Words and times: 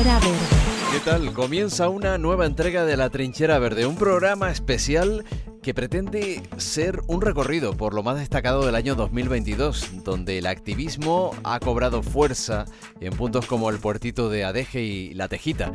¿Qué 0.00 1.00
tal? 1.04 1.34
Comienza 1.34 1.90
una 1.90 2.16
nueva 2.16 2.46
entrega 2.46 2.86
de 2.86 2.96
La 2.96 3.10
Trinchera 3.10 3.58
Verde, 3.58 3.84
un 3.84 3.96
programa 3.96 4.50
especial 4.50 5.26
que 5.60 5.74
pretende 5.74 6.42
ser 6.56 7.02
un 7.06 7.20
recorrido 7.20 7.76
por 7.76 7.92
lo 7.92 8.02
más 8.02 8.18
destacado 8.18 8.64
del 8.64 8.76
año 8.76 8.94
2022, 8.94 10.02
donde 10.02 10.38
el 10.38 10.46
activismo 10.46 11.32
ha 11.44 11.60
cobrado 11.60 12.02
fuerza 12.02 12.64
en 12.98 13.12
puntos 13.12 13.44
como 13.44 13.68
el 13.68 13.78
puertito 13.78 14.30
de 14.30 14.44
Adeje 14.44 14.82
y 14.82 15.12
La 15.12 15.28
Tejita. 15.28 15.70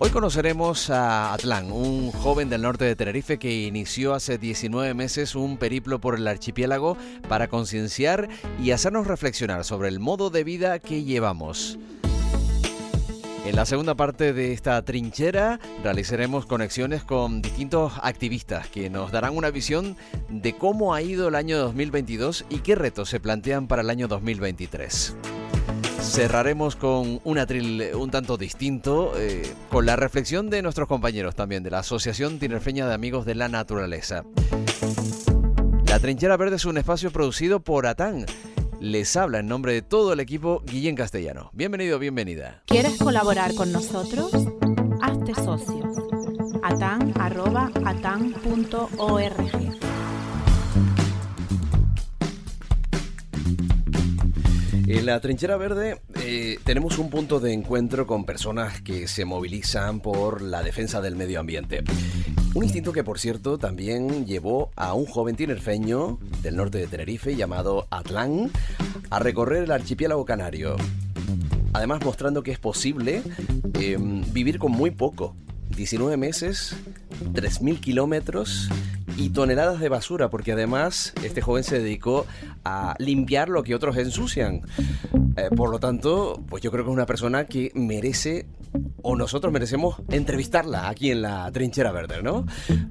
Hoy 0.00 0.10
conoceremos 0.10 0.90
a 0.90 1.32
Atlán, 1.32 1.70
un 1.70 2.10
joven 2.10 2.50
del 2.50 2.62
norte 2.62 2.84
de 2.84 2.96
Tenerife 2.96 3.38
que 3.38 3.68
inició 3.68 4.14
hace 4.14 4.38
19 4.38 4.92
meses 4.94 5.36
un 5.36 5.56
periplo 5.56 6.00
por 6.00 6.16
el 6.16 6.26
archipiélago 6.26 6.96
para 7.28 7.46
concienciar 7.46 8.28
y 8.60 8.72
hacernos 8.72 9.06
reflexionar 9.06 9.62
sobre 9.62 9.88
el 9.88 10.00
modo 10.00 10.30
de 10.30 10.42
vida 10.42 10.80
que 10.80 11.04
llevamos. 11.04 11.78
En 13.44 13.56
la 13.56 13.66
segunda 13.66 13.96
parte 13.96 14.32
de 14.32 14.52
esta 14.52 14.80
trinchera 14.82 15.58
realizaremos 15.82 16.46
conexiones 16.46 17.02
con 17.02 17.42
distintos 17.42 17.92
activistas 18.00 18.68
que 18.68 18.88
nos 18.88 19.10
darán 19.10 19.36
una 19.36 19.50
visión 19.50 19.96
de 20.28 20.56
cómo 20.56 20.94
ha 20.94 21.02
ido 21.02 21.26
el 21.26 21.34
año 21.34 21.58
2022 21.58 22.44
y 22.50 22.58
qué 22.60 22.76
retos 22.76 23.08
se 23.08 23.18
plantean 23.18 23.66
para 23.66 23.82
el 23.82 23.90
año 23.90 24.06
2023. 24.06 25.16
Cerraremos 26.00 26.76
con 26.76 27.20
un 27.24 27.38
atril 27.38 27.82
un 27.94 28.12
tanto 28.12 28.36
distinto, 28.36 29.12
eh, 29.16 29.42
con 29.70 29.86
la 29.86 29.96
reflexión 29.96 30.48
de 30.48 30.62
nuestros 30.62 30.86
compañeros 30.86 31.34
también 31.34 31.64
de 31.64 31.70
la 31.70 31.80
Asociación 31.80 32.38
Tinerfeña 32.38 32.86
de 32.86 32.94
Amigos 32.94 33.26
de 33.26 33.34
la 33.34 33.48
Naturaleza. 33.48 34.24
La 35.86 35.98
Trinchera 35.98 36.36
Verde 36.36 36.56
es 36.56 36.64
un 36.64 36.78
espacio 36.78 37.10
producido 37.10 37.58
por 37.58 37.88
ATAN 37.88 38.24
les 38.82 39.16
habla 39.16 39.38
en 39.38 39.46
nombre 39.46 39.72
de 39.72 39.80
todo 39.82 40.12
el 40.12 40.18
equipo 40.18 40.60
Guillén 40.66 40.96
Castellano. 40.96 41.50
Bienvenido, 41.52 42.00
bienvenida. 42.00 42.64
¿Quieres 42.66 42.98
colaborar 42.98 43.54
con 43.54 43.70
nosotros? 43.70 44.32
Hazte 45.00 45.34
socio. 45.36 45.88
atan.atan.org 46.64 47.12
En 54.86 55.06
la 55.06 55.20
Trinchera 55.20 55.56
Verde 55.56 56.00
eh, 56.16 56.58
tenemos 56.64 56.98
un 56.98 57.08
punto 57.08 57.40
de 57.40 57.52
encuentro 57.52 58.06
con 58.06 58.24
personas 58.24 58.80
que 58.80 59.06
se 59.06 59.24
movilizan 59.24 60.00
por 60.00 60.42
la 60.42 60.62
defensa 60.62 61.00
del 61.00 61.14
medio 61.14 61.40
ambiente. 61.40 61.82
Un 62.54 62.64
instinto 62.64 62.92
que, 62.92 63.04
por 63.04 63.18
cierto, 63.18 63.58
también 63.58 64.26
llevó 64.26 64.70
a 64.76 64.92
un 64.94 65.06
joven 65.06 65.36
tinerfeño 65.36 66.18
del 66.42 66.56
norte 66.56 66.78
de 66.78 66.86
Tenerife 66.86 67.36
llamado 67.36 67.86
Atlán 67.90 68.50
a 69.08 69.18
recorrer 69.20 69.64
el 69.64 69.70
archipiélago 69.70 70.24
canario. 70.24 70.76
Además, 71.72 72.04
mostrando 72.04 72.42
que 72.42 72.50
es 72.50 72.58
posible 72.58 73.22
em, 73.74 74.22
vivir 74.32 74.58
con 74.58 74.72
muy 74.72 74.90
poco. 74.90 75.34
19 75.74 76.16
meses, 76.16 76.76
3.000 77.32 77.80
kilómetros 77.80 78.68
y 79.16 79.30
toneladas 79.30 79.80
de 79.80 79.88
basura, 79.88 80.30
porque 80.30 80.52
además 80.52 81.12
este 81.22 81.40
joven 81.40 81.64
se 81.64 81.80
dedicó 81.80 82.26
a 82.64 82.94
limpiar 82.98 83.48
lo 83.48 83.62
que 83.62 83.74
otros 83.74 83.96
ensucian. 83.96 84.62
Eh, 85.36 85.48
por 85.54 85.70
lo 85.70 85.78
tanto, 85.78 86.42
pues 86.48 86.62
yo 86.62 86.70
creo 86.70 86.84
que 86.84 86.90
es 86.90 86.94
una 86.94 87.06
persona 87.06 87.46
que 87.46 87.72
merece 87.74 88.46
o 89.02 89.16
nosotros 89.16 89.52
merecemos 89.52 89.96
entrevistarla 90.08 90.88
aquí 90.88 91.10
en 91.10 91.22
la 91.22 91.50
Trinchera 91.52 91.92
Verde, 91.92 92.22
¿no? 92.22 92.46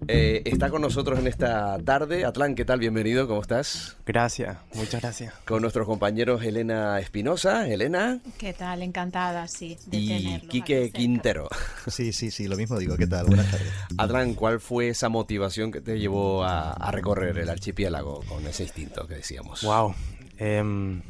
Eh, 0.07 0.41
está 0.45 0.69
con 0.69 0.81
nosotros 0.81 1.19
en 1.19 1.27
esta 1.27 1.77
tarde. 1.79 2.25
Atlán, 2.25 2.55
¿qué 2.55 2.65
tal? 2.65 2.79
Bienvenido, 2.79 3.27
¿cómo 3.27 3.41
estás? 3.41 3.97
Gracias, 4.05 4.57
muchas 4.73 5.01
gracias. 5.01 5.33
Con 5.45 5.61
nuestros 5.61 5.87
compañeros 5.87 6.43
Elena 6.43 6.99
Espinosa. 6.99 7.67
Elena. 7.67 8.19
¿Qué 8.37 8.53
tal? 8.53 8.83
Encantada, 8.83 9.47
sí, 9.47 9.77
de 9.87 9.97
y 9.97 10.41
Quique 10.47 10.91
Quintero. 10.91 11.49
Sí, 11.87 12.13
sí, 12.13 12.29
sí, 12.29 12.47
lo 12.47 12.57
mismo 12.57 12.70
digo. 12.77 12.97
¿Qué 12.97 13.07
tal? 13.07 13.25
Buenas 13.27 13.49
tardes. 13.49 13.71
Atlán, 13.97 14.33
¿cuál 14.33 14.59
fue 14.59 14.89
esa 14.89 15.09
motivación 15.09 15.71
que 15.71 15.81
te 15.81 15.99
llevó 15.99 16.43
a, 16.43 16.91
recorrer 16.91 17.37
el 17.37 17.49
archipiélago 17.49 18.21
con 18.27 18.45
ese 18.47 18.63
instinto 18.63 19.07
que 19.07 19.15
decíamos? 19.15 19.63
Wow. 19.63 19.93
Em, 20.37 21.01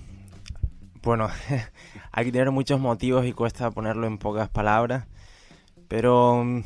bueno, 1.03 1.29
hay 2.11 2.25
que 2.25 2.31
tener 2.31 2.51
muchos 2.51 2.79
motivos 2.79 3.25
y 3.25 3.33
cuesta 3.33 3.72
ponerlo 3.72 4.07
en 4.07 4.17
pocas 4.17 4.49
palabras, 4.49 5.07
pero 5.88 6.44
mm, 6.44 6.63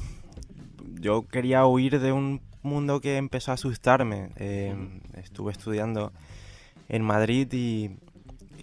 yo 1.00 1.27
quería 1.27 1.66
huir 1.66 2.00
de 2.00 2.12
un 2.12 2.41
mundo 2.66 3.00
que 3.00 3.17
empezó 3.17 3.51
a 3.51 3.53
asustarme. 3.53 4.29
Eh, 4.35 4.75
estuve 5.13 5.51
estudiando 5.51 6.12
en 6.89 7.03
Madrid 7.03 7.51
y, 7.53 7.91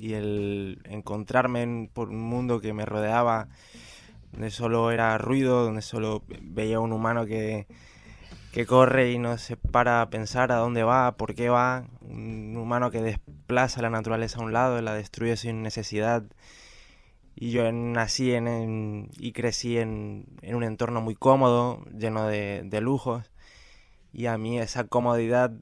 el 0.03 0.81
encontrarme 0.87 1.89
por 1.93 2.09
un 2.09 2.23
mundo 2.23 2.61
que 2.61 2.73
me 2.73 2.85
rodeaba, 2.85 3.47
donde 4.33 4.51
solo 4.51 4.91
era 4.91 5.17
ruido, 5.19 5.65
donde 5.65 5.83
solo 5.83 6.23
veía 6.41 6.81
un 6.81 6.93
humano 6.93 7.27
que, 7.27 7.67
que 8.53 8.67
corre 8.67 9.13
y 9.13 9.19
no 9.19 9.39
se 9.39 9.57
para 9.57 10.03
a 10.03 10.11
pensar 10.11 10.53
a 10.53 10.57
dónde 10.57 10.83
va, 10.83 11.17
por 11.17 11.35
qué 11.35 11.49
va, 11.49 11.87
un 12.01 12.57
humano 12.57 12.91
que 12.91 13.03
desplaza 13.03 13.83
la 13.83 13.91
naturaleza 13.91 14.39
a 14.39 14.45
un 14.45 14.53
lado, 14.53 14.81
la 14.83 14.95
destruye 14.95 15.37
sin 15.37 15.63
necesidad 15.63 16.25
y 17.35 17.51
yo 17.51 17.71
nací 17.73 18.33
en, 18.33 19.11
y 19.19 19.33
crecí 19.33 19.79
en, 19.79 20.27
un 20.43 20.65
entorno 20.65 21.01
muy 21.01 21.15
cómodo, 21.15 21.85
lleno 21.87 22.27
de, 22.27 22.81
lujos. 22.81 23.33
Y 24.13 24.27
a 24.27 24.37
mí 24.39 24.59
esa 24.59 24.85
comodidad, 24.85 25.53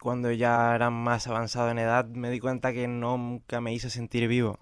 cuando 0.00 0.30
ya 0.30 0.74
era 0.74 0.90
más 0.90 1.26
avanzado 1.26 1.70
en 1.70 1.78
edad, 1.78 2.06
me 2.06 2.30
di 2.30 2.40
cuenta 2.40 2.72
que 2.72 2.86
nunca 2.88 3.60
me 3.60 3.72
hizo 3.72 3.90
sentir 3.90 4.28
vivo. 4.28 4.58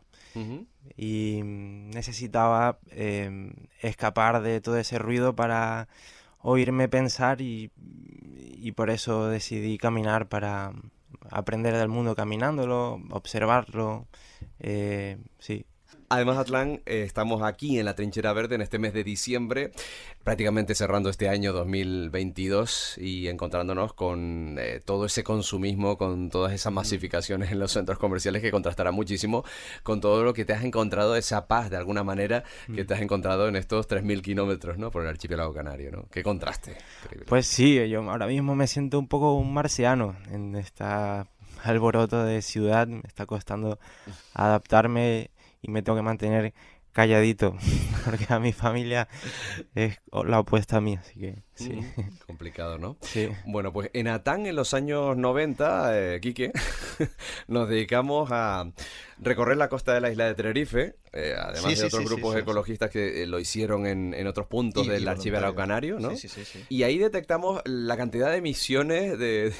Y 0.96 1.40
necesitaba 1.44 2.78
em, 2.90 3.52
escapar 3.80 4.42
de 4.42 4.60
todo 4.60 4.78
ese 4.78 4.98
ruido 4.98 5.34
para 5.34 5.88
oírme 6.40 6.88
pensar 6.88 7.40
y, 7.40 7.70
y 8.26 8.72
por 8.72 8.90
eso 8.90 9.28
decidí 9.28 9.78
caminar 9.78 10.28
para 10.28 10.72
aprender 11.30 11.76
del 11.76 11.88
mundo 11.88 12.14
caminándolo, 12.14 13.00
observarlo. 13.10 14.06
Eh, 14.60 15.18
sí. 15.38 15.64
Además, 16.10 16.38
Atlán, 16.38 16.80
eh, 16.86 17.02
estamos 17.02 17.42
aquí 17.42 17.78
en 17.78 17.84
la 17.84 17.94
Trinchera 17.94 18.32
Verde 18.32 18.54
en 18.54 18.62
este 18.62 18.78
mes 18.78 18.94
de 18.94 19.04
diciembre, 19.04 19.72
prácticamente 20.24 20.74
cerrando 20.74 21.10
este 21.10 21.28
año 21.28 21.52
2022 21.52 22.96
y 22.96 23.28
encontrándonos 23.28 23.92
con 23.92 24.56
eh, 24.58 24.80
todo 24.82 25.04
ese 25.04 25.22
consumismo, 25.22 25.98
con 25.98 26.30
todas 26.30 26.54
esas 26.54 26.72
masificaciones 26.72 27.52
en 27.52 27.58
los 27.58 27.72
centros 27.72 27.98
comerciales 27.98 28.40
que 28.40 28.50
contrastará 28.50 28.90
muchísimo 28.90 29.44
con 29.82 30.00
todo 30.00 30.24
lo 30.24 30.32
que 30.32 30.46
te 30.46 30.54
has 30.54 30.64
encontrado, 30.64 31.14
esa 31.14 31.46
paz 31.46 31.68
de 31.68 31.76
alguna 31.76 32.04
manera 32.04 32.42
que 32.74 32.86
te 32.86 32.94
has 32.94 33.02
encontrado 33.02 33.46
en 33.46 33.56
estos 33.56 33.86
3.000 33.86 34.22
kilómetros 34.22 34.78
¿no? 34.78 34.90
por 34.90 35.02
el 35.02 35.08
archipiélago 35.08 35.52
canario. 35.52 35.90
¿no? 35.90 36.06
Qué 36.10 36.22
contraste. 36.22 36.78
Pues 37.26 37.46
sí, 37.46 37.86
yo 37.86 38.10
ahora 38.10 38.26
mismo 38.26 38.54
me 38.54 38.66
siento 38.66 38.98
un 38.98 39.08
poco 39.08 39.34
un 39.34 39.52
marciano 39.52 40.16
en 40.30 40.56
esta 40.56 41.26
alboroto 41.64 42.24
de 42.24 42.40
ciudad, 42.40 42.86
me 42.86 43.02
está 43.06 43.26
costando 43.26 43.78
adaptarme 44.32 45.30
y 45.62 45.70
me 45.70 45.82
tengo 45.82 45.96
que 45.96 46.02
mantener 46.02 46.54
calladito, 46.92 47.56
porque 48.04 48.26
a 48.32 48.38
mi 48.38 48.52
familia 48.52 49.08
es 49.74 50.00
la 50.12 50.40
opuesta 50.40 50.78
a 50.78 50.80
mí, 50.80 50.94
así 50.94 51.18
que 51.20 51.42
sí. 51.58 51.70
Mm, 51.70 52.02
complicado, 52.26 52.78
¿no? 52.78 52.96
Sí. 53.02 53.28
Bueno, 53.46 53.72
pues 53.72 53.90
en 53.92 54.08
Atán 54.08 54.46
en 54.46 54.56
los 54.56 54.74
años 54.74 55.16
90, 55.16 56.14
eh, 56.14 56.20
Quique, 56.20 56.52
nos 57.48 57.68
dedicamos 57.68 58.30
a 58.32 58.70
recorrer 59.18 59.56
la 59.56 59.68
costa 59.68 59.92
de 59.92 60.00
la 60.00 60.10
isla 60.10 60.26
de 60.26 60.34
Tenerife, 60.34 60.94
eh, 61.12 61.34
además 61.36 61.78
de 61.78 61.86
otros 61.86 62.04
grupos 62.04 62.36
ecologistas 62.36 62.90
que 62.90 63.22
eh, 63.22 63.26
lo 63.26 63.40
hicieron 63.40 63.86
en, 63.86 64.26
otros 64.26 64.46
puntos 64.46 64.86
del 64.86 65.08
archipiélago 65.08 65.54
canario, 65.54 65.98
¿no? 65.98 66.12
Y 66.68 66.82
ahí 66.84 66.98
detectamos 66.98 67.60
la 67.64 67.96
cantidad 67.96 68.30
de 68.30 68.36
emisiones 68.36 69.18
de... 69.18 69.52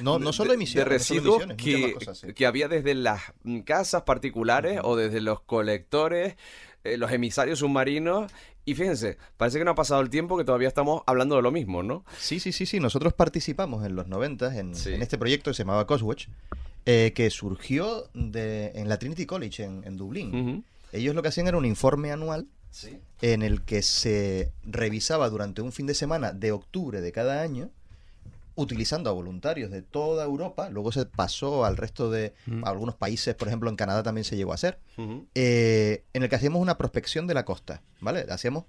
No, 0.00 0.18
no 0.18 0.32
solo 0.32 0.52
emisiones, 0.52 0.84
de 0.84 0.90
residuos 0.90 1.46
que, 1.56 1.96
que 2.34 2.46
había 2.46 2.68
desde 2.68 2.94
las 2.94 3.22
casas 3.64 4.02
particulares 4.02 4.80
o 4.82 4.96
desde 4.96 5.20
los 5.20 5.40
colectores 5.40 6.36
eh, 6.86 6.96
los 6.96 7.10
emisarios 7.10 7.58
submarinos. 7.58 8.30
Y 8.68 8.74
fíjense, 8.74 9.16
parece 9.36 9.58
que 9.58 9.64
no 9.64 9.70
ha 9.70 9.74
pasado 9.76 10.00
el 10.00 10.10
tiempo 10.10 10.36
que 10.36 10.44
todavía 10.44 10.66
estamos 10.66 11.02
hablando 11.06 11.36
de 11.36 11.42
lo 11.42 11.52
mismo, 11.52 11.84
¿no? 11.84 12.04
Sí, 12.18 12.40
sí, 12.40 12.50
sí, 12.50 12.66
sí. 12.66 12.80
Nosotros 12.80 13.12
participamos 13.12 13.86
en 13.86 13.94
los 13.94 14.08
90 14.08 14.58
en, 14.58 14.72
este 14.72 15.16
proyecto 15.16 15.52
que 15.52 15.54
se 15.54 15.62
llamaba 15.62 15.86
Coswatch, 15.86 16.26
eh, 16.84 17.12
que 17.14 17.30
surgió 17.30 18.08
de, 18.12 18.72
en 18.74 18.88
la 18.88 18.98
Trinity 18.98 19.24
College 19.24 19.62
en, 19.62 19.96
Dublín. 19.96 20.64
Ellos 20.92 21.14
lo 21.14 21.22
que 21.22 21.28
hacían 21.28 21.46
era 21.46 21.56
un 21.56 21.64
informe 21.64 22.10
anual 22.10 22.48
en 23.22 23.42
el 23.42 23.62
que 23.62 23.82
se 23.82 24.50
revisaba 24.64 25.30
durante 25.30 25.62
un 25.62 25.70
fin 25.70 25.86
de 25.86 25.94
semana 25.94 26.32
de 26.32 26.50
octubre 26.50 27.00
de 27.00 27.12
cada 27.12 27.42
año 27.42 27.70
utilizando 28.56 29.10
a 29.10 29.12
voluntarios 29.12 29.70
de 29.70 29.82
toda 29.82 30.24
Europa, 30.24 30.68
luego 30.70 30.90
se 30.90 31.06
pasó 31.06 31.64
al 31.64 31.76
resto 31.76 32.10
de 32.10 32.34
algunos 32.64 32.96
países, 32.96 33.34
por 33.34 33.48
ejemplo 33.48 33.70
en 33.70 33.76
Canadá 33.76 34.02
también 34.02 34.24
se 34.24 34.36
llegó 34.36 34.52
a 34.52 34.56
hacer, 34.56 34.80
eh, 35.34 36.04
en 36.12 36.22
el 36.22 36.28
que 36.28 36.36
hacíamos 36.36 36.60
una 36.60 36.78
prospección 36.78 37.26
de 37.26 37.34
la 37.34 37.44
costa, 37.44 37.82
¿vale? 38.00 38.26
Hacíamos, 38.28 38.64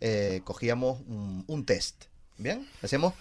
eh, 0.00 0.42
cogíamos 0.44 1.00
un, 1.08 1.64
test, 1.64 2.04
¿bien? 2.38 2.68
Hacíamos 2.82 3.14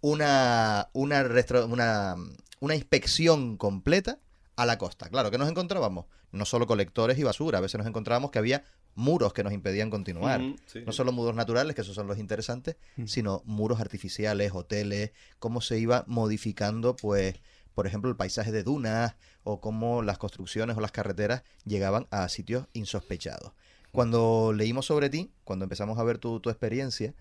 una, 0.00 0.88
una, 0.92 1.26
una, 1.66 2.16
una 2.60 2.74
inspección 2.74 3.56
completa 3.56 4.18
a 4.56 4.66
la 4.66 4.78
costa. 4.78 5.08
Claro, 5.08 5.30
que 5.30 5.38
nos 5.38 5.48
encontrábamos? 5.48 6.06
No 6.32 6.44
solo 6.44 6.66
colectores 6.66 7.18
y 7.18 7.22
basura, 7.22 7.58
a 7.58 7.60
veces 7.60 7.78
nos 7.78 7.86
encontrábamos 7.86 8.30
que 8.30 8.38
había 8.38 8.64
muros 8.94 9.32
que 9.32 9.42
nos 9.42 9.52
impedían 9.52 9.90
continuar. 9.90 10.40
no 10.40 10.92
solo 10.92 11.12
muros 11.12 11.34
naturales, 11.34 11.74
que 11.74 11.82
esos 11.82 11.94
son 11.94 12.06
los 12.06 12.18
interesantes, 12.18 12.76
sino 13.06 13.42
muros 13.44 13.80
artificiales, 13.80 14.52
hoteles, 14.54 15.12
cómo 15.38 15.60
se 15.60 15.78
iba 15.78 16.04
modificando, 16.06 16.96
pues, 16.96 17.36
por 17.74 17.86
ejemplo, 17.86 18.10
el 18.10 18.16
paisaje 18.16 18.52
de 18.52 18.62
dunas 18.62 19.16
o 19.42 19.60
cómo 19.60 20.02
las 20.02 20.18
construcciones 20.18 20.76
o 20.76 20.80
las 20.80 20.92
carreteras 20.92 21.42
llegaban 21.64 22.06
a 22.10 22.28
sitios 22.28 22.66
insospechados. 22.72 23.52
Cuando 23.90 24.52
leímos 24.52 24.86
sobre 24.86 25.10
ti, 25.10 25.30
cuando 25.44 25.64
empezamos 25.64 25.98
a 25.98 26.04
ver 26.04 26.18
tu, 26.18 26.40
experiencia 26.46 27.14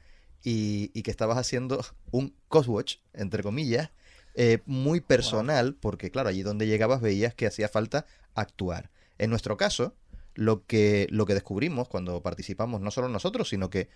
y, 0.44 0.88
que 1.04 1.12
estabas 1.12 1.38
haciendo 1.38 1.86
un 2.12 2.36
Coswatch, 2.48 2.98
entre 3.14 3.44
comillas, 3.44 3.92
eh, 4.36 4.60
muy 4.66 5.02
personal, 5.02 5.76
porque 5.80 6.12
claro, 6.12 6.30
allí 6.30 6.44
donde 6.44 6.68
llegabas 6.68 7.02
veías 7.02 7.34
que 7.34 7.48
hacía 7.48 7.68
falta 7.68 8.06
actuar. 8.36 8.90
En 9.18 9.30
nuestro 9.30 9.58
caso, 9.58 9.96
lo 10.34 10.66
que, 10.66 11.08
lo 11.12 11.26
que 11.26 11.34
descubrimos 11.34 11.88
cuando 11.88 12.22
participamos, 12.22 12.82
no 12.82 12.92
solo 12.92 13.10
nosotros, 13.10 13.50
sino 13.50 13.70
que 13.70 13.90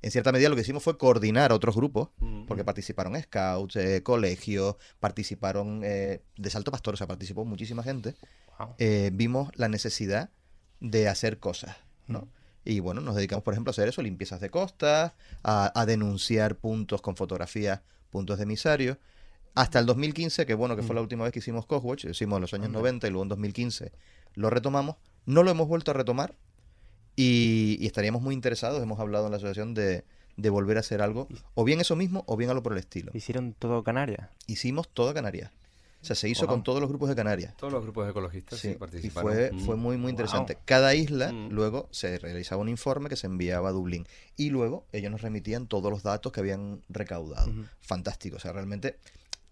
en 0.00 0.10
cierta 0.10 0.30
medida 0.30 0.48
lo 0.48 0.54
que 0.54 0.62
hicimos 0.62 0.82
fue 0.82 0.96
coordinar 0.96 1.52
otros 1.52 1.74
grupos, 1.74 2.10
porque 2.46 2.64
participaron 2.64 3.20
scouts, 3.20 3.76
eh, 3.76 4.02
colegios, 4.02 4.76
participaron 5.00 5.82
eh, 5.82 6.22
de 6.36 6.50
Salto 6.50 6.70
Pastor, 6.70 6.94
o 6.94 6.96
sea, 6.96 7.08
participó 7.08 7.44
muchísima 7.44 7.82
gente. 7.82 8.14
Eh, 8.78 9.10
vimos 9.12 9.50
la 9.56 9.68
necesidad 9.68 10.30
de 10.80 11.08
hacer 11.08 11.38
cosas, 11.38 11.76
¿no? 12.06 12.28
Y 12.64 12.80
bueno, 12.80 13.00
nos 13.00 13.16
dedicamos, 13.16 13.42
por 13.42 13.54
ejemplo, 13.54 13.70
a 13.70 13.72
hacer 13.72 13.88
eso, 13.88 14.02
limpiezas 14.02 14.40
de 14.40 14.50
costas, 14.50 15.14
a, 15.42 15.84
denunciar 15.86 16.56
puntos 16.56 17.00
con 17.00 17.16
fotografías, 17.16 17.80
puntos 18.10 18.38
de 18.38 18.44
emisario. 18.44 18.98
Hasta 19.58 19.80
el 19.80 19.86
2015, 19.86 20.46
que 20.46 20.54
bueno, 20.54 20.76
que 20.76 20.84
fue 20.84 20.94
la 20.94 21.00
última 21.00 21.24
vez 21.24 21.32
que 21.32 21.40
hicimos 21.40 21.66
Coswatch, 21.66 22.04
hicimos 22.04 22.36
en 22.36 22.42
los 22.42 22.54
años 22.54 22.70
90 22.70 23.08
y 23.08 23.10
luego 23.10 23.24
en 23.24 23.28
2015 23.30 23.90
lo 24.34 24.50
retomamos, 24.50 24.94
no 25.26 25.42
lo 25.42 25.50
hemos 25.50 25.66
vuelto 25.66 25.90
a 25.90 25.94
retomar 25.94 26.36
y, 27.16 27.84
estaríamos 27.84 28.22
muy 28.22 28.36
interesados, 28.36 28.80
hemos 28.80 29.00
hablado 29.00 29.24
en 29.24 29.32
la 29.32 29.38
asociación 29.38 29.74
de, 29.74 30.04
volver 30.36 30.76
a 30.76 30.80
hacer 30.80 31.02
algo, 31.02 31.26
o 31.54 31.64
bien 31.64 31.80
eso 31.80 31.96
mismo, 31.96 32.22
o 32.28 32.36
bien 32.36 32.50
algo 32.50 32.62
por 32.62 32.72
el 32.72 32.78
estilo. 32.78 33.10
¿Hicieron 33.14 33.52
todo 33.52 33.82
Canarias? 33.82 34.28
Hicimos 34.46 34.88
todo 34.90 35.12
Canarias. 35.12 35.50
O 36.00 36.04
sea, 36.04 36.14
se 36.14 36.28
hizo 36.28 36.46
con 36.46 36.62
todos 36.62 36.80
los 36.80 36.88
grupos 36.88 37.08
de 37.08 37.16
Canarias. 37.16 37.56
Todos 37.56 37.72
los 37.72 37.82
grupos 37.82 38.08
ecologistas 38.08 38.60
sí, 38.60 38.74
participaron. 38.74 39.32
Y 39.32 39.34
fue, 39.34 39.50
mm. 39.50 39.58
fue 39.58 39.74
muy, 39.74 39.96
muy 39.96 40.10
interesante. 40.10 40.56
Cada 40.64 40.94
isla 40.94 41.32
mm. 41.32 41.48
luego 41.48 41.88
se 41.90 42.16
realizaba 42.18 42.62
un 42.62 42.68
informe 42.68 43.08
que 43.08 43.16
se 43.16 43.26
enviaba 43.26 43.70
a 43.70 43.72
Dublín. 43.72 44.06
Y 44.36 44.50
luego 44.50 44.86
ellos 44.92 45.10
nos 45.10 45.22
remitían 45.22 45.66
todos 45.66 45.90
los 45.90 46.04
datos 46.04 46.30
que 46.30 46.38
habían 46.38 46.82
recaudado. 46.88 47.52
Fantástico. 47.80 48.36
O 48.36 48.38
sea, 48.38 48.52
realmente 48.52 49.00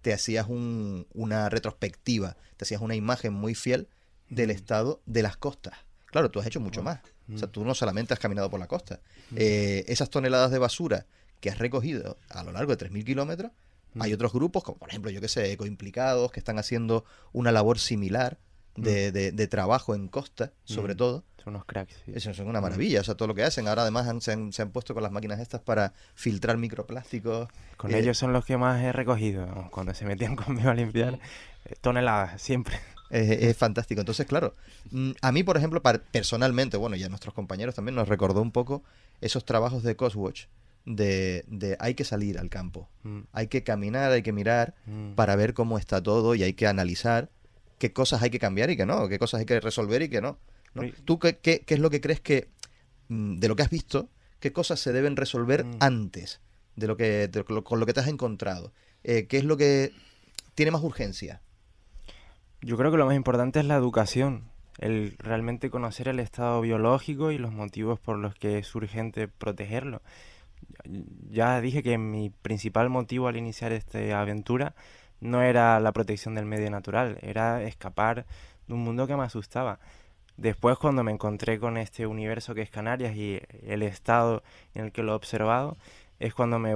te 0.06 0.12
hacías 0.12 0.46
una 0.48 1.48
retrospectiva, 1.48 2.36
te 2.56 2.64
hacías 2.64 2.80
una 2.80 2.94
imagen 2.94 3.32
muy 3.32 3.56
fiel 3.56 3.88
del 4.28 4.52
estado 4.52 5.02
de 5.04 5.20
las 5.24 5.36
costas. 5.36 5.74
Claro, 6.04 6.30
tú 6.30 6.38
has 6.38 6.46
hecho 6.46 6.60
mucho 6.60 6.80
más. 6.80 7.00
O 7.34 7.36
sea, 7.36 7.48
tú 7.48 7.64
no 7.64 7.74
solamente 7.74 8.14
has 8.14 8.20
caminado 8.20 8.48
por 8.48 8.60
la 8.60 8.68
costa. 8.68 9.00
Eh, 9.34 9.84
esas 9.88 10.08
toneladas 10.08 10.52
de 10.52 10.58
basura 10.58 11.06
que 11.40 11.50
has 11.50 11.58
recogido 11.58 12.18
a 12.28 12.44
lo 12.44 12.52
largo 12.52 12.76
de 12.76 12.88
3.000 12.88 13.04
kilómetros, 13.04 13.50
hay 13.98 14.12
otros 14.12 14.32
grupos, 14.32 14.62
como 14.62 14.78
por 14.78 14.90
ejemplo, 14.90 15.10
yo 15.10 15.20
que 15.20 15.26
sé, 15.26 15.50
ecoimplicados, 15.50 16.30
que 16.30 16.38
están 16.38 16.60
haciendo 16.60 17.04
una 17.32 17.50
labor 17.50 17.80
similar 17.80 18.38
de, 18.76 19.10
de, 19.10 19.46
trabajo 19.48 19.96
en 19.96 20.06
costa, 20.06 20.52
sobre 20.62 20.94
todo. 20.94 21.24
Son 21.46 21.54
unos 21.54 21.64
cracks. 21.64 21.94
Eso 22.12 22.34
son 22.34 22.48
una 22.48 22.60
maravilla, 22.60 23.02
o 23.02 23.04
sea, 23.04 23.14
todo 23.14 23.28
lo 23.28 23.34
que 23.36 23.44
hacen. 23.44 23.68
Ahora 23.68 23.82
además 23.82 24.12
se, 24.20 24.32
han, 24.32 24.70
puesto 24.72 24.94
con 24.94 25.04
las 25.04 25.12
máquinas 25.12 25.38
estas 25.38 25.60
para 25.60 25.92
filtrar 26.16 26.56
microplásticos. 26.56 27.48
Con 27.76 27.94
ellos 27.94 28.18
son 28.18 28.32
los 28.32 28.44
que 28.44 28.56
más 28.56 28.82
he 28.82 28.90
recogido. 28.90 29.46
Cuando 29.70 29.94
se 29.94 30.04
metían 30.06 30.34
conmigo 30.34 30.70
a 30.70 30.74
limpiar, 30.74 31.20
eh, 31.66 31.76
toneladas, 31.80 32.42
siempre. 32.42 32.80
Es, 33.10 33.56
fantástico. 33.56 34.00
Entonces, 34.00 34.26
claro, 34.26 34.56
mm, 34.90 35.12
a 35.22 35.30
mí, 35.30 35.44
por 35.44 35.56
ejemplo, 35.56 35.80
personalmente, 36.10 36.78
bueno, 36.78 36.96
y 36.96 37.04
a 37.04 37.08
nuestros 37.08 37.32
compañeros 37.32 37.76
también 37.76 37.94
nos 37.94 38.08
recordó 38.08 38.42
un 38.42 38.50
poco 38.50 38.82
esos 39.20 39.44
trabajos 39.44 39.84
de 39.84 39.94
Coswatch. 39.94 40.46
De, 40.84 41.44
de 41.46 41.76
hay 41.78 41.94
que 41.94 42.02
salir 42.02 42.38
al 42.40 42.48
campo, 42.48 42.88
mm. 43.04 43.20
hay 43.32 43.46
que 43.46 43.62
caminar, 43.62 44.10
hay 44.10 44.22
que 44.22 44.32
mirar 44.32 44.74
mm. 44.86 45.12
para 45.14 45.36
ver 45.36 45.54
cómo 45.54 45.78
está 45.78 46.02
todo 46.02 46.34
y 46.34 46.42
hay 46.42 46.54
que 46.54 46.66
analizar 46.66 47.28
qué 47.78 47.92
cosas 47.92 48.22
hay 48.22 48.30
que 48.30 48.38
cambiar 48.38 48.70
y 48.70 48.76
qué 48.76 48.86
no, 48.86 49.08
qué 49.08 49.18
cosas 49.18 49.40
hay 49.40 49.46
que 49.46 49.60
resolver 49.60 50.02
y 50.02 50.08
qué 50.08 50.20
no. 50.20 50.38
¿Tú 51.04 51.18
qué, 51.18 51.38
qué, 51.38 51.64
es 51.66 51.78
lo 51.78 51.90
que 51.90 52.00
crees 52.00 52.20
que, 52.20 52.48
de 53.08 53.48
lo 53.48 53.56
que 53.56 53.62
has 53.62 53.70
visto, 53.70 54.08
qué 54.40 54.52
cosas 54.52 54.80
se 54.80 54.92
deben 54.92 55.16
resolver 55.16 55.64
antes 55.80 56.40
de 56.76 56.86
lo 56.86 56.96
que, 56.96 57.30
con 57.64 57.80
lo 57.80 57.86
que 57.86 57.92
te 57.92 58.00
has 58.00 58.08
encontrado? 58.08 58.72
Eh, 59.04 59.26
¿Qué 59.26 59.38
es 59.38 59.44
lo 59.44 59.56
que 59.56 59.92
tiene 60.54 60.70
más 60.70 60.82
urgencia? 60.82 61.40
Yo 62.60 62.76
creo 62.76 62.90
que 62.90 62.96
lo 62.96 63.06
más 63.06 63.16
importante 63.16 63.60
es 63.60 63.66
la 63.66 63.76
educación, 63.76 64.50
el 64.78 65.16
realmente 65.18 65.70
conocer 65.70 66.08
el 66.08 66.20
estado 66.20 66.60
biológico 66.60 67.30
y 67.30 67.38
los 67.38 67.52
motivos 67.52 68.00
por 68.00 68.18
los 68.18 68.34
que 68.34 68.58
es 68.58 68.74
urgente 68.74 69.28
protegerlo. 69.28 70.02
Ya 71.30 71.60
dije 71.60 71.82
que 71.82 71.98
mi 71.98 72.30
principal 72.30 72.88
motivo 72.88 73.28
al 73.28 73.36
iniciar 73.36 73.72
esta 73.72 74.20
aventura 74.20 74.74
no 75.20 75.42
era 75.42 75.80
la 75.80 75.92
protección 75.92 76.34
del 76.34 76.46
medio 76.46 76.70
natural, 76.70 77.18
era 77.22 77.62
escapar 77.62 78.26
de 78.66 78.74
un 78.74 78.80
mundo 78.80 79.06
que 79.06 79.16
me 79.16 79.24
asustaba. 79.24 79.78
Después 80.36 80.78
cuando 80.78 81.02
me 81.02 81.12
encontré 81.12 81.58
con 81.58 81.76
este 81.76 82.06
universo 82.06 82.54
que 82.54 82.62
es 82.62 82.70
Canarias 82.70 83.16
y 83.16 83.40
el 83.62 83.82
estado 83.82 84.42
en 84.74 84.86
el 84.86 84.92
que 84.92 85.02
lo 85.02 85.12
he 85.12 85.16
observado, 85.16 85.76
es 86.18 86.34
cuando 86.34 86.58
me 86.58 86.74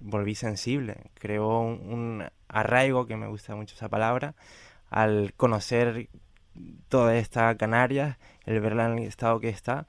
volví 0.00 0.34
sensible. 0.34 0.96
Creó 1.14 1.60
un 1.60 2.24
arraigo, 2.48 3.06
que 3.06 3.16
me 3.16 3.26
gusta 3.26 3.54
mucho 3.54 3.74
esa 3.74 3.88
palabra, 3.88 4.34
al 4.90 5.34
conocer 5.34 6.08
toda 6.88 7.16
esta 7.16 7.56
Canarias, 7.56 8.18
el 8.44 8.60
verla 8.60 8.86
en 8.86 8.98
el 8.98 9.04
estado 9.04 9.40
que 9.40 9.48
está, 9.48 9.86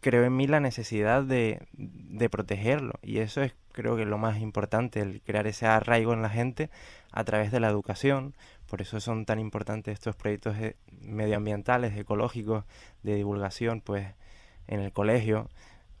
creo 0.00 0.24
en 0.24 0.36
mí 0.36 0.46
la 0.46 0.60
necesidad 0.60 1.22
de, 1.22 1.60
protegerlo. 2.30 2.94
Y 3.02 3.18
eso 3.18 3.42
es 3.42 3.54
creo 3.72 3.96
que 3.96 4.04
lo 4.04 4.18
más 4.18 4.38
importante, 4.40 5.00
el 5.00 5.20
crear 5.22 5.46
ese 5.46 5.66
arraigo 5.66 6.12
en 6.12 6.22
la 6.22 6.30
gente 6.30 6.70
a 7.14 7.24
través 7.24 7.52
de 7.52 7.60
la 7.60 7.68
educación. 7.68 8.34
Por 8.68 8.82
eso 8.82 9.00
son 9.00 9.24
tan 9.24 9.38
importantes 9.38 9.94
estos 9.94 10.16
proyectos 10.16 10.56
medioambientales, 11.00 11.96
ecológicos, 11.96 12.64
de 13.02 13.14
divulgación, 13.14 13.80
pues 13.80 14.08
en 14.66 14.80
el 14.80 14.92
colegio, 14.92 15.48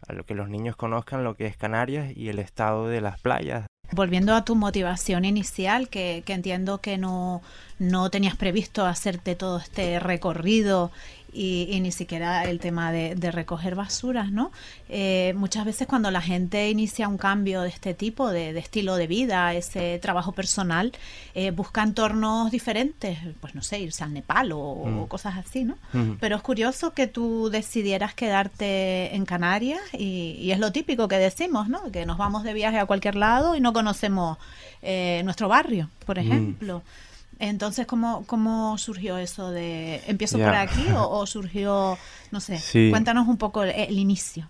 a 0.06 0.12
lo 0.12 0.26
que 0.26 0.34
los 0.34 0.48
niños 0.48 0.76
conozcan 0.76 1.24
lo 1.24 1.36
que 1.36 1.46
es 1.46 1.56
Canarias 1.56 2.12
y 2.14 2.28
el 2.28 2.38
estado 2.38 2.88
de 2.88 3.00
las 3.00 3.20
playas, 3.20 3.66
Volviendo 3.92 4.34
a 4.34 4.44
tu 4.44 4.56
motivación 4.56 5.24
inicial, 5.24 5.88
que, 5.88 6.22
que 6.24 6.32
entiendo 6.32 6.78
que 6.78 6.96
no, 6.96 7.42
no 7.78 8.10
tenías 8.10 8.34
previsto 8.34 8.86
hacerte 8.86 9.36
todo 9.36 9.58
este 9.58 10.00
recorrido 10.00 10.90
y, 11.34 11.80
ni 11.80 11.90
siquiera 11.90 12.44
el 12.44 12.60
tema 12.60 12.92
de, 12.92 13.30
recoger 13.30 13.74
basuras, 13.74 14.30
¿no? 14.30 14.52
Eh, 14.88 15.34
muchas 15.36 15.64
veces 15.64 15.88
cuando 15.88 16.10
la 16.10 16.20
gente 16.20 16.70
inicia 16.70 17.08
un 17.08 17.18
cambio 17.18 17.62
de 17.62 17.68
este 17.68 17.94
tipo, 17.94 18.30
de, 18.30 18.56
estilo 18.58 18.96
de 18.96 19.06
vida, 19.06 19.52
ese 19.54 19.98
trabajo 19.98 20.32
personal, 20.32 20.92
eh, 21.34 21.50
busca 21.50 21.82
entornos 21.82 22.50
diferentes, 22.50 23.18
pues 23.40 23.54
no 23.54 23.62
sé, 23.62 23.80
irse 23.80 24.04
al 24.04 24.12
Nepal 24.12 24.52
o, 24.52 24.84
mm. 24.86 25.06
cosas 25.08 25.36
así, 25.36 25.64
¿no? 25.64 25.76
Pero 26.20 26.36
es 26.36 26.42
curioso 26.42 26.92
que 26.92 27.06
tú 27.06 27.50
decidieras 27.50 28.14
quedarte 28.14 29.14
en 29.14 29.24
Canarias 29.24 29.80
y, 29.92 30.50
es 30.54 30.60
lo 30.60 30.70
típico 30.70 31.08
que 31.08 31.18
decimos, 31.18 31.68
¿no? 31.68 31.90
Que 31.90 32.06
nos 32.06 32.16
vamos 32.16 32.44
de 32.44 32.54
viaje 32.54 32.78
a 32.78 32.86
cualquier 32.86 33.16
lado 33.16 33.56
y 33.56 33.60
no 33.60 33.72
conocemos 33.72 34.38
eh, 34.82 35.22
nuestro 35.24 35.48
barrio, 35.48 35.90
por 36.06 36.22
mm. 36.22 36.56
Entonces, 37.38 37.86
¿cómo, 37.86 38.24
cómo 38.26 38.78
surgió 38.78 39.18
eso 39.18 39.50
de 39.50 40.02
empiezo 40.06 40.38
por 40.38 40.54
aquí 40.54 40.86
o, 40.94 41.26
surgió, 41.26 41.98
no 42.30 42.40
sé, 42.40 42.60
cuéntanos 42.90 43.28
un 43.28 43.36
poco 43.36 43.64
el, 43.64 43.98
inicio? 43.98 44.48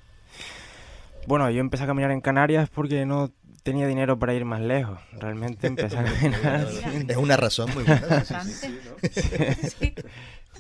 Bueno, 1.27 1.49
yo 1.51 1.61
empecé 1.61 1.85
a 1.85 1.87
caminar 1.87 2.11
en 2.11 2.21
Canarias 2.21 2.69
porque 2.69 3.07
no 3.07 3.31
tenía 3.63 3.87
dinero 3.87 4.19
para 4.19 4.35
ir 4.35 4.45
más 4.45 4.61
lejos. 4.61 5.01
Realmente 5.13 5.67
empecé 5.67 5.99
a 5.99 6.05
caminar. 6.13 6.69
Es 7.09 7.17
una 7.17 7.37
razón 7.37 7.71
muy 7.75 7.85
buena. 7.85 8.25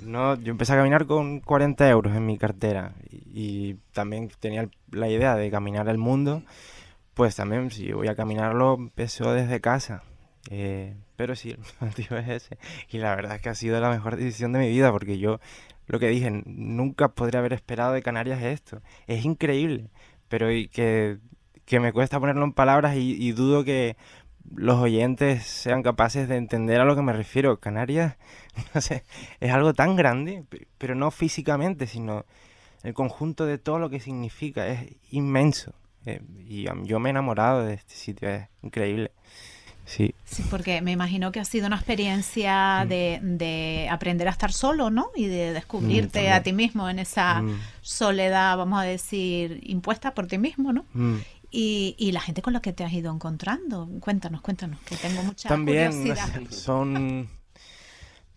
¿no? 0.03 0.35
yo 0.41 0.51
empecé 0.51 0.73
a 0.73 0.77
caminar 0.77 1.07
con 1.07 1.41
40 1.41 1.89
euros 1.89 2.17
en 2.17 2.27
mi 2.27 2.39
cartera 2.39 2.95
y, 3.11 3.75
también 3.93 4.31
tenía 4.41 4.69
la 4.91 5.09
idea 5.09 5.37
de 5.37 5.51
caminar 5.51 5.89
el 5.89 5.99
mundo. 5.99 6.43
Pues 7.15 7.37
también, 7.37 7.71
si 7.71 7.93
voy 7.93 8.09
a 8.09 8.17
caminarlo, 8.17 8.75
empezó 8.75 9.33
desde 9.33 9.61
casa. 9.61 10.03
Eh, 10.51 10.97
pero 11.17 11.37
sí, 11.37 11.51
el 11.81 11.87
motivo 11.87 12.17
es 12.17 12.29
ese. 12.29 12.59
Y 12.91 12.99
la 12.99 13.15
verdad 13.15 13.37
es 13.37 13.43
que 13.43 13.49
ha 13.49 13.55
sido 13.55 13.81
la 13.81 13.91
mejor 13.91 14.17
decisión 14.17 14.53
de 14.53 14.61
mi 14.61 14.69
vida 14.69 14.91
porque 14.93 15.19
yo, 15.19 15.41
lo 15.87 15.99
que 15.99 16.09
dije, 16.09 16.31
nunca 16.47 17.09
podría 17.09 17.41
haber 17.41 17.53
esperado 17.53 17.93
de 17.93 18.03
Canarias 18.03 18.43
esto. 18.43 18.81
Es 19.07 19.25
increíble, 19.25 19.91
pero 20.29 20.49
que, 20.49 21.19
que 21.65 21.81
me 21.81 21.93
cuesta 21.93 22.21
ponerlo 22.21 22.45
en 22.45 22.53
palabras 22.53 22.97
y, 22.97 23.33
dudo 23.33 23.65
que 23.65 23.97
los 24.55 24.79
oyentes 24.79 25.45
sean 25.45 25.83
capaces 25.83 26.29
de 26.29 26.37
entender 26.37 26.81
a 26.81 26.85
lo 26.85 26.97
que 26.97 27.03
me 27.03 27.13
refiero. 27.13 27.61
Canarias, 27.61 28.17
no 28.75 28.81
sé, 28.81 29.05
es 29.41 29.53
algo 29.53 29.75
tan 29.75 29.97
grande, 29.97 30.45
pero 30.79 30.95
no 30.95 31.11
físicamente, 31.11 31.87
sino 31.87 32.25
el 32.83 32.95
conjunto 32.95 33.47
de 33.47 33.59
todo 33.59 33.79
lo 33.79 33.91
que 33.91 34.01
significa. 34.01 34.67
Es 34.69 34.97
inmenso. 35.11 35.73
Eh, 36.07 36.21
y 36.39 36.67
yo 36.85 37.01
me 37.01 37.09
he 37.09 37.11
enamorado 37.11 37.65
de 37.65 37.75
este 37.75 37.95
sitio, 37.95 38.29
es 38.29 38.49
increíble. 38.63 39.13
Sí. 39.87 40.15
Sí, 40.25 40.45
porque 40.51 40.81
me 40.81 40.93
imagino 40.93 41.31
que 41.33 41.41
ha 41.41 41.45
sido 41.45 41.67
una 41.67 41.77
experiencia 41.77 42.85
mm. 42.85 42.89
de, 42.89 43.89
aprender 43.91 44.29
a 44.29 44.31
estar 44.31 44.53
solo, 44.53 44.91
¿no? 44.91 45.11
Y 45.15 45.27
de 45.27 45.53
descubrirte 45.53 46.29
mm, 46.29 46.33
a 46.33 46.43
ti 46.43 46.53
mismo 46.53 46.89
en 46.89 46.99
esa 46.99 47.43
mm. 47.43 47.61
soledad, 47.83 48.57
vamos 48.57 48.81
a 48.81 48.85
decir, 48.85 49.61
impuesta 49.65 50.15
por 50.15 50.27
ti 50.27 50.39
mismo, 50.39 50.73
¿no? 50.73 50.85
Y, 51.51 51.95
y, 51.99 52.11
la 52.13 52.21
gente 52.21 52.43
con 52.43 52.53
la 52.53 52.61
que 52.61 52.73
te 52.73 52.83
has 52.83 52.93
ido 52.93 53.13
encontrando. 53.13 53.89
Cuéntanos, 54.01 54.41
cuéntanos, 54.41 54.81
que 54.81 54.97
tengo 54.97 55.23
mucha 55.23 55.49
También 55.49 55.93
curiosidad. 55.93 56.43
son... 56.51 57.29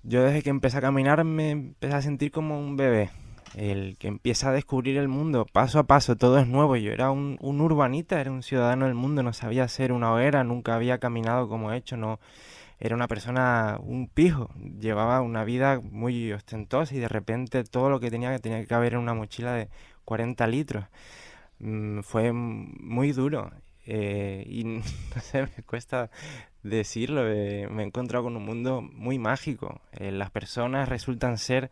Yo 0.04 0.24
desde 0.24 0.42
que 0.42 0.52
empecé 0.52 0.78
a 0.78 0.82
caminar 0.82 1.24
me 1.24 1.52
empecé 1.52 1.94
a 1.94 2.02
sentir 2.02 2.32
como 2.32 2.60
un 2.60 2.78
bebé 2.78 3.10
el 3.58 3.98
que 3.98 4.08
empieza 4.08 4.50
a 4.50 4.54
descubrir 4.54 4.98
el 4.98 5.08
mundo 5.08 5.46
paso 5.52 5.80
a 5.80 5.84
paso, 5.88 6.16
todo 6.16 6.38
es 6.38 6.48
nuevo. 6.48 6.76
Yo 6.76 6.92
era 6.92 7.10
un, 7.12 7.38
urbanita, 7.42 8.22
era 8.22 8.32
un 8.32 8.44
ciudadano 8.44 8.86
del 8.86 8.94
mundo, 8.94 9.24
no 9.24 9.34
sabía 9.34 9.64
hacer 9.64 9.92
una 9.92 10.14
hoguera, 10.14 10.44
nunca 10.44 10.76
había 10.76 11.00
caminado 11.00 11.50
como 11.50 11.72
he 11.72 11.78
hecho, 11.78 11.98
no 11.98 12.20
era 12.80 12.96
una 12.96 13.08
persona, 13.08 13.80
un 13.82 14.08
pijo, 14.08 14.52
llevaba 14.80 15.22
una 15.22 15.44
vida 15.44 15.80
muy 15.82 16.32
ostentosa 16.32 16.94
y 16.94 17.00
de 17.00 17.08
repente 17.08 17.64
todo 17.64 17.90
lo 17.90 18.00
que 18.00 18.12
tenía 18.12 18.32
que 18.32 18.40
tenía 18.40 18.60
que 18.60 18.68
caber 18.68 18.94
en 18.94 19.00
una 19.00 19.16
mochila 19.16 19.54
de 19.54 19.70
40 20.06 20.46
litros. 20.48 20.86
Mm, 21.60 22.02
fue 22.02 22.32
muy 22.34 23.12
duro 23.14 23.52
eh, 23.88 24.46
y 24.48 24.64
no 24.66 24.84
sé, 25.22 25.44
me 25.44 25.64
cuesta 25.64 26.12
decirlo, 26.62 27.28
eh, 27.28 27.68
me 27.72 27.84
he 27.84 27.86
encontrado 27.88 28.26
con 28.26 28.36
un 28.36 28.46
mundo 28.46 28.82
muy 28.82 29.18
mágico. 29.18 29.82
Eh, 29.94 30.12
las 30.12 30.30
personas 30.30 30.90
resultan 30.90 31.38
ser 31.38 31.72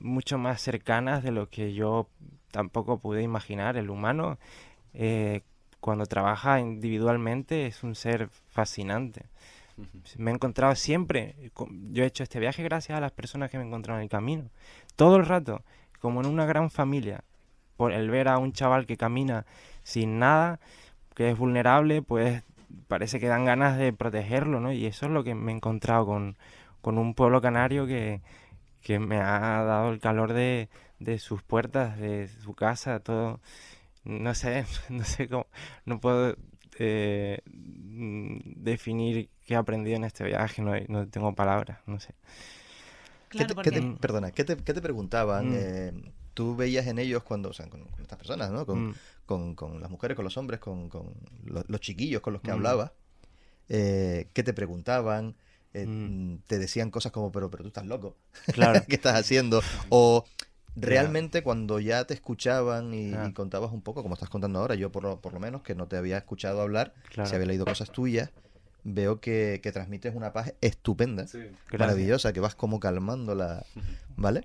mucho 0.00 0.38
más 0.38 0.60
cercanas 0.60 1.22
de 1.22 1.30
lo 1.30 1.48
que 1.48 1.72
yo 1.74 2.08
tampoco 2.50 2.98
pude 2.98 3.22
imaginar. 3.22 3.76
El 3.76 3.90
humano, 3.90 4.38
eh, 4.94 5.42
cuando 5.80 6.06
trabaja 6.06 6.60
individualmente, 6.60 7.66
es 7.66 7.82
un 7.82 7.94
ser 7.94 8.28
fascinante. 8.50 9.26
Me 10.18 10.30
he 10.30 10.34
encontrado 10.34 10.74
siempre, 10.74 11.34
yo 11.90 12.04
he 12.04 12.06
hecho 12.06 12.22
este 12.22 12.38
viaje 12.38 12.62
gracias 12.62 12.98
a 12.98 13.00
las 13.00 13.12
personas 13.12 13.50
que 13.50 13.58
me 13.58 13.64
encontraron 13.64 14.00
en 14.00 14.04
el 14.04 14.10
camino. 14.10 14.44
Todo 14.96 15.16
el 15.16 15.24
rato, 15.24 15.62
como 16.00 16.20
en 16.20 16.26
una 16.26 16.44
gran 16.44 16.70
familia. 16.70 17.24
Por 17.76 17.92
el 17.92 18.10
ver 18.10 18.28
a 18.28 18.36
un 18.36 18.52
chaval 18.52 18.84
que 18.84 18.98
camina 18.98 19.46
sin 19.82 20.18
nada, 20.18 20.60
que 21.14 21.30
es 21.30 21.38
vulnerable, 21.38 22.02
pues 22.02 22.42
parece 22.88 23.18
que 23.20 23.26
dan 23.26 23.46
ganas 23.46 23.78
de 23.78 23.92
protegerlo, 23.94 24.60
¿no? 24.60 24.70
Y 24.70 24.84
eso 24.84 25.06
es 25.06 25.12
lo 25.12 25.24
que 25.24 25.34
me 25.34 25.52
he 25.52 25.54
encontrado 25.54 26.04
con, 26.04 26.36
con 26.82 26.98
un 26.98 27.14
pueblo 27.14 27.40
canario 27.40 27.86
que, 27.86 28.20
que 28.82 28.98
me 28.98 29.16
ha 29.16 29.62
dado 29.64 29.90
el 29.90 30.00
calor 30.00 30.32
de, 30.32 30.68
de 30.98 31.18
sus 31.18 31.42
puertas, 31.42 31.98
de 31.98 32.28
su 32.28 32.54
casa, 32.54 33.00
todo. 33.00 33.40
No 34.04 34.34
sé, 34.34 34.64
no 34.88 35.04
sé 35.04 35.28
cómo, 35.28 35.46
no 35.84 36.00
puedo 36.00 36.36
eh, 36.78 37.42
mm, 37.44 38.38
definir 38.56 39.28
qué 39.46 39.54
he 39.54 39.56
aprendido 39.56 39.96
en 39.96 40.04
este 40.04 40.24
viaje, 40.24 40.62
no, 40.62 40.72
no 40.88 41.08
tengo 41.08 41.34
palabras, 41.34 41.80
no 41.86 42.00
sé. 42.00 42.14
¿Qué 43.28 43.44
te, 43.44 43.54
perdona, 44.00 44.32
¿qué 44.32 44.44
te, 44.44 44.56
qué 44.56 44.74
te 44.74 44.82
preguntaban? 44.82 45.50
Mm. 45.50 45.54
Eh, 45.54 45.92
tú 46.34 46.56
veías 46.56 46.86
en 46.86 46.98
ellos 46.98 47.22
cuando, 47.22 47.50
o 47.50 47.52
sea, 47.52 47.68
con, 47.68 47.86
estas 48.00 48.18
personas, 48.18 48.50
¿no? 48.50 48.66
Con, 48.66 48.88
mm. 48.88 48.94
con, 49.26 49.54
con, 49.54 49.80
las 49.80 49.90
mujeres, 49.90 50.16
con 50.16 50.24
los 50.24 50.36
hombres, 50.36 50.58
con, 50.58 50.88
con 50.88 51.14
los, 51.44 51.80
chiquillos 51.80 52.22
con 52.22 52.32
los 52.32 52.42
que 52.42 52.50
hablabas, 52.50 52.92
eh, 53.68 54.28
¿qué 54.32 54.42
te 54.42 54.52
preguntaban? 54.52 55.36
Eh, 55.72 55.86
mm. 55.86 56.38
te 56.46 56.58
decían 56.58 56.90
cosas 56.90 57.12
como, 57.12 57.30
pero, 57.30 57.50
pero 57.50 57.62
tú 57.62 57.68
estás 57.68 57.86
loco, 57.86 58.16
claro. 58.52 58.82
¿qué 58.88 58.96
estás 58.96 59.14
haciendo? 59.14 59.62
O 59.88 60.24
realmente 60.76 61.42
cuando 61.42 61.78
ya 61.80 62.04
te 62.04 62.14
escuchaban 62.14 62.92
y, 62.94 63.12
contabas 63.32 63.72
un 63.72 63.82
poco, 63.82 64.02
como 64.02 64.14
estás 64.14 64.28
contando 64.28 64.58
ahora, 64.58 64.74
yo 64.74 64.90
por 64.90 65.02
lo, 65.02 65.20
por 65.20 65.32
lo 65.32 65.40
menos, 65.40 65.62
que 65.62 65.74
no 65.74 65.86
te 65.86 65.96
había 65.96 66.18
escuchado 66.18 66.60
hablar, 66.60 66.94
si 67.12 67.34
había 67.34 67.46
leído 67.46 67.64
cosas 67.64 67.90
tuyas, 67.90 68.30
veo 68.84 69.20
que, 69.20 69.60
transmites 69.72 70.14
una 70.14 70.32
paz 70.32 70.54
estupenda, 70.60 71.26
maravillosa, 71.78 72.32
que 72.32 72.40
vas 72.40 72.54
como 72.54 72.80
calmándola, 72.80 73.64
¿vale? 74.16 74.42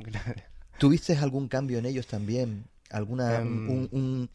¿Tuviste 0.77 1.15
algún 1.17 1.47
cambio 1.47 1.79
en 1.79 1.85
ellos 1.85 2.07
también? 2.07 2.65
¿Alguna, 2.89 3.37
em. 3.37 3.87
un, 3.91 4.29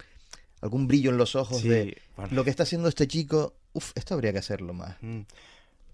algún 0.60 0.88
brillo 0.88 1.10
en 1.10 1.18
los 1.18 1.36
ojos 1.36 1.62
de 1.62 2.00
lo 2.30 2.44
que 2.44 2.50
está 2.50 2.62
haciendo 2.64 2.88
este 2.88 3.06
chico? 3.06 3.54
Uf, 3.72 3.92
esto 3.94 4.14
habría 4.14 4.32
que 4.32 4.38
hacerlo 4.38 4.74
más. 4.74 4.96
Mm. 5.00 5.20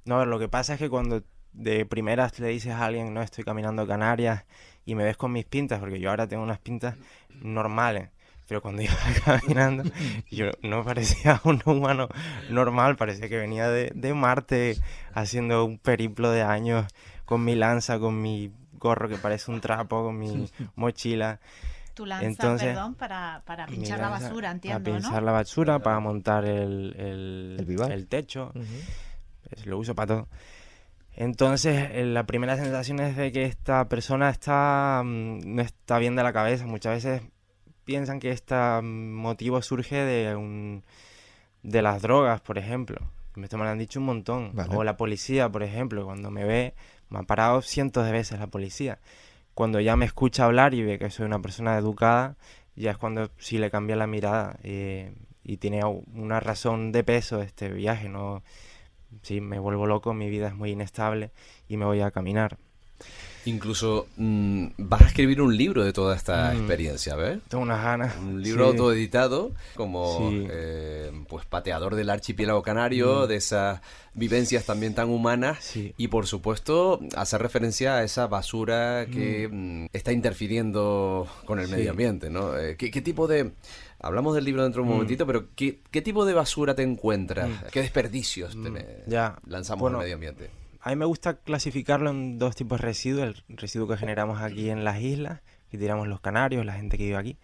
No, 0.07 0.25
lo 0.25 0.39
que 0.39 0.49
pasa 0.49 0.75
es 0.75 0.79
que 0.79 0.89
cuando 0.89 1.23
de 1.53 1.85
primeras 1.85 2.39
le 2.39 2.49
dices 2.49 2.73
a 2.73 2.87
alguien, 2.87 3.13
no, 3.13 3.23
estoy 3.23 3.45
caminando 3.45 3.83
a 3.83 3.87
Canarias 3.87 4.45
y 4.85 4.95
me 4.95 5.05
ves 5.05 5.17
con 5.17 5.33
mis 5.33 5.45
pintas, 5.45 5.81
porque 5.81 5.99
yo 5.99 6.11
ahora 6.11 6.29
tengo 6.29 6.43
unas 6.43 6.61
pintas 6.61 6.95
normales, 7.41 8.11
pero 8.47 8.63
cuando 8.63 8.83
iba 8.83 8.95
caminando 9.25 9.85
yo 10.31 10.51
no 10.63 10.85
parecía 10.85 11.41
un 11.45 11.61
humano 11.67 12.09
normal, 12.51 12.97
parecía 12.97 13.29
que 13.29 13.37
venía 13.37 13.69
de, 13.69 13.91
de 13.95 14.15
Marte 14.15 14.79
haciendo 15.13 15.65
un 15.65 15.79
periplo 15.79 16.31
de 16.31 16.43
años 16.43 16.87
con 17.25 17.45
mi 17.45 17.57
lanza, 17.57 17.99
con 17.99 18.23
mi 18.23 18.53
gorro 18.79 19.09
que 19.09 19.17
parece 19.17 19.51
un 19.51 19.61
trapo, 19.61 20.05
con 20.05 20.19
mi 20.19 20.49
mochila. 20.77 21.41
Tu 21.95 22.05
lanza, 22.05 22.27
Entonces, 22.27 22.69
perdón, 22.69 22.95
para, 22.95 23.43
para 23.47 23.67
pinchar 23.67 23.99
la 23.99 24.11
basura, 24.11 24.51
entiendo, 24.51 24.85
Para 24.85 24.99
pinchar 24.99 25.23
la 25.23 25.33
basura, 25.33 25.79
para 25.79 25.99
montar 25.99 26.45
el, 26.45 26.95
el, 26.97 27.91
el, 27.91 28.07
techo 28.07 28.53
lo 29.65 29.79
uso 29.79 29.95
para 29.95 30.07
todo. 30.07 30.29
Entonces, 31.17 31.91
eh, 31.93 32.05
la 32.05 32.27
primera 32.27 32.57
sensación 32.57 33.01
es 33.01 33.17
de 33.17 33.33
que 33.33 33.45
esta 33.45 33.89
persona 33.89 34.29
está, 34.29 35.03
mm, 35.05 35.55
no 35.55 35.63
está 35.63 35.99
bien 35.99 36.15
de 36.15 36.23
la 36.23 36.33
cabeza. 36.33 36.67
Muchas 36.67 37.03
veces 37.03 37.23
piensan 37.85 38.21
que 38.21 38.31
este 38.31 38.55
motivo 38.83 39.63
surge 39.63 39.97
de, 39.97 40.37
un, 40.37 40.85
de 41.63 41.83
las 41.83 42.03
drogas, 42.03 42.43
por 42.43 42.59
ejemplo. 42.59 42.99
Esto 43.37 43.59
me 43.59 43.65
lo 43.65 43.71
han 43.71 43.79
dicho 43.79 43.99
un 44.01 44.07
montón. 44.07 44.53
O 44.71 44.85
la 44.85 44.97
policía, 44.97 45.49
por 45.49 45.63
ejemplo, 45.63 46.05
cuando 46.05 46.31
me 46.31 46.45
ve, 46.45 46.75
me 47.09 47.21
ha 47.21 47.23
parado 47.23 47.63
cientos 47.63 48.05
de 48.05 48.13
veces 48.13 48.39
la 48.39 48.49
policía. 48.49 48.99
Cuando 49.55 49.81
ya 49.81 49.97
me 49.97 50.05
escucha 50.05 50.45
hablar 50.45 50.75
y 50.75 50.83
ve 50.83 50.99
que 50.99 51.11
soy 51.11 51.27
una 51.27 51.41
persona 51.41 51.79
educada, 51.79 52.37
ya 52.75 52.91
es 52.91 52.99
cuando 52.99 53.31
sí 53.39 53.59
le 53.59 53.71
cambia 53.71 53.97
la 53.97 54.07
mirada 54.07 54.59
eh, 54.63 55.15
y 55.45 55.57
tiene 55.57 55.83
una 55.85 56.41
razón 56.41 56.93
de 56.93 57.05
peso 57.05 57.41
este 57.41 57.71
viaje, 57.71 58.09
no 58.09 58.43
sí, 59.23 59.41
me 59.41 59.59
vuelvo 59.59 59.87
loco, 59.87 60.15
mi 60.15 60.29
vida 60.31 60.49
es 60.49 60.55
muy 60.55 60.71
inestable 60.71 61.31
y 61.69 61.77
me 61.77 61.85
voy 61.85 62.01
a 62.01 62.11
caminar. 62.11 62.59
Incluso 63.47 64.09
mm, 64.17 64.67
vas 64.77 65.03
a 65.03 65.07
escribir 65.07 65.41
un 65.41 65.57
libro 65.57 65.85
de 65.85 65.93
toda 65.93 66.17
esta 66.17 66.53
mm. 66.53 66.57
experiencia, 66.57 67.15
¿ves? 67.15 67.39
Tengo 67.49 67.63
unas 67.63 67.83
ganas. 67.83 68.17
Un 68.17 68.43
libro 68.43 68.67
autoeditado 68.67 69.53
como 69.77 70.31
eh, 70.33 71.13
pues 71.29 71.47
pateador 71.47 71.95
del 71.95 72.11
archipiélago 72.11 72.63
canario, 72.63 73.25
mm. 73.25 73.29
de 73.29 73.37
esas 73.37 73.81
vivencias 74.15 74.65
también 74.65 74.95
tan 74.95 75.11
humanas 75.11 75.75
y 75.77 76.09
por 76.09 76.27
supuesto 76.27 77.01
hacer 77.15 77.43
referencia 77.43 77.97
a 77.97 78.03
esa 78.03 78.27
basura 78.27 79.07
que 79.13 79.89
está 79.93 80.11
interfiriendo 80.11 81.29
con 81.45 81.61
el 81.61 81.69
medio 81.69 81.91
ambiente, 81.91 82.31
¿no? 82.31 82.57
Eh, 82.59 82.77
¿qué, 82.77 83.03
tipo 83.03 83.29
de 83.29 83.53
Hablamos 84.07 84.35
del 84.35 84.45
libro 84.45 84.63
dentro 84.63 84.83
de 84.83 84.89
un 84.89 84.89
mm. 84.89 84.97
momentito, 84.97 85.27
pero 85.27 85.49
¿qué, 85.55 85.81
tipo 86.03 86.25
de 86.25 86.35
basura 86.35 86.75
te 86.75 86.83
encuentras? 86.83 87.49
Mm. 87.49 87.67
¿Qué 87.73 87.81
desperdicios 87.81 88.55
mm. 88.55 88.77
ya. 89.07 89.39
lanzamos 89.47 89.93
al 89.93 89.99
medio 89.99 90.15
ambiente? 90.15 90.51
A 90.81 90.91
mí 90.91 90.97
me 90.97 91.05
gusta 91.05 91.39
clasificarlo 91.39 92.11
en 92.11 92.39
dos 92.39 92.55
tipos 92.55 92.81
de 92.81 92.87
residuos. 92.87 93.45
El 93.49 93.57
residuo 93.57 93.89
que 93.89 93.97
generamos 93.97 94.41
aquí 94.41 94.71
en 94.71 94.85
las 94.85 95.01
islas, 95.01 95.41
que 95.71 95.79
tiramos 95.79 96.07
los 96.07 96.21
canarios, 96.21 96.65
la 96.65 96.75
gente 96.75 96.97
que 96.97 97.05
vive 97.05 97.17
aquí, 97.17 97.37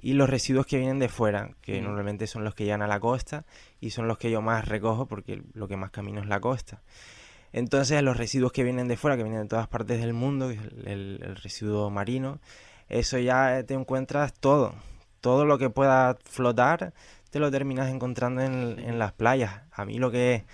y 0.00 0.14
los 0.14 0.28
residuos 0.28 0.66
que 0.66 0.78
vienen 0.78 0.98
de 0.98 1.08
fuera, 1.08 1.54
que 1.60 1.80
normalmente 1.80 2.26
son 2.26 2.42
los 2.42 2.56
que 2.56 2.64
llegan 2.64 2.82
a 2.82 2.88
la 2.88 2.98
costa 2.98 3.44
y 3.80 3.90
son 3.90 4.08
los 4.08 4.18
que 4.18 4.32
yo 4.32 4.42
más 4.42 4.66
recojo 4.66 5.06
porque 5.06 5.44
lo 5.54 5.68
que 5.68 5.76
más 5.76 5.92
camino 5.92 6.20
es 6.20 6.26
la 6.26 6.40
costa. 6.40 6.82
Entonces 7.52 8.02
los 8.02 8.16
residuos 8.16 8.50
que 8.50 8.64
vienen 8.64 8.88
de 8.88 8.96
fuera, 8.96 9.16
que 9.16 9.22
vienen 9.22 9.42
de 9.42 9.48
todas 9.48 9.68
partes 9.68 10.00
del 10.00 10.12
mundo, 10.14 10.50
el 10.50 11.36
residuo 11.40 11.88
marino, 11.90 12.40
eso 12.88 13.16
ya 13.18 13.62
te 13.64 13.74
encuentras 13.74 14.34
todo 14.34 14.74
todo 15.22 15.46
lo 15.46 15.56
que 15.56 15.70
pueda 15.70 16.18
flotar 16.24 16.92
te 17.30 17.38
lo 17.38 17.50
terminas 17.50 17.88
encontrando 17.88 18.42
en, 18.42 18.98
las 18.98 19.12
playas. 19.12 19.62
A 19.72 19.86
mí 19.86 19.98
lo 19.98 20.10
que, 20.10 20.44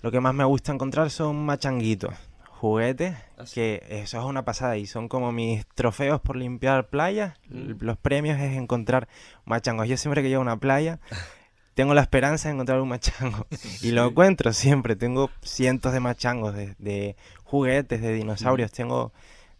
lo 0.00 0.10
que 0.10 0.20
más 0.20 0.32
me 0.32 0.44
gusta 0.44 0.72
encontrar 0.72 1.10
son 1.10 1.44
machanguitos, 1.44 2.14
juguetes, 2.48 3.14
que 3.52 3.84
eso 3.90 4.18
es 4.18 4.24
una 4.24 4.42
pasada 4.42 4.78
y 4.78 4.86
son 4.86 5.06
como 5.08 5.32
mis 5.32 5.66
trofeos 5.66 6.22
por 6.22 6.36
limpiar 6.36 6.88
playas. 6.88 7.34
Mm. 7.50 7.72
Los 7.80 7.98
premios 7.98 8.40
es 8.40 8.56
encontrar 8.56 9.06
machangos. 9.44 9.86
Yo 9.86 9.98
siempre 9.98 10.22
que 10.22 10.30
llego 10.30 10.40
a 10.40 10.42
una 10.42 10.56
playa 10.56 10.98
tengo 11.74 11.92
la 11.92 12.00
esperanza 12.00 12.48
de 12.48 12.54
encontrar 12.54 12.80
un 12.80 12.88
machango 12.88 13.46
y 13.82 13.90
lo 13.90 14.06
encuentro 14.06 14.54
siempre. 14.54 14.96
Tengo 14.96 15.30
cientos 15.42 15.92
de 15.92 16.00
machangos, 16.00 16.54
de, 16.54 17.16
juguetes, 17.42 18.00
de 18.00 18.14
dinosaurios. 18.14 18.70
Mm. 18.72 18.74
Tengo 18.74 19.12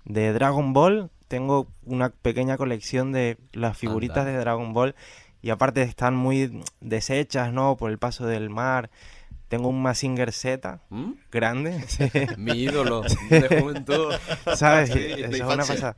de 0.06 0.32
Dragon 0.32 0.72
Ball 0.72 1.10
tengo 1.34 1.66
una 1.84 2.10
pequeña 2.10 2.56
colección 2.56 3.10
de 3.10 3.38
las 3.52 3.76
figuritas 3.76 4.24
de 4.24 4.36
Dragon 4.36 4.72
Ball 4.72 4.94
y 5.42 5.50
aparte 5.50 5.82
están 5.82 6.14
muy 6.14 6.62
deshechas, 6.80 7.52
¿no? 7.52 7.76
Por 7.76 7.90
el 7.90 7.98
paso 7.98 8.24
del 8.24 8.50
mar. 8.50 8.88
Tengo 9.48 9.68
un 9.68 9.82
Mazinger 9.82 10.30
Z 10.30 10.78
¿Mm? 10.90 11.10
grande. 11.32 11.84
Mi 12.38 12.52
ídolo 12.52 13.02
de 13.30 13.60
juventud. 13.60 14.14
¿Sabes? 14.54 14.90
eso 14.90 15.26
es 15.28 15.40
una 15.40 15.64
pasada. 15.64 15.96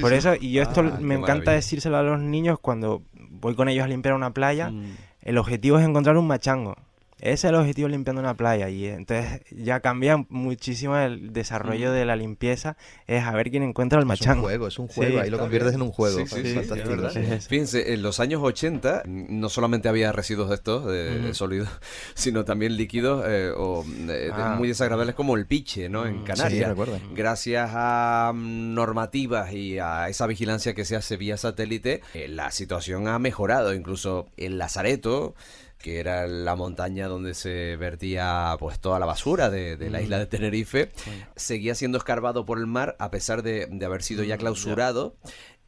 Por 0.00 0.12
eso, 0.14 0.34
y 0.34 0.50
yo 0.50 0.62
esto 0.62 0.80
ah, 0.80 0.98
me 1.00 1.14
encanta 1.14 1.52
decírselo 1.52 1.96
a 1.96 2.02
los 2.02 2.18
niños 2.18 2.58
cuando 2.58 3.04
voy 3.14 3.54
con 3.54 3.68
ellos 3.68 3.84
a 3.84 3.88
limpiar 3.88 4.14
una 4.14 4.34
playa. 4.34 4.70
Mm. 4.70 4.96
El 5.20 5.38
objetivo 5.38 5.78
es 5.78 5.86
encontrar 5.86 6.16
un 6.16 6.26
machango. 6.26 6.74
Ese 7.22 7.34
es 7.34 7.44
el 7.44 7.54
objetivo 7.54 7.86
limpiando 7.86 8.20
una 8.20 8.36
playa 8.36 8.68
y 8.68 8.86
entonces 8.86 9.42
ya 9.52 9.78
cambia 9.78 10.26
muchísimo 10.28 10.96
el 10.96 11.32
desarrollo 11.32 11.90
mm. 11.90 11.94
de 11.94 12.04
la 12.04 12.16
limpieza, 12.16 12.76
es 13.06 13.22
a 13.22 13.30
ver 13.30 13.52
quién 13.52 13.62
encuentra 13.62 14.00
el 14.00 14.06
machango. 14.06 14.50
Es 14.50 14.56
un 14.56 14.58
juego, 14.58 14.66
es 14.66 14.78
un 14.80 14.88
juego, 14.88 15.20
ahí 15.20 15.30
lo 15.30 15.38
conviertes 15.38 15.74
en 15.74 15.82
un 15.82 15.92
juego. 15.92 16.26
fantástico. 16.26 17.08
Fíjense, 17.48 17.94
en 17.94 18.02
los 18.02 18.18
años 18.18 18.42
80 18.42 19.04
no 19.06 19.48
solamente 19.48 19.88
había 19.88 20.10
residuos 20.10 20.48
de 20.48 20.56
estos, 20.56 20.84
de, 20.86 21.32
sólidos, 21.32 21.68
sino 22.14 22.44
también 22.44 22.76
líquidos 22.76 23.24
eh, 23.28 23.52
o 23.56 23.84
eh, 24.08 24.30
ah. 24.32 24.56
muy 24.58 24.66
desagradables 24.66 25.14
como 25.14 25.36
el 25.36 25.46
piche, 25.46 25.88
¿no? 25.88 26.06
En 26.06 26.22
mm. 26.22 26.24
Canarias. 26.24 26.76
Gracias 27.14 27.70
a 27.72 28.32
normativas 28.34 29.52
y 29.52 29.78
a 29.78 30.08
esa 30.08 30.26
vigilancia 30.26 30.74
que 30.74 30.84
se 30.84 30.96
hace 30.96 31.16
vía 31.16 31.36
satélite, 31.36 32.00
eh, 32.14 32.26
la 32.26 32.50
situación 32.50 33.06
ha 33.06 33.20
mejorado. 33.20 33.74
Incluso 33.74 34.26
en 34.36 34.58
Lazareto 34.58 35.36
que 35.82 36.00
era 36.00 36.26
la 36.26 36.56
montaña 36.56 37.08
donde 37.08 37.34
se 37.34 37.76
vertía 37.76 38.56
pues 38.58 38.78
toda 38.78 38.98
la 38.98 39.06
basura 39.06 39.50
de, 39.50 39.76
la 39.90 40.00
isla 40.00 40.18
de 40.18 40.26
mm. 40.26 40.28
Tenerife, 40.28 40.92
seguía 41.36 41.74
siendo 41.74 41.98
escarbado 41.98 42.46
por 42.46 42.58
el 42.58 42.66
mar 42.66 42.96
a 42.98 43.10
pesar 43.10 43.42
de, 43.42 43.68
haber 43.84 44.02
sido 44.02 44.24
ya 44.24 44.36
mm, 44.36 44.38
clausurado. 44.38 45.16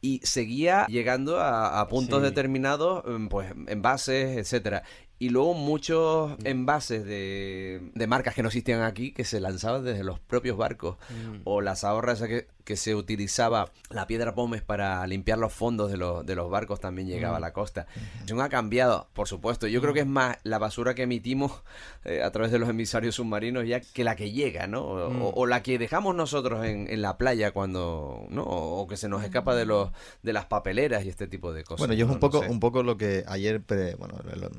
Y 0.01 0.21
seguía 0.23 0.85
llegando 0.87 1.39
a, 1.41 1.87
puntos 1.87 2.21
determinados, 2.21 3.03
mm, 3.05 3.27
pues 3.27 3.51
envases, 3.67 4.37
etcétera 4.37 4.83
y 5.17 5.29
luego 5.29 5.53
muchos 5.53 6.33
envases 6.43 7.05
de, 7.05 7.91
de, 7.93 8.07
marcas 8.07 8.35
que 8.35 8.41
no 8.41 8.49
existían 8.49 8.81
aquí 8.81 9.11
que 9.11 9.23
se 9.23 9.39
lanzaban 9.39 9.83
desde 9.85 10.03
los 10.03 10.19
propios 10.19 10.57
barcos 10.57 10.97
o 11.45 11.61
las 11.61 11.83
ahorras 11.83 12.21
que, 12.21 12.47
que 12.65 12.75
se 12.75 12.95
utilizaba 12.95 13.71
la 13.89 14.07
piedra 14.07 14.33
pómez 14.33 14.63
para 14.63 15.05
limpiar 15.07 15.37
los 15.37 15.53
fondos 15.53 15.91
de 15.91 15.97
los, 15.97 16.25
de 16.25 16.35
los 16.35 16.49
barcos 16.49 16.79
también 16.79 17.07
llegaba 17.07 17.37
a 17.37 17.39
la 17.39 17.53
costa. 17.53 17.85
Eso 18.25 18.41
ha 18.41 18.49
cambiado, 18.49 19.07
por 19.13 19.27
supuesto. 19.27 19.67
Yo 19.67 19.81
creo 19.81 19.93
que 19.93 20.01
es 20.01 20.07
más 20.07 20.37
la 20.43 20.57
basura 20.57 20.95
que 20.95 21.03
emitimos 21.03 21.63
eh, 22.03 22.23
a 22.23 22.31
través 22.31 22.51
de 22.51 22.59
los 22.59 22.67
emisarios 22.67 23.15
submarinos 23.15 23.67
ya 23.67 23.79
que 23.79 24.03
la 24.03 24.15
que 24.15 24.31
llega, 24.31 24.67
¿no? 24.67 24.83
O, 24.83 25.45
la 25.45 25.61
que 25.61 25.77
dejamos 25.77 26.15
nosotros 26.15 26.65
en, 26.65 26.91
en, 26.91 27.01
la 27.03 27.17
playa 27.17 27.51
cuando, 27.51 28.25
¿no? 28.29 28.43
O 28.43 28.87
que 28.87 28.97
se 28.97 29.07
nos 29.07 29.23
escapa 29.23 29.55
de 29.55 29.65
los 29.65 29.91
de 30.23 30.33
las 30.33 30.45
papeleras 30.45 31.05
y 31.05 31.09
este 31.09 31.27
tipo 31.27 31.53
de 31.53 31.63
cosas. 31.63 31.79
Bueno, 31.79 31.93
yo 31.93 32.07
es 32.07 32.11
un 32.11 32.19
poco 32.19 32.39
un 32.39 32.59
poco 32.59 32.81
lo 32.81 32.97
que 32.97 33.23
ayer 33.27 33.61
bueno, 33.97 34.15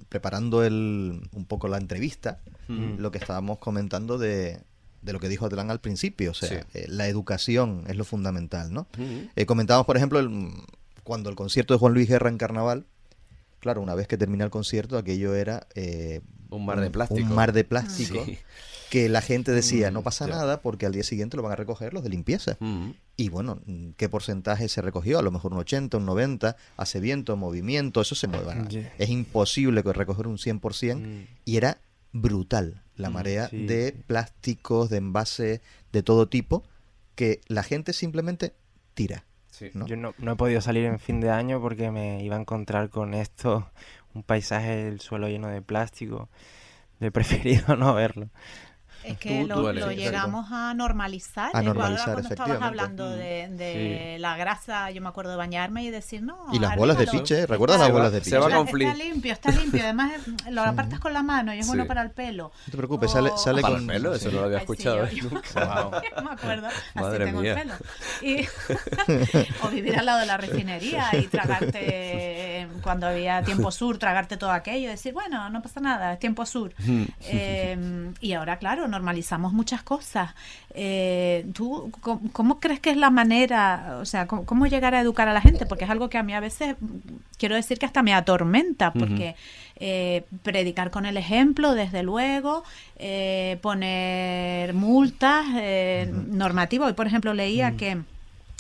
preparando 0.09 0.46
el 0.65 1.29
un 1.33 1.45
poco 1.47 1.69
la 1.69 1.79
entrevista, 1.79 2.41
lo 2.69 3.11
que 3.11 3.19
estábamos 3.19 3.59
comentando 3.59 4.19
de 4.19 4.61
de 5.07 5.12
lo 5.12 5.21
que 5.21 5.29
dijo 5.29 5.47
Atlán 5.47 5.71
al 5.71 5.81
principio, 5.81 6.33
o 6.33 6.35
sea, 6.35 6.67
eh, 6.75 6.87
la 6.88 7.07
educación 7.07 7.85
es 7.87 7.97
lo 7.97 8.05
fundamental, 8.05 8.73
¿no? 8.73 8.88
Eh, 9.37 9.47
comentábamos, 9.47 9.87
por 9.87 9.97
ejemplo, 9.97 10.19
el, 10.19 10.50
cuando 11.05 11.31
el 11.31 11.37
concierto 11.37 11.73
de 11.73 11.79
Juan 11.79 11.95
Luis 11.95 12.09
Guerra 12.09 12.29
en 12.29 12.38
Carnaval, 12.38 12.87
claro, 13.61 13.81
una 13.81 13.95
vez 13.95 14.09
que 14.09 14.19
termina 14.19 14.45
el 14.45 14.50
concierto, 14.50 14.99
aquello 14.99 15.37
era... 15.37 15.69
Eh, 15.76 16.23
un 16.50 16.67
mar 16.67 16.81
de 16.81 16.91
plástico. 16.91 17.23
Un 17.23 17.35
mar 17.35 17.53
de 17.53 17.62
plástico. 17.62 18.26
Que 18.90 19.09
la 19.09 19.21
gente 19.21 19.52
decía, 19.52 19.90
no 19.90 20.02
pasa 20.02 20.26
nada 20.26 20.61
porque 20.61 20.87
al 20.87 20.93
día 20.93 21.02
siguiente 21.02 21.37
lo 21.37 21.43
van 21.43 21.52
a 21.52 21.57
recoger 21.57 21.93
los 21.93 22.02
de 22.02 22.11
limpieza. 22.11 22.57
Y 23.16 23.28
bueno, 23.28 23.61
¿qué 23.97 24.09
porcentaje 24.09 24.69
se 24.69 24.83
recogió? 24.83 25.19
A 25.19 25.23
lo 25.23 25.31
mejor 25.31 25.52
un 25.52 25.59
80, 25.59 25.97
un 25.97 26.07
90, 26.07 26.57
hace 26.76 27.00
viento, 27.00 27.37
movimiento, 27.37 28.00
eso 28.00 28.14
se 28.14 28.28
mueve. 28.28 28.55
Es 28.99 29.09
imposible 29.09 29.83
recoger 29.83 30.26
un 30.26 30.38
100% 30.38 31.26
y 31.45 31.57
era 31.57 31.78
brutal 32.12 32.83
la 32.97 33.11
mm, 33.11 33.12
marea 33.12 33.49
de 33.52 33.95
plásticos, 34.07 34.90
de 34.90 34.99
envases, 34.99 35.61
de 35.93 36.02
todo 36.02 36.28
tipo, 36.28 36.64
que 37.14 37.40
la 37.47 37.62
gente 37.62 37.93
simplemente 37.93 38.55
tira. 38.95 39.25
Yo 39.87 39.97
no, 39.97 40.12
he 40.19 40.37
podido 40.37 40.61
salir 40.61 40.85
en 40.85 40.99
fin 40.99 41.21
de 41.21 41.31
año 41.31 41.61
porque 41.62 41.90
me 41.90 42.23
iba 42.23 42.37
a 42.37 42.40
encontrar 42.40 42.90
con 42.90 43.14
esto, 43.14 43.71
un 44.14 44.23
paisaje 44.23 44.76
del 44.85 45.00
suelo 45.00 45.28
lleno 45.28 45.49
de 45.49 45.62
plástico. 45.62 46.28
He 47.00 47.11
preferido 47.12 47.76
no 47.76 47.95
verlo. 47.95 48.28
Es 49.07 49.19
que 49.19 49.45
lo, 49.45 49.73
llegamos 49.93 50.51
a 50.51 50.75
normalizar. 50.75 51.51
A 51.55 51.63
normalizar, 51.63 52.13
cuando 52.13 52.29
estabas 52.29 52.61
hablando 52.61 53.09
de, 53.09 54.17
la 54.19 54.37
grasa, 54.37 54.91
yo 54.91 55.00
me 55.00 55.09
acuerdo 55.09 55.30
de 55.30 55.37
bañarme 55.37 55.85
y 55.85 55.91
decir, 55.91 56.23
no. 56.23 56.47
Y 56.52 56.59
las 56.59 56.76
bolas 56.76 56.99
de 56.99 57.07
piche, 57.07 57.47
¿recuerdas 57.47 57.78
las 57.78 57.93
bolas 57.93 58.13
de 58.13 58.19
piche? 58.19 58.30
Se 58.30 58.39
va 58.39 58.50
con 58.50 58.67
Está 58.67 58.95
limpio, 58.95 59.33
está 59.33 59.50
limpio. 59.52 59.83
Además, 59.83 60.13
lo 60.50 60.63
apartas 60.63 60.99
con 60.99 61.13
la 61.13 61.23
mano 61.23 61.54
y 61.54 61.61
es 61.61 61.67
bueno 61.67 61.87
para 61.87 62.02
el 62.02 62.11
pelo. 62.11 62.50
No 62.67 62.71
te 62.71 62.76
preocupes, 62.76 63.13
sale, 63.13 63.30
sale 63.37 63.63
¿Para 63.63 63.76
el 63.76 63.87
pelo? 63.87 64.15
Eso 64.15 64.30
no 64.30 64.41
lo 64.41 64.47
había 64.47 64.59
escuchado. 64.59 65.07
Me 65.54 66.30
acuerdo. 66.30 66.69
Madre 66.95 67.25
Así 67.25 67.25
tengo 67.25 67.41
mía. 67.41 67.52
el 67.52 67.59
pelo. 67.61 67.75
Y, 68.23 68.47
o 69.63 69.69
vivir 69.69 69.97
al 69.99 70.07
lado 70.07 70.19
de 70.19 70.26
la 70.26 70.37
refinería 70.37 71.11
y 71.13 71.26
tragarte, 71.28 72.67
cuando 72.83 73.07
había 73.07 73.43
tiempo 73.43 73.71
sur, 73.71 73.99
tragarte 73.99 74.37
todo 74.37 74.50
aquello 74.50 74.89
y 74.89 74.91
decir, 74.91 75.13
bueno, 75.13 75.49
no 75.50 75.63
pasa 75.63 75.80
nada, 75.80 76.13
es 76.15 76.19
tiempo 76.19 76.45
sur. 76.45 76.75
eh, 77.21 78.13
y 78.21 78.33
ahora, 78.33 78.59
claro, 78.59 78.89
normalizamos 78.97 79.52
muchas 79.52 79.82
cosas. 79.82 80.35
Eh, 80.71 81.47
¿Tú 81.52 81.93
cómo, 82.32 82.59
crees 82.61 82.80
que 82.80 82.91
es 82.91 82.97
la 82.97 83.11
manera, 83.11 83.99
o 84.00 84.04
sea, 84.04 84.26
cómo, 84.26 84.67
llegar 84.67 84.95
a 84.95 85.00
educar 85.00 85.28
a 85.28 85.35
la 85.35 85.41
gente? 85.41 85.67
Porque 85.67 85.85
es 85.85 85.91
algo 85.91 86.09
que 86.09 86.19
a 86.19 86.23
mí 86.23 86.35
a 86.35 86.41
veces, 86.41 86.76
quiero 87.39 87.54
decir 87.54 87.78
que 87.78 87.87
hasta 87.87 88.02
me 88.02 88.15
atormenta, 88.15 88.93
porque 88.93 89.37
eh, 89.76 90.25
predicar 90.43 90.91
con 90.91 91.04
el 91.04 91.17
ejemplo, 91.17 91.75
desde 91.75 92.02
luego, 92.02 92.65
eh, 92.97 93.59
poner 93.61 94.73
multas, 94.73 95.45
normativas. 96.28 96.89
Hoy, 96.89 96.95
por 96.95 97.06
ejemplo, 97.06 97.35
leía 97.35 97.76
que 97.76 97.99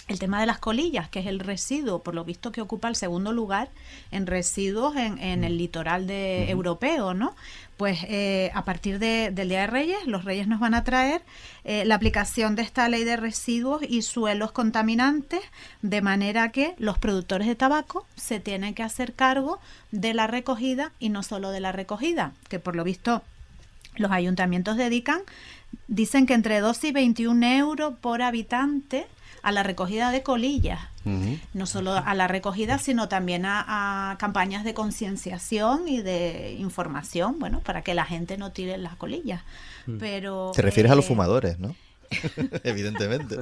el 0.08 0.18
tema 0.20 0.40
de 0.40 0.46
las 0.46 0.58
colillas, 0.58 1.08
que 1.08 1.18
es 1.18 1.26
el 1.26 1.40
residuo, 1.40 2.02
por 2.02 2.14
lo 2.14 2.24
visto 2.24 2.52
que 2.52 2.60
ocupa 2.60 2.88
el 2.88 2.94
segundo 2.94 3.32
lugar 3.32 3.70
en 4.12 4.26
residuos 4.26 4.94
en, 4.96 5.18
en 5.18 5.42
el 5.42 5.58
litoral 5.58 6.06
de, 6.06 6.48
europeo, 6.48 7.12
¿no? 7.12 7.34
Pues 7.76 7.98
eh, 8.08 8.50
a 8.54 8.64
partir 8.64 8.98
de, 8.98 9.30
del 9.30 9.50
Día 9.50 9.60
de 9.60 9.66
Reyes, 9.66 10.06
los 10.06 10.24
Reyes 10.24 10.48
nos 10.48 10.60
van 10.60 10.74
a 10.74 10.82
traer 10.82 11.22
eh, 11.64 11.84
la 11.84 11.96
aplicación 11.96 12.56
de 12.56 12.62
esta 12.62 12.88
ley 12.88 13.04
de 13.04 13.16
residuos 13.16 13.82
y 13.86 14.02
suelos 14.02 14.52
contaminantes, 14.52 15.40
de 15.82 16.00
manera 16.00 16.50
que 16.52 16.74
los 16.78 16.98
productores 16.98 17.46
de 17.46 17.54
tabaco 17.54 18.06
se 18.16 18.40
tienen 18.40 18.72
que 18.72 18.82
hacer 18.82 19.12
cargo 19.12 19.60
de 19.92 20.14
la 20.14 20.26
recogida 20.26 20.92
y 20.98 21.10
no 21.10 21.22
solo 21.22 21.50
de 21.50 21.60
la 21.60 21.72
recogida, 21.72 22.32
que 22.48 22.58
por 22.58 22.76
lo 22.76 22.84
visto 22.84 23.22
los 23.96 24.10
ayuntamientos 24.10 24.76
dedican, 24.76 25.20
dicen 25.88 26.26
que 26.26 26.34
entre 26.34 26.60
12 26.60 26.88
y 26.88 26.92
21 26.92 27.46
euros 27.58 27.94
por 28.00 28.22
habitante 28.22 29.06
a 29.46 29.52
la 29.52 29.62
recogida 29.62 30.10
de 30.10 30.24
colillas. 30.24 30.80
No 31.54 31.66
solo 31.66 31.92
a 31.92 32.14
la 32.16 32.26
recogida, 32.26 32.78
sino 32.78 33.08
también 33.08 33.44
a, 33.46 34.16
campañas 34.18 34.64
de 34.64 34.74
concienciación 34.74 35.86
y 35.86 36.02
de 36.02 36.56
información, 36.58 37.38
bueno, 37.38 37.60
para 37.60 37.82
que 37.82 37.94
la 37.94 38.04
gente 38.04 38.36
no 38.38 38.50
tire 38.50 38.76
las 38.76 38.96
colillas. 38.96 39.42
Mm. 39.86 39.98
Pero, 39.98 40.50
Te 40.52 40.62
refieres 40.62 40.90
a 40.90 40.96
los 40.96 41.04
eh, 41.04 41.08
fumadores, 41.08 41.60
¿no? 41.60 41.76
Evidentemente. 42.64 43.36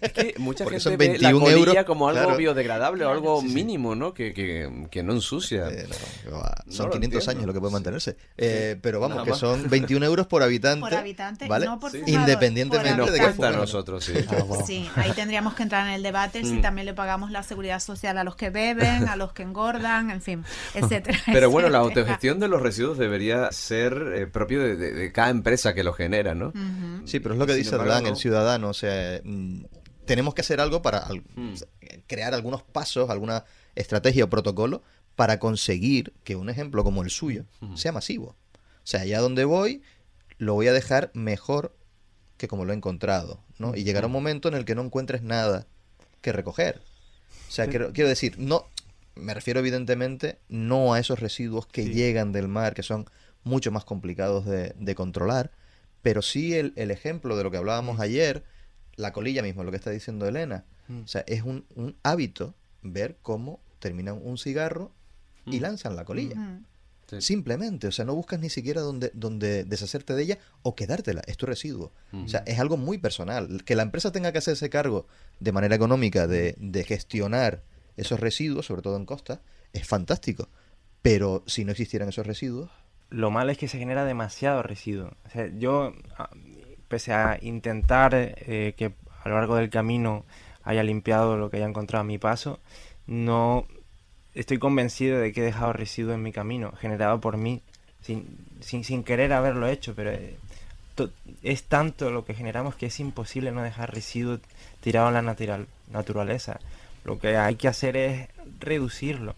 Es 0.00 0.12
que 0.12 0.34
mucha 0.38 0.68
gente 0.68 0.96
ve 0.96 1.18
la 1.18 1.32
colilla 1.32 1.84
como 1.84 2.08
algo 2.08 2.36
biodegradable 2.36 3.04
o 3.04 3.10
algo 3.10 3.42
mínimo, 3.42 3.94
¿no? 3.94 4.14
Que, 4.14 4.32
que, 4.32 5.02
no 5.02 5.12
ensucia. 5.12 5.68
Eh, 5.68 5.86
son 6.68 6.90
500 6.90 7.28
años 7.28 7.46
lo 7.46 7.52
que 7.52 7.60
puede 7.60 7.72
mantenerse. 7.72 8.16
Eh, 8.36 8.76
pero 8.80 9.00
vamos, 9.00 9.24
que 9.24 9.34
son 9.34 9.68
21 9.68 10.04
euros 10.04 10.26
por 10.26 10.42
habitante. 10.42 10.80
Por 10.80 10.94
habitante, 10.94 11.46
¿vale? 11.48 11.66
no 11.66 11.78
por 11.78 11.94
Independientemente 11.94 13.10
de 13.10 13.18
que 13.18 13.44
a 13.44 13.50
nosotros, 13.52 14.04
sí. 14.04 14.14
Ah, 14.28 14.62
sí, 14.66 14.88
ahí 14.96 15.12
tendríamos 15.12 15.54
que 15.54 15.62
entrar 15.62 15.86
en 15.86 15.94
el 15.94 16.02
debate 16.02 16.44
si 16.44 16.54
mm. 16.54 16.62
también 16.62 16.86
le 16.86 16.94
pagamos 16.94 17.30
la 17.30 17.42
seguridad 17.42 17.80
social 17.80 18.18
a 18.18 18.24
los 18.24 18.36
que 18.36 18.50
beben, 18.50 19.08
a 19.08 19.16
los 19.16 19.32
que 19.32 19.42
engordan, 19.42 20.10
en 20.10 20.22
fin, 20.22 20.44
etcétera. 20.74 21.18
Pero 21.26 21.50
bueno, 21.50 21.68
la 21.68 21.78
autogestión 21.78 22.40
de 22.40 22.48
los 22.48 22.60
residuos 22.60 22.98
debería 22.98 23.50
ser 23.52 24.12
eh, 24.14 24.26
propio 24.26 24.62
de, 24.62 25.12
cada 25.12 25.30
empresa 25.30 25.74
que 25.74 25.82
lo 25.82 25.92
genera, 25.92 26.34
¿no? 26.34 26.52
Sí, 27.04 27.20
pero 27.20 27.34
es 27.34 27.38
lo 27.38 27.46
que 27.46 27.54
dice 27.54 27.76
el 28.06 28.16
ciudadano. 28.16 28.68
O 28.68 28.74
sea, 28.74 29.20
mm, 29.24 29.64
tenemos 30.04 30.34
que 30.34 30.40
hacer 30.40 30.60
algo 30.60 30.82
para 30.82 31.06
mm. 31.36 31.54
crear 32.06 32.34
algunos 32.34 32.62
pasos, 32.62 33.10
alguna 33.10 33.44
estrategia 33.74 34.24
o 34.24 34.30
protocolo 34.30 34.82
para 35.14 35.38
conseguir 35.38 36.12
que 36.24 36.36
un 36.36 36.48
ejemplo 36.48 36.84
como 36.84 37.02
el 37.02 37.10
suyo 37.10 37.44
sea 37.74 37.92
masivo. 37.92 38.36
O 38.56 38.90
sea, 38.90 39.00
allá 39.00 39.20
donde 39.20 39.44
voy, 39.44 39.82
lo 40.38 40.54
voy 40.54 40.68
a 40.68 40.72
dejar 40.72 41.10
mejor 41.12 41.74
que 42.36 42.46
como 42.46 42.64
lo 42.64 42.72
he 42.72 42.76
encontrado, 42.76 43.42
¿no? 43.58 43.74
Y 43.74 43.82
llegará 43.82 44.06
un 44.06 44.12
momento 44.12 44.48
en 44.48 44.54
el 44.54 44.64
que 44.64 44.76
no 44.76 44.82
encuentres 44.82 45.22
nada 45.22 45.66
que 46.20 46.32
recoger. 46.32 46.80
O 47.48 47.50
sea, 47.50 47.66
quiero, 47.66 47.92
quiero, 47.92 48.08
decir, 48.08 48.38
no, 48.38 48.66
me 49.16 49.34
refiero 49.34 49.60
evidentemente 49.60 50.38
no 50.48 50.94
a 50.94 51.00
esos 51.00 51.18
residuos 51.18 51.66
que 51.66 51.86
llegan 51.86 52.32
del 52.32 52.46
mar, 52.46 52.74
que 52.74 52.84
son 52.84 53.10
mucho 53.42 53.72
más 53.72 53.84
complicados 53.84 54.46
de, 54.46 54.72
de 54.78 54.94
controlar, 54.94 55.50
pero 56.02 56.22
sí 56.22 56.54
el, 56.54 56.72
el 56.76 56.90
ejemplo 56.90 57.36
de 57.36 57.44
lo 57.44 57.50
que 57.50 57.56
hablábamos 57.56 57.98
mm. 57.98 58.02
ayer, 58.02 58.44
la 58.96 59.12
colilla 59.12 59.42
mismo, 59.42 59.64
lo 59.64 59.70
que 59.70 59.76
está 59.76 59.90
diciendo 59.90 60.26
Elena. 60.26 60.64
Mm. 60.88 61.02
O 61.02 61.08
sea, 61.08 61.24
es 61.26 61.42
un, 61.42 61.66
un, 61.74 61.96
hábito 62.02 62.54
ver 62.82 63.18
cómo 63.22 63.60
terminan 63.78 64.20
un 64.22 64.38
cigarro 64.38 64.92
y 65.46 65.58
mm. 65.58 65.62
lanzan 65.62 65.96
la 65.96 66.04
colilla. 66.04 66.60
Simplemente, 67.20 67.86
o 67.86 67.92
sea, 67.92 68.04
no 68.04 68.14
buscas 68.14 68.38
ni 68.38 68.50
siquiera 68.50 68.82
donde, 68.82 69.10
donde 69.14 69.64
deshacerte 69.64 70.14
de 70.14 70.22
ella 70.22 70.38
o 70.60 70.74
quedártela, 70.74 71.22
es 71.26 71.38
tu 71.38 71.46
residuo. 71.46 71.90
O 72.12 72.28
sea, 72.28 72.42
es 72.46 72.58
algo 72.58 72.76
muy 72.76 72.98
personal. 72.98 73.64
Que 73.64 73.74
la 73.74 73.82
empresa 73.82 74.12
tenga 74.12 74.30
que 74.30 74.38
hacerse 74.38 74.68
cargo 74.68 75.06
de 75.40 75.52
manera 75.52 75.74
económica 75.74 76.26
de, 76.26 76.54
de 76.58 76.84
gestionar 76.84 77.62
esos 77.96 78.20
residuos, 78.20 78.66
sobre 78.66 78.82
todo 78.82 78.96
en 78.96 79.06
costa, 79.06 79.40
es 79.72 79.86
fantástico. 79.86 80.50
Pero 81.00 81.44
si 81.46 81.64
no 81.64 81.72
existieran 81.72 82.10
esos 82.10 82.26
residuos, 82.26 82.70
lo 83.10 83.30
malo 83.30 83.50
es 83.50 83.58
que 83.58 83.68
se 83.68 83.78
genera 83.78 84.04
demasiado 84.04 84.62
residuo. 84.62 85.12
O 85.26 85.30
sea, 85.30 85.48
yo, 85.58 85.94
ah, 86.16 86.30
pese 86.88 87.12
a 87.12 87.38
intentar 87.40 88.14
eh, 88.14 88.74
que 88.76 88.92
a 89.22 89.28
lo 89.28 89.36
largo 89.36 89.56
del 89.56 89.70
camino 89.70 90.24
haya 90.64 90.82
limpiado 90.82 91.36
lo 91.36 91.50
que 91.50 91.56
haya 91.56 91.66
encontrado 91.66 92.02
a 92.02 92.04
mi 92.04 92.18
paso, 92.18 92.60
no 93.06 93.66
estoy 94.34 94.58
convencido 94.58 95.18
de 95.18 95.32
que 95.32 95.40
he 95.40 95.44
dejado 95.44 95.72
residuo 95.72 96.14
en 96.14 96.22
mi 96.22 96.32
camino, 96.32 96.72
generado 96.72 97.20
por 97.20 97.36
mí, 97.36 97.62
sin, 98.02 98.26
sin, 98.60 99.02
querer 99.02 99.32
haberlo 99.32 99.66
hecho, 99.66 99.94
pero 99.94 100.10
eh, 100.12 100.36
es 101.42 101.64
tanto 101.64 102.10
lo 102.10 102.24
que 102.24 102.34
generamos 102.34 102.74
que 102.74 102.86
es 102.86 103.00
imposible 103.00 103.50
no 103.50 103.62
dejar 103.62 103.92
residuo 103.92 104.38
tirado 104.80 105.08
en 105.08 105.14
la 105.14 105.22
natural, 105.22 105.66
naturaleza. 105.90 106.60
Lo 107.04 107.18
que 107.18 107.36
hay 107.36 107.56
que 107.56 107.68
hacer 107.68 107.96
es 107.96 108.28
reducirlo. 108.60 109.34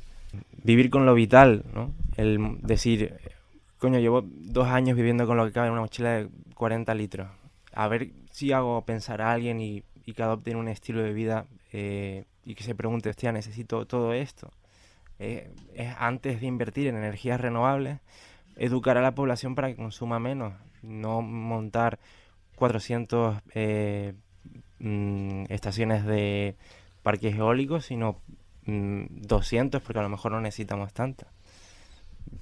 Vivir 0.62 0.90
con 0.90 1.06
lo 1.06 1.14
vital, 1.14 1.64
¿no? 1.72 1.92
El 2.16 2.59
decir, 2.62 3.18
coño, 3.81 3.99
llevo 3.99 4.23
dos 4.23 4.69
años 4.69 4.95
viviendo 4.95 5.27
con 5.27 5.38
lo 5.38 5.47
que 5.47 5.53
cabe 5.53 5.69
en 5.69 5.73
una 5.73 5.81
mochila 5.81 6.11
de 6.11 6.29
40 6.55 6.95
litros. 6.95 7.29
A 7.73 7.88
ver 7.88 8.11
si 8.31 8.53
hago 8.53 8.85
pensar 8.85 9.23
a 9.23 9.33
alguien 9.33 9.61
y, 9.61 9.83
que 10.14 10.23
adopten 10.25 10.57
un 10.57 10.66
estilo 10.66 11.03
de 11.03 11.12
vida 11.12 11.47
eh, 11.73 12.25
y 12.45 12.57
que 12.57 12.64
se 12.64 12.75
pregunte, 12.75 13.09
hostia, 13.11 13.31
necesito 13.33 13.87
todo 13.87 14.12
esto. 14.12 14.51
Eh, 15.21 15.51
es 15.75 15.95
antes 15.99 16.40
de 16.40 16.47
invertir 16.47 16.88
en 16.88 16.97
energías 16.97 17.40
renovables, 17.40 18.01
educar 18.57 18.99
a 18.99 19.03
la 19.03 19.14
población 19.14 19.55
para 19.55 19.69
que 19.69 19.77
consuma 19.77 20.19
menos, 20.19 20.53
no 20.83 21.23
montar 21.23 22.01
400 22.57 23.38
eh, 23.55 24.14
mm, 24.81 25.45
estaciones 25.49 26.05
de 26.05 26.57
parques 27.03 27.37
eólicos, 27.37 27.87
sino 27.87 28.19
200 28.66 29.81
mm, 29.81 29.85
porque 29.85 29.99
a 30.01 30.03
lo 30.03 30.09
mejor 30.09 30.33
no 30.33 30.40
necesitamos 30.40 30.93
tantas. 30.93 31.29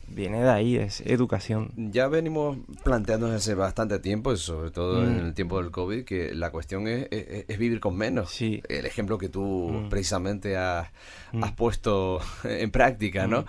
Viene 0.09 0.41
de 0.41 0.51
ahí, 0.51 0.77
es 0.77 1.03
educación. 1.03 1.71
Ya 1.77 2.09
venimos 2.09 2.57
planteándonos 2.83 3.37
hace 3.37 3.55
bastante 3.55 3.99
tiempo, 3.99 4.35
sobre 4.37 4.71
todo 4.71 5.05
en 5.05 5.17
mm. 5.17 5.27
el 5.27 5.35
tiempo 5.35 5.61
del 5.63 5.71
COVID, 5.71 6.05
que 6.05 6.35
la 6.35 6.51
cuestión 6.51 6.89
es, 6.89 7.59
vivir 7.59 7.79
con 7.79 7.97
menos. 7.97 8.31
Sí. 8.31 8.63
El 8.69 8.87
ejemplo 8.87 9.19
que 9.19 9.29
tú 9.29 9.87
precisamente 9.91 10.57
has, 10.57 10.89
has, 11.41 11.53
puesto 11.53 12.21
en 12.45 12.71
práctica, 12.71 13.27
¿no? 13.27 13.45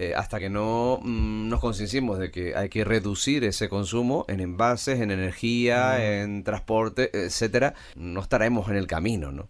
Eh, 0.00 0.14
hasta 0.16 0.38
que 0.38 0.48
no 0.48 1.00
mm, 1.02 1.48
nos 1.48 1.60
concienciemos 1.60 2.18
de 2.18 2.30
que 2.30 2.54
hay 2.54 2.68
que 2.68 2.84
reducir 2.84 3.42
ese 3.44 3.68
consumo 3.68 4.24
en 4.28 4.40
envases, 4.40 5.00
en 5.00 5.10
energía, 5.10 5.96
mm. 5.98 6.02
en 6.02 6.44
transporte, 6.44 7.10
etcétera, 7.12 7.74
no 7.96 8.20
estaremos 8.20 8.68
en 8.68 8.76
el 8.76 8.86
camino, 8.86 9.32
¿no? 9.32 9.48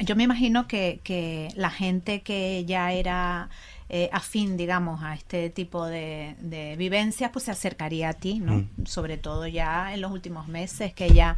Yo 0.00 0.16
me 0.16 0.24
imagino 0.24 0.66
que, 0.66 1.00
que 1.04 1.48
la 1.54 1.70
gente 1.70 2.22
que 2.22 2.64
ya 2.66 2.92
era 2.92 3.50
eh, 3.94 4.08
afín, 4.10 4.56
digamos, 4.56 5.02
a 5.02 5.14
este 5.14 5.50
tipo 5.50 5.84
de, 5.84 6.74
vivencias, 6.78 7.30
pues 7.30 7.44
se 7.44 7.50
acercaría 7.50 8.08
a 8.08 8.12
ti, 8.14 8.38
¿no? 8.38 8.54
Mm. 8.54 8.86
Sobre 8.86 9.18
todo 9.18 9.46
ya 9.46 9.92
en 9.92 10.00
los 10.00 10.10
últimos 10.10 10.48
meses 10.48 10.94
que 10.94 11.10
ya 11.10 11.36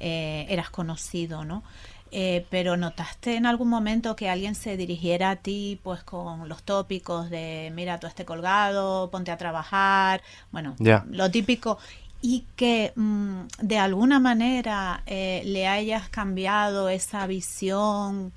eh, 0.00 0.44
eras 0.50 0.68
conocido, 0.68 1.46
¿no? 1.46 1.62
Eh, 2.10 2.44
pero 2.50 2.76
¿notaste 2.76 3.36
en 3.36 3.46
algún 3.46 3.68
momento 3.68 4.14
que 4.16 4.28
alguien 4.28 4.54
se 4.54 4.76
dirigiera 4.76 5.30
a 5.30 5.36
ti 5.36 5.80
pues 5.82 6.04
con 6.04 6.46
los 6.48 6.62
tópicos 6.62 7.30
de 7.30 7.72
mira, 7.74 7.98
tú 7.98 8.06
esté 8.06 8.26
colgado, 8.26 9.10
ponte 9.10 9.30
a 9.30 9.38
trabajar, 9.38 10.22
bueno, 10.52 10.76
lo 11.10 11.30
típico, 11.30 11.78
y 12.20 12.44
que 12.54 12.92
mm, 12.94 13.46
de 13.62 13.78
alguna 13.78 14.20
manera 14.20 15.02
eh, 15.06 15.42
le 15.46 15.66
hayas 15.66 16.08
cambiado 16.10 16.90
esa 16.90 17.26
visión 17.26 18.32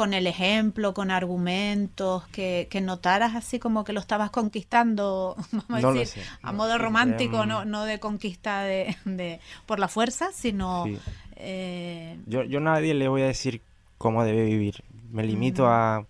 con 0.00 0.14
el 0.14 0.26
ejemplo, 0.26 0.94
con 0.94 1.10
argumentos, 1.10 2.26
que, 2.28 2.66
notaras 2.82 3.34
así 3.34 3.58
como 3.58 3.84
que 3.84 3.92
lo 3.92 4.00
estabas 4.00 4.30
conquistando, 4.30 5.36
vamos 5.68 5.84
a 5.84 5.92
decir, 5.92 6.22
a 6.40 6.52
modo 6.52 6.78
romántico, 6.78 7.44
no, 7.44 7.66
no 7.66 7.84
de 7.84 8.00
conquista 8.00 8.62
de, 8.62 8.96
de, 9.04 9.40
por 9.66 9.78
la 9.78 9.88
fuerza, 9.88 10.32
sino 10.32 10.86
eh, 11.36 12.18
yo, 12.24 12.44
yo 12.44 12.60
a 12.60 12.62
nadie 12.62 12.94
le 12.94 13.08
voy 13.08 13.20
a 13.20 13.26
decir 13.26 13.60
cómo 13.98 14.24
debe 14.24 14.46
vivir. 14.46 14.84
Me 15.10 15.22
limito 15.22 15.68
a 15.68 16.06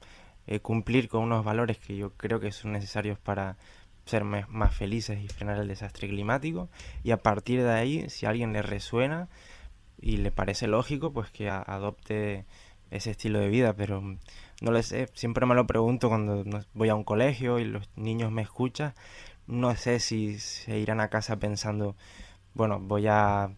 eh, 0.46 0.60
cumplir 0.60 1.08
con 1.08 1.24
unos 1.24 1.44
valores 1.44 1.78
que 1.78 1.96
yo 1.96 2.10
creo 2.10 2.38
que 2.38 2.52
son 2.52 2.70
necesarios 2.70 3.18
para 3.18 3.56
ser 4.04 4.22
más 4.22 4.72
felices 4.72 5.18
y 5.20 5.26
frenar 5.26 5.58
el 5.58 5.66
desastre 5.66 6.06
climático. 6.06 6.68
Y 7.02 7.10
a 7.10 7.16
partir 7.16 7.60
de 7.64 7.72
ahí, 7.72 8.08
si 8.08 8.24
a 8.24 8.28
alguien 8.28 8.52
le 8.52 8.62
resuena 8.62 9.28
y 10.00 10.18
le 10.18 10.30
parece 10.30 10.68
lógico, 10.68 11.12
pues 11.12 11.32
que 11.32 11.50
adopte 11.50 12.44
ese 12.90 13.12
estilo 13.12 13.38
de 13.40 13.48
vida. 13.48 13.74
Pero 13.74 14.00
no 14.00 14.70
lo 14.70 14.82
sé, 14.82 15.08
siempre 15.14 15.46
me 15.46 15.54
lo 15.54 15.66
pregunto 15.66 16.08
cuando 16.08 16.44
voy 16.74 16.88
a 16.88 16.94
un 16.94 17.04
colegio 17.04 17.58
y 17.58 17.64
los 17.64 17.88
niños 17.96 18.30
me 18.32 18.42
escuchan. 18.42 18.94
No 19.46 19.74
sé 19.76 20.00
si 20.00 20.38
se 20.38 20.78
irán 20.78 21.00
a 21.00 21.08
casa 21.08 21.38
pensando, 21.38 21.96
bueno, 22.54 22.78
voy 22.80 23.06
a 23.08 23.50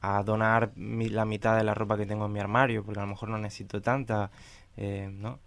a 0.00 0.22
donar 0.22 0.72
la 0.76 1.24
mitad 1.24 1.56
de 1.56 1.64
la 1.64 1.74
ropa 1.74 1.96
que 1.96 2.06
tengo 2.06 2.26
en 2.26 2.32
mi 2.32 2.40
armario, 2.40 2.84
porque 2.84 3.00
a 3.00 3.02
lo 3.02 3.08
mejor 3.08 3.30
no 3.30 3.38
necesito 3.38 3.80
tanta, 3.80 4.30
eh, 4.76 5.08
¿no? 5.12 5.40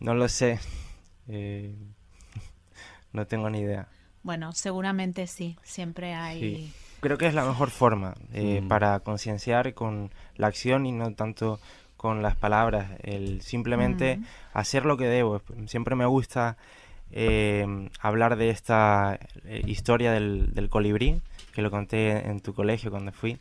No 0.00 0.14
lo 0.14 0.28
sé. 0.28 0.58
Eh, 1.28 1.76
no 3.12 3.28
tengo 3.28 3.48
ni 3.48 3.60
idea. 3.60 3.86
Bueno, 4.24 4.52
seguramente 4.52 5.28
sí, 5.28 5.56
siempre 5.62 6.14
hay... 6.14 6.74
Creo 6.98 7.16
que 7.16 7.28
es 7.28 7.32
la 7.32 7.44
mejor 7.44 7.70
forma 7.70 8.14
eh, 8.32 8.60
mm. 8.60 8.66
para 8.66 8.98
concienciar 9.00 9.72
con 9.72 10.10
la 10.34 10.48
acción 10.48 10.84
y 10.84 10.90
no 10.90 11.14
tanto 11.14 11.60
con 12.02 12.20
las 12.20 12.36
palabras, 12.36 12.90
el 13.02 13.40
simplemente 13.40 14.18
mm. 14.18 14.24
hacer 14.52 14.84
lo 14.84 14.98
que 14.98 15.06
debo. 15.06 15.40
Siempre 15.66 15.96
me 15.96 16.04
gusta 16.04 16.58
hablar 18.00 18.36
de 18.36 18.48
esta 18.50 19.18
historia 19.66 20.12
del, 20.12 20.52
del 20.54 20.68
colibrí, 20.68 21.20
que 21.52 21.62
lo 21.62 21.70
conté 21.70 22.28
en 22.28 22.40
tu 22.40 22.54
colegio 22.54 22.90
cuando 22.90 23.12
fui. 23.12 23.38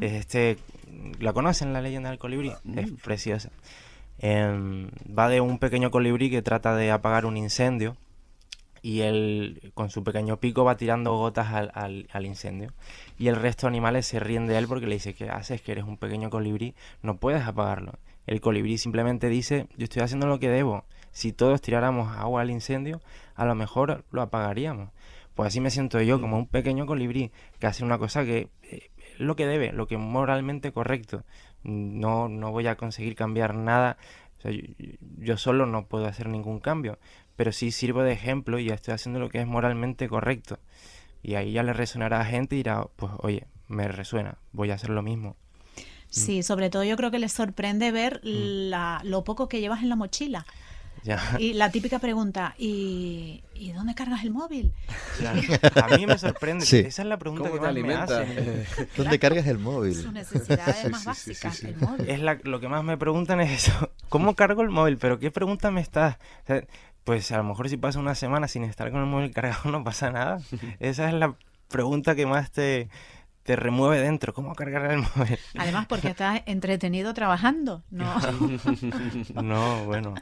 este, 0.00 0.58
¿La 1.20 1.32
conocen 1.32 1.72
la 1.72 1.80
leyenda 1.80 2.10
del 2.10 2.18
colibrí? 2.18 2.52
Mm. 2.64 2.78
Es 2.78 2.90
preciosa. 3.02 3.50
Em, 4.18 4.88
va 5.06 5.28
de 5.28 5.40
un 5.40 5.58
pequeño 5.58 5.90
colibrí 5.90 6.30
que 6.30 6.42
trata 6.42 6.74
de 6.76 6.90
apagar 6.90 7.26
un 7.26 7.36
incendio 7.36 7.96
y 8.84 9.00
él 9.00 9.72
con 9.72 9.88
su 9.88 10.04
pequeño 10.04 10.36
pico 10.36 10.62
va 10.62 10.76
tirando 10.76 11.16
gotas 11.16 11.54
al, 11.54 12.06
al, 12.12 12.26
incendio. 12.26 12.74
Y 13.18 13.28
el 13.28 13.36
resto 13.36 13.66
de 13.66 13.68
animales 13.68 14.04
se 14.04 14.20
ríen 14.20 14.46
de 14.46 14.58
él 14.58 14.68
porque 14.68 14.86
le 14.86 14.96
dice 14.96 15.14
que 15.14 15.30
haces 15.30 15.62
que 15.62 15.72
eres 15.72 15.84
un 15.84 15.96
pequeño 15.96 16.28
colibrí 16.28 16.74
no 17.00 17.16
puedes 17.16 17.44
apagarlo 17.44 17.94
el 18.26 18.42
colibrí 18.42 18.76
simplemente 18.76 19.28
dice 19.30 19.68
yo 19.78 19.84
estoy 19.84 20.02
haciendo 20.02 20.26
lo 20.26 20.38
que 20.38 20.50
debo. 20.50 20.84
Si 21.12 21.32
todos 21.32 21.62
tiráramos 21.62 22.14
agua 22.16 22.42
al 22.42 22.50
incendio 22.50 23.00
a 23.34 23.46
lo 23.46 23.54
mejor 23.54 24.04
lo 24.10 24.20
apagaríamos 24.20 24.90
pues 25.34 25.48
así 25.48 25.60
me 25.60 25.70
siento 25.70 26.00
yo, 26.00 26.20
como 26.20 26.36
un 26.36 26.46
pequeño 26.46 26.86
colibrí 26.86 27.32
que 27.58 27.66
hace 27.66 27.84
una 27.84 27.98
cosa 27.98 28.24
que 28.24 28.48
eh, 28.62 28.90
lo 29.18 29.36
que 29.36 29.46
debe, 29.46 29.72
lo 29.72 29.86
que 29.86 29.96
es 29.96 30.00
moralmente 30.00 30.72
correcto. 30.72 31.24
No, 31.64 32.28
no 32.28 32.52
voy 32.52 32.66
a 32.66 32.76
conseguir 32.76 33.16
cambiar 33.16 33.54
nada. 33.54 33.96
yo, 35.18 35.36
solo 35.36 35.66
no 35.66 35.86
puedo 35.86 36.06
hacer 36.06 36.28
ningún 36.28 36.60
cambio, 36.60 36.98
pero 37.36 37.52
sí 37.52 37.70
sirvo 37.70 38.02
de 38.02 38.12
ejemplo 38.12 38.58
y 38.58 38.66
ya 38.66 38.74
estoy 38.74 38.94
haciendo 38.94 39.20
lo 39.20 39.28
que 39.28 39.40
es 39.40 39.46
moralmente 39.46 40.08
correcto. 40.08 40.58
Y 41.22 41.36
ahí 41.36 41.52
ya 41.52 41.62
le 41.62 41.72
resonará 41.72 42.20
a 42.20 42.24
gente 42.24 42.54
y 42.54 42.58
dirá, 42.58 42.86
pues 42.96 43.12
oye, 43.18 43.46
me 43.68 43.88
resuena, 43.88 44.38
voy 44.52 44.70
a 44.70 44.74
hacer 44.74 44.90
lo 44.90 45.02
mismo. 45.02 45.36
Sí, 46.10 46.42
sobre 46.42 46.70
todo 46.70 46.84
yo 46.84 46.96
creo 46.96 47.10
que 47.10 47.18
les 47.18 47.32
sorprende 47.32 47.90
ver 47.90 48.20
mm. 48.22 48.70
la, 48.70 49.00
lo 49.04 49.24
poco 49.24 49.48
que 49.48 49.60
llevas 49.60 49.82
en 49.82 49.88
la 49.88 49.96
mochila. 49.96 50.46
Y 51.38 51.52
la 51.52 51.70
típica 51.70 51.98
pregunta, 51.98 52.54
¿y, 52.56 53.42
dónde 53.74 53.94
cargas 53.94 54.24
el 54.24 54.30
móvil? 54.30 54.72
A 55.22 55.96
mí 55.96 56.06
me 56.06 56.16
sorprende. 56.18 56.64
Esa 56.86 57.02
es 57.02 57.08
la 57.08 57.18
pregunta 57.18 57.50
que 57.50 57.60
más 57.60 57.74
me 57.74 57.94
hacen. 57.94 58.66
¿Dónde 58.96 59.18
cargas 59.18 59.46
el 59.46 59.58
móvil? 59.58 59.94
Sus 59.94 60.12
necesidades 60.12 60.90
más 60.90 61.04
básicas, 61.04 61.62
el 61.64 61.76
móvil. 61.76 62.08
Es 62.08 62.20
lo 62.44 62.60
que 62.60 62.68
más 62.68 62.82
me 62.84 62.96
preguntan 62.96 63.40
es 63.40 63.66
eso. 63.66 63.90
¿Cómo 64.08 64.34
cargo 64.34 64.62
el 64.62 64.70
móvil? 64.70 64.96
¿Pero 64.96 65.18
qué 65.18 65.30
pregunta 65.30 65.70
me 65.70 65.80
estás? 65.80 66.16
Pues 67.04 67.30
a 67.32 67.36
lo 67.36 67.44
mejor 67.44 67.68
si 67.68 67.76
pasa 67.76 68.00
una 68.00 68.14
semana 68.14 68.48
sin 68.48 68.64
estar 68.64 68.90
con 68.90 69.00
el 69.00 69.06
móvil 69.06 69.30
cargado 69.30 69.60
no 69.70 69.84
pasa 69.84 70.10
nada. 70.10 70.40
Esa 70.80 71.08
es 71.08 71.14
la 71.14 71.36
pregunta 71.68 72.14
que 72.14 72.26
más 72.26 72.50
te, 72.50 72.88
te 73.42 73.56
remueve 73.56 74.00
dentro. 74.00 74.34
¿Cómo 74.34 74.54
cargar 74.54 74.90
el 74.90 74.98
móvil? 75.16 75.38
Además, 75.56 75.86
porque 75.86 76.08
estás 76.08 76.42
entretenido 76.46 77.14
trabajando, 77.14 77.84
¿no? 77.90 78.14
no, 79.42 79.84
bueno. 79.84 80.14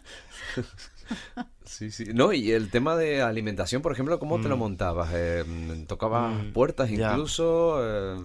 Sí, 1.65 1.91
sí. 1.91 2.07
No, 2.13 2.33
y 2.33 2.53
el 2.53 2.71
tema 2.71 2.97
de 2.97 3.23
alimentación, 3.23 3.83
por 3.83 3.93
ejemplo, 3.93 4.19
¿cómo 4.19 4.41
te 4.41 4.49
lo 4.49 4.57
mm. 4.57 4.61
montabas? 4.61 5.11
Eh, 5.13 5.85
¿Tocabas 5.87 6.33
mm, 6.33 6.53
puertas 6.53 6.91
incluso? 6.91 7.79
Eh, 7.83 8.17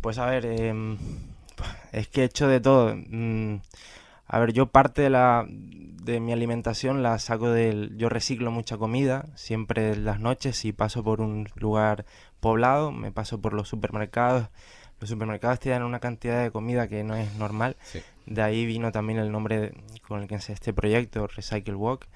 pues 0.00 0.18
a 0.18 0.26
ver, 0.26 0.46
em, 0.46 0.98
es 1.92 2.08
que 2.08 2.22
he 2.22 2.24
hecho 2.24 2.48
de 2.48 2.60
todo. 2.60 2.94
Mm, 2.94 3.60
a 4.26 4.38
ver, 4.38 4.52
yo 4.52 4.66
parte 4.66 5.02
de 5.02 5.10
la 5.10 5.46
de 6.04 6.18
mi 6.18 6.32
alimentación 6.32 7.02
la 7.02 7.18
saco 7.18 7.50
del 7.50 7.96
yo 7.96 8.08
reciclo 8.08 8.50
mucha 8.50 8.76
comida 8.76 9.26
siempre 9.36 9.94
las 9.96 10.18
noches 10.18 10.64
y 10.64 10.72
paso 10.72 11.04
por 11.04 11.20
un 11.20 11.48
lugar 11.54 12.04
poblado, 12.40 12.90
me 12.90 13.12
paso 13.12 13.40
por 13.40 13.52
los 13.52 13.68
supermercados. 13.68 14.48
Los 15.00 15.10
supermercados 15.10 15.60
tienen 15.60 15.82
una 15.82 16.00
cantidad 16.00 16.42
de 16.42 16.50
comida 16.50 16.88
que 16.88 17.04
no 17.04 17.14
es 17.14 17.34
normal. 17.36 17.76
De 18.26 18.42
ahí 18.42 18.66
vino 18.66 18.92
también 18.92 19.18
el 19.18 19.32
nombre 19.32 19.74
con 20.06 20.22
el 20.22 20.28
que 20.28 20.36
hice 20.36 20.52
este 20.52 20.72
proyecto, 20.72 21.26
Recycle 21.26 21.74
Walk, 21.74 22.06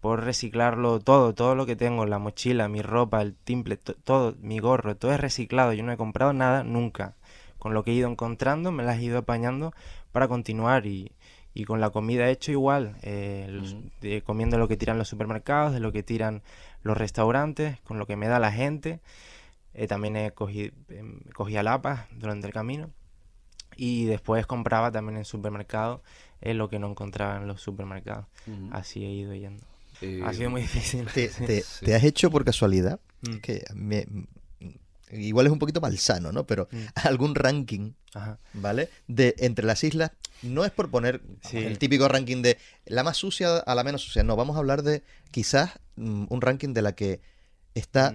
por 0.00 0.24
reciclarlo 0.24 1.00
todo, 1.00 1.34
todo 1.34 1.54
lo 1.54 1.66
que 1.66 1.76
tengo, 1.76 2.06
la 2.06 2.18
mochila, 2.18 2.68
mi 2.68 2.82
ropa, 2.82 3.22
el 3.22 3.34
timple, 3.34 3.76
todo, 3.76 4.34
mi 4.40 4.58
gorro, 4.58 4.96
todo 4.96 5.12
es 5.12 5.20
reciclado. 5.20 5.72
Yo 5.72 5.82
no 5.84 5.92
he 5.92 5.96
comprado 5.96 6.32
nada 6.32 6.64
nunca. 6.64 7.16
Con 7.58 7.74
lo 7.74 7.84
que 7.84 7.92
he 7.92 7.94
ido 7.94 8.10
encontrando, 8.10 8.72
me 8.72 8.82
las 8.82 8.98
he 8.98 9.04
ido 9.04 9.18
apañando 9.18 9.72
para 10.10 10.26
continuar 10.26 10.86
y, 10.86 11.12
y 11.54 11.64
con 11.64 11.80
la 11.80 11.90
comida 11.90 12.28
he 12.28 12.32
hecho 12.32 12.52
igual, 12.52 12.96
eh, 13.02 14.22
comiendo 14.24 14.58
lo 14.58 14.68
que 14.68 14.76
tiran 14.76 14.98
los 14.98 15.08
supermercados, 15.08 15.72
de 15.72 15.80
lo 15.80 15.92
que 15.92 16.02
tiran 16.02 16.42
los 16.82 16.96
restaurantes, 16.96 17.80
con 17.80 17.98
lo 17.98 18.06
que 18.06 18.16
me 18.16 18.28
da 18.28 18.38
la 18.38 18.52
gente. 18.52 19.00
Eh, 19.74 19.86
también 19.86 20.16
he 20.16 20.32
cogido, 20.32 20.72
em, 20.88 21.20
cogía 21.34 21.62
lapas 21.62 22.06
durante 22.12 22.46
el 22.46 22.52
camino 22.52 22.90
y 23.76 24.04
después 24.04 24.46
compraba 24.46 24.90
también 24.90 25.16
en 25.18 25.24
supermercados 25.24 26.00
es 26.40 26.56
lo 26.56 26.68
que 26.68 26.78
no 26.78 26.90
encontraba 26.90 27.36
en 27.36 27.46
los 27.46 27.60
supermercados. 27.60 28.26
Así 28.70 29.04
he 29.04 29.10
ido 29.10 29.34
yendo. 29.34 29.64
ha 30.24 30.32
sido 30.32 30.50
muy 30.50 30.62
difícil. 30.62 31.06
¿Te, 31.06 31.94
has 31.94 32.04
hecho 32.04 32.30
por 32.30 32.44
casualidad? 32.44 33.00
Mm. 33.22 33.36
Que 33.36 33.64
igual 35.12 35.46
es 35.46 35.52
un 35.52 35.58
poquito 35.58 35.80
malsano, 35.80 36.32
¿no? 36.32 36.46
Pero 36.46 36.68
mm. 36.70 36.76
algún 37.06 37.34
ranking, 37.34 37.92
¿vale? 38.54 38.88
De 39.06 39.34
entre 39.38 39.66
las 39.66 39.84
islas, 39.84 40.12
no 40.42 40.64
es 40.64 40.70
por 40.70 40.90
poner 40.90 41.22
el 41.52 41.78
típico 41.78 42.08
ranking 42.08 42.42
de 42.42 42.58
la 42.86 43.02
más 43.04 43.16
sucia 43.16 43.58
a 43.58 43.74
la 43.74 43.84
menos 43.84 44.02
sucia, 44.02 44.22
no, 44.22 44.36
vamos 44.36 44.56
a 44.56 44.60
hablar 44.60 44.82
de 44.82 45.02
quizás 45.30 45.78
mm, 45.96 46.24
un 46.28 46.40
ranking 46.40 46.74
de 46.74 46.82
la 46.82 46.92
que 46.92 47.20
está 47.74 48.14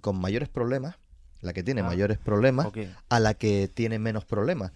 con 0.00 0.20
mayores 0.20 0.48
problemas 0.48 0.96
la 1.42 1.52
que 1.52 1.62
tiene 1.62 1.82
ah, 1.82 1.84
mayores 1.84 2.18
problemas 2.18 2.68
a 3.08 3.20
la 3.20 3.34
que 3.34 3.68
tiene 3.72 3.98
menos 3.98 4.24
problemas 4.24 4.72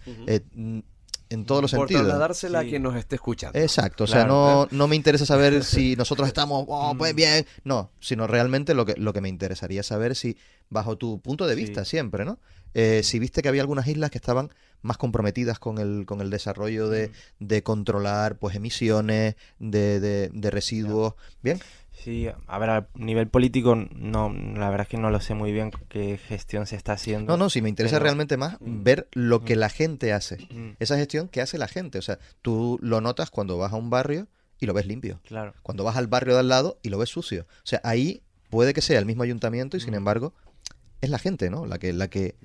en 1.31 1.45
todos 1.45 1.61
los 1.61 1.71
sentidos. 1.71 2.01
Por 2.01 2.09
trasladársela 2.09 2.59
a 2.59 2.63
quien 2.63 2.83
nos 2.83 2.95
esté 2.95 3.15
escuchando. 3.15 3.57
Exacto, 3.57 4.03
o 4.03 4.07
sea, 4.07 4.25
no, 4.25 4.67
no 4.71 4.87
me 4.87 4.97
interesa 4.97 5.25
saber 5.25 5.63
si 5.63 5.95
nosotros 5.95 6.27
estamos, 6.27 6.65
oh, 6.67 6.93
pues 6.97 7.13
mm. 7.13 7.15
bien, 7.15 7.45
no, 7.63 7.89
sino 8.01 8.27
realmente 8.27 8.73
lo 8.73 8.85
que, 8.85 8.95
lo 8.97 9.13
que 9.13 9.21
me 9.21 9.29
interesaría 9.29 9.81
saber 9.81 10.15
si, 10.15 10.37
bajo 10.69 10.97
tu 10.97 11.21
punto 11.21 11.47
de 11.47 11.55
vista 11.55 11.85
siempre, 11.85 12.25
¿no? 12.25 12.37
Eh, 12.73 13.01
si 13.03 13.19
viste 13.19 13.41
que 13.41 13.49
había 13.49 13.61
algunas 13.61 13.87
islas 13.87 14.11
que 14.11 14.17
estaban 14.17 14.49
más 14.81 14.97
comprometidas 14.97 15.59
con 15.59 15.77
el, 15.77 16.05
con 16.05 16.21
el 16.21 16.29
desarrollo 16.29 16.89
de, 16.89 17.09
mm. 17.09 17.45
de 17.45 17.63
controlar 17.63 18.37
pues 18.37 18.55
emisiones 18.55 19.35
de, 19.59 19.99
de, 19.99 20.51
residuos, 20.51 21.13
¿bien? 21.41 21.61
Sí, 21.91 22.27
a 22.47 22.57
ver, 22.57 22.69
a 22.69 22.87
nivel 22.95 23.27
político, 23.27 23.75
no, 23.75 24.33
la 24.33 24.69
verdad 24.69 24.81
es 24.81 24.87
que 24.87 24.97
no 24.97 25.11
lo 25.11 25.19
sé 25.19 25.35
muy 25.35 25.51
bien 25.51 25.71
qué 25.89 26.17
gestión 26.17 26.65
se 26.65 26.75
está 26.75 26.93
haciendo. 26.93 27.33
No, 27.33 27.37
no, 27.37 27.49
sí, 27.49 27.61
me 27.61 27.69
interesa 27.69 27.99
realmente 27.99 28.37
más 28.37 28.59
mm. 28.59 28.83
ver 28.83 29.07
lo 29.11 29.43
que 29.43 29.55
mm. 29.55 29.59
la 29.59 29.69
gente 29.69 30.13
hace. 30.13 30.37
Mm. 30.49 30.77
Esa 30.79 30.97
gestión 30.97 31.27
que 31.27 31.41
hace 31.41 31.57
la 31.57 31.67
gente. 31.67 31.99
O 31.99 32.01
sea, 32.01 32.17
tú 32.41 32.79
lo 32.81 33.01
notas 33.01 33.29
cuando 33.29 33.57
vas 33.57 33.73
a 33.73 33.75
un 33.75 33.89
barrio 33.89 34.27
y 34.59 34.65
lo 34.65 34.73
ves 34.73 34.87
limpio. 34.87 35.19
Claro. 35.25 35.53
Cuando 35.61 35.83
vas 35.83 35.95
al 35.97 36.07
barrio 36.07 36.33
de 36.33 36.39
al 36.39 36.47
lado 36.47 36.79
y 36.81 36.89
lo 36.89 36.97
ves 36.97 37.09
sucio. 37.09 37.45
O 37.57 37.65
sea, 37.65 37.81
ahí 37.83 38.23
puede 38.49 38.73
que 38.73 38.81
sea 38.81 38.97
el 38.97 39.05
mismo 39.05 39.23
ayuntamiento 39.23 39.77
y 39.77 39.79
sin 39.79 39.93
embargo 39.93 40.33
es 41.01 41.09
la 41.09 41.19
gente, 41.19 41.49
¿no? 41.49 41.65
La 41.65 41.77
que, 41.77 41.93
la 41.93 42.09
que 42.09 42.35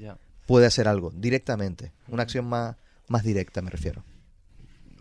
puede 0.47 0.67
hacer 0.67 0.89
algo 0.89 1.13
directamente. 1.15 1.93
Una 2.09 2.25
acción 2.25 2.47
más, 2.47 2.77
más 3.09 3.23
directa, 3.23 3.63
me 3.63 3.71
refiero. 3.71 4.03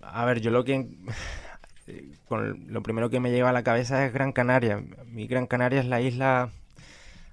A 0.01 0.23
ver, 0.25 0.39
yo 0.39 0.51
lo 0.51 0.63
que 0.63 0.88
con 2.27 2.65
lo 2.67 2.81
primero 2.81 3.09
que 3.09 3.19
me 3.19 3.31
lleva 3.31 3.49
a 3.49 3.53
la 3.53 3.63
cabeza 3.63 4.05
es 4.05 4.13
Gran 4.13 4.31
Canaria. 4.31 4.83
Mi 5.05 5.27
Gran 5.27 5.47
Canaria 5.47 5.79
es 5.79 5.85
la 5.85 6.01
isla... 6.01 6.51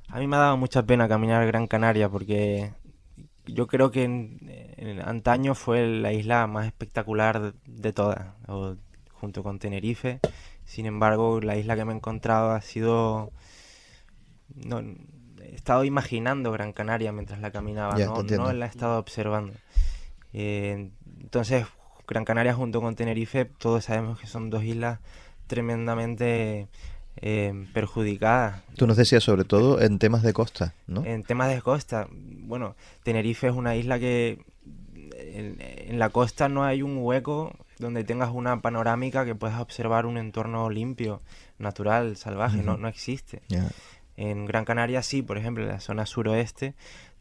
A 0.09 0.19
mí 0.19 0.27
me 0.27 0.37
ha 0.37 0.41
dado 0.41 0.57
mucha 0.57 0.83
pena 0.83 1.09
caminar 1.09 1.47
Gran 1.47 1.67
Canaria 1.67 2.09
porque 2.09 2.73
yo 3.47 3.67
creo 3.67 3.91
que 3.91 4.05
en, 4.05 5.01
antaño 5.03 5.55
fue 5.55 5.87
la 5.87 6.13
isla 6.13 6.47
más 6.47 6.67
espectacular 6.67 7.55
de, 7.65 7.93
todas, 7.93 8.27
junto 9.13 9.43
con 9.43 9.59
Tenerife. 9.59 10.21
Sin 10.65 10.87
embargo, 10.87 11.41
la 11.41 11.57
isla 11.57 11.77
que 11.77 11.85
me 11.85 11.93
he 11.93 11.97
encontrado 11.97 12.51
ha 12.51 12.61
sido... 12.61 13.33
No, 14.55 14.81
he 14.81 15.55
estado 15.55 15.85
imaginando 15.85 16.53
Gran 16.53 16.73
Canaria 16.73 17.11
mientras 17.11 17.41
la 17.41 17.51
caminaba, 17.51 17.97
no, 17.97 18.23
no, 18.23 18.53
la 18.53 18.67
he 18.67 18.69
estado 18.69 18.99
observando. 18.99 19.55
Eh, 20.35 20.91
entonces, 21.21 21.67
Gran 22.13 22.27
Canaria 22.27 22.53
junto 22.53 22.83
con 22.83 22.95
Tenerife, 22.95 23.47
todos 23.47 23.87
sabemos 23.87 24.21
que 24.21 24.27
son 24.27 24.51
dos 24.51 24.63
islas 24.65 25.01
tremendamente 25.47 26.69
eh, 27.17 27.67
perjudicadas. 27.73 28.63
Tú 28.77 28.87
nos 28.87 28.99
decías 28.99 29.25
sobre 29.25 29.45
todo 29.45 29.81
en 29.81 29.99
temas 29.99 30.23
de 30.23 30.35
costa, 30.35 30.75
¿no? 30.87 31.07
En 31.07 31.23
temas 31.23 31.49
de 31.49 31.63
costa. 31.63 32.09
Bueno, 32.11 32.77
Tenerife 33.03 33.47
es 33.47 33.55
una 33.55 33.77
isla 33.77 33.99
que 33.99 34.45
en, 35.17 35.99
la 35.99 36.11
costa 36.11 36.51
no 36.51 36.65
hay 36.65 36.83
un 36.83 36.99
hueco 36.99 37.57
donde 37.79 38.05
tengas 38.05 38.31
una 38.31 38.61
panorámica 38.61 39.25
que 39.25 39.35
puedas 39.35 39.59
observar 39.59 40.05
un 40.05 40.19
entorno 40.19 40.69
limpio, 40.69 41.23
natural, 41.59 42.19
salvaje, 42.19 42.63
no, 42.63 42.77
no 42.77 42.89
existe. 42.89 43.41
En 44.19 44.45
Gran 44.45 44.67
Canaria 44.67 45.01
sí, 45.03 45.23
por 45.23 45.39
ejemplo, 45.39 45.65
en 45.65 45.71
la 45.71 45.81
zona 45.81 46.05
suroeste, 46.05 46.75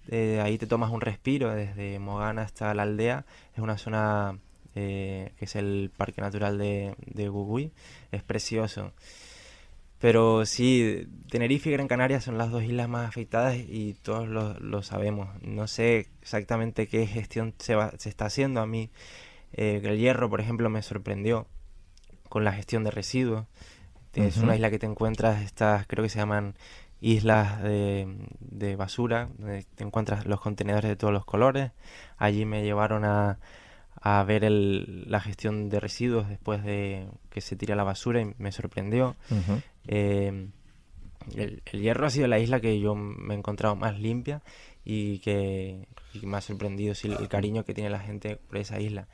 eh, 0.09 0.41
ahí 0.43 0.57
te 0.57 0.67
tomas 0.67 0.91
un 0.91 0.99
respiro 0.99 1.49
desde 1.51 1.97
Mogana 1.99 2.41
hasta 2.41 2.73
la 2.73 2.83
aldea, 2.83 3.25
es 3.53 3.59
una 3.59 3.77
zona 3.77 4.37
eh, 4.75 5.33
que 5.37 5.45
es 5.45 5.55
el 5.55 5.91
Parque 5.95 6.21
Natural 6.21 6.57
de, 6.57 6.95
de 7.05 7.71
Es 8.11 8.23
precioso. 8.23 8.93
Pero 9.99 10.47
sí, 10.47 11.07
Tenerife 11.29 11.69
y 11.69 11.73
Gran 11.73 11.87
Canaria 11.87 12.21
son 12.21 12.37
las 12.39 12.49
dos 12.49 12.63
islas 12.63 12.89
más 12.89 13.07
afectadas 13.07 13.55
y 13.55 13.95
todos 14.01 14.27
lo, 14.27 14.81
sabemos. 14.81 15.29
No 15.43 15.67
sé 15.67 16.07
exactamente 16.21 16.87
qué 16.87 17.05
gestión 17.05 17.53
se, 17.59 17.75
se 17.99 18.09
está 18.09 18.25
haciendo. 18.25 18.61
A 18.61 18.65
mí 18.65 18.89
eh, 19.53 19.79
el 19.83 19.99
Hierro, 19.99 20.27
por 20.27 20.41
ejemplo, 20.41 20.69
me 20.71 20.81
sorprendió 20.81 21.47
con 22.29 22.43
la 22.43 22.51
gestión 22.51 22.83
de 22.83 22.89
residuos. 22.91 23.45
Es 24.13 24.37
una 24.37 24.55
isla 24.55 24.69
que 24.71 24.79
te 24.79 24.87
encuentras, 24.87 25.41
estas 25.41 25.87
creo 25.87 26.03
que 26.03 26.09
se 26.09 26.19
llaman 26.19 26.55
islas 26.99 27.61
de, 27.63 28.27
de 28.39 28.75
basura, 28.75 29.29
donde 29.37 29.63
te 29.75 29.83
encuentras 29.83 30.25
los 30.25 30.41
contenedores 30.41 30.89
de 30.89 30.95
todos 30.95 31.13
los 31.13 31.25
colores. 31.25 31.71
Allí 32.17 32.45
me 32.45 32.63
llevaron 32.63 33.05
a, 33.05 33.37
a 34.01 34.23
ver 34.23 34.43
el, 34.43 35.09
la 35.09 35.21
gestión 35.21 35.69
de 35.69 35.79
residuos 35.79 36.27
después 36.27 36.63
de 36.63 37.07
que 37.29 37.39
se 37.39 37.55
tira 37.55 37.75
la 37.75 37.83
basura 37.83 38.21
y 38.21 38.33
me 38.39 38.51
sorprendió. 38.51 39.15
Eh, 39.87 40.49
el, 41.35 41.61
hierro 41.71 42.07
ha 42.07 42.09
sido 42.09 42.27
la 42.27 42.39
isla 42.39 42.59
que 42.59 42.79
yo 42.79 42.95
me 42.95 43.35
he 43.35 43.37
encontrado 43.37 43.75
más 43.75 43.99
limpia 43.99 44.41
y 44.83 45.19
que, 45.19 45.87
me 46.23 46.37
ha 46.37 46.41
sorprendido 46.41 46.95
el 47.03 47.27
cariño 47.27 47.63
que 47.63 47.75
tiene 47.75 47.91
la 47.91 47.99
gente 47.99 48.37
por 48.37 48.57
esa 48.57 48.79
isla. 48.79 49.07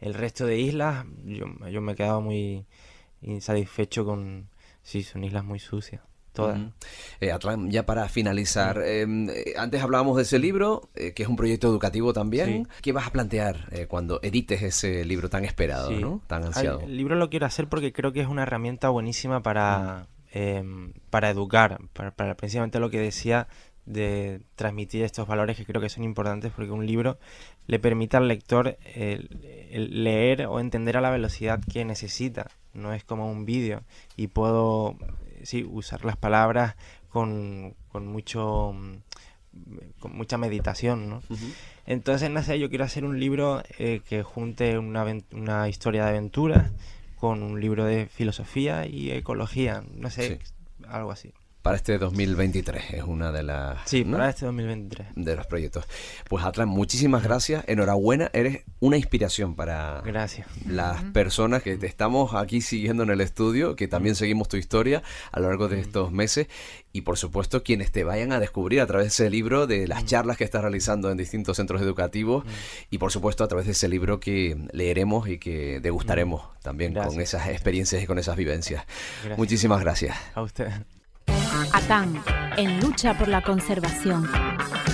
El 0.00 0.14
resto 0.14 0.44
de 0.44 0.58
islas, 0.58 1.06
yo, 1.24 1.46
yo 1.68 1.80
me 1.80 1.92
he 1.92 1.94
quedado 1.94 2.20
muy 2.20 2.66
insatisfecho 3.22 4.04
con... 4.04 4.48
Sí, 4.82 5.04
son 5.04 5.22
islas 5.22 5.44
muy 5.44 5.60
sucias 5.60 6.02
todas. 6.32 6.60
Eh, 7.20 7.32
ya 7.68 7.86
para 7.86 8.08
finalizar, 8.08 8.82
em, 8.82 9.28
eh, 9.30 9.54
antes 9.56 9.82
hablábamos 9.82 10.16
de 10.16 10.22
ese 10.22 10.38
libro, 10.38 10.88
eh, 10.94 11.12
que 11.12 11.22
es 11.22 11.28
un 11.28 11.36
proyecto 11.36 11.68
educativo 11.68 12.12
también. 12.12 12.68
¿Qué 12.80 12.92
vas 12.92 13.06
a 13.06 13.12
plantear 13.12 13.68
cuando 13.88 14.20
edites 14.22 14.62
ese 14.62 15.04
libro 15.04 15.28
tan 15.28 15.44
esperado, 15.44 15.90
¿no? 15.90 16.20
tan 16.26 16.44
ansiado? 16.44 16.80
el 16.80 16.96
libro 16.96 17.14
lo 17.16 17.30
quiero 17.30 17.46
hacer 17.46 17.68
porque 17.68 17.92
creo 17.92 18.12
que 18.12 18.20
es 18.20 18.28
una 18.28 18.42
herramienta 18.42 18.88
buenísima 18.88 19.42
para, 19.42 20.06
em, 20.32 20.92
para 21.10 21.30
educar, 21.30 21.78
para, 21.92 22.34
precisamente 22.34 22.80
lo 22.80 22.90
que 22.90 22.98
decía 22.98 23.48
de 23.84 24.40
transmitir 24.54 25.02
estos 25.02 25.26
valores 25.26 25.56
que 25.56 25.64
creo 25.64 25.80
que 25.80 25.88
son 25.88 26.04
importantes 26.04 26.52
porque 26.54 26.70
un 26.70 26.86
libro 26.86 27.18
le 27.66 27.80
permite 27.80 28.16
al 28.16 28.28
lector 28.28 28.78
leer 29.72 30.46
o 30.46 30.60
entender 30.60 30.96
a 30.96 31.00
la 31.00 31.10
velocidad 31.10 31.60
que 31.72 31.84
necesita. 31.84 32.48
No 32.74 32.94
es 32.94 33.04
como 33.04 33.30
un 33.30 33.44
vídeo 33.44 33.82
y 34.16 34.28
puedo 34.28 34.96
sí, 35.44 35.64
usar 35.64 36.04
las 36.04 36.16
palabras 36.16 36.76
con, 37.08 37.74
con 37.88 38.06
mucho 38.06 38.74
con 39.98 40.16
mucha 40.16 40.38
meditación, 40.38 41.10
¿no? 41.10 41.22
Entonces, 41.84 42.30
no 42.30 42.42
sé, 42.42 42.58
yo 42.58 42.70
quiero 42.70 42.84
hacer 42.84 43.04
un 43.04 43.20
libro 43.20 43.62
eh, 43.78 44.00
que 44.08 44.22
junte 44.22 44.78
una, 44.78 45.04
una, 45.32 45.68
historia 45.68 46.04
de 46.04 46.10
aventuras 46.10 46.72
con 47.16 47.42
un 47.42 47.60
libro 47.60 47.84
de 47.84 48.06
filosofía 48.06 48.86
y 48.86 49.10
ecología, 49.10 49.84
no 49.94 50.08
sé, 50.08 50.38
algo 50.88 51.12
así 51.12 51.34
para 51.62 51.76
este 51.76 51.96
2023. 51.98 52.94
Es 52.94 53.04
una 53.04 53.32
de 53.32 53.42
las. 53.44 53.88
Sí, 53.88 54.04
para 54.04 54.30
este 54.30 54.46
2023. 54.46 55.08
De 55.14 55.36
los 55.36 55.46
proyectos. 55.46 55.86
Pues 56.28 56.44
Atlan, 56.44 56.68
muchísimas 56.68 57.22
gracias. 57.22 57.64
Enhorabuena. 57.68 58.30
Eres 58.32 58.64
una 58.80 58.96
inspiración 58.96 59.54
para 59.54 60.02
gracias. 60.04 60.48
las 60.66 61.02
personas 61.04 61.62
que 61.62 61.76
te 61.76 61.86
estamos 61.86 62.34
aquí 62.34 62.60
siguiendo 62.60 63.04
en 63.04 63.10
el 63.10 63.20
estudio, 63.20 63.76
que 63.76 63.86
también 63.88 64.16
seguimos 64.16 64.48
tu 64.48 64.56
historia 64.56 65.02
a 65.30 65.40
lo 65.40 65.48
largo 65.48 65.68
de 65.68 65.80
estos 65.80 66.10
meses. 66.10 66.48
Y 66.92 67.02
por 67.02 67.16
supuesto, 67.16 67.62
quienes 67.62 67.92
te 67.92 68.04
vayan 68.04 68.32
a 68.32 68.40
descubrir 68.40 68.80
a 68.80 68.86
través 68.86 69.06
de 69.06 69.08
ese 69.08 69.30
libro, 69.30 69.66
de 69.66 69.86
las 69.86 70.04
charlas 70.04 70.36
que 70.36 70.44
estás 70.44 70.62
realizando 70.62 71.10
en 71.10 71.16
distintos 71.16 71.56
centros 71.56 71.80
educativos. 71.80 72.44
Y 72.90 72.98
por 72.98 73.12
supuesto, 73.12 73.44
a 73.44 73.48
través 73.48 73.66
de 73.66 73.72
ese 73.72 73.88
libro 73.88 74.20
que 74.20 74.56
leeremos 74.72 75.28
y 75.28 75.38
que 75.38 75.80
degustaremos 75.80 76.42
también 76.62 76.92
con 76.94 77.20
esas 77.20 77.48
experiencias 77.48 78.02
y 78.02 78.06
con 78.06 78.18
esas 78.18 78.36
vivencias. 78.36 78.84
Muchísimas 79.36 79.80
gracias. 79.80 80.16
A 80.34 80.42
usted. 80.42 80.70
ATAN, 81.84 82.22
en 82.58 82.80
lucha 82.80 83.18
por 83.18 83.26
la 83.26 83.42
conservación. 83.42 84.24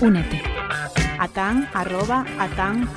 Únete. 0.01 0.41
ATAN, 1.19 1.69
atan 1.75 2.89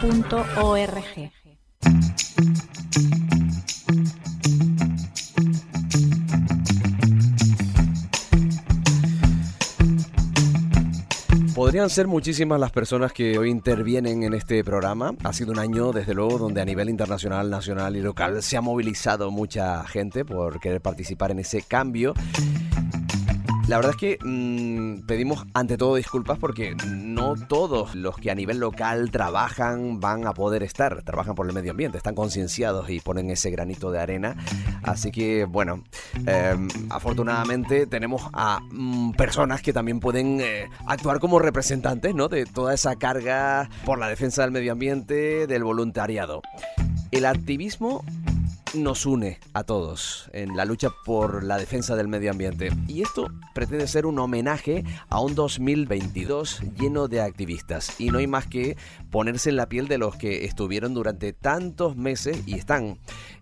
Podrían 11.53 11.89
ser 11.89 12.07
muchísimas 12.07 12.59
las 12.61 12.71
personas 12.71 13.11
que 13.11 13.37
hoy 13.37 13.49
intervienen 13.49 14.23
en 14.23 14.33
este 14.33 14.63
programa. 14.63 15.13
Ha 15.25 15.33
sido 15.33 15.51
un 15.51 15.59
año, 15.59 15.91
desde 15.91 16.13
luego, 16.13 16.37
donde 16.37 16.61
a 16.61 16.65
nivel 16.65 16.89
internacional, 16.89 17.49
nacional 17.49 17.97
y 17.97 18.01
local 18.01 18.41
se 18.41 18.55
ha 18.55 18.61
movilizado 18.61 19.31
mucha 19.31 19.83
gente 19.83 20.23
por 20.23 20.61
querer 20.61 20.79
participar 20.79 21.31
en 21.31 21.39
ese 21.39 21.61
cambio 21.61 22.13
la 23.71 23.77
verdad 23.77 23.91
es 23.91 23.97
que 23.97 24.17
mm, 24.21 25.05
pedimos 25.07 25.45
ante 25.53 25.77
todo 25.77 25.95
disculpas 25.95 26.37
porque 26.37 26.75
no 26.85 27.35
todos 27.47 27.95
los 27.95 28.17
que 28.17 28.29
a 28.29 28.35
nivel 28.35 28.59
local 28.59 29.11
trabajan 29.11 30.01
van 30.01 30.27
a 30.27 30.33
poder 30.33 30.61
estar, 30.61 31.03
trabajan 31.03 31.35
por 31.35 31.47
el 31.47 31.53
medio 31.53 31.71
ambiente, 31.71 31.97
están 31.97 32.13
concienciados 32.13 32.89
y 32.89 32.99
ponen 32.99 33.29
ese 33.29 33.49
granito 33.49 33.89
de 33.89 34.01
arena. 34.01 34.35
Así 34.83 35.09
que 35.09 35.45
bueno, 35.45 35.85
em, 36.27 36.67
afortunadamente 36.89 37.87
tenemos 37.87 38.23
a 38.33 38.59
mm, 38.71 39.11
personas 39.11 39.61
que 39.61 39.71
también 39.71 40.01
pueden 40.01 40.41
eh, 40.41 40.67
actuar 40.85 41.21
como 41.21 41.39
representantes 41.39 42.13
¿no? 42.13 42.27
de 42.27 42.45
toda 42.45 42.73
esa 42.73 42.97
carga 42.97 43.69
por 43.85 43.99
la 43.99 44.09
defensa 44.09 44.41
del 44.41 44.51
medio 44.51 44.73
ambiente, 44.73 45.47
del 45.47 45.63
voluntariado. 45.63 46.41
El 47.11 47.25
activismo 47.25 48.03
nos 48.73 49.05
une 49.05 49.39
a 49.53 49.63
todos 49.63 50.29
en 50.33 50.55
la 50.55 50.65
lucha 50.65 50.89
por 51.05 51.43
la 51.43 51.57
defensa 51.57 51.95
del 51.95 52.07
medio 52.07 52.31
ambiente. 52.31 52.71
Y 52.87 53.01
esto 53.01 53.27
pretende 53.53 53.87
ser 53.87 54.05
un 54.05 54.19
homenaje 54.19 54.83
a 55.09 55.19
un 55.19 55.35
2022 55.35 56.61
lleno 56.79 57.07
de 57.07 57.21
activistas. 57.21 57.99
Y 57.99 58.09
no 58.09 58.19
hay 58.19 58.27
más 58.27 58.47
que 58.47 58.77
ponerse 59.09 59.49
en 59.49 59.57
la 59.57 59.67
piel 59.67 59.87
de 59.87 59.97
los 59.97 60.15
que 60.15 60.45
estuvieron 60.45 60.93
durante 60.93 61.33
tantos 61.33 61.95
meses 61.95 62.43
y 62.45 62.55
están 62.55 62.97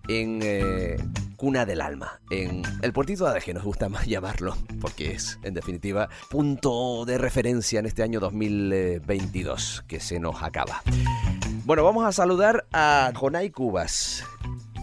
en 0.07 0.39
eh, 0.41 0.97
Cuna 1.35 1.65
del 1.65 1.81
Alma, 1.81 2.19
en 2.29 2.63
el 2.81 2.91
puertito 2.91 3.31
de 3.31 3.39
que 3.39 3.53
nos 3.53 3.63
gusta 3.63 3.89
más 3.89 4.05
llamarlo, 4.07 4.57
porque 4.81 5.11
es, 5.11 5.39
en 5.43 5.53
definitiva, 5.53 6.09
punto 6.29 7.05
de 7.05 7.17
referencia 7.17 7.79
en 7.79 7.85
este 7.85 8.03
año 8.03 8.19
2022 8.19 9.85
que 9.87 9.99
se 9.99 10.19
nos 10.19 10.41
acaba. 10.41 10.81
Bueno, 11.65 11.83
vamos 11.83 12.05
a 12.05 12.11
saludar 12.11 12.65
a 12.73 13.11
Jonay 13.15 13.51
Cubas, 13.51 14.23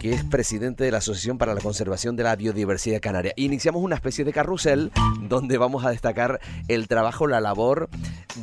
que 0.07 0.13
es 0.13 0.23
presidente 0.23 0.85
de 0.85 0.93
la 0.93 0.99
Asociación 0.99 1.37
para 1.37 1.53
la 1.53 1.61
Conservación 1.61 2.15
de 2.15 2.23
la 2.23 2.37
Biodiversidad 2.37 3.01
Canaria. 3.01 3.33
Iniciamos 3.35 3.83
una 3.83 3.97
especie 3.97 4.25
de 4.25 4.33
carrusel 4.33 4.93
donde 5.23 5.59
vamos 5.59 5.85
a 5.85 5.91
destacar 5.91 6.39
el 6.69 6.87
trabajo, 6.87 7.27
la 7.27 7.41
labor 7.41 7.89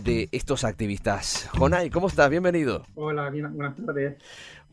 de 0.04 0.28
estos 0.34 0.65
activistas. 0.65 1.47
Jonay, 1.58 1.89
¿cómo 1.89 2.08
estás? 2.08 2.30
Bienvenido. 2.30 2.84
Hola, 2.95 3.30
buenas 3.30 3.78
tardes. 3.78 4.17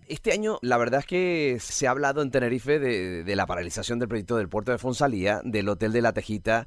Este 0.09 0.33
año, 0.33 0.59
la 0.63 0.79
verdad 0.79 0.99
es 0.99 1.07
que 1.07 1.59
se 1.61 1.87
ha 1.87 1.93
hablado 1.93 2.23
en 2.23 2.33
Tenerife 2.33 2.81
de, 2.81 3.23
de, 3.23 3.37
la 3.37 3.47
paralización 3.47 4.01
del 4.01 4.09
proyecto 4.09 4.37
del 4.37 4.49
puerto 4.49 4.73
de 4.73 4.79
Fonsalía, 4.79 5.43
del 5.45 5.69
Hotel 5.69 5.93
de 5.93 6.03
la 6.03 6.13
Tejita, 6.13 6.67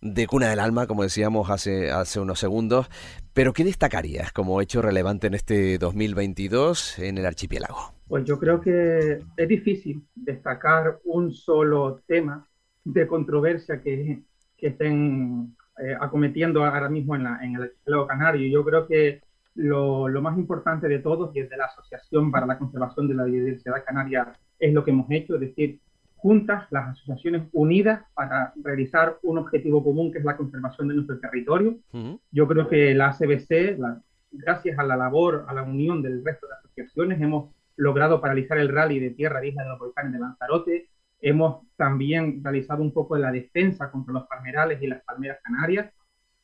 de 0.00 0.28
Cuna 0.28 0.50
del 0.50 0.60
Alma, 0.60 0.86
como 0.86 1.02
decíamos 1.02 1.50
hace, 1.50 1.90
hace 1.90 2.20
unos 2.20 2.38
segundos. 2.38 2.86
Pero, 3.32 3.52
¿qué 3.52 3.64
destacarías 3.64 4.30
como 4.30 4.60
hecho 4.60 4.82
relevante 4.82 5.26
en 5.26 5.34
este 5.34 5.78
2022 5.78 7.00
en 7.00 7.18
el 7.18 7.26
archipiélago? 7.26 7.93
Pues 8.06 8.24
yo 8.24 8.38
creo 8.38 8.60
que 8.60 9.18
es 9.36 9.48
difícil 9.48 10.06
destacar 10.14 10.98
un 11.04 11.32
solo 11.32 12.00
tema 12.06 12.46
de 12.84 13.06
controversia 13.06 13.80
que, 13.80 14.22
que 14.56 14.66
estén 14.68 15.56
eh, 15.78 15.96
acometiendo 15.98 16.64
ahora 16.64 16.88
mismo 16.88 17.16
en, 17.16 17.24
la, 17.24 17.38
en 17.42 17.56
el 17.56 17.62
archipiélago 17.62 18.06
canario. 18.06 18.48
Yo 18.48 18.64
creo 18.64 18.86
que 18.86 19.22
lo, 19.54 20.08
lo, 20.08 20.20
más 20.20 20.36
importante 20.36 20.88
de 20.88 20.98
todos 20.98 21.34
y 21.34 21.40
desde 21.40 21.56
la 21.56 21.66
Asociación 21.66 22.30
para 22.30 22.46
la 22.46 22.58
Conservación 22.58 23.08
de 23.08 23.14
la 23.14 23.24
Biodiversidad 23.24 23.84
Canaria 23.84 24.32
es 24.58 24.74
lo 24.74 24.84
que 24.84 24.90
hemos 24.90 25.10
hecho, 25.10 25.34
es 25.34 25.40
decir, 25.40 25.80
juntas 26.16 26.66
las 26.70 26.88
asociaciones 26.88 27.48
unidas 27.52 28.02
para 28.14 28.52
realizar 28.62 29.18
un 29.22 29.38
objetivo 29.38 29.84
común 29.84 30.10
que 30.10 30.18
es 30.18 30.24
la 30.24 30.36
conservación 30.36 30.88
de 30.88 30.94
nuestro 30.94 31.18
territorio. 31.18 31.78
Uh 31.92 31.98
-huh. 31.98 32.20
Yo 32.30 32.48
creo 32.48 32.68
que 32.68 32.94
la 32.94 33.08
ACBC, 33.08 33.78
la, 33.78 34.00
gracias 34.32 34.78
a 34.78 34.84
la 34.84 34.96
labor, 34.96 35.44
a 35.48 35.54
la 35.54 35.62
unión 35.62 36.02
del 36.02 36.24
resto 36.24 36.46
de 36.46 36.54
asociaciones, 36.54 37.20
hemos 37.20 37.53
logrado 37.76 38.20
paralizar 38.20 38.58
el 38.58 38.68
rally 38.68 39.00
de 39.00 39.10
tierra 39.10 39.40
de 39.40 39.48
Isla 39.48 39.62
de 39.62 39.68
los 39.70 39.78
Volcanes 39.78 40.12
de 40.12 40.18
Lanzarote. 40.18 40.88
Hemos 41.20 41.66
también 41.76 42.42
realizado 42.42 42.82
un 42.82 42.92
poco 42.92 43.14
de 43.14 43.22
la 43.22 43.32
defensa 43.32 43.90
contra 43.90 44.12
los 44.12 44.26
palmerales 44.26 44.80
y 44.82 44.86
las 44.86 45.02
palmeras 45.04 45.38
canarias. 45.42 45.92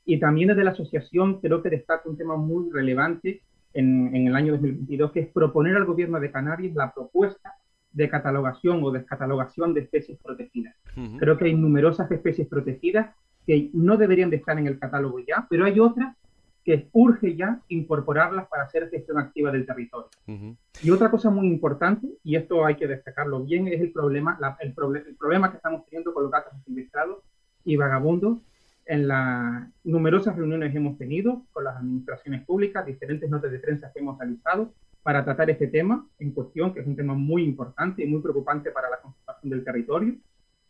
Y 0.05 0.19
también 0.19 0.49
desde 0.49 0.65
la 0.65 0.71
asociación 0.71 1.41
creo 1.41 1.63
que 1.63 1.71
destaca 1.71 2.09
un 2.09 2.17
tema 2.17 2.37
muy 2.37 2.71
relevante 2.71 3.43
en, 3.75 4.15
en, 4.15 4.27
el 4.27 4.35
año 4.35 4.53
2022, 4.53 5.13
que 5.13 5.21
es 5.21 5.29
proponer 5.29 5.77
al 5.77 5.85
gobierno 5.85 6.19
de 6.19 6.33
Canarias 6.33 6.75
la 6.75 6.93
propuesta 6.93 7.55
de 7.93 8.09
catalogación 8.09 8.83
o 8.83 8.91
descatalogación 8.91 9.75
de 9.75 9.81
especies 9.81 10.19
protegidas. 10.23 10.75
Uh 10.97 11.01
-huh. 11.01 11.19
Creo 11.19 11.37
que 11.37 11.45
hay 11.47 11.55
numerosas 11.55 12.11
especies 12.11 12.49
protegidas 12.49 13.15
que 13.47 13.71
no 13.73 13.97
deberían 13.97 14.31
de 14.31 14.37
estar 14.37 14.59
en 14.59 14.67
el 14.67 14.79
catálogo 14.79 15.19
ya, 15.21 15.47
pero 15.49 15.65
hay 15.65 15.79
otras 15.79 16.17
que 16.65 16.89
urge 16.93 17.37
ya 17.37 17.61
incorporarlas 17.69 18.47
para 18.49 18.65
hacer 18.65 18.91
gestión 18.91 19.19
activa 19.19 19.51
del 19.51 19.67
territorio. 19.67 20.09
Uh 20.27 20.33
-huh. 20.33 20.57
Y 20.83 20.91
otra 20.91 21.11
cosa 21.11 21.31
muy 21.31 21.47
importante, 21.47 22.07
y 22.23 22.37
esto 22.37 22.65
hay 22.65 22.77
que 22.77 22.87
destacarlo 22.87 23.43
bien, 23.43 23.69
es 23.69 23.81
el 23.81 23.93
problema, 23.93 24.37
la, 24.41 24.57
el, 24.61 24.75
proble 24.75 25.05
el 25.07 25.17
problema 25.17 25.51
que 25.51 25.57
estamos 25.57 25.85
teniendo 25.87 26.13
con 26.13 26.25
los 26.25 26.33
gatos 26.33 26.53
silvestrados 26.65 27.19
y 27.65 27.77
vagabundos. 27.77 28.39
En 28.87 29.07
las 29.07 29.69
numerosas 29.85 30.35
reuniones 30.37 30.73
que 30.73 30.79
hemos 30.79 30.99
tenido 30.99 31.45
con 31.53 31.63
las 31.65 31.77
administraciones 31.77 32.45
públicas, 32.45 32.85
diferentes 32.85 33.31
notas 33.31 33.53
de 33.53 33.61
prensa 33.61 33.91
que 33.93 34.01
hemos 34.01 34.19
realizado 34.19 34.73
para 35.03 35.25
tratar 35.25 35.49
este 35.49 35.69
tema 35.69 36.07
en 36.19 36.33
cuestión, 36.33 36.75
que 36.75 36.81
es 36.81 36.87
un 36.87 36.97
tema 36.97 37.15
muy 37.15 37.45
importante 37.45 38.03
y 38.03 38.07
muy 38.07 38.21
preocupante 38.21 38.71
para 38.71 38.91
la 38.91 39.01
conservación 39.01 39.51
del 39.51 39.65
territorio. 39.65 40.15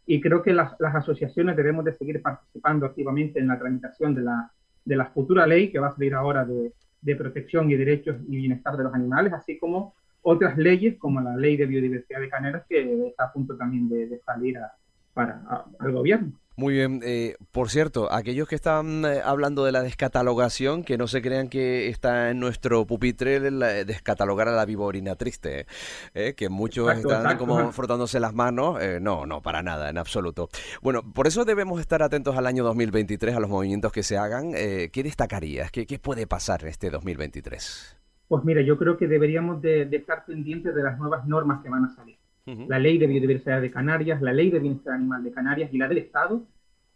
Y 0.06 0.20
creo 0.20 0.42
que 0.42 0.52
las, 0.52 0.74
las 0.78 0.94
asociaciones 0.94 1.56
debemos 1.56 1.84
de 1.84 1.94
seguir 1.94 2.20
participando 2.20 2.84
activamente 2.86 3.38
en 3.40 3.48
la 3.48 3.58
tramitación 3.58 4.14
de 4.14 4.22
la, 4.22 4.52
de 4.84 4.96
la 4.96 5.06
futura 5.06 5.46
ley 5.46 5.70
que 5.70 5.78
va 5.78 5.88
a 5.88 5.94
salir 5.94 6.14
ahora 6.14 6.44
de, 6.44 6.72
de 7.02 7.16
protección 7.16 7.70
y 7.70 7.76
derechos 7.76 8.16
y 8.28 8.36
bienestar 8.36 8.76
de 8.76 8.84
los 8.84 8.94
animales, 8.94 9.32
así 9.32 9.58
como 9.58 9.94
otras 10.22 10.56
leyes 10.58 10.96
como 10.98 11.20
la 11.20 11.36
ley 11.36 11.56
de 11.56 11.66
biodiversidad 11.66 12.20
de 12.20 12.28
Caneras 12.28 12.64
que 12.68 13.06
está 13.08 13.24
a 13.24 13.32
punto 13.32 13.56
también 13.56 13.88
de, 13.88 14.18
salir 14.24 14.58
a, 14.58 14.72
para, 15.14 15.42
a, 15.48 15.64
al 15.78 15.92
gobierno. 15.92 16.32
Muy 16.60 16.74
bien. 16.74 17.00
Eh, 17.02 17.36
por 17.52 17.70
cierto, 17.70 18.12
aquellos 18.12 18.46
que 18.46 18.54
están 18.54 19.06
eh, 19.06 19.22
hablando 19.24 19.64
de 19.64 19.72
la 19.72 19.80
descatalogación, 19.80 20.84
que 20.84 20.98
no 20.98 21.06
se 21.06 21.22
crean 21.22 21.48
que 21.48 21.88
está 21.88 22.28
en 22.28 22.38
nuestro 22.38 22.86
pupitre 22.86 23.50
la, 23.50 23.68
descatalogar 23.86 24.46
a 24.46 24.52
la 24.52 24.66
viborina 24.66 25.16
triste, 25.16 25.64
eh, 26.12 26.34
que 26.36 26.50
muchos 26.50 26.86
exacto, 26.88 27.08
están 27.08 27.22
exacto. 27.22 27.46
como 27.46 27.72
frotándose 27.72 28.20
las 28.20 28.34
manos. 28.34 28.78
Eh, 28.78 28.98
no, 29.00 29.24
no, 29.24 29.40
para 29.40 29.62
nada, 29.62 29.88
en 29.88 29.96
absoluto. 29.96 30.50
Bueno, 30.82 31.02
por 31.02 31.26
eso 31.26 31.46
debemos 31.46 31.80
estar 31.80 32.02
atentos 32.02 32.36
al 32.36 32.46
año 32.46 32.62
2023, 32.62 33.34
a 33.34 33.40
los 33.40 33.48
movimientos 33.48 33.90
que 33.90 34.02
se 34.02 34.18
hagan. 34.18 34.52
Eh, 34.54 34.90
¿Qué 34.92 35.02
destacarías? 35.02 35.70
¿Qué, 35.70 35.86
¿Qué, 35.86 35.98
puede 35.98 36.26
pasar 36.26 36.64
en 36.64 36.68
este 36.68 36.90
2023? 36.90 37.96
Pues 38.28 38.44
mira, 38.44 38.60
yo 38.60 38.76
creo 38.76 38.98
que 38.98 39.06
deberíamos 39.06 39.62
de, 39.62 39.86
de 39.86 39.96
estar 39.96 40.26
pendientes 40.26 40.74
de 40.74 40.82
las 40.82 40.98
nuevas 40.98 41.26
normas 41.26 41.62
que 41.62 41.70
van 41.70 41.86
a 41.86 41.88
salir 41.88 42.19
la 42.46 42.78
ley 42.78 42.98
de 42.98 43.06
biodiversidad 43.06 43.60
de 43.60 43.70
Canarias, 43.70 44.20
la 44.22 44.32
ley 44.32 44.50
de 44.50 44.58
bienestar 44.58 44.94
animal 44.94 45.22
de 45.22 45.30
Canarias 45.30 45.70
y 45.72 45.78
la 45.78 45.88
del 45.88 45.98
Estado, 45.98 46.42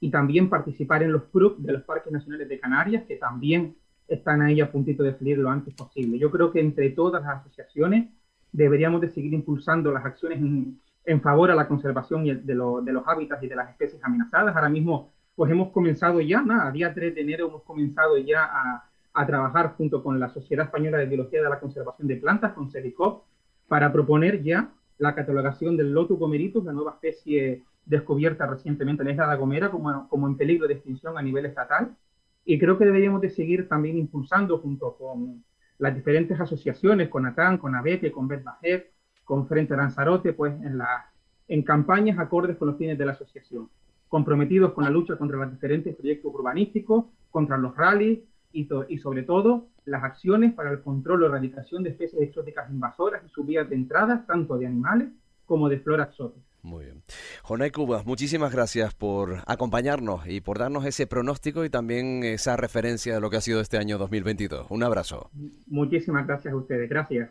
y 0.01 0.11
también 0.11 0.49
participar 0.49 1.03
en 1.03 1.13
los 1.13 1.23
PRUC 1.25 1.59
de 1.59 1.73
los 1.73 1.83
Parques 1.83 2.13
Nacionales 2.13 2.49
de 2.49 2.59
Canarias, 2.59 3.05
que 3.07 3.17
también 3.17 3.77
están 4.09 4.43
ahí 4.43 4.61
a 4.61 4.71
puntito 4.71 5.03
de 5.03 5.15
salir 5.15 5.39
lo 5.39 5.51
antes 5.51 5.75
posible. 5.75 6.19
Yo 6.19 6.31
creo 6.31 6.51
que 6.53 6.61
entre 6.61 6.91
todas 6.91 7.23
las 7.23 7.41
asociaciones 7.41 8.11
deberíamos 8.53 9.01
de 9.01 9.09
seguir 9.09 9.33
impulsando 9.33 9.93
las 9.93 10.05
acciones 10.05 10.39
en, 10.39 10.81
en 11.05 11.21
favor 11.21 11.51
a 11.51 11.55
la 11.55 11.69
conservación 11.69 12.25
de, 12.25 12.55
lo, 12.55 12.81
de, 12.81 12.93
los 12.93 13.07
hábitats 13.07 13.43
y 13.43 13.49
de 13.49 13.57
las 13.57 13.71
especies 13.71 14.03
amenazadas. 14.05 14.55
Ahora 14.55 14.69
mismo, 14.69 15.13
pues 15.35 15.51
hemos 15.51 15.71
comenzado 15.73 16.21
ya, 16.21 16.43
¿no? 16.43 16.61
a 16.61 16.71
día 16.71 16.93
3 16.93 17.15
de 17.15 17.21
enero 17.21 17.49
hemos 17.49 17.63
comenzado 17.63 18.17
ya 18.19 18.45
a, 18.45 18.91
a 19.15 19.27
trabajar 19.27 19.75
junto 19.77 20.03
con 20.03 20.21
la 20.21 20.29
Sociedad 20.29 20.67
Española 20.67 20.99
de 20.99 21.07
Biología 21.07 21.43
de 21.43 21.49
la 21.49 21.61
Conservación 21.61 22.09
de 22.09 22.17
Plantas, 22.17 22.53
con 22.53 22.71
CEDICOP, 22.71 23.25
para 23.69 23.93
proponer 23.93 24.43
ya 24.43 24.71
la 24.99 25.15
catalogación 25.15 25.77
del 25.77 25.93
Lotus 25.93 26.19
gomeritus, 26.19 26.65
la 26.65 26.73
nueva 26.73 26.93
especie 26.93 27.63
descubierta 27.85 28.47
recientemente 28.47 29.03
en 29.03 29.09
la 29.09 29.13
isla 29.13 29.25
de 29.25 29.31
La 29.31 29.37
Gomera, 29.37 29.71
como, 29.71 30.09
como 30.09 30.27
en 30.27 30.37
peligro 30.37 30.67
de 30.67 30.75
extinción 30.75 31.19
a 31.19 31.23
nivel 31.23 31.47
estatal. 31.47 31.97
Y 32.45 32.59
creo 32.59 32.79
que 32.79 32.85
deberíamos 32.85 33.21
de 33.21 33.31
seguir 33.31 33.69
también 33.69 33.99
impulsando 33.99 34.59
junto 34.59 34.97
con 34.97 35.45
las 35.79 35.95
diferentes 35.95 36.39
asociaciones, 36.39 37.09
con 37.09 37.27
ATAN, 37.27 37.59
con 37.59 37.75
ABETE, 37.75 38.13
con 38.13 38.29
BETBAJER, 38.29 38.91
con 39.25 39.47
Frente 39.49 39.77
Lanzarote, 39.77 40.33
pues 40.33 40.55
en, 40.63 40.79
la, 40.79 41.11
en 41.49 41.63
campañas 41.63 42.19
acordes 42.19 42.57
con 42.57 42.69
los 42.69 42.79
fines 42.79 42.99
de 42.99 43.07
la 43.07 43.13
asociación, 43.13 43.69
comprometidos 44.09 44.73
con 44.73 44.85
la 44.85 44.91
lucha 44.91 45.17
contra 45.17 45.39
los 45.39 45.51
diferentes 45.51 45.97
proyectos 45.97 46.33
urbanísticos, 46.35 47.07
contra 47.31 47.59
los 47.59 47.75
rallies 47.77 48.21
y, 48.55 48.69
y 48.89 48.99
sobre 48.99 49.23
todo 49.25 49.69
las 49.85 50.03
acciones 50.03 50.55
para 50.55 50.71
el 50.71 50.81
control 50.81 51.25
o 51.25 51.27
erradicación 51.27 51.83
de 51.83 51.91
especies 51.91 52.23
exóticas 52.23 52.71
invasoras 52.71 53.23
y 53.25 53.29
sus 53.29 53.45
vías 53.45 53.69
de 53.69 53.77
entrada, 53.77 54.25
tanto 54.27 54.57
de 54.57 54.67
animales 54.67 55.09
como 55.45 55.69
de 55.69 55.79
flora 55.81 56.05
exótica. 56.05 56.47
Muy 56.63 56.87
bien. 56.87 57.03
Jonay 57.43 57.71
Cubas, 57.71 58.07
muchísimas 58.07 58.51
gracias 58.51 58.95
por 58.95 59.43
acompañarnos 59.47 60.27
y 60.27 60.41
por 60.41 60.59
darnos 60.59 60.87
ese 60.87 61.07
pronóstico 61.07 61.63
y 61.67 61.69
también 61.69 62.25
esa 62.25 62.57
referencia 62.57 63.15
de 63.15 63.21
lo 63.21 63.29
que 63.29 63.37
ha 63.37 63.43
sido 63.43 63.61
este 63.61 63.77
año 63.77 63.99
2022. 63.99 64.69
Un 64.71 64.83
abrazo. 64.83 65.31
Muchísimas 65.67 66.27
gracias 66.27 66.55
a 66.55 66.57
ustedes. 66.57 66.89
Gracias. 66.89 67.31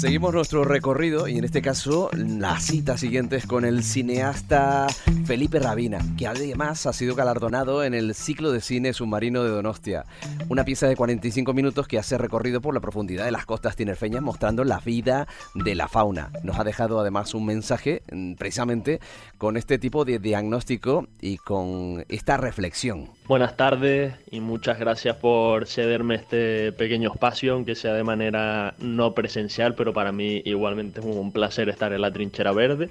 Seguimos 0.00 0.32
nuestro 0.32 0.64
recorrido 0.64 1.28
y 1.28 1.36
en 1.36 1.44
este 1.44 1.60
caso 1.60 2.08
la 2.14 2.58
cita 2.58 2.96
siguiente 2.96 3.36
es 3.36 3.44
con 3.44 3.66
el 3.66 3.84
cineasta 3.84 4.86
Felipe 5.26 5.58
Rabina, 5.58 5.98
que 6.16 6.26
además 6.26 6.86
ha 6.86 6.94
sido 6.94 7.14
galardonado 7.14 7.84
en 7.84 7.92
el 7.92 8.14
ciclo 8.14 8.50
de 8.50 8.62
cine 8.62 8.94
submarino 8.94 9.44
de 9.44 9.50
Donostia. 9.50 10.06
Una 10.48 10.64
pieza 10.64 10.88
de 10.88 10.96
45 10.96 11.52
minutos 11.52 11.86
que 11.86 11.98
hace 11.98 12.16
recorrido 12.16 12.62
por 12.62 12.72
la 12.72 12.80
profundidad 12.80 13.26
de 13.26 13.30
las 13.30 13.44
costas 13.44 13.76
tinerfeñas 13.76 14.22
mostrando 14.22 14.64
la 14.64 14.80
vida 14.80 15.28
de 15.54 15.74
la 15.74 15.86
fauna. 15.86 16.30
Nos 16.44 16.58
ha 16.58 16.64
dejado 16.64 16.98
además 16.98 17.34
un 17.34 17.44
mensaje 17.44 18.02
mm, 18.10 18.36
precisamente 18.36 19.00
con 19.36 19.58
este 19.58 19.78
tipo 19.78 20.06
de 20.06 20.18
diagnóstico 20.18 21.08
y 21.20 21.36
con 21.36 22.06
esta 22.08 22.38
reflexión. 22.38 23.19
Buenas 23.30 23.56
tardes 23.56 24.12
y 24.28 24.40
muchas 24.40 24.80
gracias 24.80 25.14
por 25.14 25.68
cederme 25.68 26.16
este 26.16 26.72
pequeño 26.72 27.12
espacio, 27.12 27.52
aunque 27.52 27.76
sea 27.76 27.94
de 27.94 28.02
manera 28.02 28.74
no 28.80 29.14
presencial, 29.14 29.76
pero 29.76 29.92
para 29.92 30.10
mí 30.10 30.42
igualmente 30.44 30.98
es 30.98 31.06
un 31.06 31.30
placer 31.30 31.68
estar 31.68 31.92
en 31.92 32.00
la 32.00 32.10
trinchera 32.10 32.50
verde. 32.50 32.88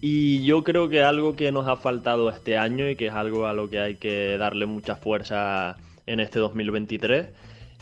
Y 0.00 0.42
yo 0.42 0.64
creo 0.64 0.88
que 0.88 1.02
algo 1.02 1.36
que 1.36 1.52
nos 1.52 1.68
ha 1.68 1.76
faltado 1.76 2.30
este 2.30 2.56
año 2.56 2.88
y 2.88 2.96
que 2.96 3.08
es 3.08 3.12
algo 3.12 3.46
a 3.46 3.52
lo 3.52 3.68
que 3.68 3.78
hay 3.78 3.96
que 3.96 4.38
darle 4.38 4.64
mucha 4.64 4.96
fuerza 4.96 5.76
en 6.06 6.20
este 6.20 6.38
2023 6.38 7.26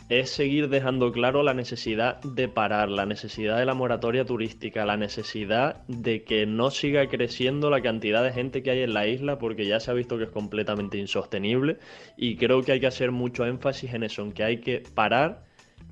es 0.09 0.29
seguir 0.29 0.69
dejando 0.69 1.11
claro 1.11 1.43
la 1.43 1.53
necesidad 1.53 2.21
de 2.21 2.47
parar, 2.47 2.89
la 2.89 3.05
necesidad 3.05 3.57
de 3.57 3.65
la 3.65 3.73
moratoria 3.73 4.23
turística, 4.23 4.85
la 4.85 4.95
necesidad 4.95 5.85
de 5.87 6.23
que 6.23 6.45
no 6.45 6.71
siga 6.71 7.07
creciendo 7.07 7.69
la 7.69 7.81
cantidad 7.81 8.23
de 8.23 8.31
gente 8.31 8.63
que 8.63 8.71
hay 8.71 8.81
en 8.81 8.93
la 8.93 9.07
isla 9.07 9.37
porque 9.37 9.65
ya 9.65 9.81
se 9.81 9.91
ha 9.91 9.93
visto 9.93 10.17
que 10.17 10.25
es 10.25 10.29
completamente 10.29 10.97
insostenible. 10.97 11.77
Y 12.15 12.37
creo 12.37 12.63
que 12.63 12.71
hay 12.71 12.79
que 12.79 12.87
hacer 12.87 13.11
mucho 13.11 13.45
énfasis 13.45 13.93
en 13.93 14.03
eso, 14.03 14.21
en 14.21 14.31
que 14.31 14.43
hay 14.43 14.57
que 14.61 14.81
parar, 14.95 15.43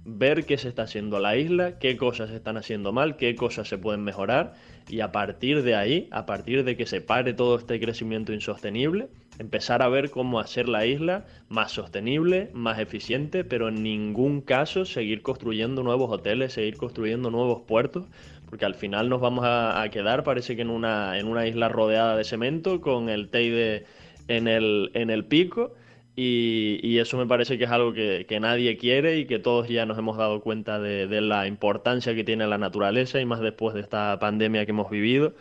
ver 0.06 0.46
qué 0.46 0.58
se 0.58 0.70
está 0.70 0.84
haciendo 0.84 1.20
la 1.20 1.36
isla, 1.36 1.78
qué 1.78 1.98
cosas 1.98 2.30
se 2.30 2.38
están 2.38 2.56
haciendo 2.56 2.94
mal, 2.94 3.18
qué 3.18 3.36
cosas 3.36 3.68
se 3.68 3.78
pueden 3.78 4.04
mejorar. 4.04 4.54
Y 4.88 5.02
a 5.02 5.12
partir 5.12 5.62
de 5.64 5.76
ahí, 5.76 6.08
a 6.12 6.26
partir 6.26 6.64
de 6.64 6.78
que 6.78 6.86
se 6.86 7.02
pare 7.02 7.34
todo 7.34 7.58
este 7.58 7.80
crecimiento 7.82 8.32
insostenible, 8.32 9.10
empezar 9.40 9.82
a 9.82 9.90
ver 9.90 10.12
cómo 10.12 10.40
hacer 10.40 10.70
la 10.70 10.86
isla 10.86 11.26
más 11.50 11.72
sostenible, 11.72 12.50
más 12.54 12.80
eficiente, 12.80 13.44
pero 13.44 13.70
en 13.70 13.84
ningún 13.84 14.42
caso 14.42 14.86
seguir 14.86 15.22
construyendo 15.22 15.84
nuevos 15.84 16.12
hoteles, 16.12 16.54
seguir 16.54 16.78
construyendo 16.78 17.32
nuevos 17.32 17.64
puertos, 17.64 18.06
porque 18.50 18.66
al 18.66 18.76
final 18.76 19.10
nos 19.10 19.22
vamos 19.22 19.46
a, 19.48 19.86
quedar, 19.92 20.24
parece 20.24 20.56
que 20.56 20.62
en 20.62 20.70
una, 20.70 21.18
en 21.20 21.28
una 21.28 21.48
isla 21.48 21.70
rodeada 21.70 22.16
de 22.16 22.24
cemento, 22.24 22.82
con 22.82 23.10
el 23.10 23.30
Teide 23.30 23.86
en 24.28 24.48
el, 24.48 24.92
en 24.94 25.10
el 25.10 25.26
pico, 25.26 25.74
y, 26.18 26.98
eso 27.00 27.18
me 27.18 27.26
parece 27.26 27.58
que 27.58 27.66
es 27.66 27.70
algo 27.70 27.94
que, 27.94 28.26
nadie 28.40 28.78
quiere 28.78 29.18
y 29.18 29.26
que 29.26 29.38
todos 29.40 29.68
ya 29.68 29.86
nos 29.86 29.98
hemos 29.98 30.18
dado 30.18 30.40
cuenta 30.42 30.80
de, 30.80 31.22
la 31.22 31.48
importancia 31.48 32.16
que 32.16 32.24
tiene 32.24 32.48
la 32.48 32.58
naturaleza 32.58 33.20
y 33.20 33.26
más 33.26 33.42
después 33.42 33.76
de 33.76 33.82
esta 33.82 34.18
pandemia 34.20 34.66
que 34.66 34.72
hemos 34.72 34.90
vivido 34.90 35.34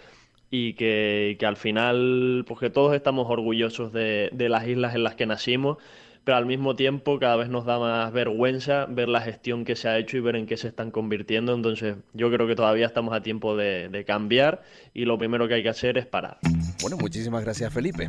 y 0.56 0.74
que, 0.74 1.36
al 1.44 1.56
final, 1.56 2.44
pues 2.46 2.60
que 2.60 2.70
todos 2.70 2.94
estamos 2.94 3.26
orgullosos 3.28 3.92
de, 3.92 4.30
de 4.32 4.48
las 4.48 4.68
islas 4.68 4.94
en 4.94 5.02
las 5.02 5.16
que 5.16 5.26
nacimos 5.26 5.78
pero 6.24 6.38
al 6.38 6.46
mismo 6.46 6.74
tiempo 6.74 7.18
cada 7.18 7.36
vez 7.36 7.48
nos 7.48 7.66
da 7.66 7.78
más 7.78 8.12
vergüenza 8.12 8.86
ver 8.86 9.08
la 9.08 9.20
gestión 9.20 9.64
que 9.64 9.76
se 9.76 9.88
ha 9.88 9.98
hecho 9.98 10.16
y 10.16 10.20
ver 10.20 10.36
en 10.36 10.46
qué 10.46 10.56
se 10.56 10.68
están 10.68 10.90
convirtiendo. 10.90 11.54
Entonces 11.54 11.96
yo 12.14 12.30
creo 12.30 12.46
que 12.46 12.56
todavía 12.56 12.86
estamos 12.86 13.14
a 13.14 13.22
tiempo 13.22 13.56
de, 13.56 14.04
cambiar 14.06 14.62
y 14.92 15.04
lo 15.04 15.18
primero 15.18 15.48
que 15.48 15.54
hay 15.54 15.62
que 15.62 15.68
hacer 15.68 15.96
es 15.96 16.06
parar. 16.06 16.38
Bueno, 16.82 16.96
muchísimas 16.98 17.42
gracias 17.42 17.72
Felipe. 17.72 18.08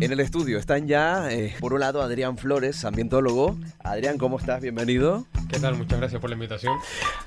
En 0.00 0.12
el 0.12 0.20
estudio 0.20 0.58
están 0.58 0.86
ya, 0.86 1.30
eh, 1.30 1.54
por 1.60 1.72
un 1.72 1.80
lado, 1.80 2.02
Adrián 2.02 2.36
Flores, 2.36 2.84
ambientólogo. 2.84 3.56
Adrián, 3.82 4.18
¿cómo 4.18 4.38
estás? 4.38 4.60
Bienvenido. 4.60 5.26
¿Qué 5.48 5.58
tal? 5.58 5.76
Muchas 5.76 5.98
gracias 5.98 6.20
por 6.20 6.30
la 6.30 6.34
invitación. 6.34 6.74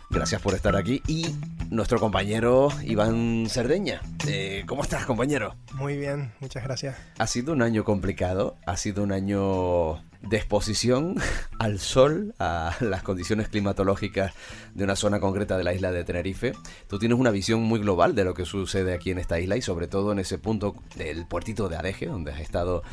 Gracias 0.10 0.42
por 0.42 0.54
estar 0.54 0.76
aquí. 0.76 1.02
Y 1.08 1.26
nuestro 1.70 2.00
compañero 2.00 2.70
Iván 2.84 3.48
Cerdeña. 3.50 4.02
Eh, 4.28 4.64
¿Cómo 4.68 4.84
estás, 4.84 5.06
compañero? 5.06 5.56
Muy 5.74 5.98
bien, 5.98 6.32
muchas 6.40 6.64
gracias. 6.64 6.96
Ha 7.18 7.28
sido 7.28 7.54
un 7.54 7.62
año 7.62 7.84
complicado, 7.84 8.56
ha 8.66 8.78
sido 8.78 9.04
un 9.04 9.12
año 9.12 10.00
de 10.24 10.38
exposición 10.38 11.16
al 11.60 11.80
sol, 11.80 12.34
a 12.40 12.76
las 12.80 13.04
condiciones 13.04 13.50
climatológicas 13.50 14.34
de 14.74 14.84
una 14.84 14.96
zona 14.96 15.20
concreta 15.20 15.58
de 15.58 15.64
la 15.64 15.74
isla 15.74 15.92
de 15.92 16.04
Tenerife. 16.04 16.54
Tú 16.88 17.00
tienes 17.00 17.18
una 17.20 17.32
visión 17.32 17.62
muy 17.62 17.80
global 17.80 18.16
de 18.16 18.24
lo 18.24 18.34
que 18.34 18.46
sucede 18.46 18.94
aquí 18.94 19.12
en 19.12 19.20
esta 19.20 19.40
isla 19.40 19.58
y 19.58 19.62
sobre 19.62 19.88
todo 19.88 20.12
en 20.12 20.20
ese 20.20 20.38
punto 20.38 20.76
del 20.96 21.28
puertito 21.28 21.70
de 21.70 21.78
Areje, 21.78 22.08
donde 22.08 22.32
has 22.32 22.40
estado, 22.40 22.84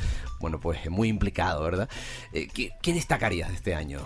bueno, 0.41 0.61
pues 0.61 0.91
muy 0.91 1.09
implicado, 1.09 1.63
¿verdad? 1.63 1.89
Eh, 2.33 2.49
¿Qué, 2.53 2.73
qué 2.83 2.93
destacarías 2.93 3.49
de 3.49 3.55
este 3.55 3.75
año? 3.75 4.01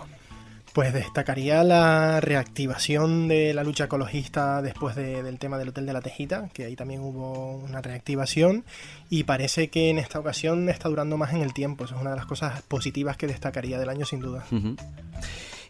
Pues 0.75 0.93
destacaría 0.93 1.63
la 1.63 2.19
reactivación 2.19 3.29
de 3.29 3.53
la 3.53 3.63
lucha 3.63 3.85
ecologista 3.85 4.61
después 4.61 4.93
del 4.93 5.39
tema 5.39 5.57
del 5.57 5.69
Hotel 5.69 5.85
de 5.85 5.93
la 5.93 6.01
Tejita, 6.01 6.49
que 6.51 6.65
ahí 6.65 6.75
también 6.75 6.99
hubo 6.99 7.55
una 7.59 7.81
reactivación 7.81 8.65
y 9.09 9.23
parece 9.23 9.69
que 9.69 9.89
en 9.89 9.99
esta 9.99 10.19
ocasión 10.19 10.67
está 10.67 10.89
durando 10.89 11.15
más 11.15 11.33
en 11.33 11.39
el 11.43 11.53
tiempo. 11.53 11.85
Eso 11.85 11.95
es 11.95 12.01
una 12.01 12.09
de 12.09 12.17
las 12.17 12.25
cosas 12.25 12.61
positivas 12.63 13.15
que 13.15 13.25
destacaría 13.25 13.79
del 13.79 13.87
año 13.87 14.05
sin 14.05 14.19
duda. 14.19 14.43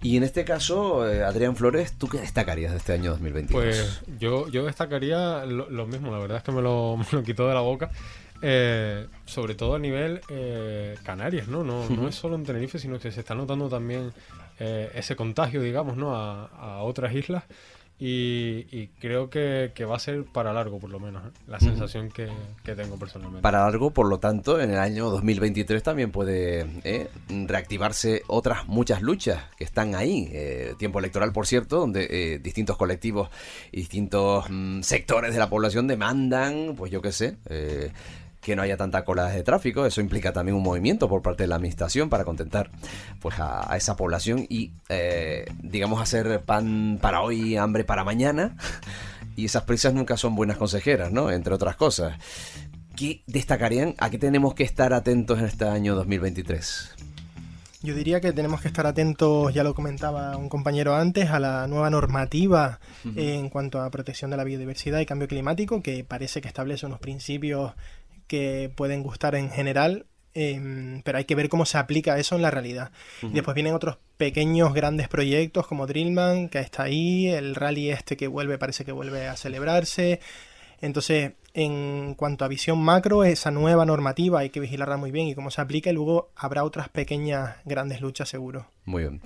Y 0.02 0.18
en 0.18 0.24
este 0.24 0.44
caso, 0.44 1.08
eh, 1.08 1.24
Adrián 1.24 1.56
Flores, 1.56 1.94
¿tú 2.00 2.08
qué 2.08 2.18
destacarías 2.18 2.72
de 2.72 2.80
este 2.80 2.94
año 2.94 3.12
2022? 3.12 3.64
Pues 3.64 4.02
yo, 4.20 4.48
yo 4.48 4.66
destacaría 4.66 5.46
lo, 5.46 5.86
mismo, 5.86 6.12
la 6.14 6.18
verdad 6.18 6.38
es 6.38 6.44
que 6.44 6.52
me 6.52 6.64
lo, 6.64 6.98
me 6.98 7.06
lo 7.12 7.22
quitó 7.22 7.48
de 7.48 7.54
la 7.54 7.62
boca. 7.62 7.92
Eh, 8.42 9.06
sobre 9.26 9.54
todo 9.54 9.76
a 9.76 9.80
nivel 9.80 10.22
eh, 10.30 10.96
Canarias, 11.04 11.48
¿no? 11.48 11.64
No, 11.64 11.88
no 11.90 12.08
es 12.08 12.16
solo 12.16 12.36
en 12.36 12.44
Tenerife, 12.44 12.80
sino 12.80 13.00
que 13.00 13.12
se 13.12 13.20
está 13.20 13.36
notando 13.36 13.70
también 13.70 14.12
eh, 14.60 14.92
ese 14.96 15.16
contagio, 15.16 15.62
digamos, 15.62 15.98
¿no? 15.98 16.16
a, 16.16 16.82
otras 16.84 17.14
islas. 17.14 17.44
Y, 17.98 18.88
creo 19.00 19.30
que, 19.30 19.72
va 19.90 19.96
a 19.96 20.00
ser 20.00 20.26
para 20.26 20.52
largo, 20.52 20.80
por 20.80 20.90
lo 20.90 21.00
menos, 21.00 21.26
¿eh? 21.26 21.32
la 21.48 21.62
sensación 21.62 22.10
que, 22.10 22.28
tengo 22.66 23.00
personalmente. 23.00 23.42
Para 23.42 23.60
largo, 23.60 23.92
por 23.92 24.10
lo 24.10 24.20
tanto, 24.20 24.60
en 24.60 24.72
el 24.72 24.80
año 24.80 25.10
2023 25.10 25.82
también 25.82 26.12
puede 26.12 26.68
¿eh? 26.84 27.08
reactivarse 27.30 28.24
otras 28.28 28.68
muchas 28.68 29.02
luchas 29.02 29.46
que 29.58 29.64
están 29.64 29.96
ahí. 29.96 30.30
tiempo 30.78 31.00
electoral, 31.00 31.32
por 31.32 31.48
cierto, 31.48 31.78
donde 31.78 32.40
distintos 32.44 32.76
colectivos 32.76 33.30
y 33.72 33.78
distintos 33.78 34.46
mm, 34.50 34.82
sectores 34.82 35.32
de 35.32 35.40
la 35.40 35.50
población 35.50 35.88
demandan, 35.88 36.76
pues 36.76 36.92
yo 36.92 37.02
qué 37.02 37.14
sé, 37.14 37.38
que 38.46 38.56
no 38.56 38.62
haya 38.62 38.78
tanta 38.78 39.04
cola 39.04 39.26
de 39.26 39.42
tráfico. 39.42 39.88
Eso 39.88 40.02
implica 40.02 40.32
también 40.32 40.56
un 40.56 40.62
movimiento 40.62 41.10
por 41.10 41.24
parte 41.24 41.44
de 41.44 41.48
la 41.48 41.56
administración 41.56 42.12
para 42.12 42.26
contentar 42.26 42.70
pues 43.20 43.40
a, 43.40 43.76
esa 43.76 43.96
población 43.96 44.46
y 44.48 44.72
eh, 44.88 45.46
digamos 45.64 46.00
hacer 46.00 46.42
pan 46.42 47.00
para 47.02 47.22
hoy, 47.22 47.58
hambre 47.58 47.84
para 47.84 48.04
mañana. 48.04 48.56
Y 49.36 49.46
esas 49.46 49.64
prisas 49.64 49.94
nunca 49.94 50.16
son 50.16 50.36
buenas 50.36 50.58
consejeras, 50.58 51.12
¿no? 51.12 51.32
Entre 51.32 51.54
otras 51.54 51.76
cosas. 51.76 52.18
¿Qué 52.96 53.24
destacarían? 53.26 53.96
¿A 53.98 54.10
qué 54.10 54.20
tenemos 54.20 54.54
que 54.54 54.64
estar 54.64 54.94
atentos 54.94 55.40
en 55.40 55.46
este 55.46 55.66
año 55.66 55.96
2023? 55.96 56.96
Yo 57.86 57.94
diría 57.94 58.20
que 58.20 58.34
tenemos 58.34 58.62
que 58.62 58.68
estar 58.68 58.88
atentos, 58.88 59.54
ya 59.54 59.64
lo 59.64 59.76
comentaba 59.76 60.38
un 60.38 60.50
compañero 60.50 60.96
antes, 60.96 61.30
a 61.30 61.40
la 61.40 61.68
nueva 61.68 61.90
normativa 61.92 62.80
en 63.16 63.50
cuanto 63.50 63.80
a 63.80 63.92
protección 63.92 64.32
de 64.32 64.38
la 64.38 64.44
biodiversidad 64.44 65.00
y 65.00 65.06
cambio 65.06 65.28
climático, 65.28 65.84
que 65.84 66.04
parece 66.04 66.42
que 66.42 66.48
establece 66.48 66.88
unos 66.88 67.00
principios 67.00 67.74
que 68.28 68.72
pueden 68.76 69.04
gustar 69.04 69.36
en 69.36 69.50
general, 69.50 70.06
em, 70.34 71.02
pero 71.04 71.18
hay 71.18 71.26
que 71.26 71.36
ver 71.36 71.50
cómo 71.50 71.66
se 71.66 71.78
aplica 71.78 72.18
eso 72.20 72.36
en 72.36 72.42
la 72.42 72.52
realidad. 72.52 72.92
después 73.22 73.56
vienen 73.56 73.74
otros 73.74 73.98
pequeños, 74.18 74.74
grandes 74.74 75.08
proyectos 75.08 75.68
como 75.68 75.88
Drillman, 75.88 76.50
que 76.50 76.60
está 76.60 76.84
ahí, 76.84 77.28
el 77.28 77.56
rally 77.56 77.90
este 77.90 78.18
que 78.18 78.28
vuelve, 78.28 78.58
parece 78.58 78.86
que 78.86 78.92
vuelve 78.92 79.28
a 79.28 79.36
celebrarse. 79.36 80.20
Entonces, 80.82 81.34
en 81.54 82.16
cuanto 82.16 82.44
a 82.44 82.50
visión 82.50 82.80
macro, 82.80 83.24
esa 83.24 83.50
nueva 83.50 83.86
normativa 83.86 84.40
hay 84.40 84.50
que 84.50 84.60
vigilarla 84.60 84.98
muy 84.98 85.12
bien 85.12 85.28
y 85.28 85.36
cómo 85.36 85.52
se 85.52 85.62
aplica 85.62 85.90
y 85.90 85.94
luego 85.94 86.30
habrá 86.36 86.64
otras 86.64 86.90
pequeñas, 86.90 87.56
grandes 87.64 88.02
luchas 88.02 88.28
seguro. 88.28 88.68
Muy 88.84 89.04
bien. 89.04 89.22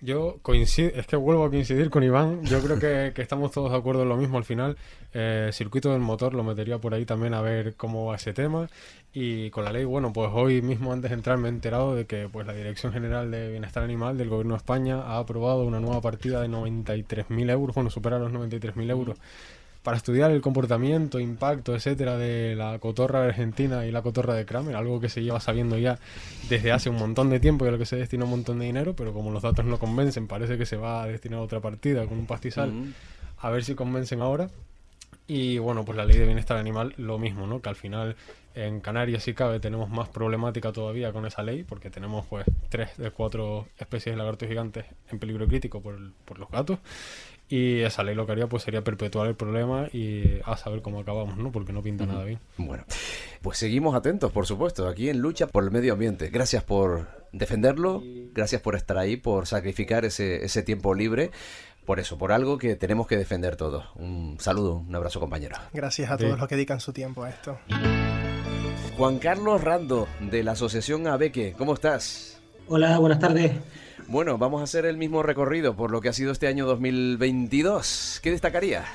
Yo 0.00 0.38
coincido, 0.42 0.90
es 0.94 1.06
que 1.08 1.16
vuelvo 1.16 1.44
a 1.44 1.50
coincidir 1.50 1.90
con 1.90 2.04
Iván. 2.04 2.44
Yo 2.44 2.60
creo 2.60 2.78
que, 3.14 3.20
estamos 3.20 3.50
todos 3.50 3.72
de 3.72 3.78
acuerdo 3.78 4.02
en 4.02 4.08
lo 4.08 4.16
mismo 4.16 4.38
al 4.38 4.44
final. 4.44 4.76
Eh, 5.12 5.50
circuito 5.52 5.90
del 5.90 6.00
motor 6.00 6.34
lo 6.34 6.44
metería 6.44 6.78
por 6.78 6.94
ahí 6.94 7.04
también 7.04 7.34
a 7.34 7.40
ver 7.40 7.74
cómo 7.74 8.06
va 8.06 8.16
ese 8.16 8.32
tema. 8.32 8.68
Y 9.12 9.50
con 9.50 9.64
la 9.64 9.72
ley, 9.72 9.84
bueno, 9.84 10.12
pues 10.12 10.30
hoy 10.32 10.62
mismo 10.62 10.92
antes 10.92 11.10
de 11.10 11.16
entrar 11.16 11.38
me 11.38 11.48
he 11.48 11.50
enterado 11.50 11.96
de 11.96 12.06
que 12.06 12.28
pues 12.30 12.46
la 12.46 12.52
Dirección 12.52 12.92
General 12.92 13.30
de 13.30 13.50
Bienestar 13.50 13.82
Animal 13.82 14.16
del 14.16 14.28
Gobierno 14.28 14.54
de 14.54 14.58
España 14.58 15.02
ha 15.02 15.18
aprobado 15.18 15.64
una 15.64 15.80
nueva 15.80 16.00
partida 16.00 16.40
de 16.40 16.48
93.000 16.48 17.50
euros, 17.50 17.74
bueno, 17.74 17.90
supera 17.90 18.18
los 18.18 18.30
93.000 18.32 18.90
euros 18.90 19.18
para 19.88 19.96
estudiar 19.96 20.30
el 20.32 20.42
comportamiento, 20.42 21.18
impacto, 21.18 21.74
etcétera, 21.74 22.18
de 22.18 22.54
la 22.54 22.78
cotorra 22.78 23.24
argentina 23.24 23.86
y 23.86 23.90
la 23.90 24.02
cotorra 24.02 24.34
de 24.34 24.44
Kramer, 24.44 24.76
algo 24.76 25.00
que 25.00 25.08
se 25.08 25.22
lleva 25.22 25.40
sabiendo 25.40 25.78
ya 25.78 25.98
desde 26.50 26.72
hace 26.72 26.90
un 26.90 26.96
montón 26.96 27.30
de 27.30 27.40
tiempo 27.40 27.64
y 27.64 27.68
a 27.68 27.70
lo 27.70 27.78
que 27.78 27.86
se 27.86 27.96
destina 27.96 28.24
un 28.24 28.30
montón 28.32 28.58
de 28.58 28.66
dinero, 28.66 28.94
pero 28.94 29.14
como 29.14 29.30
los 29.30 29.42
datos 29.42 29.64
no 29.64 29.78
convencen, 29.78 30.26
parece 30.26 30.58
que 30.58 30.66
se 30.66 30.76
va 30.76 31.02
a 31.02 31.06
destinar 31.06 31.38
a 31.38 31.42
otra 31.42 31.60
partida 31.60 32.06
con 32.06 32.18
un 32.18 32.26
pastizal, 32.26 32.70
a 33.38 33.48
ver 33.48 33.64
si 33.64 33.74
convencen 33.74 34.20
ahora. 34.20 34.50
Y 35.26 35.56
bueno, 35.56 35.86
pues 35.86 35.96
la 35.96 36.04
ley 36.04 36.18
de 36.18 36.26
bienestar 36.26 36.58
animal 36.58 36.92
lo 36.98 37.18
mismo, 37.18 37.46
¿no? 37.46 37.62
Que 37.62 37.70
al 37.70 37.76
final 37.76 38.14
en 38.54 38.80
Canarias, 38.80 39.22
si 39.22 39.32
cabe, 39.32 39.58
tenemos 39.58 39.88
más 39.88 40.10
problemática 40.10 40.70
todavía 40.70 41.12
con 41.12 41.24
esa 41.24 41.42
ley, 41.42 41.64
porque 41.64 41.88
tenemos 41.88 42.26
pues 42.26 42.44
tres 42.68 42.94
de 42.98 43.10
cuatro 43.10 43.68
especies 43.78 44.14
de 44.14 44.18
lagartos 44.18 44.48
gigantes 44.48 44.84
en 45.10 45.18
peligro 45.18 45.46
crítico 45.48 45.80
por, 45.80 45.98
por 46.26 46.38
los 46.38 46.50
gatos. 46.50 46.78
Y 47.48 47.80
esa 47.80 48.02
ley 48.02 48.14
lo 48.14 48.26
que 48.26 48.32
haría 48.32 48.46
pues 48.46 48.62
sería 48.62 48.84
perpetuar 48.84 49.26
el 49.28 49.34
problema 49.34 49.88
y 49.92 50.40
a 50.44 50.56
saber 50.56 50.82
cómo 50.82 51.00
acabamos, 51.00 51.38
¿no? 51.38 51.50
Porque 51.50 51.72
no 51.72 51.82
pinta 51.82 52.04
nada 52.04 52.24
bien. 52.24 52.40
Bueno, 52.58 52.84
pues 53.40 53.58
seguimos 53.58 53.94
atentos, 53.94 54.32
por 54.32 54.46
supuesto, 54.46 54.86
aquí 54.86 55.08
en 55.08 55.20
lucha 55.20 55.46
por 55.46 55.64
el 55.64 55.70
medio 55.70 55.94
ambiente. 55.94 56.28
Gracias 56.28 56.62
por 56.62 57.08
defenderlo, 57.32 58.02
gracias 58.32 58.60
por 58.60 58.76
estar 58.76 58.98
ahí, 58.98 59.16
por 59.16 59.46
sacrificar 59.46 60.04
ese, 60.04 60.44
ese 60.44 60.62
tiempo 60.62 60.94
libre 60.94 61.30
por 61.88 62.00
eso, 62.00 62.18
por 62.18 62.32
algo 62.32 62.58
que 62.58 62.76
tenemos 62.76 63.06
que 63.06 63.16
defender 63.16 63.56
todos. 63.56 63.86
Un 63.94 64.36
saludo, 64.38 64.84
un 64.86 64.94
abrazo 64.94 65.20
compañero. 65.20 65.56
Gracias 65.72 66.10
a 66.10 66.18
todos 66.18 66.38
los 66.38 66.46
que 66.46 66.54
dedican 66.54 66.80
su 66.80 66.92
tiempo 66.92 67.24
a 67.24 67.30
esto. 67.30 67.58
Juan 68.98 69.18
Carlos 69.18 69.64
Rando, 69.64 70.06
de 70.20 70.42
la 70.42 70.52
Asociación 70.52 71.06
Abeque, 71.06 71.54
¿cómo 71.56 71.72
estás? 71.72 72.42
Hola, 72.66 72.98
buenas 72.98 73.20
tardes. 73.20 73.52
Bueno, 74.10 74.38
vamos 74.38 74.62
a 74.62 74.64
hacer 74.64 74.86
el 74.86 74.96
mismo 74.96 75.22
recorrido 75.22 75.76
por 75.76 75.90
lo 75.90 76.00
que 76.00 76.08
ha 76.08 76.14
sido 76.14 76.32
este 76.32 76.46
año 76.46 76.64
2022. 76.64 78.20
¿Qué 78.22 78.30
destacaría? 78.30 78.86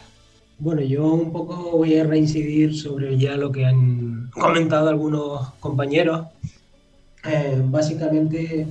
Bueno, 0.58 0.82
yo 0.82 1.06
un 1.06 1.32
poco 1.32 1.78
voy 1.78 2.00
a 2.00 2.04
reincidir 2.04 2.76
sobre 2.76 3.16
ya 3.20 3.38
lo 3.38 3.52
que 3.52 3.64
han 3.64 4.32
comentado 4.32 4.90
algunos 4.90 5.54
compañeros. 5.60 6.26
Eh, 7.26 7.62
básicamente, 7.64 8.66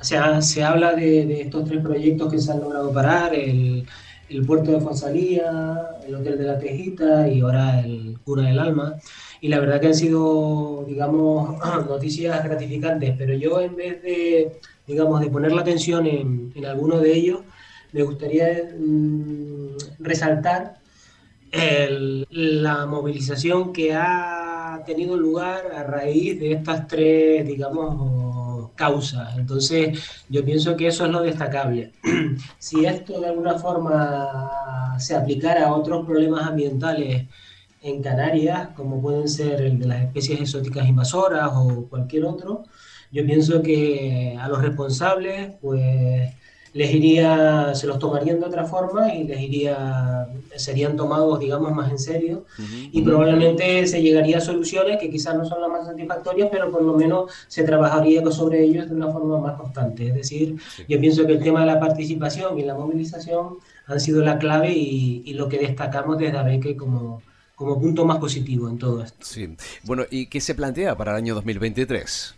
o 0.00 0.04
sea, 0.04 0.40
se 0.42 0.62
habla 0.62 0.94
de, 0.94 1.40
estos 1.40 1.64
tres 1.64 1.82
proyectos 1.82 2.32
que 2.32 2.38
se 2.38 2.52
han 2.52 2.60
logrado 2.60 2.92
parar, 2.92 3.34
el, 3.34 3.84
el 4.28 4.46
puerto 4.46 4.70
de 4.70 4.80
Fonsalía, 4.80 5.88
el 6.06 6.14
Hotel 6.14 6.38
de 6.38 6.44
la 6.44 6.58
Tejita 6.60 7.28
y 7.28 7.40
ahora 7.40 7.80
el 7.80 8.16
Cura 8.24 8.44
del 8.44 8.60
Alma. 8.60 8.94
Y 9.40 9.48
la 9.48 9.58
verdad 9.58 9.80
que 9.80 9.88
han 9.88 9.94
sido, 9.96 10.84
digamos, 10.86 11.58
noticias 11.88 12.44
gratificantes, 12.44 13.16
pero 13.18 13.34
yo 13.34 13.60
en 13.60 13.74
vez 13.74 14.00
de 14.04 14.52
digamos, 14.90 15.20
de 15.20 15.30
poner 15.30 15.52
la 15.52 15.62
atención 15.62 16.06
en, 16.06 16.52
en 16.54 16.66
alguno 16.66 16.98
de 16.98 17.14
ellos, 17.14 17.40
me 17.92 18.02
gustaría 18.02 18.46
mm, 18.76 19.76
resaltar 20.00 20.80
la 22.30 22.86
movilización 22.86 23.72
que 23.72 23.92
ha 23.94 24.82
tenido 24.86 25.16
lugar 25.16 25.72
a 25.74 25.82
raíz 25.82 26.38
de 26.38 26.52
estas 26.52 26.86
tres, 26.86 27.46
digamos, 27.46 28.70
causas. 28.76 29.36
Entonces, 29.36 29.98
yo 30.28 30.44
pienso 30.44 30.76
que 30.76 30.86
eso 30.86 31.04
es 31.04 31.10
lo 31.10 31.22
destacable. 31.22 31.92
si 32.58 32.84
esto 32.84 33.20
de 33.20 33.28
alguna 33.28 33.58
forma 33.58 34.96
se 34.98 35.16
aplicara 35.16 35.66
a 35.66 35.74
otros 35.74 36.06
problemas 36.06 36.46
ambientales 36.46 37.26
en 37.82 38.02
Canarias, 38.02 38.68
como 38.76 39.00
pueden 39.00 39.28
ser 39.28 39.60
el 39.62 39.78
de 39.78 39.86
las 39.86 40.02
especies 40.04 40.40
exóticas 40.40 40.86
invasoras 40.86 41.50
o 41.54 41.86
cualquier 41.88 42.24
otro, 42.24 42.64
yo 43.12 43.24
pienso 43.24 43.62
que 43.62 44.36
a 44.40 44.48
los 44.48 44.62
responsables, 44.62 45.52
pues 45.60 46.32
les 46.72 46.94
iría, 46.94 47.74
se 47.74 47.86
los 47.86 47.98
tomarían 47.98 48.38
de 48.38 48.46
otra 48.46 48.64
forma 48.64 49.12
y 49.12 49.24
les 49.24 49.40
iría, 49.40 50.28
serían 50.54 50.96
tomados, 50.96 51.40
digamos, 51.40 51.72
más 51.72 51.90
en 51.90 51.98
serio 51.98 52.44
y 52.92 53.02
probablemente 53.02 53.86
se 53.86 54.00
llegaría 54.00 54.38
a 54.38 54.40
soluciones 54.40 54.98
que 54.98 55.10
quizás 55.10 55.34
no 55.34 55.44
son 55.44 55.60
las 55.60 55.70
más 55.70 55.86
satisfactorias, 55.86 56.48
pero 56.50 56.70
por 56.70 56.82
lo 56.82 56.94
menos 56.94 57.32
se 57.48 57.64
trabajaría 57.64 58.22
sobre 58.30 58.62
ellos 58.62 58.88
de 58.88 58.94
una 58.94 59.08
forma 59.08 59.38
más 59.38 59.58
constante. 59.58 60.08
Es 60.08 60.14
decir, 60.14 60.56
yo 60.88 61.00
pienso 61.00 61.26
que 61.26 61.32
el 61.32 61.42
tema 61.42 61.60
de 61.60 61.66
la 61.66 61.80
participación 61.80 62.58
y 62.58 62.62
la 62.62 62.74
movilización 62.74 63.56
han 63.86 63.98
sido 63.98 64.22
la 64.22 64.38
clave 64.38 64.72
y, 64.72 65.22
y 65.26 65.34
lo 65.34 65.48
que 65.48 65.58
destacamos 65.58 66.18
desde 66.18 66.38
ABECE 66.38 66.76
como, 66.76 67.20
como 67.56 67.80
punto 67.80 68.04
más 68.04 68.18
positivo 68.18 68.68
en 68.68 68.78
todo 68.78 69.02
esto. 69.02 69.18
Sí. 69.22 69.56
Bueno, 69.82 70.04
¿y 70.08 70.26
qué 70.26 70.40
se 70.40 70.54
plantea 70.54 70.96
para 70.96 71.12
el 71.12 71.16
año 71.16 71.34
2023? 71.34 72.36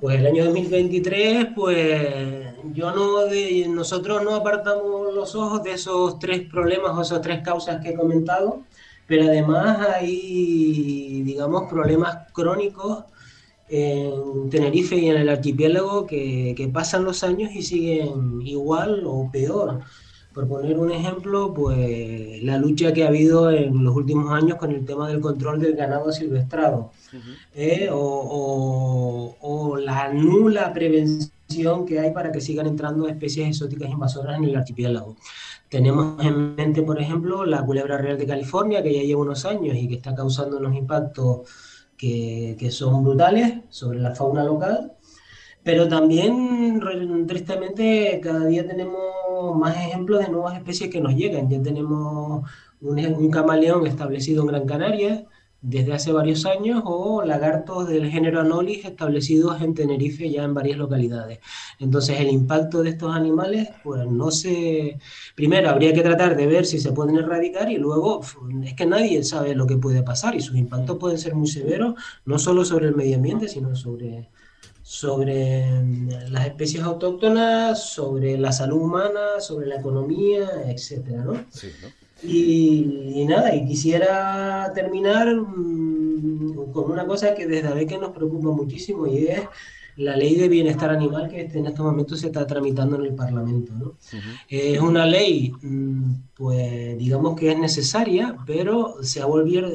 Pues 0.00 0.18
el 0.18 0.26
año 0.26 0.44
2023, 0.46 1.48
pues 1.54 2.54
yo 2.72 2.90
no 2.92 3.24
de, 3.26 3.66
nosotros 3.68 4.22
no 4.22 4.34
apartamos 4.34 5.14
los 5.14 5.34
ojos 5.34 5.62
de 5.62 5.72
esos 5.72 6.18
tres 6.18 6.48
problemas 6.48 6.96
o 6.96 7.02
esas 7.02 7.20
tres 7.20 7.42
causas 7.42 7.80
que 7.82 7.90
he 7.90 7.94
comentado, 7.94 8.62
pero 9.06 9.24
además 9.24 9.86
hay, 9.94 11.22
digamos, 11.22 11.68
problemas 11.70 12.30
crónicos 12.32 13.04
en 13.68 14.50
Tenerife 14.50 14.96
y 14.96 15.08
en 15.08 15.16
el 15.16 15.28
archipiélago 15.28 16.06
que, 16.06 16.54
que 16.56 16.68
pasan 16.68 17.04
los 17.04 17.24
años 17.24 17.52
y 17.54 17.62
siguen 17.62 18.42
igual 18.42 19.02
o 19.06 19.30
peor. 19.32 19.80
Por 20.32 20.48
poner 20.48 20.78
un 20.78 20.90
ejemplo, 20.90 21.52
pues 21.52 22.42
la 22.42 22.56
lucha 22.56 22.92
que 22.92 23.04
ha 23.04 23.08
habido 23.08 23.50
en 23.50 23.84
los 23.84 23.94
últimos 23.94 24.32
años 24.32 24.56
con 24.56 24.70
el 24.70 24.84
tema 24.84 25.08
del 25.08 25.20
control 25.20 25.60
del 25.60 25.74
ganado 25.76 26.10
silvestrado, 26.10 26.92
¿eh? 27.54 27.88
o, 27.92 29.76
la 29.78 30.12
nula 30.12 30.72
prevención 30.72 31.84
que 31.84 31.98
hay 31.98 32.12
para 32.12 32.32
que 32.32 32.40
sigan 32.40 32.66
entrando 32.66 33.08
especies 33.08 33.48
exóticas 33.48 33.90
invasoras 33.90 34.38
en 34.38 34.44
el 34.44 34.56
archipiélago. 34.56 35.16
Tenemos 35.68 36.24
en 36.24 36.54
mente, 36.54 36.82
por 36.82 37.00
ejemplo, 37.00 37.44
la 37.44 37.64
culebra 37.64 37.98
real 37.98 38.18
de 38.18 38.26
California, 38.26 38.82
que 38.82 38.94
ya 38.94 39.02
lleva 39.02 39.22
unos 39.22 39.44
años 39.44 39.76
y 39.76 39.88
que 39.88 39.96
está 39.96 40.14
causando 40.14 40.58
unos 40.58 40.74
impactos 40.74 41.48
que, 41.96 42.56
que 42.58 42.70
son 42.70 43.04
brutales 43.04 43.60
sobre 43.68 43.98
la 44.00 44.14
fauna 44.14 44.44
local. 44.44 44.92
Pero 45.62 45.88
también, 45.88 46.80
tristemente, 47.26 48.20
cada 48.22 48.46
día 48.46 48.66
tenemos 48.66 49.00
más 49.54 49.76
ejemplos 49.76 50.20
de 50.20 50.30
nuevas 50.30 50.56
especies 50.56 50.90
que 50.90 51.00
nos 51.00 51.14
llegan. 51.14 51.48
Ya 51.48 51.62
tenemos 51.62 52.48
un, 52.80 53.30
camaleón 53.30 53.86
establecido 53.86 54.42
en 54.42 54.48
Gran 54.48 54.66
Canaria 54.66 55.26
desde 55.60 55.92
hace 55.92 56.12
varios 56.12 56.44
años 56.44 56.82
o 56.84 57.22
lagartos 57.24 57.86
del 57.88 58.10
género 58.10 58.40
Anolis 58.40 58.84
establecidos 58.84 59.62
en 59.62 59.74
Tenerife 59.74 60.28
ya 60.28 60.42
en 60.42 60.54
varias 60.54 60.76
localidades. 60.76 61.38
Entonces 61.78 62.18
el 62.18 62.30
impacto 62.30 62.82
de 62.82 62.90
estos 62.90 63.14
animales, 63.14 63.68
pues 63.84 64.04
no 64.06 64.32
se... 64.32 64.98
Primero 65.36 65.70
habría 65.70 65.92
que 65.94 66.02
tratar 66.02 66.36
de 66.36 66.46
ver 66.48 66.66
si 66.66 66.80
se 66.80 66.92
pueden 66.92 67.16
erradicar 67.16 67.70
y 67.70 67.76
luego 67.76 68.20
es 68.64 68.74
que 68.74 68.86
nadie 68.86 69.22
sabe 69.22 69.54
lo 69.54 69.66
que 69.66 69.76
puede 69.76 70.02
pasar 70.02 70.34
y 70.34 70.40
sus 70.40 70.56
impactos 70.56 70.98
pueden 70.98 71.18
ser 71.18 71.36
muy 71.36 71.46
severos, 71.46 71.94
no 72.24 72.38
solo 72.40 72.64
sobre 72.64 72.88
el 72.88 72.96
medio 72.96 73.16
ambiente, 73.16 73.48
sino 73.48 73.76
sobre 73.76 74.30
sobre 74.92 75.64
mm, 75.64 76.08
las 76.32 76.46
especies 76.48 76.82
autóctonas, 76.82 77.82
sobre 77.94 78.36
la 78.36 78.52
salud 78.52 78.82
humana, 78.82 79.40
sobre 79.40 79.66
la 79.66 79.76
economía, 79.76 80.46
etcétera, 80.66 81.24
¿no? 81.24 81.46
Y, 82.22 83.24
nada, 83.26 83.54
y 83.54 83.64
quisiera 83.64 84.70
terminar 84.74 85.34
mm, 85.34 86.72
con 86.72 86.90
una 86.90 87.06
cosa 87.06 87.34
que 87.34 87.46
desde 87.46 87.86
que 87.86 87.96
nos 87.96 88.10
preocupa 88.10 88.50
muchísimo 88.50 89.06
y 89.06 89.28
es 89.28 89.40
la 89.96 90.14
ley 90.14 90.34
de 90.36 90.48
bienestar 90.48 90.90
animal 90.90 91.30
que 91.30 91.40
en 91.40 91.66
estos 91.66 91.86
momentos 91.86 92.20
se 92.20 92.26
está 92.26 92.46
tramitando 92.46 92.96
en 92.96 93.06
el 93.06 93.14
Parlamento. 93.14 93.72
¿no? 93.72 93.96
Es 94.46 94.78
una 94.78 95.06
ley, 95.06 95.52
mm, 95.62 96.14
pues 96.34 96.98
digamos 96.98 97.34
que 97.34 97.50
es 97.50 97.58
necesaria, 97.58 98.36
pero 98.44 99.02
se 99.02 99.22
ha, 99.22 99.26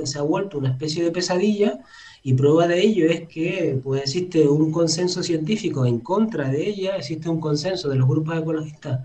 se 0.03 0.19
ha 0.19 0.21
vuelto 0.21 0.59
una 0.59 0.69
especie 0.69 1.03
de 1.03 1.09
pesadilla 1.09 1.79
y 2.27 2.33
prueba 2.33 2.67
de 2.67 2.81
ello 2.81 3.09
es 3.09 3.25
que 3.29 3.79
pues, 3.81 4.01
existe 4.01 4.45
un 4.49 4.69
consenso 4.69 5.23
científico 5.23 5.85
en 5.85 5.99
contra 6.01 6.49
de 6.49 6.67
ella, 6.67 6.97
existe 6.97 7.29
un 7.29 7.39
consenso 7.39 7.87
de 7.87 7.95
los 7.95 8.05
grupos 8.05 8.37
ecologistas 8.37 8.99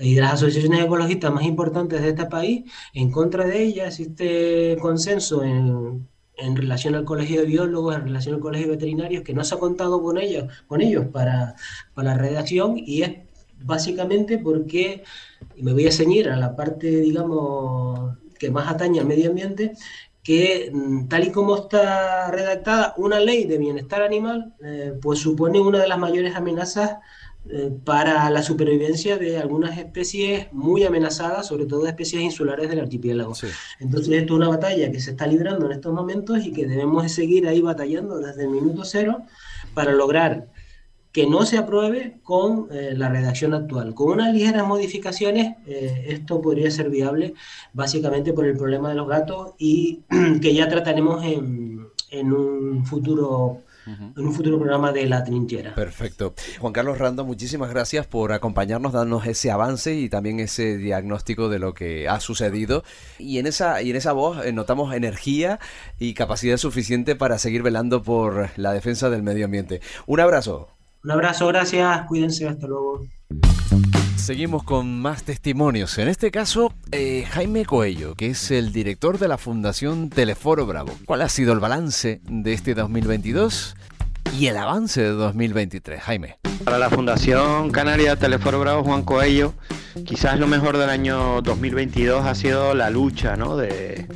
y 0.00 0.16
de 0.16 0.20
las 0.22 0.32
asociaciones 0.32 0.84
ecologistas 0.84 1.32
más 1.32 1.44
importantes 1.44 2.02
de 2.02 2.08
este 2.08 2.26
país 2.26 2.64
en 2.94 3.12
contra 3.12 3.46
de 3.46 3.62
ella, 3.62 3.86
existe 3.86 4.76
consenso 4.80 5.44
en, 5.44 6.08
en 6.36 6.56
relación 6.56 6.96
al 6.96 7.04
colegio 7.04 7.42
de 7.42 7.46
biólogos, 7.46 7.94
en 7.94 8.02
relación 8.02 8.34
al 8.34 8.40
colegio 8.40 8.66
de 8.66 8.72
veterinarios, 8.72 9.22
que 9.22 9.34
no 9.34 9.44
se 9.44 9.54
ha 9.54 9.58
contado 9.58 10.02
con 10.02 10.18
ellos, 10.18 10.52
con 10.66 10.80
ellos 10.80 11.06
para, 11.12 11.54
para 11.94 12.16
la 12.16 12.18
redacción 12.18 12.74
y 12.76 13.02
es 13.02 13.18
básicamente 13.62 14.36
porque, 14.36 15.04
y 15.54 15.62
me 15.62 15.74
voy 15.74 15.86
a 15.86 15.92
ceñir 15.92 16.28
a 16.28 16.36
la 16.36 16.56
parte, 16.56 16.88
digamos, 16.88 18.18
que 18.36 18.50
más 18.50 18.68
atañe 18.68 19.00
al 19.00 19.06
medio 19.06 19.30
ambiente, 19.30 19.74
que 20.28 20.70
mm, 20.70 21.08
tal 21.08 21.26
y 21.26 21.32
como 21.32 21.56
está 21.56 22.30
redactada 22.30 22.92
una 22.98 23.18
ley 23.18 23.44
de 23.44 23.56
bienestar 23.56 24.02
animal, 24.02 24.52
eh, 24.62 24.92
pues 25.00 25.20
supone 25.20 25.58
una 25.58 25.78
de 25.78 25.88
las 25.88 25.98
mayores 25.98 26.36
amenazas 26.36 26.98
eh, 27.48 27.72
para 27.82 28.28
la 28.28 28.42
supervivencia 28.42 29.16
de 29.16 29.38
algunas 29.38 29.78
especies 29.78 30.52
muy 30.52 30.84
amenazadas, 30.84 31.46
sobre 31.46 31.64
todo 31.64 31.86
especies 31.86 32.20
insulares 32.20 32.68
del 32.68 32.80
archipiélago. 32.80 33.32
Entonces 33.80 34.12
esto 34.12 34.34
es 34.34 34.38
una 34.38 34.48
batalla 34.50 34.92
que 34.92 35.00
se 35.00 35.12
está 35.12 35.26
librando 35.26 35.64
en 35.64 35.72
estos 35.72 35.94
momentos 35.94 36.44
y 36.44 36.52
que 36.52 36.66
debemos 36.66 37.10
seguir 37.10 37.48
ahí 37.48 37.62
batallando 37.62 38.18
desde 38.18 38.42
el 38.42 38.50
minuto 38.50 38.84
cero 38.84 39.22
para 39.72 39.92
lograr 39.92 40.48
que 41.18 41.26
no 41.26 41.44
se 41.44 41.58
apruebe 41.58 42.20
con 42.22 42.68
eh, 42.70 42.94
la 42.96 43.08
redacción 43.08 43.52
actual. 43.52 43.92
Con 43.92 44.12
unas 44.12 44.32
ligeras 44.32 44.64
modificaciones, 44.64 45.56
eh, 45.66 46.04
esto 46.10 46.40
podría 46.40 46.70
ser 46.70 46.90
viable 46.90 47.34
básicamente 47.72 48.32
por 48.32 48.46
el 48.46 48.56
problema 48.56 48.90
de 48.90 48.94
los 48.94 49.08
gatos 49.08 49.54
y 49.58 50.04
que 50.40 50.54
ya 50.54 50.68
trataremos 50.68 51.24
en, 51.24 51.88
en 52.12 52.32
un 52.32 52.86
futuro 52.86 53.62
en 53.88 54.26
un 54.26 54.32
futuro 54.34 54.58
programa 54.58 54.92
de 54.92 55.06
La 55.06 55.24
Trinchera. 55.24 55.74
Perfecto. 55.74 56.34
Juan 56.60 56.74
Carlos 56.74 56.98
Rando, 56.98 57.24
muchísimas 57.24 57.70
gracias 57.70 58.06
por 58.06 58.32
acompañarnos, 58.32 58.92
darnos 58.92 59.26
ese 59.26 59.50
avance 59.50 59.94
y 59.94 60.10
también 60.10 60.38
ese 60.38 60.76
diagnóstico 60.76 61.48
de 61.48 61.58
lo 61.58 61.74
que 61.74 62.06
ha 62.06 62.20
sucedido. 62.20 62.84
Y 63.18 63.38
en 63.38 63.46
esa, 63.46 63.82
y 63.82 63.90
en 63.90 63.96
esa 63.96 64.12
voz 64.12 64.44
eh, 64.44 64.52
notamos 64.52 64.94
energía 64.94 65.58
y 65.98 66.14
capacidad 66.14 66.58
suficiente 66.58 67.16
para 67.16 67.38
seguir 67.38 67.62
velando 67.62 68.02
por 68.02 68.50
la 68.56 68.72
defensa 68.72 69.10
del 69.10 69.24
medio 69.24 69.46
ambiente. 69.46 69.80
Un 70.06 70.20
abrazo. 70.20 70.77
Un 71.04 71.10
abrazo, 71.12 71.46
gracias, 71.46 72.02
cuídense, 72.06 72.48
hasta 72.48 72.66
luego. 72.66 73.06
Seguimos 74.16 74.62
con 74.62 75.00
más 75.00 75.22
testimonios. 75.22 75.96
En 75.98 76.08
este 76.08 76.30
caso, 76.30 76.74
eh, 76.90 77.24
Jaime 77.30 77.64
Coello, 77.64 78.14
que 78.14 78.26
es 78.26 78.50
el 78.50 78.72
director 78.72 79.18
de 79.18 79.28
la 79.28 79.38
Fundación 79.38 80.10
Teleforo 80.10 80.66
Bravo. 80.66 80.92
¿Cuál 81.06 81.22
ha 81.22 81.28
sido 81.28 81.52
el 81.52 81.60
balance 81.60 82.20
de 82.24 82.52
este 82.52 82.74
2022 82.74 83.76
y 84.38 84.46
el 84.48 84.56
avance 84.58 85.00
de 85.00 85.10
2023? 85.10 86.02
Jaime. 86.02 86.36
Para 86.64 86.78
la 86.78 86.90
Fundación 86.90 87.70
Canaria 87.70 88.16
Teleforo 88.16 88.60
Bravo 88.60 88.84
Juan 88.84 89.02
Coello, 89.02 89.54
quizás 90.04 90.38
lo 90.38 90.46
mejor 90.46 90.76
del 90.76 90.90
año 90.90 91.40
2022 91.40 92.26
ha 92.26 92.34
sido 92.34 92.74
la 92.74 92.90
lucha 92.90 93.36
¿no? 93.36 93.56
de 93.56 94.08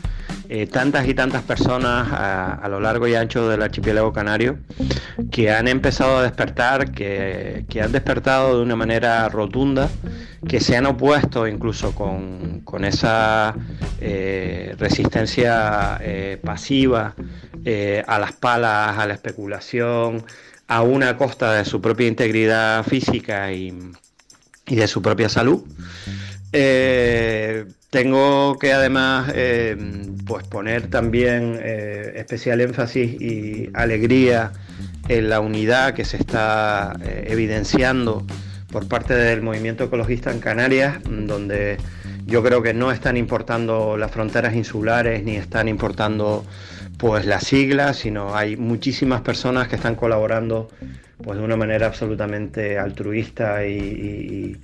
eh, 0.55 0.67
tantas 0.67 1.09
y 1.09 1.15
tantas 1.15 1.41
personas 1.45 2.09
a, 2.13 2.69
lo 2.69 2.79
largo 2.79 3.09
y 3.09 3.15
ancho 3.15 3.49
del 3.49 3.63
archipiélago 3.63 4.13
canario 4.13 4.59
que 5.31 5.51
han 5.51 5.67
empezado 5.67 6.19
a 6.19 6.23
despertar, 6.25 6.93
que, 6.93 7.65
han 7.83 7.91
despertado 7.91 8.59
de 8.59 8.63
una 8.63 8.77
manera 8.77 9.27
rotunda, 9.31 9.89
que 10.47 10.61
se 10.61 10.77
han 10.77 10.85
opuesto 10.85 11.49
incluso 11.49 11.95
con, 11.95 12.85
esa 12.85 13.55
eh, 13.99 14.77
resistencia 14.79 15.97
eh, 16.03 16.39
pasiva 16.45 17.15
a 18.07 18.19
las 18.19 18.33
palas, 18.35 18.99
a 18.99 19.07
la 19.07 19.15
especulación, 19.15 20.23
a 20.69 20.83
una 20.83 21.17
costa 21.17 21.55
de 21.55 21.65
su 21.65 21.81
propia 21.81 22.09
integridad 22.09 22.85
física 22.85 23.51
y, 23.55 23.73
y 24.67 24.77
de 24.77 24.87
su 24.87 25.01
propia 25.01 25.31
salud. 25.31 25.65
Tengo 27.93 28.59
que 28.59 28.73
además 28.73 29.31
eh, 29.35 29.77
pues 30.25 30.47
poner 30.47 30.87
también 30.87 31.59
eh, 31.63 32.15
especial 32.17 32.63
énfasis 32.63 33.21
y 33.21 33.69
alegría 33.75 34.53
en 35.09 35.29
la 35.29 35.41
unidad 35.41 35.93
que 35.93 36.07
se 36.07 36.17
está 36.17 36.97
eh, 37.05 37.27
evidenciando 37.29 38.25
por 38.71 38.89
parte 38.89 39.13
del 39.13 39.43
movimiento 39.43 39.85
ecologista 39.85 40.33
en 40.33 40.41
Canarias, 40.41 41.01
donde 41.05 41.77
yo 42.25 42.43
creo 42.43 42.63
que 42.63 42.73
no 42.73 42.93
están 42.93 43.19
importando 43.19 43.99
las 43.99 44.11
fronteras 44.11 44.55
insulares 44.55 45.23
ni 45.23 45.37
están 45.37 45.69
importando 45.69 46.47
pues 46.97 47.27
las 47.27 47.45
siglas, 47.45 47.99
sino 47.99 48.35
hay 48.35 48.57
muchísimas 48.57 49.21
personas 49.21 49.69
que 49.69 49.77
están 49.77 49.97
colaborando 49.97 50.71
pues 51.23 51.39
de 51.39 51.45
una 51.45 51.57
manera 51.57 51.87
absolutamente 51.87 52.79
altruista 52.79 53.67
y, 53.67 54.59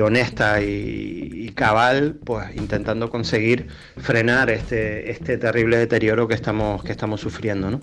honesta 0.00 0.60
y, 0.62 1.52
cabal, 1.54 2.16
pues 2.24 2.54
intentando 2.56 3.10
conseguir 3.10 3.66
frenar 3.96 4.50
este, 4.50 5.10
este 5.10 5.36
terrible 5.36 5.76
deterioro 5.76 6.28
que 6.28 6.34
estamos, 6.34 6.82
que 6.82 6.92
estamos 6.92 7.20
sufriendo. 7.20 7.80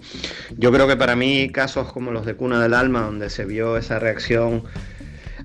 Yo 0.58 0.72
creo 0.72 0.88
que 0.88 0.96
para 0.96 1.16
mí 1.16 1.50
casos 1.50 1.92
como 1.92 2.12
los 2.12 2.26
de 2.26 2.36
Cuna 2.36 2.62
del 2.62 2.74
Alma, 2.74 3.02
donde 3.02 3.30
se 3.30 3.46
vio 3.46 3.78
esa 3.78 4.00
reacción, 4.00 4.64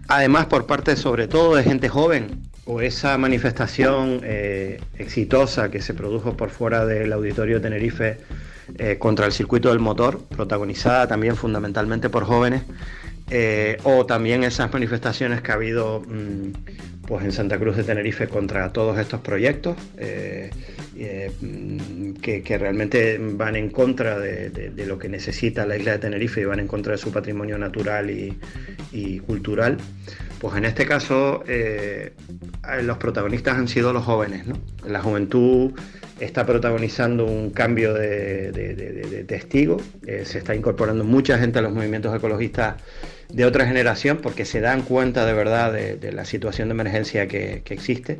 además 0.08 0.46
por 0.46 0.66
parte 0.66 0.96
sobre 0.96 1.28
todo 1.28 1.56
de 1.56 1.64
gente 1.64 1.88
joven, 1.88 2.42
o 2.64 2.80
esa 2.80 3.18
manifestación 3.18 4.20
eh, 4.22 4.80
exitosa 4.98 5.70
que 5.70 5.82
se 5.82 5.94
produjo 5.94 6.36
por 6.36 6.50
fuera 6.50 6.86
del 6.86 7.12
auditorio 7.12 7.56
de 7.56 7.62
Tenerife 7.62 8.18
eh, 8.78 8.98
contra 8.98 9.26
el 9.26 9.32
circuito 9.32 9.70
del 9.70 9.78
motor, 9.78 10.22
protagonizada 10.24 11.06
también 11.06 11.36
fundamentalmente 11.36 12.08
por 12.08 12.24
jóvenes, 12.24 12.62
eh, 13.30 13.78
o 13.84 14.04
también 14.06 14.44
esas 14.44 14.72
manifestaciones 14.72 15.40
que 15.40 15.52
ha 15.52 15.54
habido 15.54 16.00
mm, 16.00 16.52
pues 17.06 17.24
en 17.24 17.32
Santa 17.32 17.58
Cruz 17.58 17.76
de 17.76 17.84
Tenerife 17.84 18.28
contra 18.28 18.72
todos 18.72 18.98
estos 18.98 19.20
proyectos, 19.20 19.76
eh, 19.96 20.50
mm, 21.40 22.12
que, 22.14 22.58
realmente 22.58 23.18
van 23.18 23.56
en 23.56 23.70
contra 23.70 24.18
de, 24.18 24.72
lo 24.86 24.98
que 24.98 25.08
necesita 25.08 25.66
la 25.66 25.76
isla 25.76 25.92
de 25.92 25.98
Tenerife 25.98 26.40
y 26.40 26.44
van 26.44 26.60
en 26.60 26.68
contra 26.68 26.92
de 26.92 26.98
su 26.98 27.12
patrimonio 27.12 27.58
natural 27.58 28.10
y, 28.10 29.18
cultural. 29.26 29.78
Pues 30.38 30.56
en 30.56 30.64
este 30.64 30.86
caso 30.86 31.44
los 32.82 32.98
protagonistas 32.98 33.56
han 33.56 33.68
sido 33.68 33.92
los 33.92 34.04
jóvenes, 34.04 34.44
La 34.84 35.00
juventud 35.00 35.72
está 36.24 36.46
protagonizando 36.46 37.26
un 37.26 37.50
cambio 37.50 37.94
de, 37.94 39.24
testigo, 39.26 39.78
eh, 40.06 40.22
se 40.24 40.38
está 40.38 40.54
incorporando 40.54 41.04
mucha 41.04 41.38
gente 41.38 41.58
a 41.58 41.62
los 41.62 41.72
movimientos 41.72 42.14
ecologistas 42.14 42.76
de 43.28 43.44
otra 43.44 43.66
generación 43.66 44.18
porque 44.22 44.44
se 44.44 44.60
dan 44.60 44.82
cuenta 44.82 45.26
de 45.26 45.32
verdad 45.32 45.72
de, 45.72 46.12
la 46.12 46.24
situación 46.24 46.68
de 46.68 46.72
emergencia 46.72 47.26
que, 47.26 47.62
existe. 47.70 48.18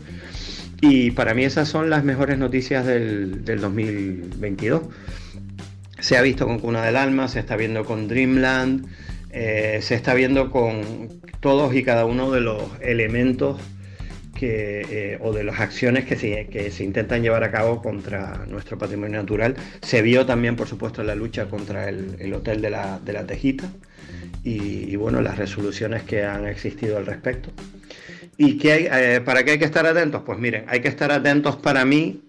Y 0.82 1.12
para 1.12 1.32
mí 1.32 1.44
esas 1.44 1.68
son 1.68 1.88
las 1.90 2.02
mejores 2.02 2.36
noticias 2.38 2.84
del, 2.84 3.44
2022. 3.44 4.82
Se 6.00 6.16
ha 6.18 6.22
visto 6.22 6.46
con 6.46 6.58
Cuna 6.58 6.84
del 6.84 6.96
Alma, 6.96 7.28
se 7.28 7.38
está 7.38 7.56
viendo 7.56 7.84
con 7.84 8.08
Dreamland, 8.08 8.86
eh, 9.30 9.78
se 9.80 9.94
está 9.94 10.12
viendo 10.12 10.50
con 10.50 11.08
todos 11.40 11.74
y 11.74 11.84
cada 11.84 12.04
uno 12.04 12.32
de 12.32 12.40
los 12.40 12.64
elementos 12.80 13.60
eh, 14.44 15.18
o 15.20 15.32
de 15.32 15.44
las 15.44 15.60
acciones 15.60 16.04
que 16.04 16.16
se, 16.16 16.82
intentan 16.82 17.22
llevar 17.22 17.44
a 17.44 17.52
cabo 17.52 17.80
contra 17.80 18.44
nuestro 18.48 18.76
patrimonio 18.76 19.20
natural. 19.20 19.54
Se 19.82 20.02
vio 20.02 20.26
también, 20.26 20.56
por 20.56 20.66
supuesto, 20.66 21.04
la 21.04 21.14
lucha 21.14 21.46
contra 21.46 21.88
el, 21.88 22.34
Hotel 22.34 22.60
de 22.60 22.70
la, 22.70 23.24
Tejita 23.24 23.70
y, 24.42 24.96
bueno, 24.96 25.22
las 25.22 25.38
resoluciones 25.38 26.02
que 26.02 26.24
han 26.24 26.48
existido 26.48 26.96
al 26.96 27.06
respecto. 27.06 27.50
¿Y 28.36 28.58
qué 28.58 28.88
eh, 28.92 29.20
para 29.20 29.44
qué 29.44 29.52
hay 29.52 29.58
que 29.58 29.64
estar 29.64 29.86
atentos? 29.86 30.22
Pues 30.24 30.38
miren, 30.38 30.64
hay 30.68 30.80
que 30.80 30.88
estar 30.88 31.12
atentos 31.12 31.56
para 31.56 31.84
mí 31.84 32.22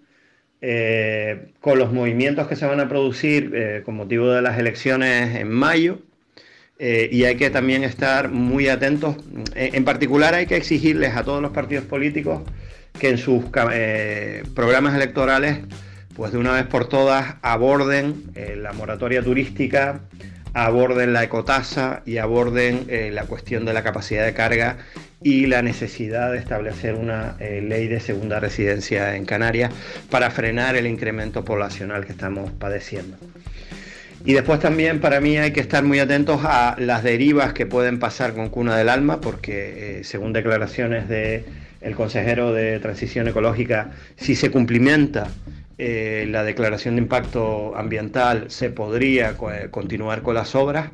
eh, 0.62 1.54
con 1.60 1.80
los 1.80 1.91
movimientos 1.91 2.47
que 2.47 2.56
se 2.56 2.66
van 2.66 2.80
a 2.80 2.89
producir 2.89 3.82
con 3.86 3.95
motivo 3.95 4.32
de 4.32 4.41
las 4.41 4.58
elecciones 4.58 5.36
en 5.36 5.49
mayo 5.49 5.99
eh, 6.80 7.08
y 7.12 7.24
hay 7.26 7.36
que 7.36 7.49
también 7.49 7.84
estar 7.84 8.30
muy 8.30 8.68
atentos. 8.68 9.16
En, 9.56 9.86
particular 9.86 10.34
hay 10.34 10.47
que 10.47 10.56
exigirles 10.56 11.16
a 11.16 11.24
todos 11.24 11.41
los 11.41 11.51
partidos 11.51 11.86
políticos 11.86 12.41
que 12.99 13.10
en 13.10 13.18
sus 13.18 13.45
eh, 13.72 14.43
programas 14.56 14.95
electorales, 14.95 15.60
pues 16.16 16.32
de 16.32 16.39
una 16.39 16.54
vez 16.54 16.66
por 16.66 16.89
todas, 16.89 17.36
aborden 17.41 18.24
eh, 18.36 18.58
la 18.58 18.74
moratoria 18.74 19.24
turística, 19.24 20.01
aborden 20.54 21.14
la 21.14 21.24
ecotasa 21.24 22.04
y 22.06 22.18
aborden 22.18 22.88
la 23.14 23.26
cuestión 23.26 23.66
de 23.66 23.74
la 23.74 23.84
capacidad 23.84 24.26
de 24.26 24.34
carga 24.34 24.78
y 25.22 25.47
la 25.47 25.62
necesidad 25.62 26.32
de 26.32 26.38
establecer 26.38 26.95
una 26.95 27.36
ley 27.39 27.88
de 27.88 27.99
segunda 27.99 28.39
residencia 28.39 29.16
en 29.16 29.26
Canarias 29.26 29.72
para 30.10 30.30
frenar 30.30 30.76
el 30.76 30.86
incremento 30.86 31.43
poblacional 31.43 32.06
que 32.06 32.12
estamos 32.12 32.51
padeciendo. 32.51 33.18
Y 34.26 34.34
después 34.34 34.60
también 34.62 35.01
para 35.01 35.20
mí 35.20 35.38
hay 35.38 35.51
que 35.51 35.60
estar 35.60 35.84
muy 35.84 35.99
atentos 35.99 36.41
a 36.45 36.76
las 36.80 37.04
derivas 37.04 37.51
que 37.51 37.66
pueden 37.66 37.99
pasar 37.99 38.34
con 38.34 38.49
Cuna 38.49 38.78
del 38.78 38.88
Alma, 38.88 39.20
porque 39.20 39.99
eh, 39.99 40.04
según 40.06 40.32
declaraciones 40.32 41.10
del 41.10 41.43
el 41.82 41.95
consejero 41.95 42.54
de 42.54 42.80
Transición 42.80 43.28
Ecológica, 43.28 43.91
si 44.16 44.36
se 44.36 44.49
cumplimenta 44.49 45.28
eh, 45.78 46.26
la 46.30 46.44
declaración 46.44 46.96
de 46.96 47.02
impacto 47.02 47.76
ambiental, 47.76 48.50
se 48.50 48.70
podría 48.70 49.32
eh, 49.32 49.68
continuar 49.72 50.22
con 50.22 50.36
las 50.36 50.56
obras, 50.56 50.92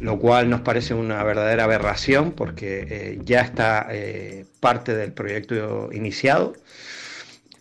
lo 0.00 0.18
cual 0.18 0.50
nos 0.50 0.60
parece 0.62 0.94
una 0.94 1.22
verdadera 1.24 1.64
aberración, 1.64 2.32
porque 2.32 3.20
ya 3.24 3.40
está 3.40 3.88
parte 4.60 4.94
del 4.94 5.12
proyecto 5.12 5.90
iniciado. 5.92 6.54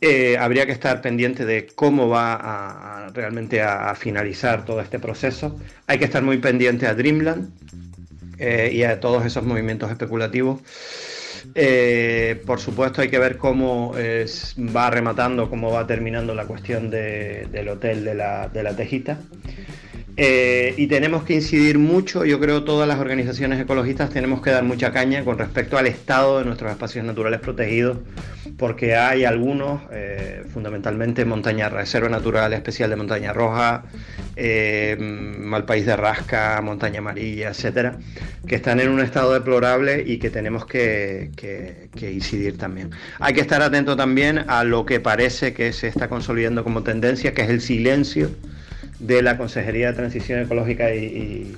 Eh, 0.03 0.35
habría 0.35 0.65
que 0.65 0.71
estar 0.71 0.99
pendiente 0.99 1.45
de 1.45 1.67
cómo 1.67 2.09
va 2.09 2.33
a, 2.33 3.09
realmente 3.09 3.61
a, 3.61 3.93
finalizar 3.93 4.65
todo 4.65 4.81
este 4.81 4.97
proceso. 4.97 5.59
Hay 5.85 5.99
que 5.99 6.05
estar 6.05 6.23
muy 6.23 6.39
pendiente 6.39 6.87
a 6.87 6.95
Dreamland 6.95 7.51
eh, 8.39 8.71
y 8.73 8.81
a 8.81 8.99
todos 8.99 9.23
esos 9.23 9.43
movimientos 9.43 9.91
especulativos. 9.91 10.59
Eh, 11.53 12.41
por 12.45 12.59
supuesto 12.59 13.01
hay 13.01 13.09
que 13.09 13.19
ver 13.19 13.37
cómo 13.37 13.93
va 14.75 14.89
rematando, 14.89 15.49
cómo 15.49 15.71
va 15.71 15.85
terminando 15.85 16.33
la 16.33 16.45
cuestión 16.45 16.89
del 16.89 17.69
hotel 17.69 18.05
de 18.05 18.15
de 18.53 18.63
la 18.63 18.75
Tejita. 18.75 19.19
Eh, 20.17 20.73
y 20.77 20.87
tenemos 20.87 21.23
que 21.23 21.35
incidir 21.35 21.79
mucho, 21.79 22.25
yo 22.25 22.39
creo 22.39 22.63
todas 22.63 22.87
las 22.87 22.99
organizaciones 22.99 23.61
ecologistas 23.61 24.09
tenemos 24.09 24.41
que 24.41 24.51
dar 24.51 24.63
mucha 24.63 24.91
caña 24.91 25.23
con 25.23 25.37
respecto 25.37 25.77
al 25.77 25.87
estado 25.87 26.39
de 26.39 26.45
nuestros 26.45 26.69
espacios 26.69 27.05
naturales 27.05 27.39
protegidos, 27.39 27.97
porque 28.57 28.95
hay 28.95 29.23
algunos, 29.23 29.81
eh, 29.91 30.43
fundamentalmente 30.53 31.23
Montaña 31.23 31.69
Reserva 31.69 32.09
Natural 32.09 32.51
Especial 32.51 32.89
de 32.89 32.97
Montaña 32.97 33.31
Roja, 33.31 33.83
eh, 34.35 34.97
Malpaís 34.99 35.85
de 35.85 35.95
Rasca, 35.95 36.59
Montaña 36.61 36.99
Amarilla, 36.99 37.49
etcétera, 37.49 37.97
que 38.45 38.55
están 38.55 38.81
en 38.81 38.89
un 38.89 38.99
estado 38.99 39.33
deplorable 39.33 40.03
y 40.05 40.17
que 40.17 40.29
tenemos 40.29 40.65
que, 40.65 41.31
que 41.37 42.11
incidir 42.11 42.57
también. 42.57 42.91
Hay 43.19 43.33
que 43.33 43.41
estar 43.41 43.61
atento 43.61 43.95
también 43.95 44.43
a 44.47 44.65
lo 44.65 44.85
que 44.85 44.99
parece 44.99 45.53
que 45.53 45.71
se 45.71 45.87
está 45.87 46.09
consolidando 46.09 46.65
como 46.65 46.83
tendencia, 46.83 47.33
que 47.33 47.43
es 47.43 47.49
el 47.49 47.61
silencio 47.61 48.29
de 49.01 49.21
la 49.21 49.37
Consejería 49.37 49.87
de 49.87 49.93
Transición 49.93 50.39
Ecológica 50.39 50.93
y, 50.93 51.53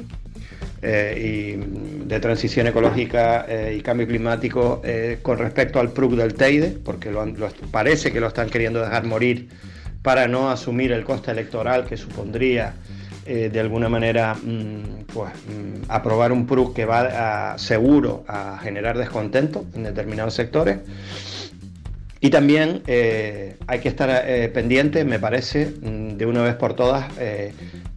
eh, 0.81 1.63
de 2.05 2.19
Transición 2.19 2.67
Ecológica 2.67 3.45
y 3.73 3.81
Cambio 3.81 4.07
Climático 4.07 4.81
con 5.21 5.37
respecto 5.37 5.79
al 5.79 5.91
PRUC 5.91 6.13
del 6.13 6.33
Teide, 6.33 6.71
porque 6.83 7.11
parece 7.71 8.11
que 8.11 8.19
lo 8.19 8.27
están 8.27 8.49
queriendo 8.49 8.81
dejar 8.81 9.05
morir 9.05 9.47
para 10.01 10.27
no 10.27 10.49
asumir 10.49 10.91
el 10.91 11.03
coste 11.03 11.31
electoral 11.31 11.85
que 11.85 11.97
supondría 11.97 12.73
eh, 13.25 13.49
de 13.51 13.59
alguna 13.61 13.87
manera 13.87 14.35
mm, 14.35 15.05
pues, 15.13 15.31
mm, 15.31 15.89
aprobar 15.89 16.33
un 16.33 16.45
PRUC 16.45 16.75
que 16.75 16.83
va 16.85 17.53
a, 17.53 17.57
seguro 17.57 18.25
a 18.27 18.59
generar 18.61 18.97
descontento 18.97 19.65
en 19.73 19.83
determinados 19.83 20.33
sectores. 20.33 20.79
Y 22.24 22.30
también 22.30 22.82
eh, 22.88 23.57
hay 23.67 23.80
que 23.80 23.89
estar 23.89 24.09
eh, 24.26 24.47
pendiente, 24.47 25.03
me 25.03 25.19
parece, 25.19 25.65
mm, 25.65 26.15
de 26.17 26.26
una 26.26 26.41
vez 26.41 26.55
por 26.55 26.74
todas, 26.74 27.11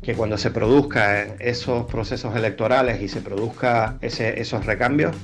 que 0.03 0.15
cuando 0.15 0.37
se 0.37 0.51
produzcan 0.51 1.37
esos 1.39 1.87
procesos 1.87 2.37
electorales 2.37 3.01
y 3.01 3.09
se 3.09 3.21
produzcan 3.21 3.99
esos 4.03 4.67
recambios, 4.67 5.17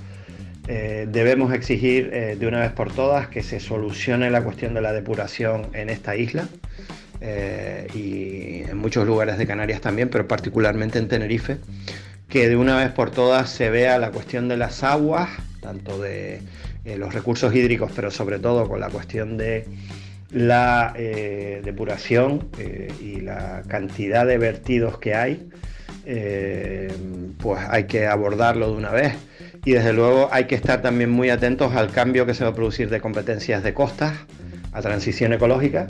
debemos 0.67 1.53
exigir 1.53 2.11
de 2.11 2.47
una 2.47 2.61
vez 2.61 2.73
por 2.73 2.93
todas 2.93 3.29
que 3.29 3.43
se 3.43 3.61
solucione 3.61 4.31
la 4.31 4.43
cuestión 4.43 4.73
de 4.75 4.81
la 4.81 4.93
depuración 4.93 5.67
en 5.75 5.91
esta 5.91 6.17
isla. 6.17 6.49
Eh, 7.25 7.87
y 7.95 8.69
en 8.69 8.77
muchos 8.79 9.07
lugares 9.07 9.39
de 9.39 9.47
Canarias 9.47 9.81
también, 9.81 10.09
pero 10.09 10.27
particularmente 10.27 10.99
en 10.99 11.07
Tenerife, 11.07 11.59
que 12.29 12.49
de 12.49 12.57
una 12.57 12.77
vez 12.77 12.91
por 12.91 13.13
todas 13.13 13.49
se 13.49 13.71
vea 13.71 13.97
la 14.01 14.11
cuestión 14.11 14.49
de 14.49 14.57
las 14.57 14.83
aguas, 14.83 15.31
tanto 15.61 16.03
de 16.03 16.41
eh, 16.85 16.97
los 16.97 17.15
recursos 17.15 17.55
hídricos, 17.55 17.93
pero 17.95 18.11
sobre 18.11 18.39
todo 18.39 18.69
con 18.69 18.81
la 18.81 18.89
cuestión 18.89 19.37
de 19.37 19.65
la 20.31 20.95
eh, 20.97 21.61
depuración 21.63 22.49
y 23.01 23.21
la 23.21 23.63
cantidad 23.69 24.27
de 24.27 24.39
vertidos 24.39 24.99
que 24.99 25.15
hay, 25.15 25.51
pues 27.39 27.61
hay 27.69 27.85
que 27.85 28.07
abordarlo 28.07 28.71
de 28.71 28.77
una 28.77 28.91
vez. 28.91 29.15
Y 29.65 29.73
desde 29.73 29.93
luego 29.93 30.29
hay 30.33 30.45
que 30.45 30.55
estar 30.55 30.81
también 30.83 31.11
muy 31.11 31.31
atentos 31.31 31.75
al 31.75 31.91
cambio 31.91 32.27
que 32.27 32.35
se 32.35 32.45
va 32.45 32.51
a 32.51 32.55
producir 32.55 32.89
de 32.89 33.01
competencias 33.01 33.63
de 33.63 33.75
costas 33.75 34.15
a 34.73 34.81
transición 34.81 35.35
ecológica 35.35 35.87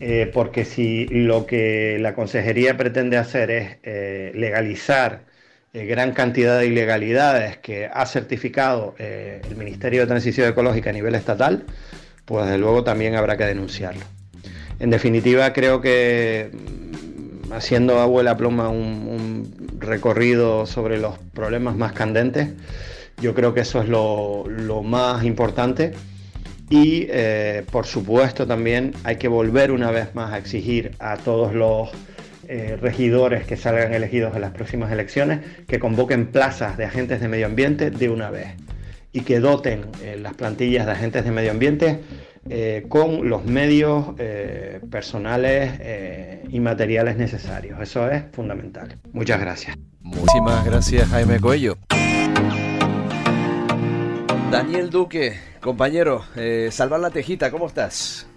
eh, 0.00 0.30
porque 0.32 0.66
si 0.66 1.06
lo 1.06 1.46
que 1.46 1.98
la 1.98 2.14
consejería 2.14 2.76
pretende 2.76 3.16
hacer 3.16 3.50
es 3.50 3.76
eh, 3.82 4.30
legalizar 4.34 5.24
eh, 5.76 5.86
gran 5.86 6.12
cantidad 6.12 6.58
de 6.58 6.66
ilegalidades 6.66 7.58
que 7.58 7.86
ha 7.92 8.06
certificado 8.06 8.94
el 8.98 9.56
Ministerio 9.56 10.00
de 10.00 10.06
Transición 10.06 10.48
Ecológica 10.48 10.90
a 10.90 10.92
nivel 10.92 11.14
estatal, 11.14 11.64
pues 12.24 12.46
desde 12.46 12.58
luego 12.58 12.82
también 12.82 13.14
habrá 13.14 13.36
que 13.36 13.44
denunciarlo. 13.44 14.04
En 14.80 14.90
definitiva, 14.90 15.52
creo 15.52 15.80
que 15.80 16.50
mm, 16.52 17.52
haciendo 17.52 18.00
abuela 18.00 18.36
pluma 18.36 18.68
un, 18.68 19.54
recorrido 19.78 20.66
sobre 20.66 20.98
los 20.98 21.18
problemas 21.34 21.76
más 21.76 21.92
candentes, 21.92 22.48
yo 23.20 23.34
creo 23.34 23.54
que 23.54 23.60
eso 23.60 23.82
es 23.82 23.88
lo 23.88 24.82
más 24.82 25.24
importante 25.24 25.92
y 26.68 27.06
eh, 27.10 27.64
por 27.70 27.86
supuesto 27.86 28.46
también 28.46 28.92
hay 29.04 29.16
que 29.16 29.28
volver 29.28 29.70
una 29.70 29.90
vez 29.90 30.14
más 30.14 30.32
a 30.32 30.38
exigir 30.38 30.92
a 30.98 31.16
todos 31.16 31.54
los 31.54 31.90
eh, 32.48 32.78
regidores 32.80 33.46
que 33.46 33.56
salgan 33.56 33.94
elegidos 33.94 34.34
en 34.34 34.40
las 34.40 34.52
próximas 34.52 34.92
elecciones 34.92 35.40
que 35.66 35.78
convoquen 35.78 36.26
plazas 36.28 36.76
de 36.76 36.84
agentes 36.84 37.20
de 37.20 37.28
medio 37.28 37.46
ambiente 37.46 37.90
de 37.90 38.08
una 38.08 38.30
vez 38.30 38.48
y 39.12 39.22
que 39.22 39.40
doten 39.40 39.86
eh, 40.02 40.18
las 40.20 40.34
plantillas 40.34 40.86
de 40.86 40.92
agentes 40.92 41.24
de 41.24 41.30
medio 41.30 41.50
ambiente 41.50 42.00
con 42.88 43.28
los 43.28 43.44
medios 43.44 44.14
personales 44.88 45.80
y 46.48 46.60
materiales 46.60 47.16
necesarios. 47.16 47.80
Eso 47.80 48.08
es 48.08 48.22
fundamental. 48.30 48.96
Muchas 49.12 49.40
gracias. 49.40 49.76
Muchísimas 50.00 50.64
gracias 50.64 51.08
Jaime 51.08 51.40
Coello. 51.40 51.76
Daniel 54.50 54.90
Duque, 54.90 55.38
compañero, 55.60 56.24
eh, 56.36 56.68
salvar 56.70 57.00
la 57.00 57.10
tejita, 57.10 57.50
¿cómo 57.50 57.66
estás? 57.66 58.28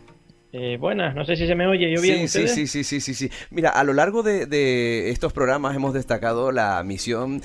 Eh, 0.51 0.77
buenas, 0.79 1.13
no 1.15 1.25
sé 1.25 1.35
si 1.35 1.45
se 1.45 1.53
me 1.53 1.67
oye 1.67 1.93
yo 1.93 2.01
bien. 2.01 2.27
Sí, 2.27 2.47
sí, 2.47 2.65
sí, 2.65 2.83
sí, 2.83 2.99
sí, 3.01 3.13
sí. 3.13 3.29
Mira, 3.51 3.69
a 3.69 3.83
lo 3.83 3.93
largo 3.93 4.23
de, 4.23 5.09
estos 5.11 5.31
programas 5.31 5.75
hemos 5.75 5.93
destacado 5.93 6.51
la 6.51 6.81
misión 6.83 7.41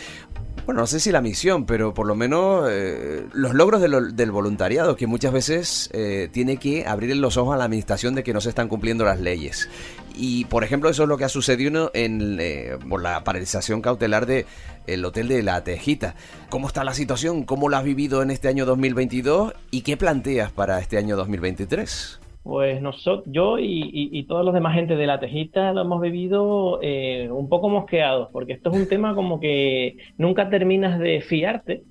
bueno, 0.66 0.80
no 0.80 0.86
sé 0.86 0.98
si 0.98 1.12
la 1.12 1.20
misión, 1.20 1.66
pero 1.66 1.92
por 1.92 2.06
lo 2.06 2.14
menos 2.14 2.66
eh, 2.70 3.26
los 3.34 3.52
logros 3.52 3.82
del 3.82 4.30
voluntariado, 4.30 4.96
que 4.96 5.06
muchas 5.06 5.30
veces 5.30 5.90
eh, 5.92 6.30
tiene 6.32 6.56
que 6.56 6.86
abrir 6.86 7.14
los 7.16 7.36
ojos 7.36 7.54
a 7.54 7.58
la 7.58 7.64
administración 7.64 8.14
de 8.14 8.22
que 8.22 8.32
no 8.32 8.40
se 8.40 8.48
están 8.48 8.68
cumpliendo 8.68 9.04
las 9.04 9.20
leyes. 9.20 9.68
Y, 10.16 10.46
por 10.46 10.64
ejemplo, 10.64 10.88
eso 10.88 11.02
es 11.02 11.08
lo 11.10 11.18
que 11.18 11.24
ha 11.24 11.28
sucedido 11.28 11.90
en, 11.92 12.38
eh, 12.40 12.78
por 12.88 13.02
la 13.02 13.24
paralización 13.24 13.82
cautelar 13.82 14.24
del 14.24 14.46
el 14.86 15.04
Hotel 15.04 15.28
de 15.28 15.42
la 15.42 15.62
Tejita. 15.64 16.14
¿Cómo 16.48 16.66
está 16.66 16.82
la 16.82 16.94
situación? 16.94 17.44
¿Cómo 17.44 17.68
la 17.68 17.78
has 17.78 17.84
vivido 17.84 18.22
en 18.22 18.30
este 18.30 18.48
año 18.48 18.64
2022? 18.64 19.52
¿Y 19.70 19.82
qué 19.82 19.98
planteas 19.98 20.50
para 20.50 20.78
este 20.78 20.96
año 20.96 21.14
2023? 21.16 22.20
Pues 22.44 22.82
nosotros, 22.82 23.24
yo 23.26 23.56
y, 23.58 24.22
todos 24.28 24.44
los 24.44 24.52
demás 24.52 24.74
gente 24.74 24.96
de 24.96 25.06
la 25.06 25.18
Tejita 25.18 25.72
lo 25.72 25.80
hemos 25.80 26.02
vivido 26.02 26.78
eh, 26.82 27.30
un 27.30 27.48
poco 27.48 27.70
mosqueados, 27.70 28.28
porque 28.32 28.52
esto 28.52 28.70
es 28.70 28.76
un 28.76 28.86
tema 28.86 29.14
como 29.14 29.40
que 29.40 29.96
nunca 30.18 30.50
terminas 30.50 30.98
de 30.98 31.22
fiarte, 31.22 31.84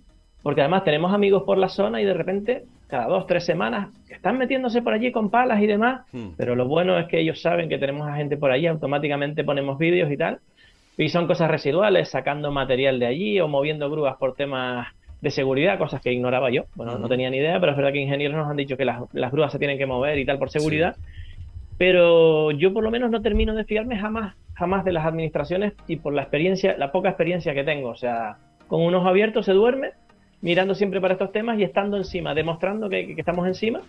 porque 0.43 0.61
además 0.61 0.83
tenemos 0.83 1.11
amigos 1.11 1.41
por 1.41 1.57
la 1.57 1.69
zona 1.69 2.01
y 2.01 2.05
de 2.05 2.13
repente 2.13 2.65
cada 2.87 3.07
dos, 3.07 3.25
tres 3.25 3.45
semanas 3.45 3.89
están 4.07 4.37
metiéndose 4.37 4.83
por 4.83 4.93
allí 4.93 5.11
con 5.11 5.31
palas 5.31 5.59
y 5.59 5.65
demás, 5.65 6.05
hmm. 6.11 6.33
pero 6.37 6.55
lo 6.55 6.67
bueno 6.67 6.99
es 6.99 7.07
que 7.07 7.19
ellos 7.19 7.41
saben 7.41 7.67
que 7.67 7.79
tenemos 7.79 8.07
a 8.07 8.15
gente 8.15 8.37
por 8.37 8.51
allí, 8.51 8.67
automáticamente 8.67 9.43
ponemos 9.43 9.79
vídeos 9.79 10.11
y 10.11 10.17
tal, 10.17 10.37
y 10.99 11.09
son 11.09 11.25
cosas 11.25 11.49
residuales, 11.49 12.09
sacando 12.09 12.51
material 12.51 12.99
de 12.99 13.07
allí 13.07 13.39
o 13.39 13.47
moviendo 13.47 13.89
grúas 13.89 14.17
por 14.17 14.35
temas 14.35 14.87
de 15.23 15.31
seguridad, 15.31 15.77
cosas 15.77 16.01
que 16.01 16.11
ignoraba 16.11 16.51
yo. 16.51 16.65
Bueno, 16.75 16.99
no 16.99 17.07
tenía 17.07 17.29
ni 17.29 17.37
idea, 17.37 17.57
pero 17.61 17.71
es 17.71 17.77
verdad 17.77 17.93
que 17.93 18.01
ingenieros 18.01 18.35
nos 18.35 18.49
han 18.49 18.57
dicho 18.57 18.75
que 18.75 18.83
las, 18.83 19.01
las 19.13 19.31
grúas 19.31 19.53
se 19.53 19.57
tienen 19.57 19.77
que 19.77 19.85
mover 19.85 20.19
y 20.19 20.25
tal 20.25 20.37
por 20.37 20.49
seguridad. 20.49 20.97
Pero 21.77 22.51
yo 22.51 22.73
por 22.73 22.83
lo 22.83 22.91
menos 22.91 23.09
no 23.09 23.21
termino 23.21 23.55
de 23.55 23.63
fiarme 23.63 23.97
jamás, 23.97 24.35
jamás 24.53 24.83
de 24.83 24.91
las 24.91 25.05
administraciones 25.05 25.73
y 25.87 25.95
por 25.95 26.13
la 26.13 26.23
experiencia, 26.23 26.75
la 26.77 26.91
poca 26.91 27.07
experiencia 27.07 27.53
que 27.53 27.63
tengo. 27.63 27.89
O 27.89 27.95
sea, 27.95 28.35
con 28.67 28.81
un 28.81 28.93
ojo 28.95 29.07
abierto 29.07 29.43
se 29.43 29.53
duerme, 29.53 29.91
mirando 30.41 30.75
siempre 30.75 30.99
para 30.99 31.13
estos 31.13 31.31
temas 31.31 31.57
y 31.57 31.63
estando 31.63 31.95
encima, 31.95 32.35
demostrando 32.35 32.89
que, 32.89 33.15
estamos 33.17 33.47
encima. 33.47 33.79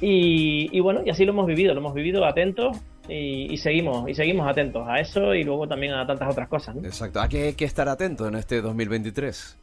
Y, 0.00 0.78
bueno, 0.80 1.00
y 1.04 1.10
así 1.10 1.24
lo 1.24 1.32
hemos 1.32 1.46
vivido, 1.46 1.74
lo 1.74 1.80
hemos 1.80 1.94
vivido 1.94 2.24
atentos 2.24 2.76
y, 3.08 3.56
seguimos 3.56 4.08
y 4.08 4.14
seguimos 4.14 4.48
atentos 4.48 4.86
a 4.88 5.00
eso 5.00 5.34
y 5.34 5.42
luego 5.42 5.66
también 5.66 5.92
a 5.92 6.06
tantas 6.06 6.30
otras 6.30 6.48
cosas. 6.48 6.76
Exacto, 6.76 7.20
¿a 7.20 7.28
qué 7.28 7.48
hay 7.48 7.54
que 7.54 7.64
estar 7.64 7.88
atento 7.88 8.28
en 8.28 8.36
este 8.36 8.60
2023? 8.60 9.61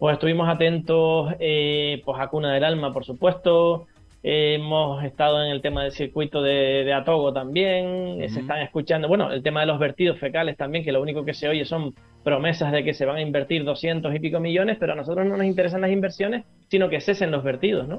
Pues 0.00 0.14
estuvimos 0.14 0.48
atentos 0.48 1.34
eh, 1.38 2.00
pues 2.06 2.18
a 2.18 2.28
Cuna 2.28 2.54
del 2.54 2.64
Alma, 2.64 2.90
por 2.90 3.04
supuesto. 3.04 3.86
hemos 4.22 5.04
estado 5.04 5.44
en 5.44 5.50
el 5.50 5.60
tema 5.60 5.82
del 5.82 5.92
circuito 5.92 6.40
de, 6.40 6.90
Atogo 6.90 7.34
también. 7.34 8.26
Se 8.30 8.40
están 8.40 8.62
escuchando, 8.62 9.08
bueno, 9.08 9.30
el 9.30 9.42
tema 9.42 9.60
de 9.60 9.66
los 9.66 9.78
vertidos 9.78 10.18
fecales 10.18 10.56
también, 10.56 10.84
que 10.84 10.92
lo 10.92 11.02
único 11.02 11.26
que 11.26 11.34
se 11.34 11.50
oye 11.50 11.66
son 11.66 11.94
promesas 12.24 12.72
de 12.72 12.82
que 12.82 12.94
se 12.94 13.04
van 13.04 13.16
a 13.16 13.20
invertir 13.20 13.62
200 13.62 14.14
y 14.14 14.20
pico 14.20 14.40
millones, 14.40 14.78
pero 14.80 14.94
a 14.94 14.96
nosotros 14.96 15.26
no 15.26 15.36
nos 15.36 15.44
interesan 15.44 15.82
las 15.82 15.90
inversiones, 15.90 16.46
sino 16.68 16.88
que 16.88 17.02
cesen 17.02 17.30
los 17.30 17.44
vertidos, 17.44 17.86
¿no? 17.86 17.98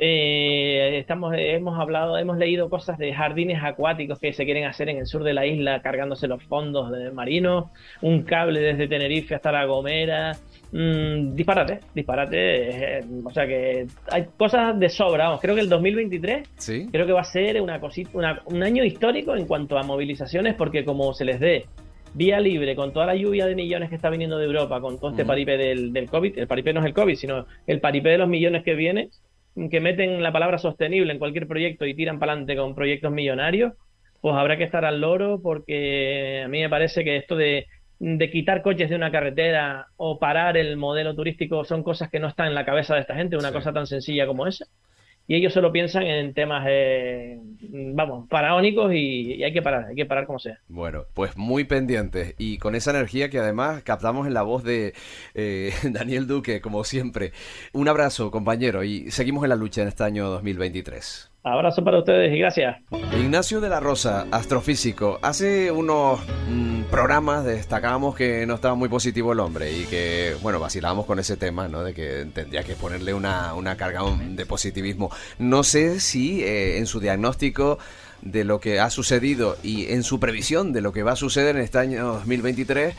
Eh, 0.00 0.96
estamos, 0.98 1.34
hemos 1.36 1.78
hablado, 1.78 2.16
hemos 2.18 2.38
leído 2.38 2.70
cosas 2.70 2.98
de 2.98 3.12
jardines 3.12 3.62
acuáticos 3.62 4.20
que 4.20 4.32
se 4.32 4.44
quieren 4.44 4.64
hacer 4.64 4.88
en 4.88 4.98
el 4.98 5.06
sur 5.06 5.24
de 5.24 5.34
la 5.34 5.44
isla, 5.44 5.82
cargándose 5.82 6.28
los 6.28 6.42
fondos 6.44 6.92
de 6.92 7.10
marinos, 7.10 7.66
un 8.00 8.22
cable 8.22 8.60
desde 8.60 8.86
Tenerife 8.86 9.34
hasta 9.34 9.50
La 9.50 9.64
Gomera, 9.64 10.36
Mm, 10.70 11.34
disparate, 11.34 11.80
disparate. 11.94 12.98
Eh, 12.98 13.04
o 13.24 13.30
sea 13.30 13.46
que 13.46 13.86
hay 14.10 14.26
cosas 14.36 14.78
de 14.78 14.88
sobra. 14.88 15.24
Vamos, 15.24 15.40
creo 15.40 15.54
que 15.54 15.62
el 15.62 15.68
2023 15.68 16.48
creo 16.90 17.06
que 17.06 17.12
va 17.12 17.22
a 17.22 17.24
ser 17.24 17.60
una 17.60 17.80
cosita, 17.80 18.10
un 18.46 18.62
año 18.62 18.84
histórico 18.84 19.34
en 19.34 19.46
cuanto 19.46 19.78
a 19.78 19.82
movilizaciones, 19.82 20.54
porque 20.54 20.84
como 20.84 21.14
se 21.14 21.24
les 21.24 21.40
dé 21.40 21.64
vía 22.14 22.40
libre 22.40 22.74
con 22.74 22.92
toda 22.92 23.06
la 23.06 23.14
lluvia 23.14 23.46
de 23.46 23.54
millones 23.54 23.88
que 23.88 23.94
está 23.94 24.10
viniendo 24.10 24.38
de 24.38 24.46
Europa, 24.46 24.80
con 24.80 24.98
todo 24.98 25.10
este 25.10 25.24
paripé 25.24 25.56
del, 25.56 25.92
del 25.92 26.08
COVID, 26.08 26.38
el 26.38 26.46
paripé 26.46 26.72
no 26.72 26.80
es 26.80 26.86
el 26.86 26.94
COVID, 26.94 27.14
sino 27.14 27.46
el 27.66 27.80
paripé 27.80 28.10
de 28.10 28.18
los 28.18 28.28
millones 28.28 28.64
que 28.64 28.74
viene, 28.74 29.10
que 29.70 29.80
meten 29.80 30.22
la 30.22 30.32
palabra 30.32 30.58
sostenible 30.58 31.12
en 31.12 31.18
cualquier 31.18 31.46
proyecto 31.46 31.86
y 31.86 31.94
tiran 31.94 32.18
para 32.18 32.32
adelante 32.32 32.56
con 32.56 32.74
proyectos 32.74 33.12
millonarios, 33.12 33.72
pues 34.20 34.34
habrá 34.34 34.56
que 34.56 34.64
estar 34.64 34.84
al 34.84 35.00
loro 35.00 35.40
porque 35.42 36.42
a 36.44 36.48
mí 36.48 36.60
me 36.60 36.68
parece 36.68 37.04
que 37.04 37.16
esto 37.16 37.36
de 37.36 37.66
de 37.98 38.30
quitar 38.30 38.62
coches 38.62 38.90
de 38.90 38.96
una 38.96 39.10
carretera 39.10 39.88
o 39.96 40.18
parar 40.18 40.56
el 40.56 40.76
modelo 40.76 41.14
turístico 41.14 41.64
son 41.64 41.82
cosas 41.82 42.10
que 42.10 42.20
no 42.20 42.28
están 42.28 42.48
en 42.48 42.54
la 42.54 42.64
cabeza 42.64 42.94
de 42.94 43.00
esta 43.00 43.14
gente, 43.14 43.36
una 43.36 43.52
cosa 43.52 43.72
tan 43.72 43.86
sencilla 43.86 44.26
como 44.26 44.46
esa. 44.46 44.66
Y 45.30 45.34
ellos 45.34 45.52
solo 45.52 45.70
piensan 45.70 46.04
en 46.04 46.32
temas, 46.32 46.64
eh, 46.70 47.38
vamos, 47.92 48.26
faraónicos 48.30 48.94
y, 48.94 49.42
hay 49.44 49.52
que 49.52 49.60
parar, 49.60 49.84
hay 49.90 49.94
que 49.94 50.06
parar 50.06 50.24
como 50.24 50.38
sea. 50.38 50.58
Bueno, 50.68 51.04
pues 51.12 51.36
muy 51.36 51.64
pendientes 51.64 52.34
y 52.38 52.56
con 52.56 52.74
esa 52.74 52.92
energía 52.92 53.28
que 53.28 53.38
además 53.38 53.82
captamos 53.82 54.26
en 54.26 54.32
la 54.32 54.40
voz 54.40 54.64
de 54.64 54.94
eh, 55.34 55.72
Daniel 55.92 56.26
Duque, 56.26 56.62
como 56.62 56.82
siempre. 56.82 57.32
Un 57.74 57.88
abrazo, 57.88 58.30
compañero, 58.30 58.84
y 58.84 59.10
seguimos 59.10 59.44
en 59.44 59.50
la 59.50 59.56
lucha 59.56 59.82
en 59.82 59.88
este 59.88 60.02
año 60.02 60.30
2023. 60.30 61.27
Abrazo 61.44 61.84
para 61.84 61.98
ustedes 61.98 62.34
y 62.34 62.38
gracias. 62.38 62.76
Ignacio 63.12 63.60
de 63.60 63.68
la 63.68 63.80
Rosa, 63.80 64.26
astrofísico. 64.30 65.18
Hace 65.22 65.70
unos 65.70 66.20
mm, 66.48 66.82
programas 66.90 67.44
destacábamos 67.44 68.16
que 68.16 68.44
no 68.46 68.54
estaba 68.54 68.74
muy 68.74 68.88
positivo 68.88 69.32
el 69.32 69.40
hombre 69.40 69.72
y 69.72 69.84
que, 69.84 70.34
bueno, 70.42 70.60
vacilábamos 70.60 71.06
con 71.06 71.18
ese 71.18 71.36
tema, 71.36 71.68
¿no? 71.68 71.84
De 71.84 71.94
que 71.94 72.26
tendría 72.34 72.64
que 72.64 72.74
ponerle 72.74 73.14
una, 73.14 73.54
una 73.54 73.76
carga 73.76 74.02
de 74.20 74.46
positivismo. 74.46 75.10
No 75.38 75.62
sé 75.62 76.00
si 76.00 76.42
eh, 76.42 76.78
en 76.78 76.86
su 76.86 77.00
diagnóstico 77.00 77.78
de 78.22 78.44
lo 78.44 78.58
que 78.58 78.80
ha 78.80 78.90
sucedido 78.90 79.56
y 79.62 79.92
en 79.92 80.02
su 80.02 80.18
previsión 80.18 80.72
de 80.72 80.80
lo 80.80 80.92
que 80.92 81.04
va 81.04 81.12
a 81.12 81.16
suceder 81.16 81.56
en 81.56 81.62
este 81.62 81.78
año 81.78 82.04
2023 82.14 82.94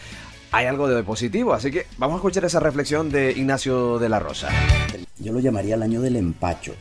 hay 0.52 0.66
algo 0.66 0.88
de 0.88 1.04
positivo. 1.04 1.54
Así 1.54 1.72
que 1.72 1.86
vamos 1.98 2.16
a 2.16 2.18
escuchar 2.18 2.46
esa 2.46 2.60
reflexión 2.60 3.12
de 3.12 3.32
Ignacio 3.32 4.00
de 4.00 4.10
la 4.10 4.20
Rosa. 4.20 4.50
Yo 5.20 5.34
lo 5.34 5.40
llamaría 5.40 5.76
el 5.76 5.84
año 5.84 6.02
del 6.02 6.16
empacho. 6.16 6.74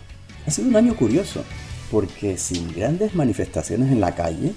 Ha 0.49 0.51
sido 0.51 0.69
un 0.69 0.77
año 0.77 0.97
curioso, 0.97 1.45
porque 1.91 2.39
sin 2.39 2.73
grandes 2.73 3.15
manifestaciones 3.15 3.93
en 3.93 4.01
la 4.01 4.15
calle, 4.15 4.55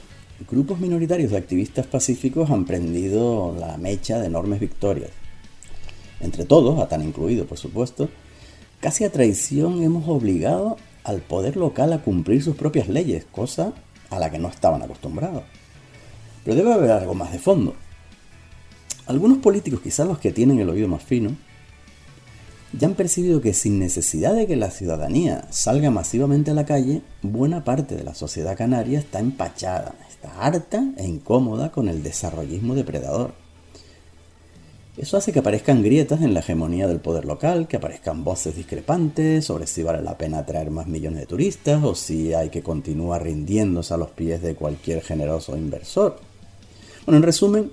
grupos 0.49 0.79
minoritarios 0.79 1.31
de 1.31 1.37
activistas 1.37 1.85
pacíficos 1.85 2.49
han 2.49 2.63
prendido 2.63 3.53
la 3.59 3.75
mecha 3.75 4.17
de 4.17 4.27
enormes 4.27 4.61
victorias. 4.61 5.09
Entre 6.21 6.45
todos, 6.45 6.79
a 6.79 6.87
tan 6.87 7.03
incluido 7.03 7.45
por 7.45 7.57
supuesto, 7.57 8.07
casi 8.79 9.03
a 9.03 9.11
traición 9.11 9.83
hemos 9.83 10.07
obligado 10.07 10.77
al 11.03 11.19
poder 11.19 11.57
local 11.57 11.91
a 11.91 12.01
cumplir 12.01 12.41
sus 12.41 12.55
propias 12.55 12.87
leyes, 12.87 13.25
cosa 13.29 13.73
a 14.09 14.17
la 14.17 14.31
que 14.31 14.39
no 14.39 14.47
estaban 14.47 14.81
acostumbrados. 14.81 15.43
Pero 16.45 16.55
debe 16.55 16.71
haber 16.71 16.91
algo 16.91 17.15
más 17.15 17.33
de 17.33 17.39
fondo. 17.39 17.75
Algunos 19.07 19.39
políticos, 19.39 19.81
quizás 19.81 20.07
los 20.07 20.19
que 20.19 20.31
tienen 20.31 20.57
el 20.57 20.69
oído 20.69 20.87
más 20.87 21.03
fino, 21.03 21.35
ya 22.73 22.87
han 22.87 22.95
percibido 22.95 23.41
que 23.41 23.53
sin 23.53 23.79
necesidad 23.79 24.33
de 24.33 24.47
que 24.47 24.55
la 24.55 24.71
ciudadanía 24.71 25.45
salga 25.49 25.91
masivamente 25.91 26.51
a 26.51 26.53
la 26.53 26.65
calle, 26.65 27.01
buena 27.21 27.63
parte 27.63 27.95
de 27.95 28.03
la 28.03 28.15
sociedad 28.15 28.57
canaria 28.57 28.99
está 28.99 29.19
empachada, 29.19 29.95
está 30.09 30.41
harta 30.41 30.93
e 30.97 31.05
incómoda 31.05 31.71
con 31.71 31.89
el 31.89 32.01
desarrollismo 32.01 32.75
depredador. 32.75 33.33
Eso 34.97 35.17
hace 35.17 35.31
que 35.31 35.39
aparezcan 35.39 35.83
grietas 35.83 36.21
en 36.21 36.33
la 36.33 36.41
hegemonía 36.41 36.87
del 36.87 36.99
poder 36.99 37.25
local, 37.25 37.67
que 37.67 37.77
aparezcan 37.77 38.23
voces 38.23 38.55
discrepantes 38.55 39.45
sobre 39.45 39.65
si 39.67 39.83
vale 39.83 40.01
la 40.01 40.17
pena 40.17 40.45
traer 40.45 40.69
más 40.69 40.87
millones 40.87 41.21
de 41.21 41.25
turistas 41.25 41.83
o 41.83 41.95
si 41.95 42.33
hay 42.33 42.49
que 42.49 42.61
continuar 42.61 43.23
rindiéndose 43.23 43.93
a 43.93 43.97
los 43.97 44.11
pies 44.11 44.41
de 44.41 44.55
cualquier 44.55 45.01
generoso 45.01 45.57
inversor. 45.57 46.19
Bueno, 47.05 47.17
en 47.17 47.23
resumen, 47.23 47.71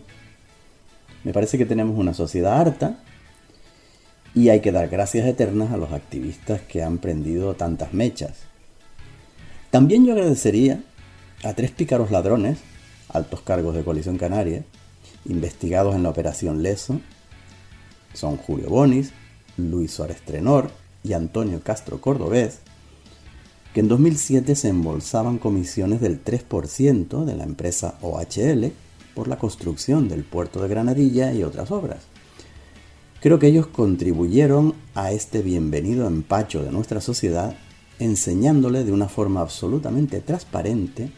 me 1.25 1.33
parece 1.33 1.59
que 1.59 1.67
tenemos 1.67 1.99
una 1.99 2.15
sociedad 2.15 2.61
harta 2.61 3.01
y 4.39 4.51
hay 4.51 4.61
que 4.61 4.71
dar 4.71 4.89
gracias 4.89 5.27
eternas 5.27 5.73
a 5.73 5.77
los 5.77 5.91
activistas 5.91 6.61
que 6.61 6.85
han 6.85 6.99
prendido 6.99 7.55
tantas 7.55 7.93
mechas. 7.93 8.37
También 9.73 10.07
yo 10.07 10.13
agradecería 10.13 10.81
a 11.43 11.55
tres 11.55 11.73
pícaros 11.73 12.13
ladrones, 12.13 12.59
altos 13.09 13.41
cargos 13.41 13.75
de 13.75 13.83
Coalición 13.83 14.17
Canaria, 14.17 14.63
investigados 15.25 15.97
en 15.97 16.05
la 16.05 16.11
Operación 16.11 16.63
Leso, 16.63 17.01
son 18.15 18.37
Julio 18.37 18.69
Bonis, 18.69 19.11
Luis 19.57 19.91
Suárez 19.91 20.21
Trenor 20.25 20.71
y 21.03 21.15
Antonio 21.15 21.61
Castro 21.61 22.01
Cordobés, 22.01 22.61
que 23.75 23.81
en 23.81 23.89
2007 23.89 24.55
se 24.55 24.69
embolsaban 24.69 25.39
comisiones 25.39 26.01
del 26.01 26.23
3% 26.23 27.25
de 27.25 27.35
la 27.35 27.43
empresa 27.43 27.99
OHL 28.03 28.71
por 29.17 29.27
la 29.27 29.37
construcción 29.37 30.09
del 30.09 30.23
puerto 30.23 30.63
de 30.63 30.69
Granadilla 30.69 31.33
y 31.33 31.43
otras 31.43 31.73
obras. 31.73 32.05
Creo 33.21 33.41
que 33.41 33.49
ellos 33.49 33.67
contribuyeron 33.67 34.75
a 34.95 35.11
este 35.11 35.43
bienvenido 35.43 36.07
empacho 36.07 36.63
de 36.63 36.71
nuestra 36.71 37.01
sociedad 37.01 37.57
enseñándole 37.99 38.85
de 38.85 38.93
una 38.93 39.09
forma 39.09 39.41
absolutamente 39.41 40.21
transparente 40.21 41.11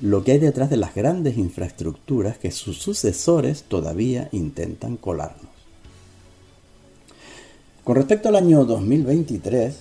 lo 0.00 0.22
que 0.22 0.32
hay 0.32 0.38
detrás 0.38 0.70
de 0.70 0.76
las 0.76 0.94
grandes 0.94 1.36
infraestructuras 1.36 2.38
que 2.38 2.52
sus 2.52 2.78
sucesores 2.78 3.64
todavía 3.64 4.28
intentan 4.30 4.96
colarnos. 4.96 5.50
Con 7.82 7.96
respecto 7.96 8.28
al 8.28 8.36
año 8.36 8.64
2023, 8.64 9.80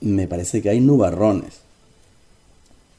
me 0.00 0.26
parece 0.26 0.62
que 0.62 0.70
hay 0.70 0.80
nubarrones 0.80 1.60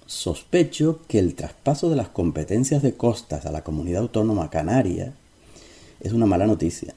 sospecho 0.05 1.01
que 1.09 1.20
el 1.20 1.36
traspaso 1.36 1.89
de 1.89 1.97
las 1.97 2.07
competencias 2.07 2.82
de 2.82 2.93
costas 2.93 3.45
a 3.45 3.51
la 3.51 3.65
comunidad 3.65 4.03
autónoma 4.03 4.49
canaria 4.49 5.13
es 5.99 6.13
una 6.13 6.26
mala 6.26 6.47
noticia. 6.47 6.95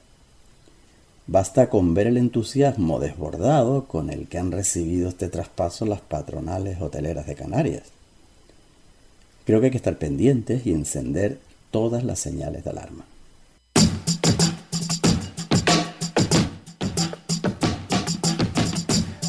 Basta 1.31 1.69
con 1.69 1.93
ver 1.93 2.07
el 2.07 2.17
entusiasmo 2.17 2.99
desbordado 2.99 3.85
con 3.85 4.09
el 4.09 4.27
que 4.27 4.37
han 4.37 4.51
recibido 4.51 5.07
este 5.07 5.29
traspaso 5.29 5.85
las 5.85 6.01
patronales 6.01 6.81
hoteleras 6.81 7.25
de 7.25 7.35
Canarias. 7.35 7.83
Creo 9.45 9.61
que 9.61 9.67
hay 9.67 9.71
que 9.71 9.77
estar 9.77 9.97
pendientes 9.97 10.67
y 10.67 10.73
encender 10.73 11.39
todas 11.71 12.03
las 12.03 12.19
señales 12.19 12.65
de 12.65 12.71
alarma. 12.71 13.05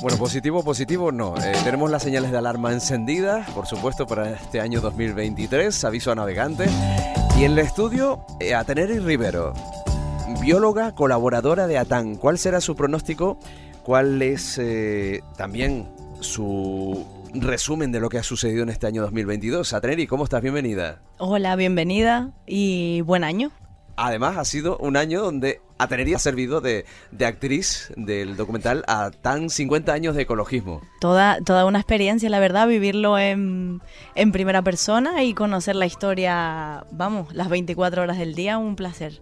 Bueno, 0.00 0.18
positivo, 0.18 0.64
positivo 0.64 1.12
no. 1.12 1.36
Eh, 1.36 1.52
tenemos 1.62 1.88
las 1.88 2.02
señales 2.02 2.32
de 2.32 2.38
alarma 2.38 2.72
encendidas, 2.72 3.48
por 3.52 3.68
supuesto, 3.68 4.08
para 4.08 4.32
este 4.32 4.60
año 4.60 4.80
2023, 4.80 5.84
aviso 5.84 6.10
a 6.10 6.16
navegantes. 6.16 6.68
Y 7.38 7.44
en 7.44 7.52
el 7.52 7.60
estudio, 7.60 8.26
eh, 8.40 8.54
a 8.54 8.64
Teneri 8.64 8.98
Rivero, 8.98 9.54
bióloga 10.40 10.94
colaboradora 10.94 11.66
de 11.66 11.78
ATAN. 11.78 12.16
¿Cuál 12.16 12.38
será 12.38 12.60
su 12.60 12.76
pronóstico? 12.76 13.38
¿Cuál 13.82 14.22
es 14.22 14.58
eh, 14.58 15.22
también 15.36 15.88
su 16.20 17.06
resumen 17.34 17.92
de 17.92 18.00
lo 18.00 18.08
que 18.08 18.18
ha 18.18 18.22
sucedido 18.22 18.62
en 18.62 18.68
este 18.68 18.86
año 18.86 19.02
2022? 19.02 19.72
Ateneri, 19.72 20.06
¿cómo 20.06 20.24
estás? 20.24 20.42
Bienvenida. 20.42 21.00
Hola, 21.18 21.56
bienvenida 21.56 22.30
y 22.46 23.00
buen 23.02 23.24
año. 23.24 23.50
Además, 23.96 24.36
ha 24.38 24.44
sido 24.44 24.78
un 24.78 24.96
año 24.96 25.22
donde 25.22 25.60
Atenería 25.78 26.16
ha 26.16 26.20
servido 26.20 26.60
de, 26.60 26.86
actriz 27.24 27.92
del 27.96 28.36
documental 28.36 28.84
a 28.88 29.10
tan 29.10 29.50
50 29.50 29.92
años 29.92 30.14
de 30.14 30.22
ecologismo. 30.22 30.80
Toda, 31.00 31.40
toda 31.40 31.66
una 31.66 31.78
experiencia, 31.78 32.30
la 32.30 32.40
verdad, 32.40 32.66
vivirlo 32.66 33.18
en, 33.18 33.82
en 34.14 34.32
primera 34.32 34.62
persona 34.62 35.22
y 35.24 35.34
conocer 35.34 35.76
la 35.76 35.86
historia, 35.86 36.86
vamos, 36.90 37.34
las 37.34 37.48
24 37.48 38.02
horas 38.02 38.18
del 38.18 38.34
día, 38.34 38.58
un 38.58 38.76
placer. 38.76 39.20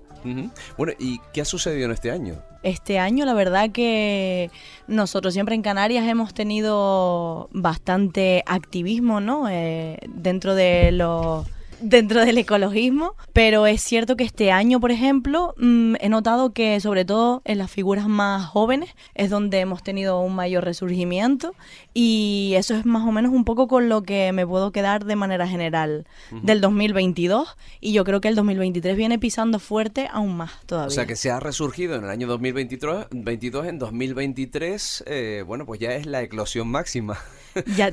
Bueno, 0.77 0.93
¿y 0.99 1.21
qué 1.33 1.41
ha 1.41 1.45
sucedido 1.45 1.87
en 1.87 1.93
este 1.93 2.11
año? 2.11 2.37
Este 2.63 2.99
año, 2.99 3.25
la 3.25 3.35
verdad 3.35 3.71
que 3.71 4.51
nosotros 4.87 5.33
siempre 5.33 5.55
en 5.55 5.63
Canarias 5.63 6.07
hemos 6.07 6.35
tenido 6.35 7.49
bastante 7.53 8.43
activismo, 8.47 9.21
¿no? 9.21 9.49
Eh, 9.49 9.99
dentro 10.09 10.55
de 10.55 10.93
los 10.93 11.47
dentro 11.81 12.25
del 12.25 12.39
ecologismo, 12.39 13.15
pero 13.33 13.67
es 13.67 13.83
cierto 13.83 14.17
que 14.17 14.25
este 14.25 14.53
año, 14.53 14.81
por 14.81 14.91
ejemplo, 14.91 15.55
mm, 15.59 15.97
he 16.01 16.09
notado 16.09 16.53
que 16.53 16.81
sobre 16.81 17.05
todo 17.05 17.43
en 17.45 17.59
las 17.59 17.71
figuras 17.71 18.09
más 18.09 18.47
jóvenes 18.47 18.91
es 19.15 19.31
donde 19.31 19.61
hemos 19.61 19.83
tenido 19.83 20.21
un 20.21 20.35
mayor 20.35 20.65
resurgimiento 20.65 21.55
y 21.95 22.53
eso 22.57 22.75
es 22.75 22.87
más 22.87 23.07
o 23.07 23.13
menos 23.13 23.33
un 23.33 23.45
poco 23.45 23.69
con 23.69 23.89
lo 23.89 24.03
que 24.03 24.33
me 24.33 24.47
puedo 24.47 24.73
quedar 24.73 25.05
de 25.05 25.17
manera 25.17 25.49
general 25.49 26.07
del 26.31 26.61
2022 26.61 27.57
y 27.81 27.93
yo 27.93 28.05
creo 28.05 28.21
que 28.21 28.29
el 28.29 28.35
2023 28.35 28.97
viene 28.97 29.19
pisando 29.19 29.59
fuerte 29.59 30.09
aún 30.13 30.37
más 30.37 30.53
todavía. 30.67 30.89
O 30.89 30.91
sea 30.91 31.07
que 31.07 31.17
se 31.17 31.31
ha 31.31 31.41
resurgido 31.41 31.97
en 31.97 32.05
el 32.05 32.11
año 32.11 32.27
2022, 32.27 33.07
22, 33.11 33.67
en 33.67 33.79
2023, 33.79 35.05
eh, 35.07 35.45
bueno, 35.47 35.67
pues 35.67 35.81
ya 35.81 35.93
es 35.95 36.07
la 36.07 36.23
eclosión 36.23 36.69
máxima. 36.69 37.19
Ya 37.77 37.91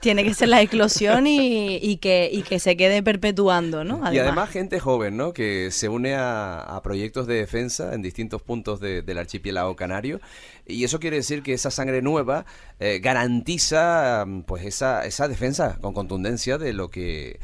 tiene 0.00 0.24
que 0.24 0.34
ser 0.34 0.48
la 0.48 0.62
eclosión 0.62 1.26
y, 1.26 1.96
que, 1.98 2.28
y 2.32 2.42
que 2.42 2.58
se 2.58 2.76
quede 2.76 3.02
perpetuando, 3.02 3.84
¿no? 3.84 4.00
Y 4.12 4.18
además 4.18 4.50
gente 4.50 4.80
joven, 4.80 5.16
¿no? 5.16 5.32
Que 5.32 5.70
se 5.70 5.88
une 5.88 6.14
a, 6.16 6.80
proyectos 6.82 7.26
de 7.26 7.34
defensa 7.34 7.94
en 7.94 8.02
distintos 8.02 8.42
puntos 8.42 8.80
del 8.80 9.18
archipiélago 9.18 9.74
canario 9.76 10.20
y 10.66 10.84
eso 10.84 10.98
quiere 10.98 11.16
decir 11.16 11.42
que 11.42 11.52
esa 11.52 11.70
sangre 11.70 12.02
nueva 12.02 12.46
eh, 12.80 13.00
garantiza 13.02 14.26
pues 14.46 14.64
esa, 14.64 15.04
esa 15.04 15.28
defensa 15.28 15.78
con 15.80 15.92
contundencia 15.92 16.58
de 16.58 16.72
lo 16.72 16.90
que 16.90 17.38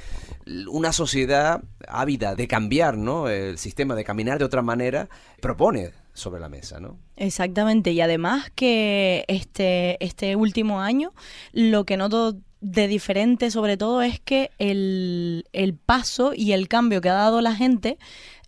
una 0.69 0.93
sociedad 0.93 1.63
ávida 1.87 2.35
de 2.35 2.49
cambiar 2.49 2.97
¿no? 2.97 3.29
el 3.29 3.59
sistema, 3.59 3.95
de 3.95 4.05
caminar 4.05 4.39
de 4.39 4.45
otra 4.45 4.63
manera, 4.63 5.09
propone 5.41 5.93
sobre 6.21 6.41
la 6.41 6.49
mesa, 6.49 6.79
¿no? 6.81 6.99
Exactamente, 7.17 7.93
y 7.93 8.01
además 8.01 8.51
que 8.55 9.25
este, 9.29 10.03
este 10.05 10.37
último 10.37 10.81
año 10.81 11.13
lo 11.53 11.85
que 11.85 11.97
noto 11.97 12.37
de 12.61 12.89
diferente 12.89 13.51
sobre 13.51 13.77
todo 13.77 14.03
es 14.03 14.21
que 14.21 14.51
el, 14.59 15.47
el 15.53 15.75
paso 15.75 16.33
y 16.35 16.53
el 16.53 16.69
cambio 16.69 17.01
que 17.01 17.09
ha 17.09 17.15
dado 17.15 17.41
la 17.41 17.55
gente 17.55 17.99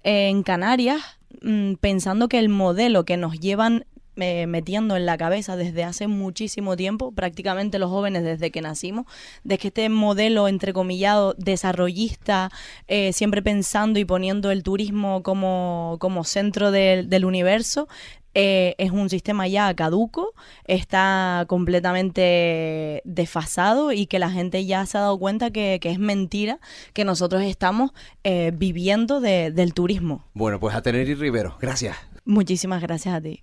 en 0.03 0.43
Canarias 0.43 1.01
mm, 1.41 1.75
pensando 1.75 2.29
que 2.29 2.39
el 2.39 2.49
modelo 2.49 3.05
que 3.05 3.17
nos 3.17 3.41
llevan 3.41 3.87
metiendo 4.15 4.97
en 4.97 5.07
la 5.07 5.17
cabeza 5.17 5.57
desde 5.57 5.85
hace 5.85 6.07
muchísimo 6.07 6.77
tiempo, 6.77 7.13
prácticamente 7.13 7.79
los 7.79 7.91
jóvenes 7.91 8.25
desde 8.25 8.51
que 8.51 8.61
nacimos, 8.61 9.07
de 9.45 9.59
que 9.59 9.69
este 9.69 9.89
modelo 9.89 10.49
entrecomillado 10.49 11.35
desarrollista, 11.39 12.51
eh, 12.89 13.13
siempre 13.13 13.43
pensando 13.43 13.99
y 13.99 14.05
poniendo 14.05 14.51
el 14.51 14.63
turismo 14.63 15.23
como, 15.23 15.97
como 16.01 16.25
centro 16.25 16.71
del, 16.71 17.25
universo, 17.25 17.89
eh, 18.35 18.75
es 18.79 18.91
un 18.91 19.11
sistema 19.11 19.47
ya 19.47 19.73
caduco, 19.75 20.33
está 20.65 21.45
completamente 21.49 23.03
desfasado 23.05 23.93
y 23.93 24.07
que 24.07 24.19
la 24.19 24.31
gente 24.31 24.65
ya 24.65 24.85
se 24.87 24.99
ha 24.99 25.03
dado 25.03 25.19
cuenta 25.19 25.51
que, 25.51 25.79
es 25.83 25.99
mentira 25.99 26.59
que 26.95 27.05
nosotros 27.05 27.43
estamos 27.43 27.93
eh, 28.25 28.53
viviendo 28.55 29.21
del 29.21 29.75
turismo. 29.75 30.25
Bueno, 30.35 30.59
pues 30.61 30.75
a 30.75 30.83
tener 30.83 31.09
y 31.09 31.15
Rivero, 31.15 31.57
gracias. 31.61 31.97
Muchísimas 32.25 32.81
gracias 32.81 33.15
a 33.15 33.21
ti. 33.21 33.43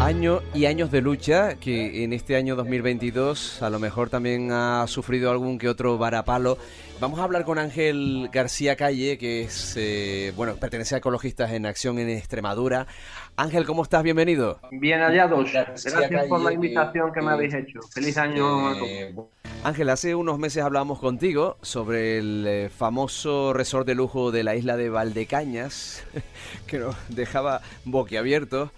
Año 0.00 0.40
y 0.54 0.64
años 0.64 0.90
de 0.90 1.02
lucha 1.02 1.56
que 1.56 2.02
en 2.04 2.14
este 2.14 2.34
año 2.34 2.56
2022 2.56 3.62
a 3.62 3.68
lo 3.68 3.78
mejor 3.78 4.08
también 4.08 4.50
ha 4.50 4.86
sufrido 4.86 5.30
algún 5.30 5.58
que 5.58 5.68
otro 5.68 5.98
varapalo. 5.98 6.56
Vamos 7.00 7.20
a 7.20 7.24
hablar 7.24 7.44
con 7.44 7.58
Ángel 7.58 8.30
García 8.32 8.76
Calle, 8.76 9.18
que 9.18 9.42
es, 9.42 9.74
eh, 9.76 10.32
bueno, 10.36 10.56
pertenece 10.56 10.94
a 10.94 10.98
Ecologistas 10.98 11.52
en 11.52 11.66
Acción 11.66 11.98
en 11.98 12.08
Extremadura. 12.08 12.86
Ángel, 13.36 13.66
¿cómo 13.66 13.82
estás? 13.82 14.02
Bienvenido. 14.02 14.58
Bien 14.70 15.00
hallados. 15.00 15.52
Gracias 15.52 16.26
por 16.28 16.40
la 16.40 16.52
invitación 16.54 17.12
que 17.12 17.20
me 17.20 17.32
habéis 17.32 17.52
hecho. 17.52 17.80
Feliz 17.92 18.16
año 18.16 18.74
eh, 18.82 19.14
Ángel, 19.62 19.90
hace 19.90 20.14
unos 20.14 20.38
meses 20.38 20.62
hablábamos 20.62 20.98
contigo 20.98 21.58
sobre 21.60 22.16
el 22.16 22.46
eh, 22.48 22.70
famoso 22.70 23.52
resort 23.52 23.86
de 23.86 23.94
lujo 23.94 24.30
de 24.30 24.44
la 24.44 24.56
isla 24.56 24.78
de 24.78 24.88
Valdecañas, 24.88 26.02
que 26.66 26.78
nos 26.78 26.96
dejaba 27.10 27.60
boquiabiertos. 27.84 28.70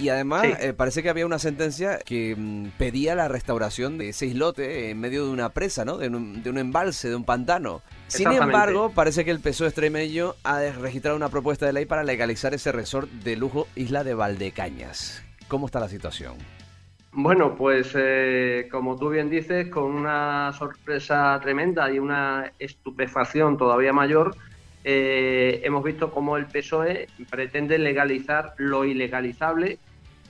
Y 0.00 0.08
además 0.08 0.46
eh, 0.60 0.72
parece 0.72 1.02
que 1.02 1.10
había 1.10 1.26
una 1.26 1.38
sentencia 1.38 1.98
que 1.98 2.34
mm, 2.36 2.68
pedía 2.78 3.14
la 3.14 3.28
restauración 3.28 3.98
de 3.98 4.08
ese 4.08 4.26
islote 4.26 4.90
en 4.90 4.98
medio 4.98 5.26
de 5.26 5.30
una 5.30 5.50
presa, 5.50 5.84
¿no? 5.84 5.98
De 5.98 6.08
un, 6.08 6.58
embalse, 6.58 7.10
de 7.10 7.16
un 7.16 7.24
pantano. 7.24 7.82
Sin 8.06 8.32
embargo, 8.32 8.92
parece 8.94 9.26
que 9.26 9.30
el 9.30 9.40
PSOE 9.40 9.68
extremeño 9.68 10.34
ha 10.42 10.60
registrado 10.80 11.16
una 11.16 11.28
propuesta 11.28 11.66
de 11.66 11.74
ley 11.74 11.84
para 11.84 12.02
legalizar 12.02 12.54
ese 12.54 12.72
resort 12.72 13.10
de 13.10 13.36
lujo 13.36 13.68
Isla 13.76 14.02
de 14.02 14.14
Valdecañas. 14.14 15.22
¿Cómo 15.48 15.66
está 15.66 15.80
la 15.80 15.88
situación? 15.88 16.34
Bueno, 17.12 17.56
pues 17.56 17.92
eh, 17.94 18.68
como 18.70 18.96
tú 18.96 19.10
bien 19.10 19.28
dices, 19.28 19.68
con 19.68 19.84
una 19.84 20.52
sorpresa 20.54 21.38
tremenda 21.42 21.92
y 21.92 21.98
una 21.98 22.52
estupefacción 22.58 23.58
todavía 23.58 23.92
mayor, 23.92 24.34
eh, 24.84 25.60
hemos 25.64 25.84
visto 25.84 26.10
cómo 26.10 26.38
el 26.38 26.46
PSOE 26.46 27.08
pretende 27.28 27.78
legalizar 27.78 28.54
lo 28.56 28.84
ilegalizable 28.84 29.78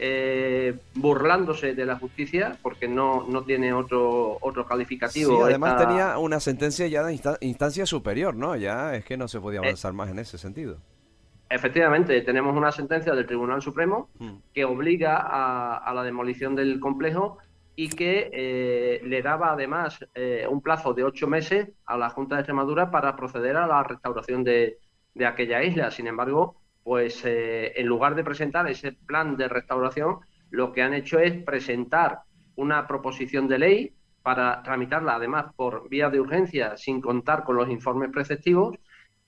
eh, 0.02 0.78
burlándose 0.94 1.74
de 1.74 1.84
la 1.84 1.98
justicia, 1.98 2.56
porque 2.62 2.88
no, 2.88 3.26
no 3.28 3.42
tiene 3.42 3.74
otro, 3.74 4.38
otro 4.40 4.64
calificativo. 4.64 5.36
Sí, 5.36 5.42
además 5.44 5.76
tenía 5.76 6.16
una 6.16 6.40
sentencia 6.40 6.86
ya 6.86 7.04
de 7.04 7.20
instancia 7.42 7.84
superior, 7.84 8.34
¿no? 8.34 8.56
Ya 8.56 8.94
es 8.94 9.04
que 9.04 9.18
no 9.18 9.28
se 9.28 9.40
podía 9.40 9.60
eh, 9.60 9.64
avanzar 9.64 9.92
más 9.92 10.08
en 10.08 10.18
ese 10.18 10.38
sentido. 10.38 10.78
Efectivamente, 11.50 12.18
tenemos 12.22 12.56
una 12.56 12.72
sentencia 12.72 13.14
del 13.14 13.26
Tribunal 13.26 13.60
Supremo 13.60 14.08
hmm. 14.18 14.36
que 14.54 14.64
obliga 14.64 15.18
a, 15.20 15.92
la 15.92 16.02
demolición 16.02 16.56
del 16.56 16.80
complejo 16.80 17.36
y 17.76 17.90
que 17.90 18.30
eh, 18.32 19.02
le 19.04 19.20
daba 19.20 19.52
además 19.52 19.98
un 20.48 20.62
plazo 20.62 20.94
de 20.94 21.04
ocho 21.04 21.26
meses 21.26 21.68
a 21.84 21.98
la 21.98 22.08
Junta 22.08 22.36
de 22.36 22.40
Extremadura 22.40 22.90
para 22.90 23.16
proceder 23.16 23.58
a 23.58 23.66
la 23.66 23.82
restauración 23.82 24.44
de, 24.44 24.78
de 25.14 25.26
aquella 25.26 25.62
isla. 25.62 25.90
Sin 25.90 26.06
embargo, 26.06 26.56
pues 26.82 27.24
eh, 27.24 27.72
en 27.76 27.86
lugar 27.86 28.14
de 28.14 28.24
presentar 28.24 28.68
ese 28.68 28.92
plan 28.92 29.36
de 29.36 29.48
restauración, 29.48 30.18
lo 30.50 30.72
que 30.72 30.82
han 30.82 30.94
hecho 30.94 31.18
es 31.18 31.42
presentar 31.42 32.20
una 32.56 32.86
proposición 32.86 33.48
de 33.48 33.58
ley 33.58 33.92
para 34.22 34.62
tramitarla 34.62 35.14
además 35.14 35.46
por 35.56 35.88
vía 35.88 36.10
de 36.10 36.20
urgencia 36.20 36.76
sin 36.76 37.00
contar 37.00 37.44
con 37.44 37.56
los 37.56 37.70
informes 37.70 38.10
preceptivos 38.10 38.76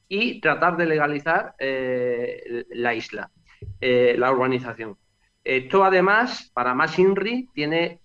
y 0.09 0.41
tratar 0.41 0.77
de 0.77 0.87
legalizar 0.87 1.55
eh, 1.59 2.65
la 2.71 2.95
isla, 2.95 3.31
eh, 3.81 4.17
la 4.19 4.31
urbanización. 4.33 4.97
Esto 5.45 5.85
además, 5.85 6.51
para 6.53 6.75
más 6.75 6.99
INRI, 6.99 7.49
tiene 7.53 8.01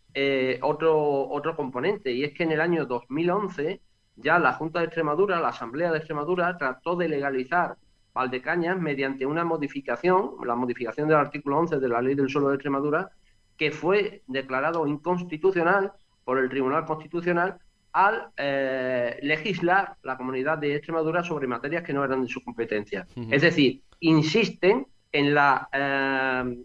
otro, 0.61 1.29
otro 1.29 1.55
componente 1.55 2.11
y 2.11 2.23
es 2.23 2.33
que 2.33 2.41
en 2.41 2.51
el 2.51 2.59
año 2.59 2.87
2011 2.87 3.79
ya 4.15 4.39
la 4.39 4.53
Junta 4.53 4.79
de 4.79 4.85
Extremadura, 4.85 5.39
la 5.39 5.49
Asamblea 5.49 5.91
de 5.91 5.99
Extremadura, 5.99 6.57
trató 6.57 6.95
de 6.95 7.07
legalizar 7.07 7.77
Valdecañas 8.17 8.79
mediante 8.79 9.27
una 9.27 9.43
modificación, 9.43 10.31
la 10.43 10.55
modificación 10.55 11.07
del 11.07 11.17
artículo 11.17 11.59
11 11.59 11.77
de 11.77 11.87
la 11.87 12.01
Ley 12.01 12.15
del 12.15 12.29
Suelo 12.29 12.49
de 12.49 12.55
Extremadura, 12.55 13.11
que 13.55 13.69
fue 13.69 14.23
declarado 14.25 14.87
inconstitucional 14.87 15.91
por 16.23 16.39
el 16.39 16.49
Tribunal 16.49 16.83
Constitucional 16.85 17.59
al 17.93 18.29
eh, 18.35 19.19
legislar 19.21 19.97
la 20.01 20.17
comunidad 20.17 20.57
de 20.57 20.75
Extremadura 20.75 21.23
sobre 21.23 21.45
materias 21.45 21.83
que 21.83 21.93
no 21.93 22.03
eran 22.03 22.23
de 22.23 22.27
su 22.27 22.43
competencia. 22.43 23.07
Es 23.29 23.43
decir, 23.43 23.83
insisten 23.99 24.87
en 25.11 25.35
la, 25.35 25.69
eh, 25.71 26.57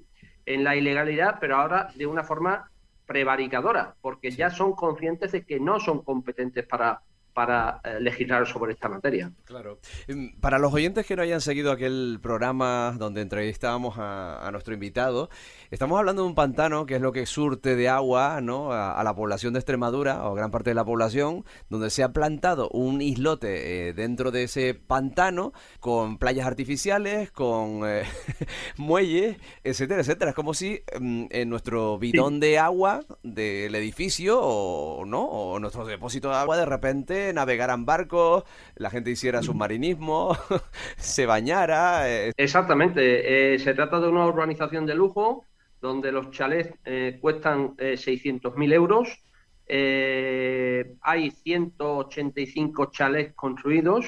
en 0.47 0.65
la 0.65 0.75
ilegalidad, 0.75 1.37
pero 1.39 1.57
ahora 1.57 1.89
de 1.95 2.07
una 2.07 2.25
forma 2.25 2.71
prevaricadora, 3.05 3.95
porque 4.01 4.31
ya 4.31 4.49
son 4.49 4.73
conscientes 4.73 5.33
de 5.33 5.45
que 5.45 5.61
no 5.61 5.81
son 5.81 6.03
competentes 6.03 6.67
para, 6.67 7.03
para 7.33 7.81
eh, 7.85 7.99
legislar 8.01 8.47
sobre 8.47 8.73
esta 8.73 8.89
materia. 8.89 9.33
Claro. 9.45 9.79
Em, 10.07 10.33
para 10.41 10.59
los 10.59 10.73
oyentes 10.73 11.07
que 11.07 11.17
no 11.17 11.23
hayan 11.23 11.41
seguido 11.41 11.73
aquel 11.73 12.19
programa 12.23 12.95
donde 12.99 13.23
entrevistábamos 13.23 13.95
a, 13.99 14.49
nuestro 14.53 14.75
invitado, 14.75 15.31
estamos 15.71 15.99
hablando 15.99 16.23
de 16.23 16.29
un 16.29 16.35
pantano 16.35 16.85
que 16.85 16.97
es 16.97 17.01
lo 17.01 17.13
que 17.13 17.25
surte 17.25 17.75
de 17.75 17.89
agua 17.89 18.41
¿no? 18.43 18.73
a, 18.73 19.03
la 19.03 19.15
población 19.15 19.55
de 19.55 19.61
Extremadura 19.61 20.29
o 20.29 20.35
gran 20.35 20.51
parte 20.51 20.71
de 20.71 20.75
la 20.75 20.85
población, 20.85 21.45
donde 21.71 21.89
se 21.89 22.03
ha 22.03 22.13
plantado 22.13 22.69
un 22.69 23.01
islote 23.01 23.89
eh, 23.89 23.93
dentro 23.95 24.31
de 24.31 24.45
ese 24.45 24.75
pantano 24.75 25.53
con 25.81 26.19
playas 26.19 26.47
artificiales, 26.47 27.31
con 27.31 27.83
eh, 27.87 28.03
muelles, 28.77 29.39
etcétera, 29.65 30.03
etcétera. 30.03 30.31
Es 30.31 30.37
como 30.37 30.53
si 30.53 30.83
em, 30.89 31.29
en 31.31 31.49
nuestro 31.49 31.99
bidón 31.99 32.41
de 32.41 32.59
agua 32.59 33.01
del 33.23 33.75
edificio 33.75 34.39
o, 34.43 35.07
¿no? 35.07 35.23
o 35.23 35.59
nuestro 35.59 35.87
depósito 35.87 36.29
de 36.29 36.37
agua 36.37 36.59
de 36.59 36.67
repente 36.67 37.22
navegaran 37.33 37.85
barcos, 37.85 38.45
la 38.77 38.91
gente 38.91 39.11
hiciera 39.11 39.43
submarinismo, 39.43 40.37
se 40.97 41.27
bañara. 41.27 42.11
Eh. 42.11 42.33
Exactamente, 42.37 43.55
eh, 43.55 43.59
se 43.59 43.75
trata 43.75 44.01
de 44.01 44.09
una 44.09 44.27
urbanización 44.27 44.87
de 44.87 44.95
lujo 44.95 45.47
donde 45.81 46.13
los 46.13 46.31
chalets 46.31 46.75
eh, 46.85 47.19
cuestan 47.21 47.77
600.000 47.77 48.73
euros. 48.73 49.09
hay 51.03 51.31
185 51.31 52.91
chalets 52.91 53.35
construidos, 53.35 54.07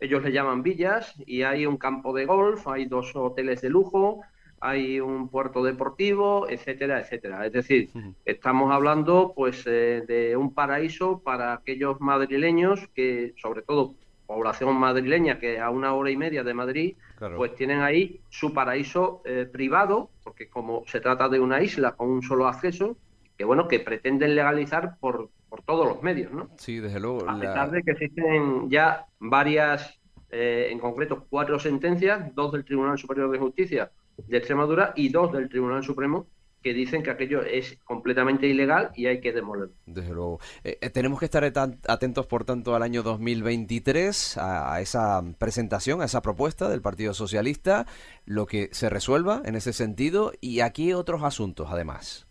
ellos 0.00 0.22
le 0.22 0.32
llaman 0.32 0.62
villas, 0.62 1.14
y 1.26 1.42
hay 1.42 1.64
un 1.64 1.76
campo 1.76 2.12
de 2.12 2.26
golf, 2.26 2.66
hay 2.66 2.86
dos 2.86 3.14
hoteles 3.14 3.60
de 3.62 3.70
lujo, 3.70 4.22
hay 4.62 5.00
un 5.00 5.28
puerto 5.28 5.64
deportivo, 5.64 6.48
etcétera, 6.48 7.00
etcétera. 7.00 7.44
Es 7.44 7.52
decir, 7.52 7.90
estamos 8.24 8.72
hablando 8.72 9.32
pues 9.34 9.64
eh, 9.66 10.04
de 10.06 10.36
un 10.36 10.54
paraíso 10.54 11.18
para 11.18 11.52
aquellos 11.52 12.00
madrileños 12.00 12.88
que, 12.94 13.34
sobre 13.42 13.62
todo 13.62 13.96
población 14.24 14.76
madrileña 14.76 15.40
que 15.40 15.58
a 15.58 15.68
una 15.68 15.94
hora 15.94 16.12
y 16.12 16.16
media 16.16 16.44
de 16.44 16.54
Madrid, 16.54 16.96
pues 17.36 17.56
tienen 17.56 17.80
ahí 17.80 18.20
su 18.30 18.54
paraíso 18.54 19.20
eh, 19.24 19.48
privado, 19.52 20.10
porque 20.22 20.48
como 20.48 20.84
se 20.86 21.00
trata 21.00 21.28
de 21.28 21.40
una 21.40 21.60
isla 21.60 21.96
con 21.96 22.08
un 22.08 22.22
solo 22.22 22.46
acceso, 22.46 22.96
que 23.36 23.44
bueno, 23.44 23.66
que 23.66 23.80
pretenden 23.80 24.36
legalizar 24.36 24.96
por, 25.00 25.28
por 25.48 25.62
todos 25.62 25.88
los 25.88 26.02
medios, 26.04 26.32
¿no? 26.32 26.50
Sí, 26.56 26.78
desde 26.78 27.00
luego. 27.00 27.28
A 27.28 27.38
pesar 27.38 27.72
de 27.72 27.82
que 27.82 27.90
existen 27.90 28.70
ya 28.70 29.06
varias, 29.18 30.00
eh, 30.30 30.68
en 30.70 30.78
concreto 30.78 31.26
cuatro 31.28 31.58
sentencias, 31.58 32.32
dos 32.34 32.52
del 32.52 32.64
Tribunal 32.64 32.96
Superior 32.96 33.28
de 33.28 33.38
Justicia 33.38 33.90
de 34.16 34.36
Extremadura 34.36 34.92
y 34.96 35.08
dos 35.08 35.32
del 35.32 35.48
Tribunal 35.48 35.82
Supremo 35.82 36.26
que 36.62 36.72
dicen 36.72 37.02
que 37.02 37.10
aquello 37.10 37.42
es 37.42 37.78
completamente 37.84 38.46
ilegal 38.46 38.90
y 38.94 39.06
hay 39.06 39.20
que 39.20 39.32
demolerlo. 39.32 39.74
Desde 39.84 40.14
luego. 40.14 40.38
Eh, 40.62 40.78
eh, 40.80 40.90
tenemos 40.90 41.18
que 41.18 41.24
estar 41.24 41.44
atentos, 41.44 42.26
por 42.26 42.44
tanto, 42.44 42.74
al 42.74 42.82
año 42.82 43.02
2023, 43.02 44.38
a, 44.38 44.80
esa 44.80 45.22
presentación, 45.38 46.00
a 46.00 46.04
esa 46.04 46.22
propuesta 46.22 46.68
del 46.68 46.80
Partido 46.80 47.14
Socialista, 47.14 47.86
lo 48.24 48.46
que 48.46 48.68
se 48.72 48.88
resuelva 48.88 49.42
en 49.44 49.56
ese 49.56 49.72
sentido 49.72 50.32
y 50.40 50.60
aquí 50.60 50.92
otros 50.92 51.24
asuntos, 51.24 51.68
además. 51.70 52.26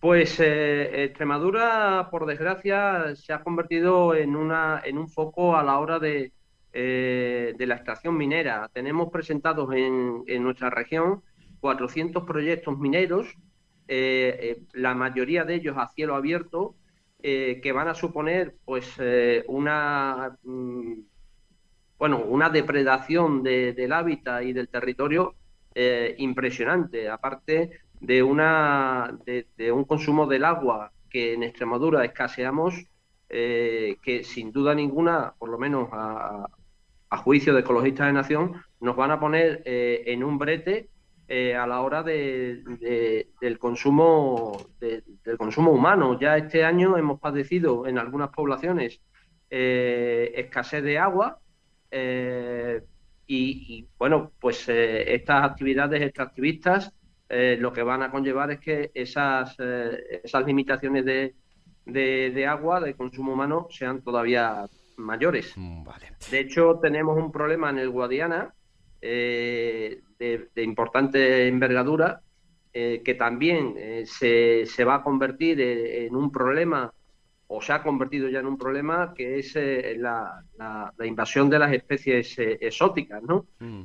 Pues 0.00 0.38
eh, 0.40 1.04
Extremadura, 1.04 2.08
por 2.10 2.26
desgracia, 2.26 3.14
se 3.14 3.32
ha 3.32 3.42
convertido 3.42 4.14
en, 4.14 4.36
una, 4.36 4.82
en 4.84 4.98
un 4.98 5.08
foco 5.08 5.56
a 5.56 5.62
la 5.62 5.78
hora 5.78 5.98
de, 5.98 6.32
eh, 6.78 7.54
de 7.56 7.66
la 7.66 7.76
extracción 7.76 8.18
minera. 8.18 8.68
Tenemos 8.70 9.10
presentados 9.10 9.74
en, 9.74 10.42
nuestra 10.42 10.68
región 10.68 11.22
400 11.60 12.24
proyectos 12.24 12.78
mineros, 12.78 13.28
eh, 13.88 14.36
eh, 14.42 14.62
la 14.74 14.94
mayoría 14.94 15.44
de 15.44 15.54
ellos 15.54 15.74
a 15.78 15.88
cielo 15.88 16.14
abierto, 16.14 16.74
que 17.22 17.72
van 17.74 17.88
a 17.88 17.94
suponer 17.94 18.56
pues 18.64 18.94
una 19.48 20.36
mm, 20.44 20.92
bueno 21.98 22.18
una 22.18 22.50
depredación 22.50 23.42
del 23.42 23.92
hábitat 23.92 24.44
y 24.44 24.52
del 24.52 24.68
territorio 24.68 25.34
impresionante, 26.18 27.08
aparte 27.08 27.80
de 28.00 28.22
una 28.22 29.18
de, 29.24 29.72
un 29.72 29.84
consumo 29.84 30.26
del 30.26 30.44
agua 30.44 30.92
que 31.08 31.32
en 31.32 31.42
Extremadura 31.42 32.04
escaseamos 32.04 32.74
que 33.28 34.20
sin 34.22 34.52
duda 34.52 34.74
ninguna, 34.74 35.34
por 35.36 35.48
lo 35.48 35.58
menos 35.58 35.88
a, 35.90 36.46
juicio 37.16 37.54
de 37.54 37.60
ecologistas 37.60 38.06
de 38.06 38.12
nación, 38.12 38.62
nos 38.80 38.96
van 38.96 39.10
a 39.10 39.20
poner 39.20 39.62
eh, 39.64 40.04
en 40.06 40.22
un 40.24 40.38
brete 40.38 40.90
eh, 41.28 41.54
a 41.56 41.66
la 41.66 41.80
hora 41.80 42.02
de, 42.02 42.62
del 43.40 43.58
consumo 43.58 44.66
del 44.78 45.38
consumo 45.38 45.72
humano. 45.72 46.18
Ya 46.20 46.36
este 46.36 46.64
año 46.64 46.96
hemos 46.96 47.18
padecido 47.18 47.86
en 47.86 47.98
algunas 47.98 48.30
poblaciones 48.30 49.00
escasez 49.48 50.82
de 50.82 50.98
agua 50.98 51.38
y, 53.28 53.88
bueno, 53.98 54.32
pues 54.40 54.68
estas 54.68 55.44
actividades 55.44 56.02
extractivistas 56.02 56.92
lo 57.28 57.72
que 57.72 57.82
van 57.82 58.02
a 58.02 58.10
conllevar 58.10 58.52
es 58.52 58.60
que 58.60 58.90
esas, 58.94 59.56
esas 59.58 60.46
limitaciones 60.46 61.04
de, 61.04 61.34
de, 61.86 62.46
agua 62.46 62.80
de 62.80 62.94
consumo 62.94 63.32
humano 63.32 63.68
sean 63.70 64.02
todavía 64.02 64.66
mayores. 64.96 65.52
Mm, 65.56 65.84
de 66.30 66.40
hecho, 66.40 66.78
tenemos 66.80 67.16
un 67.16 67.30
problema 67.32 67.70
en 67.70 67.78
el 67.78 67.90
Guadiana 67.90 68.52
eh, 69.00 70.00
de, 70.18 70.62
importante 70.62 71.46
envergadura 71.46 72.22
eh, 72.72 73.02
que 73.04 73.14
también 73.14 73.74
eh, 73.76 74.04
se, 74.06 74.64
se, 74.66 74.84
va 74.84 74.96
a 74.96 75.02
convertir 75.02 75.60
en 75.60 76.16
un 76.16 76.32
problema 76.32 76.92
o 77.48 77.62
se 77.62 77.72
ha 77.72 77.82
convertido 77.82 78.28
ya 78.28 78.40
en 78.40 78.46
un 78.46 78.58
problema 78.58 79.12
que 79.14 79.38
es 79.38 79.54
la, 79.98 80.42
la, 80.58 81.06
invasión 81.06 81.48
de 81.48 81.58
las 81.58 81.72
especies 81.72 82.34
exóticas. 82.38 83.22
¿no? 83.22 83.46
Mm. 83.60 83.84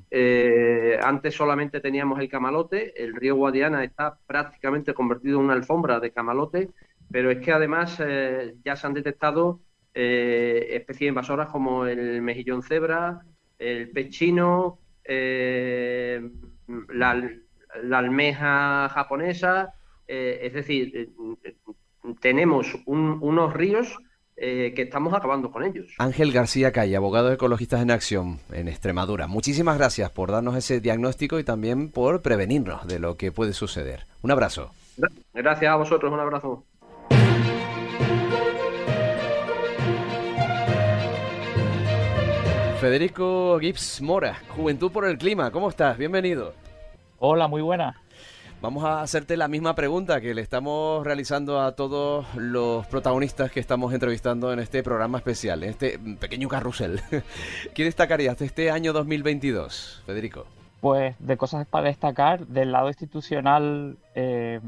antes 1.04 1.36
solamente 1.36 1.80
teníamos 1.80 2.20
el 2.20 2.30
camalote, 2.30 3.00
el 3.02 3.14
río 3.14 3.36
Guadiana 3.36 3.84
está 3.84 4.18
prácticamente 4.26 4.94
convertido 4.96 5.40
en 5.40 5.46
una 5.46 5.54
alfombra 5.54 6.00
de 6.00 6.12
camalote 6.12 6.70
pero 7.12 7.30
es 7.30 7.40
que 7.40 7.52
además 7.52 8.02
ya 8.64 8.76
se 8.76 8.88
han 8.88 8.94
detectado 8.94 9.60
eh, 9.94 10.68
especies 10.72 11.10
invasoras 11.10 11.50
como 11.50 11.86
el 11.86 12.22
mejillón 12.22 12.64
cebra, 12.64 13.22
el 13.60 13.90
pechino, 13.90 14.80
eh, 15.04 16.22
la, 16.90 17.30
almeja 17.92 18.90
japonesa, 18.90 19.74
es 20.08 20.54
decir, 20.54 21.10
tenemos 22.20 22.68
unos 22.86 23.54
ríos 23.54 23.98
que 24.36 24.74
estamos 24.76 25.14
acabando 25.14 25.52
con 25.52 25.64
ellos. 25.64 25.94
Ángel 26.00 26.34
García 26.34 26.74
Calle, 26.74 26.98
abogado 26.98 27.30
de 27.30 27.36
Ecologistas 27.36 27.82
en 27.82 27.92
Acción 27.92 28.40
en 28.52 28.68
Extremadura. 28.68 29.28
Muchísimas 29.28 29.78
gracias 29.78 30.12
por 30.12 30.32
darnos 30.32 30.58
ese 30.58 30.82
diagnóstico 30.82 31.40
y 31.40 31.46
también 31.46 31.92
por 31.92 32.22
prevenirnos 32.22 32.86
de 32.88 33.00
lo 33.00 33.16
que 33.16 33.32
puede 33.32 33.54
suceder. 33.54 34.06
Un 34.22 34.32
abrazo. 34.32 34.74
Gracias 35.34 35.72
a 35.72 35.76
vosotros, 35.76 36.12
un 36.12 36.20
abrazo. 36.20 36.66
Federico 42.82 43.60
Gibbs 43.60 44.02
Mora, 44.02 44.40
Juventud 44.56 44.92
por 44.92 45.06
el 45.06 45.20
Clima, 45.20 45.52
¿cómo 45.52 45.70
estás? 45.70 46.00
Bienvenido. 46.00 46.56
Hola, 47.20 47.48
muy 47.48 47.62
buena. 47.62 48.02
Vamos 48.60 48.84
a 48.84 49.04
hacerte 49.04 49.38
la 49.38 49.48
misma 49.48 49.76
pregunta 49.76 50.20
que 50.20 50.34
le 50.34 50.42
estamos 50.42 51.06
realizando 51.06 51.62
a 51.62 51.76
todos 51.76 52.26
los 52.34 52.88
protagonistas 52.88 53.52
que 53.52 53.60
estamos 53.60 53.94
entrevistando 53.94 54.52
en 54.52 54.58
este 54.58 54.82
programa 54.82 55.20
especial, 55.20 55.62
en 55.62 55.70
este 55.70 56.00
pequeño 56.20 56.50
carrusel. 56.50 57.02
¿Qué 57.76 57.84
destacarías 57.84 58.40
de 58.40 58.48
este 58.48 58.72
año 58.72 58.94
2022, 58.94 60.02
Federico? 60.08 60.48
Pues 60.80 61.16
de 61.20 61.38
cosas 61.38 61.68
para 61.68 61.90
destacar, 61.90 62.48
del 62.48 62.72
lado 62.72 62.88
institucional, 62.88 64.00
eh, 64.16 64.60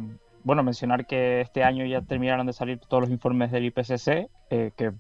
bueno, 0.44 0.62
mencionar 0.62 1.08
que 1.08 1.42
este 1.42 1.64
año 1.64 1.84
ya 1.88 2.02
terminaron 2.02 2.46
de 2.46 2.54
salir 2.54 2.78
todos 2.78 3.02
los 3.02 3.10
informes 3.10 3.52
del 3.52 3.66
IPCC, 3.66 4.30
eh, 4.52 4.72
que 4.78 4.92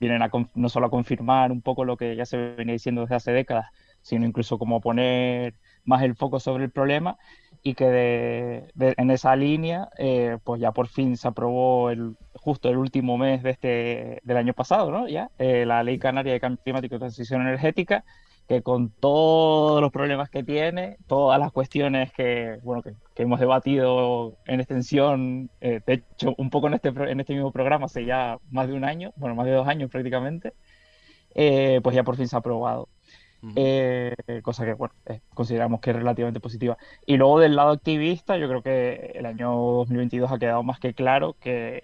vienen 0.00 0.22
a 0.22 0.30
no 0.54 0.68
solo 0.68 0.86
a 0.86 0.90
confirmar 0.90 1.52
un 1.52 1.62
poco 1.62 1.84
lo 1.84 1.96
que 1.96 2.16
ya 2.16 2.26
se 2.26 2.36
venía 2.36 2.72
diciendo 2.72 3.02
desde 3.02 3.16
hace 3.16 3.32
décadas, 3.32 3.66
sino 4.02 4.26
incluso 4.26 4.58
como 4.58 4.80
poner 4.80 5.54
más 5.84 6.02
el 6.02 6.14
foco 6.14 6.38
sobre 6.40 6.64
el 6.64 6.70
problema 6.70 7.18
y 7.62 7.74
que 7.74 8.64
en 8.78 9.10
esa 9.10 9.34
línea 9.36 9.88
eh, 9.98 10.38
pues 10.44 10.60
ya 10.60 10.72
por 10.72 10.88
fin 10.88 11.16
se 11.16 11.28
aprobó 11.28 11.90
el, 11.90 12.16
justo 12.34 12.68
el 12.68 12.76
último 12.76 13.18
mes 13.18 13.42
de 13.42 13.50
este, 13.50 14.20
del 14.22 14.36
año 14.36 14.54
pasado, 14.54 14.90
¿no? 14.90 15.08
Ya, 15.08 15.30
eh, 15.38 15.64
la 15.66 15.82
Ley 15.82 15.98
Canaria 15.98 16.32
de 16.32 16.40
Cambio 16.40 16.62
Climático 16.62 16.96
y 16.96 16.98
Transición 16.98 17.42
Energética, 17.42 18.04
que 18.48 18.62
con 18.62 18.88
todos 18.88 19.82
los 19.82 19.92
problemas 19.92 20.30
que 20.30 20.42
tiene, 20.42 20.96
todas 21.06 21.38
las 21.38 21.52
cuestiones 21.52 22.10
que, 22.12 22.58
bueno, 22.62 22.82
que, 22.82 22.94
hemos 23.22 23.40
debatido 23.40 24.38
en 24.46 24.60
extensión, 24.60 25.50
eh, 25.60 25.80
de 25.86 25.92
hecho, 25.92 26.34
un 26.38 26.48
poco 26.48 26.68
en 26.68 26.74
este, 26.74 26.88
en 26.88 27.20
este 27.20 27.34
mismo 27.34 27.52
programa 27.52 27.86
hace 27.86 28.06
ya 28.06 28.38
más 28.50 28.66
de 28.66 28.72
un 28.72 28.84
año, 28.84 29.12
bueno, 29.16 29.34
más 29.34 29.44
de 29.44 29.52
dos 29.52 29.68
años 29.68 29.90
prácticamente, 29.90 30.54
eh, 31.34 31.80
pues 31.82 31.94
ya 31.94 32.04
por 32.04 32.16
fin 32.16 32.26
se 32.26 32.36
ha 32.36 32.38
aprobado. 32.38 32.88
Eh, 33.54 34.16
cosa 34.42 34.64
que, 34.64 34.72
bueno, 34.72 34.94
consideramos 35.34 35.80
que 35.80 35.90
es 35.90 35.96
relativamente 35.96 36.40
positiva. 36.40 36.78
Y 37.06 37.18
luego 37.18 37.38
del 37.40 37.54
lado 37.54 37.70
activista, 37.70 38.38
yo 38.38 38.48
creo 38.48 38.62
que 38.62 39.12
el 39.14 39.26
año 39.26 39.50
2022 39.50 40.32
ha 40.32 40.38
quedado 40.38 40.62
más 40.62 40.80
que 40.80 40.94
claro 40.94 41.36
que 41.38 41.82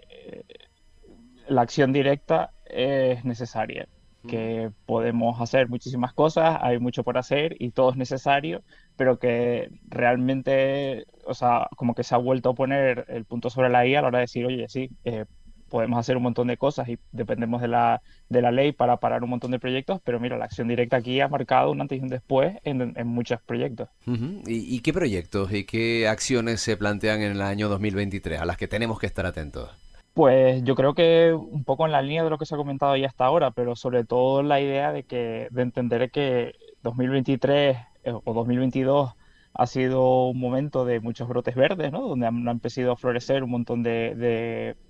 la 1.46 1.62
acción 1.62 1.92
directa 1.92 2.52
es 2.64 3.24
necesaria 3.24 3.86
que 4.26 4.70
podemos 4.86 5.40
hacer 5.40 5.68
muchísimas 5.68 6.12
cosas, 6.12 6.58
hay 6.60 6.78
mucho 6.78 7.04
por 7.04 7.18
hacer 7.18 7.56
y 7.58 7.70
todo 7.70 7.90
es 7.90 7.96
necesario, 7.96 8.62
pero 8.96 9.18
que 9.18 9.70
realmente, 9.88 11.06
o 11.24 11.34
sea, 11.34 11.68
como 11.76 11.94
que 11.94 12.04
se 12.04 12.14
ha 12.14 12.18
vuelto 12.18 12.50
a 12.50 12.54
poner 12.54 13.04
el 13.08 13.24
punto 13.24 13.50
sobre 13.50 13.68
la 13.68 13.86
I 13.86 13.94
a 13.94 14.02
la 14.02 14.08
hora 14.08 14.18
de 14.18 14.24
decir, 14.24 14.46
oye, 14.46 14.68
sí, 14.68 14.90
eh, 15.04 15.24
podemos 15.68 15.98
hacer 15.98 16.16
un 16.16 16.22
montón 16.22 16.46
de 16.46 16.56
cosas 16.56 16.88
y 16.88 16.98
dependemos 17.10 17.60
de 17.60 17.68
la, 17.68 18.00
de 18.28 18.42
la 18.42 18.52
ley 18.52 18.72
para 18.72 18.98
parar 18.98 19.24
un 19.24 19.30
montón 19.30 19.50
de 19.50 19.58
proyectos, 19.58 20.00
pero 20.04 20.20
mira, 20.20 20.38
la 20.38 20.44
acción 20.44 20.68
directa 20.68 20.98
aquí 20.98 21.20
ha 21.20 21.28
marcado 21.28 21.72
un 21.72 21.80
antes 21.80 21.98
y 21.98 22.00
un 22.00 22.08
después 22.08 22.56
en, 22.64 22.94
en 22.96 23.06
muchos 23.08 23.40
proyectos. 23.42 23.88
¿Y, 24.06 24.76
¿Y 24.76 24.80
qué 24.80 24.92
proyectos 24.92 25.52
y 25.52 25.64
qué 25.64 26.06
acciones 26.06 26.60
se 26.60 26.76
plantean 26.76 27.22
en 27.22 27.32
el 27.32 27.42
año 27.42 27.68
2023 27.68 28.40
a 28.40 28.44
las 28.44 28.56
que 28.56 28.68
tenemos 28.68 29.00
que 29.00 29.06
estar 29.06 29.26
atentos? 29.26 29.70
Pues 30.14 30.62
yo 30.62 30.76
creo 30.76 30.94
que 30.94 31.32
un 31.34 31.64
poco 31.64 31.86
en 31.86 31.92
la 31.92 32.00
línea 32.00 32.22
de 32.22 32.30
lo 32.30 32.38
que 32.38 32.46
se 32.46 32.54
ha 32.54 32.58
comentado 32.58 32.96
ya 32.96 33.08
hasta 33.08 33.24
ahora, 33.24 33.50
pero 33.50 33.74
sobre 33.74 34.04
todo 34.04 34.42
la 34.44 34.60
idea 34.60 34.92
de 34.92 35.02
que 35.02 35.48
de 35.50 35.62
entender 35.62 36.10
que 36.12 36.54
2023 36.84 37.76
eh, 38.04 38.12
o 38.24 38.32
2022 38.32 39.14
ha 39.54 39.66
sido 39.66 40.28
un 40.28 40.38
momento 40.38 40.84
de 40.84 41.00
muchos 41.00 41.28
brotes 41.28 41.54
verdes, 41.56 41.92
¿no? 41.92 42.08
Donde 42.08 42.26
han, 42.26 42.46
empezado 42.48 42.92
a 42.92 42.96
florecer 42.96 43.42
un 43.44 43.50
montón 43.50 43.82
de, 43.82 44.14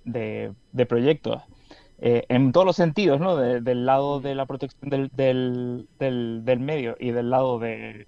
de, 0.04 0.86
proyectos. 0.86 1.42
Eh, 1.98 2.24
en 2.28 2.52
todos 2.52 2.66
los 2.66 2.76
sentidos, 2.76 3.20
¿no? 3.20 3.36
del 3.36 3.86
lado 3.86 4.20
de 4.20 4.34
la 4.34 4.46
protección 4.46 4.90
del, 4.90 5.10
del, 5.14 5.86
del, 5.98 6.60
medio 6.60 6.96
y 6.98 7.12
del 7.12 7.30
lado 7.30 7.58
de, 7.58 8.06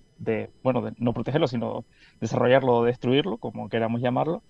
bueno, 0.62 0.82
de 0.82 0.92
no 0.98 1.12
protegerlo, 1.14 1.46
sino 1.46 1.84
desarrollarlo 2.20 2.74
o 2.74 2.84
destruirlo, 2.84 3.38
como 3.38 3.68
queramos 3.68 4.00
llamarlo. 4.00 4.42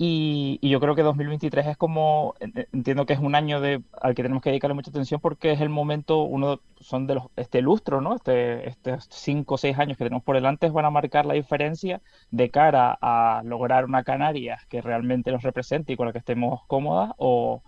Y, 0.00 0.60
yo 0.62 0.78
creo 0.78 0.94
que 0.94 1.02
2023 1.02 1.66
es 1.66 1.76
como, 1.76 2.34
entiendo 2.38 3.04
que 3.04 3.14
es 3.14 3.18
un 3.18 3.34
año 3.34 3.60
de, 3.60 3.82
al 4.00 4.14
que 4.14 4.22
tenemos 4.22 4.42
que 4.42 4.50
dedicarle 4.50 4.74
mucha 4.74 4.90
atención 4.90 5.20
porque 5.20 5.50
es 5.50 5.60
el 5.60 5.70
momento, 5.70 6.22
uno 6.22 6.60
son 6.80 7.08
de 7.08 7.16
los, 7.16 7.24
este 7.34 7.62
lustro, 7.62 8.00
¿no? 8.00 8.14
Este, 8.14 8.68
estos 8.68 9.08
cinco 9.10 9.56
o 9.56 9.58
seis 9.58 9.76
años 9.76 9.98
que 9.98 10.04
tenemos 10.04 10.22
por 10.22 10.36
delante 10.36 10.70
van 10.70 10.84
a 10.84 10.90
marcar 10.90 11.26
la 11.26 11.34
diferencia 11.34 12.00
de 12.30 12.48
cara 12.50 12.96
a 13.00 13.42
lograr 13.44 13.86
una 13.86 14.04
Canarias 14.04 14.64
que 14.66 14.80
realmente 14.82 15.32
nos 15.32 15.42
represente 15.42 15.92
y 15.92 15.96
con 15.96 16.06
la 16.06 16.12
que 16.12 16.18
estemos 16.18 16.60
cómodas 16.68 17.12
o, 17.16 17.62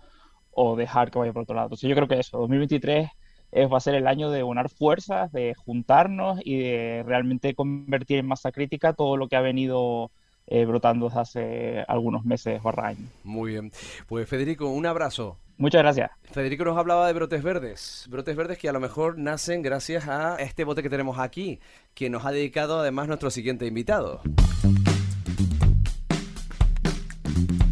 o 0.51 0.75
dejar 0.77 1.11
que 1.11 1.19
vaya 1.19 1.33
por 1.33 1.43
otro 1.43 1.55
lado. 1.55 1.67
Entonces 1.67 1.89
yo 1.89 1.95
creo 1.95 2.07
que 2.07 2.19
eso, 2.19 2.37
2023 2.39 3.09
es, 3.51 3.71
va 3.71 3.77
a 3.77 3.81
ser 3.81 3.95
el 3.95 4.07
año 4.07 4.29
de 4.29 4.43
unar 4.43 4.69
fuerzas, 4.69 5.31
de 5.33 5.53
juntarnos 5.55 6.39
y 6.45 6.57
de 6.59 7.03
realmente 7.05 7.55
convertir 7.55 8.19
en 8.19 8.27
masa 8.27 8.53
crítica 8.53 8.93
todo 8.93 9.17
lo 9.17 9.27
que 9.27 9.35
ha 9.35 9.41
venido 9.41 10.11
eh, 10.51 10.65
brotando 10.65 11.07
desde 11.07 11.21
hace 11.21 11.85
algunos 11.87 12.25
meses 12.25 12.61
barra 12.61 12.89
años. 12.89 13.09
Muy 13.23 13.53
bien. 13.53 13.71
Pues 14.05 14.27
Federico, 14.27 14.67
un 14.67 14.85
abrazo. 14.85 15.37
Muchas 15.57 15.81
gracias. 15.81 16.11
Federico 16.23 16.65
nos 16.65 16.77
hablaba 16.77 17.07
de 17.07 17.13
brotes 17.13 17.41
verdes, 17.41 18.05
brotes 18.09 18.35
verdes 18.35 18.57
que 18.57 18.67
a 18.67 18.73
lo 18.73 18.81
mejor 18.81 19.17
nacen 19.17 19.61
gracias 19.61 20.09
a 20.09 20.35
este 20.35 20.65
bote 20.65 20.83
que 20.83 20.89
tenemos 20.89 21.19
aquí, 21.19 21.61
que 21.93 22.09
nos 22.09 22.25
ha 22.25 22.31
dedicado 22.31 22.79
además 22.79 23.07
nuestro 23.07 23.29
siguiente 23.29 23.65
invitado. 23.65 24.21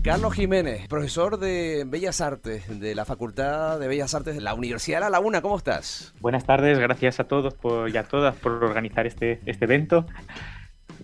Carlos 0.02 0.34
Jiménez, 0.34 0.88
profesor 0.88 1.38
de 1.38 1.84
Bellas 1.86 2.22
Artes 2.22 2.80
de 2.80 2.96
la 2.96 3.04
Facultad 3.04 3.78
de 3.78 3.90
Bellas 3.90 4.14
Artes 4.14 4.36
de 4.36 4.42
la 4.42 4.54
Universidad 4.54 5.00
de 5.00 5.02
La 5.02 5.10
Laguna. 5.10 5.42
¿Cómo 5.42 5.58
estás? 5.58 6.14
Buenas 6.22 6.46
tardes, 6.46 6.80
gracias 6.80 7.20
a 7.20 7.26
todos 7.26 7.54
por, 7.56 7.90
y 7.90 7.98
a 7.98 8.04
todas 8.04 8.38
por 8.38 8.64
organizar 8.64 9.06
este, 9.06 9.42
este 9.46 9.66
evento. 9.66 10.06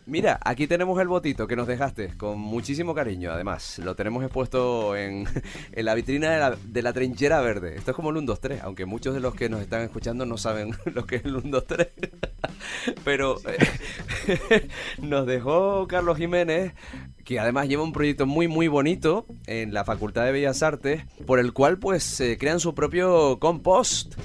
Mira, 0.05 0.39
aquí 0.43 0.67
tenemos 0.67 0.99
el 0.99 1.07
botito 1.07 1.47
que 1.47 1.55
nos 1.55 1.67
dejaste 1.67 2.15
con 2.17 2.39
muchísimo 2.39 2.93
cariño, 2.93 3.31
además. 3.31 3.79
Lo 3.79 3.95
tenemos 3.95 4.23
expuesto 4.23 4.95
en, 4.95 5.25
la 5.75 5.95
vitrina 5.95 6.55
de 6.63 6.81
la, 6.81 6.93
trinchera 6.93 7.41
verde. 7.41 7.75
Esto 7.75 7.91
es 7.91 7.95
como 7.95 8.09
el 8.09 8.17
1, 8.17 8.27
2, 8.27 8.39
3, 8.39 8.61
aunque 8.63 8.85
muchos 8.85 9.13
de 9.13 9.19
los 9.19 9.35
que 9.35 9.49
nos 9.49 9.61
están 9.61 9.81
escuchando 9.81 10.25
no 10.25 10.37
saben 10.37 10.75
lo 10.93 11.05
que 11.05 11.17
es 11.17 11.25
el 11.25 11.35
1, 11.37 11.49
2, 11.49 11.65
3. 11.65 11.87
Pero 13.03 13.37
eh, 13.47 14.69
nos 15.01 15.25
dejó 15.25 15.87
Carlos 15.87 16.17
Jiménez 16.17 16.73
que 17.25 17.39
además 17.39 17.67
lleva 17.67 17.83
un 17.83 17.91
proyecto 17.91 18.25
muy 18.25 18.47
muy 18.47 18.67
bonito 18.67 19.25
en 19.47 19.73
la 19.73 19.83
Facultad 19.83 20.23
de 20.23 20.31
Bellas 20.31 20.63
Artes, 20.63 21.03
por 21.25 21.39
el 21.39 21.51
cual 21.51 21.79
pues 21.79 22.03
se 22.03 22.37
crean 22.37 22.59
su 22.59 22.73
propio 22.73 23.39
compost 23.39 24.15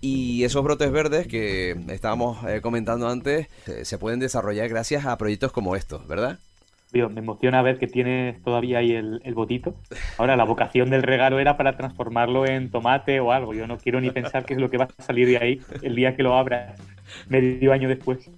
y 0.00 0.44
esos 0.44 0.62
brotes 0.62 0.92
verdes 0.92 1.26
que 1.26 1.72
estábamos 1.88 2.38
eh, 2.48 2.60
comentando 2.60 3.08
antes 3.08 3.48
eh, 3.66 3.84
se 3.84 3.98
pueden 3.98 4.20
desarrollar 4.20 4.68
gracias 4.68 5.06
a 5.06 5.16
proyectos 5.18 5.52
como 5.52 5.74
estos, 5.74 6.06
¿verdad? 6.06 6.38
Me 6.92 7.20
emociona 7.20 7.62
ver 7.62 7.78
que 7.78 7.86
tienes 7.86 8.42
todavía 8.42 8.78
ahí 8.78 8.92
el, 8.92 9.20
el, 9.24 9.34
botito. 9.34 9.74
Ahora, 10.18 10.36
la 10.36 10.44
vocación 10.44 10.90
del 10.90 11.02
regalo 11.02 11.38
era 11.38 11.56
para 11.56 11.76
transformarlo 11.76 12.46
en 12.46 12.70
tomate 12.70 13.20
o 13.20 13.32
algo. 13.32 13.54
Yo 13.54 13.66
no 13.66 13.78
quiero 13.78 14.00
ni 14.00 14.10
pensar 14.10 14.44
qué 14.44 14.54
es 14.54 14.60
lo 14.60 14.70
que 14.70 14.78
va 14.78 14.88
a 14.96 15.02
salir 15.02 15.28
de 15.28 15.38
ahí 15.38 15.60
el 15.82 15.94
día 15.94 16.16
que 16.16 16.22
lo 16.22 16.36
abras 16.36 16.78
medio 17.28 17.72
año 17.72 17.88
después. 17.88 18.30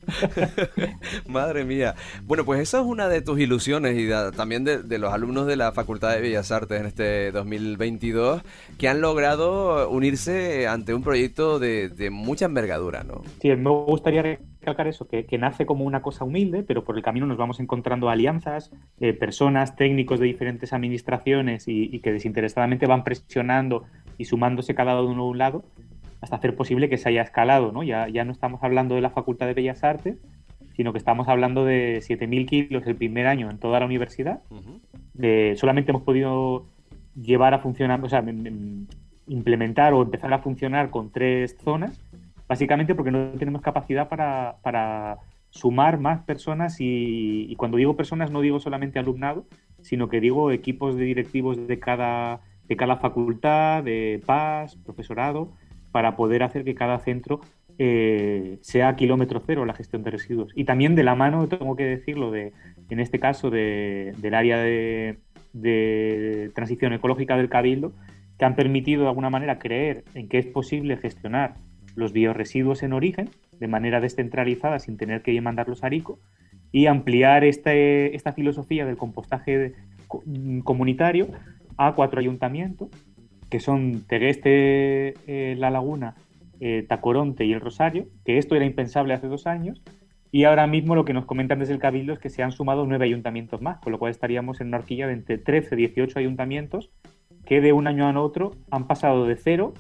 Madre 1.27 1.65
mía. 1.65 1.95
Bueno, 2.25 2.45
pues 2.45 2.61
esa 2.61 2.81
es 2.81 2.87
una 2.87 3.09
de 3.09 3.23
tus 3.23 3.39
ilusiones 3.39 3.99
y 3.99 4.09
también 4.37 4.65
de, 4.65 4.99
los 4.99 5.13
alumnos 5.13 5.47
de 5.47 5.57
la 5.57 5.73
Facultad 5.73 6.15
de 6.15 6.21
Bellas 6.21 6.51
Artes 6.53 6.81
en 6.81 6.87
este 6.87 7.33
2022 7.33 8.43
que 8.79 8.89
han 8.89 9.01
logrado 9.01 9.89
unirse 9.91 10.67
ante 10.67 10.95
un 10.95 11.03
proyecto 11.03 11.59
de, 11.59 11.91
mucha 12.11 12.47
envergadura, 12.47 13.05
¿no? 13.05 13.23
Sí, 13.41 13.49
me 13.55 13.71
gustaría 13.71 14.39
recalcar 14.63 14.87
eso, 14.87 15.09
que, 15.09 15.27
nace 15.39 15.67
como 15.67 15.85
una 15.85 16.03
cosa 16.03 16.25
humilde, 16.25 16.63
pero 16.63 16.85
por 16.85 16.97
el 16.97 17.03
camino 17.03 17.27
nos 17.27 17.37
vamos 17.37 17.59
encontrando 17.59 18.09
alianzas, 18.09 18.71
eh, 19.01 19.13
personas, 19.13 19.75
técnicos 19.75 20.21
de 20.21 20.27
diferentes 20.27 20.73
administraciones 20.73 21.67
y, 21.67 21.91
y 21.93 21.99
que 21.99 22.13
desinteresadamente 22.13 22.87
van 22.87 23.03
presionando 23.03 23.85
y 24.19 24.25
sumándose 24.25 24.75
cada 24.75 25.03
uno 25.03 25.25
a 25.25 25.29
un 25.29 25.39
lado 25.39 25.65
hasta 26.21 26.37
hacer 26.37 26.55
posible 26.55 26.89
que 26.89 26.99
se 26.99 27.09
haya 27.09 27.23
escalado, 27.23 27.73
¿no? 27.73 27.83
Ya, 27.83 28.09
ya 28.09 28.25
no 28.25 28.31
estamos 28.31 28.63
hablando 28.63 28.95
de 28.95 29.01
la 29.01 29.11
Facultad 29.11 29.47
de 29.47 29.55
Bellas 29.55 29.83
Artes, 29.83 30.19
sino 30.77 30.93
que 30.93 30.99
estamos 30.99 31.27
hablando 31.27 31.65
de 31.65 31.99
7.000 31.99 32.47
kilos 32.47 32.87
el 32.87 32.95
primer 32.95 33.27
año 33.27 33.51
en 33.51 33.59
toda 33.59 33.81
la 33.81 33.87
universidad. 33.87 34.41
solamente 35.57 35.91
hemos 35.91 36.03
podido 36.03 36.67
llevar 37.21 37.55
a 37.55 37.59
funcionar, 37.59 38.03
o 38.03 38.09
sea, 38.09 38.25
implementar 39.27 39.93
o 39.95 40.03
empezar 40.03 40.33
a 40.33 40.39
funcionar 40.39 40.91
con 40.91 41.11
tres 41.11 41.57
zonas, 41.63 42.01
básicamente 42.53 42.95
porque 42.95 43.11
no 43.11 43.31
tenemos 43.39 43.63
capacidad 43.63 44.11
para, 44.11 45.19
sumar 45.49 45.99
más 45.99 46.23
personas 46.23 46.81
y, 46.81 47.47
y, 47.51 47.57
cuando 47.57 47.77
digo 47.77 47.95
personas 47.95 48.31
no 48.31 48.41
digo 48.41 48.59
solamente 48.59 48.99
alumnado, 48.99 49.45
sino 49.83 50.09
que 50.09 50.21
digo 50.21 50.51
equipos 50.51 50.97
de 50.97 51.05
directivos 51.05 51.67
de 51.67 51.79
cada, 51.79 52.41
de 52.69 52.77
cada 52.77 52.97
facultad, 52.97 53.83
de 53.83 54.23
PAS, 54.25 54.77
profesorado, 54.77 55.51
para 55.91 56.17
poder 56.17 56.43
hacer 56.43 56.65
que 56.65 56.75
cada 56.75 56.99
centro 56.99 57.41
eh, 57.79 58.59
sea 58.61 58.97
kilómetro 58.97 59.43
cero 59.47 59.65
la 59.65 59.73
gestión 59.75 60.03
de 60.03 60.11
residuos. 60.11 60.53
Y 60.55 60.65
también 60.65 60.95
de 60.95 61.05
la 61.05 61.15
mano, 61.15 61.49
tengo 61.49 61.75
que 61.75 61.85
decirlo, 61.85 62.31
de, 62.31 62.53
en 62.91 63.01
este 63.01 63.19
caso 63.19 63.51
del 63.51 64.35
área 64.35 64.59
de, 64.59 65.19
transición 66.55 66.93
ecológica 66.93 67.37
del 67.37 67.49
Cabildo, 67.49 67.93
que 68.39 68.45
han 68.45 68.57
permitido 68.57 69.03
de 69.03 69.09
alguna 69.09 69.31
manera 69.31 69.59
creer 69.59 70.05
en 70.15 70.29
que 70.29 70.39
es 70.39 70.47
posible 70.47 70.97
gestionar 70.97 71.57
los 71.95 72.13
bioresiduos 72.13 72.83
en 72.83 72.93
origen 72.93 73.31
de 73.59 73.69
manera 73.69 74.01
descentralizada 74.01 74.79
sin 74.79 74.97
tener 74.97 75.23
que 75.23 75.39
mandarlos 75.41 75.83
a 75.83 75.87
Arico 75.87 76.19
y 76.73 76.87
ampliar 76.87 77.45
este, 77.45 78.17
esta 78.17 78.33
filosofía 78.33 78.87
del 78.87 78.97
compostaje 78.97 79.75
comunitario 80.65 81.29
a 81.77 81.95
cuatro 81.95 82.21
ayuntamientos 82.21 82.89
que 83.53 83.61
son 83.61 84.05
Tegueste, 84.09 85.15
eh, 85.27 85.55
La 85.59 85.69
Laguna, 85.69 86.15
eh, 86.59 86.87
Tacoronte 86.89 87.45
y 87.45 87.53
El 87.53 87.61
Rosario, 87.61 88.07
que 88.25 88.39
esto 88.39 88.57
era 88.57 88.65
impensable 88.65 89.13
hace 89.13 89.27
dos 89.27 89.47
años, 89.47 89.83
y 90.31 90.45
ahora 90.45 90.67
mismo 90.67 90.95
lo 90.95 91.05
que 91.05 91.13
nos 91.13 91.27
comentan 91.27 91.59
desde 91.59 91.75
el 91.75 91.79
Cabildo 91.79 92.15
es 92.15 92.19
que 92.19 92.31
se 92.31 92.43
han 92.43 92.53
sumado 92.53 92.87
nueve 92.87 93.05
ayuntamientos 93.05 93.61
más, 93.61 93.79
con 93.81 93.93
lo 93.93 93.99
cual 93.99 94.11
estaríamos 94.11 94.63
en 94.63 94.69
una 94.69 94.79
horquilla 94.79 95.07
de 95.07 95.13
entre 95.13 95.37
13 95.37 95.75
y 95.75 95.79
18 95.79 96.19
ayuntamientos 96.19 96.91
que 97.45 97.61
de 97.61 97.75
un 97.75 97.87
año 97.87 98.09
a 98.09 98.19
otro 98.19 98.53
han 98.71 98.87
pasado 98.87 99.27
de 99.27 99.37
cero 99.37 99.75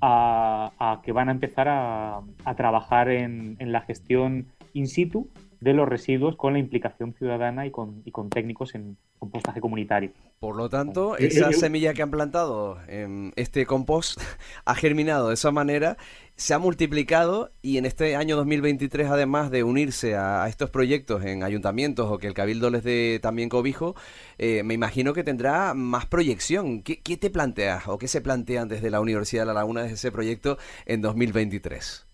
a, 0.00 1.00
que 1.02 1.12
van 1.12 1.28
a 1.28 1.32
empezar 1.32 1.68
a, 1.68 2.22
trabajar 2.56 3.08
en, 3.10 3.56
en, 3.58 3.72
la 3.72 3.80
gestión 3.80 4.46
in 4.72 4.88
situ 4.88 5.28
de 5.60 5.72
los 5.72 5.88
residuos 5.88 6.36
con 6.36 6.52
la 6.52 6.58
implicación 6.58 7.14
ciudadana 7.14 7.66
y 7.66 7.70
con, 7.70 8.02
y 8.04 8.12
con 8.12 8.30
técnicos 8.30 8.74
en 8.74 8.96
compostaje 9.18 9.60
comunitario. 9.60 10.12
Por 10.38 10.54
lo 10.54 10.68
tanto, 10.68 11.18
eh, 11.18 11.26
esa 11.26 11.50
eh, 11.50 11.52
semilla 11.52 11.94
que 11.94 12.02
han 12.02 12.12
plantado 12.12 12.78
en 12.86 13.32
este 13.34 13.66
compost 13.66 14.20
ha 14.64 14.74
germinado 14.76 15.28
de 15.28 15.34
esa 15.34 15.50
manera, 15.50 15.96
se 16.36 16.54
ha 16.54 16.60
multiplicado 16.60 17.50
y 17.60 17.78
en 17.78 17.86
este 17.86 18.14
año 18.14 18.36
2023, 18.36 19.08
además 19.08 19.50
de 19.50 19.64
unirse 19.64 20.14
a, 20.14 20.46
estos 20.48 20.70
proyectos 20.70 21.24
en 21.24 21.42
ayuntamientos 21.42 22.08
o 22.08 22.18
que 22.18 22.28
el 22.28 22.34
Cabildo 22.34 22.70
les 22.70 22.84
dé 22.84 23.18
también 23.20 23.48
cobijo, 23.48 23.96
eh, 24.38 24.62
me 24.62 24.74
imagino 24.74 25.12
que 25.12 25.24
tendrá 25.24 25.74
más 25.74 26.06
proyección. 26.06 26.82
¿Qué, 26.82 27.00
¿Qué 27.00 27.16
te 27.16 27.30
planteas 27.30 27.88
o 27.88 27.98
qué 27.98 28.06
se 28.06 28.20
plantean 28.20 28.68
desde 28.68 28.90
la 28.90 29.00
Universidad 29.00 29.42
de 29.42 29.46
La 29.46 29.54
Laguna 29.54 29.82
desde 29.82 29.94
ese 29.94 30.12
proyecto 30.12 30.56
en 30.86 31.02
2023? 31.02 32.07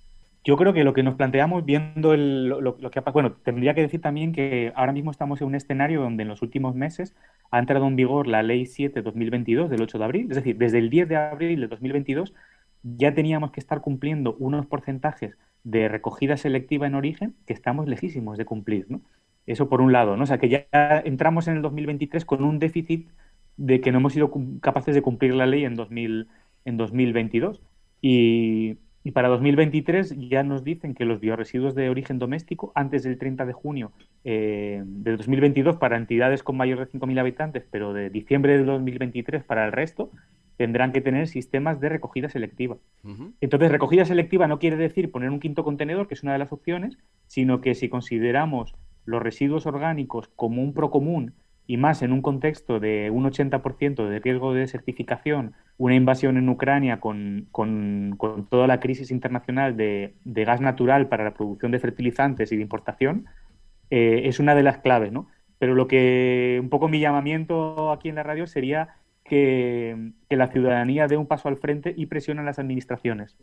Yo 0.44 0.58
creo 0.58 0.74
que 0.74 0.84
lo 0.84 0.92
que 0.92 1.02
nos 1.02 1.14
planteamos 1.14 1.64
viendo 1.64 2.12
el, 2.12 2.48
lo, 2.48 2.76
que 2.76 2.98
ha 2.98 3.02
bueno, 3.12 3.32
tendría 3.32 3.74
que 3.74 3.80
decir 3.80 4.02
también 4.02 4.32
que 4.32 4.72
ahora 4.76 4.92
mismo 4.92 5.10
estamos 5.10 5.40
en 5.40 5.46
un 5.46 5.54
escenario 5.54 6.02
donde 6.02 6.22
en 6.22 6.28
los 6.28 6.42
últimos 6.42 6.74
meses 6.74 7.14
ha 7.50 7.58
entrado 7.58 7.86
en 7.86 7.96
vigor 7.96 8.26
la 8.26 8.42
Ley 8.42 8.64
7-2022 8.64 9.68
del 9.68 9.80
8 9.80 9.98
de 9.98 10.04
abril, 10.04 10.26
es 10.28 10.36
decir, 10.36 10.58
desde 10.58 10.78
el 10.78 10.90
10 10.90 11.08
de 11.08 11.16
abril 11.16 11.60
de 11.62 11.68
2022 11.68 12.34
ya 12.82 13.14
teníamos 13.14 13.52
que 13.52 13.60
estar 13.60 13.80
cumpliendo 13.80 14.36
unos 14.38 14.66
porcentajes 14.66 15.38
de 15.62 15.88
recogida 15.88 16.36
selectiva 16.36 16.86
en 16.86 16.94
origen 16.94 17.34
que 17.46 17.54
estamos 17.54 17.88
lejísimos 17.88 18.36
de 18.36 18.44
cumplir, 18.44 18.84
¿no? 18.90 19.00
Eso 19.46 19.70
por 19.70 19.80
un 19.80 19.92
lado, 19.92 20.16
¿no? 20.16 20.24
O 20.24 20.26
sea, 20.26 20.38
que 20.38 20.50
ya 20.50 20.66
entramos 21.04 21.48
en 21.48 21.56
el 21.56 21.62
2023 21.62 22.24
con 22.26 22.44
un 22.44 22.58
déficit 22.58 23.08
de 23.56 23.80
que 23.80 23.92
no 23.92 23.98
hemos 23.98 24.12
sido 24.12 24.30
capaces 24.60 24.94
de 24.94 25.02
cumplir 25.02 25.34
la 25.34 25.46
ley 25.46 25.64
en, 25.64 25.74
2000, 25.74 26.28
en 26.66 26.76
2022. 26.76 27.62
Y, 28.02 28.76
y 29.04 29.10
para 29.10 29.28
2023 29.28 30.16
ya 30.30 30.42
nos 30.42 30.64
dicen 30.64 30.94
que 30.94 31.04
los 31.04 31.20
bioresiduos 31.20 31.74
de 31.74 31.90
origen 31.90 32.18
doméstico, 32.18 32.72
antes 32.74 33.02
del 33.02 33.18
30 33.18 33.44
de 33.44 33.52
junio 33.52 33.92
eh, 34.24 34.82
de 34.84 35.16
2022 35.16 35.76
para 35.76 35.98
entidades 35.98 36.42
con 36.42 36.56
mayor 36.56 36.78
de 36.78 36.90
5.000 36.90 37.20
habitantes, 37.20 37.66
pero 37.70 37.92
de 37.92 38.08
diciembre 38.08 38.56
de 38.56 38.64
2023 38.64 39.44
para 39.44 39.66
el 39.66 39.72
resto, 39.72 40.10
tendrán 40.56 40.92
que 40.92 41.02
tener 41.02 41.28
sistemas 41.28 41.80
de 41.80 41.90
recogida 41.90 42.30
selectiva. 42.30 42.78
Entonces, 43.40 43.70
recogida 43.70 44.06
selectiva 44.06 44.48
no 44.48 44.58
quiere 44.58 44.76
decir 44.76 45.10
poner 45.10 45.28
un 45.30 45.40
quinto 45.40 45.64
contenedor, 45.64 46.08
que 46.08 46.14
es 46.14 46.22
una 46.22 46.32
de 46.32 46.38
las 46.38 46.52
opciones, 46.52 46.96
sino 47.26 47.60
que 47.60 47.74
si 47.74 47.90
consideramos 47.90 48.74
los 49.04 49.22
residuos 49.22 49.66
orgánicos 49.66 50.28
como 50.34 50.62
un 50.62 50.72
procomún 50.72 51.34
y 51.66 51.76
más 51.76 52.02
en 52.02 52.12
un 52.12 52.20
contexto 52.20 52.78
de 52.78 53.10
un 53.10 53.24
80% 53.24 54.08
de 54.08 54.18
riesgo 54.18 54.52
de 54.52 54.60
desertificación, 54.60 55.54
una 55.78 55.94
invasión 55.94 56.36
en 56.36 56.48
Ucrania 56.48 57.00
con, 57.00 57.48
con, 57.50 58.16
toda 58.50 58.66
la 58.66 58.80
crisis 58.80 59.10
internacional 59.10 59.76
de, 59.76 60.14
de, 60.24 60.44
gas 60.44 60.60
natural 60.60 61.08
para 61.08 61.24
la 61.24 61.34
producción 61.34 61.72
de 61.72 61.78
fertilizantes 61.78 62.52
y 62.52 62.56
de 62.56 62.62
importación, 62.62 63.26
eh, 63.90 64.22
es 64.24 64.40
una 64.40 64.54
de 64.54 64.62
las 64.62 64.78
claves, 64.78 65.12
¿no? 65.12 65.28
Pero 65.58 65.74
lo 65.74 65.88
que 65.88 66.58
un 66.60 66.68
poco 66.68 66.88
mi 66.88 67.00
llamamiento 67.00 67.92
aquí 67.92 68.08
en 68.08 68.16
la 68.16 68.22
radio 68.22 68.46
sería 68.46 68.96
que, 69.24 70.12
que 70.28 70.36
la 70.36 70.48
ciudadanía 70.48 71.06
dé 71.06 71.16
un 71.16 71.26
paso 71.26 71.48
al 71.48 71.56
frente 71.56 71.94
y 71.96 72.06
presione 72.06 72.42
a 72.42 72.44
las 72.44 72.58
administraciones, 72.58 73.38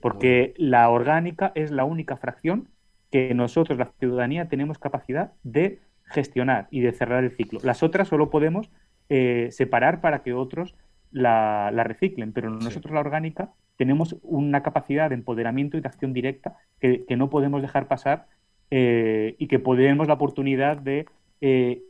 porque 0.00 0.54
la 0.56 0.88
orgánica 0.88 1.52
es 1.54 1.70
la 1.70 1.84
única 1.84 2.16
fracción 2.16 2.68
que 3.10 3.34
nosotros, 3.34 3.78
la 3.78 3.92
ciudadanía, 3.98 4.48
tenemos 4.48 4.78
capacidad 4.78 5.32
de 5.42 5.80
gestionar 6.06 6.68
y 6.70 6.80
de 6.80 6.92
cerrar 6.92 7.24
el 7.24 7.30
ciclo. 7.30 7.60
Las 7.62 7.82
otras 7.82 8.08
solo 8.08 8.30
podemos 8.30 8.70
eh, 9.08 9.48
separar 9.50 10.00
para 10.00 10.22
que 10.22 10.32
otros 10.32 10.74
la, 11.12 11.70
reciclen, 11.84 12.32
pero 12.32 12.50
nosotros 12.50 12.92
la 12.92 13.00
orgánica 13.00 13.52
tenemos 13.76 14.16
una 14.22 14.62
capacidad 14.62 15.10
de 15.10 15.14
empoderamiento 15.14 15.76
y 15.76 15.80
de 15.80 15.88
acción 15.88 16.12
directa 16.12 16.56
que, 16.80 17.04
no 17.16 17.30
podemos 17.30 17.62
dejar 17.62 17.88
pasar 17.88 18.26
eh, 18.70 19.36
y 19.38 19.48
que 19.48 19.58
podemos 19.58 20.08
la 20.08 20.14
oportunidad 20.14 20.78
de 20.78 21.06
eh, 21.40 21.82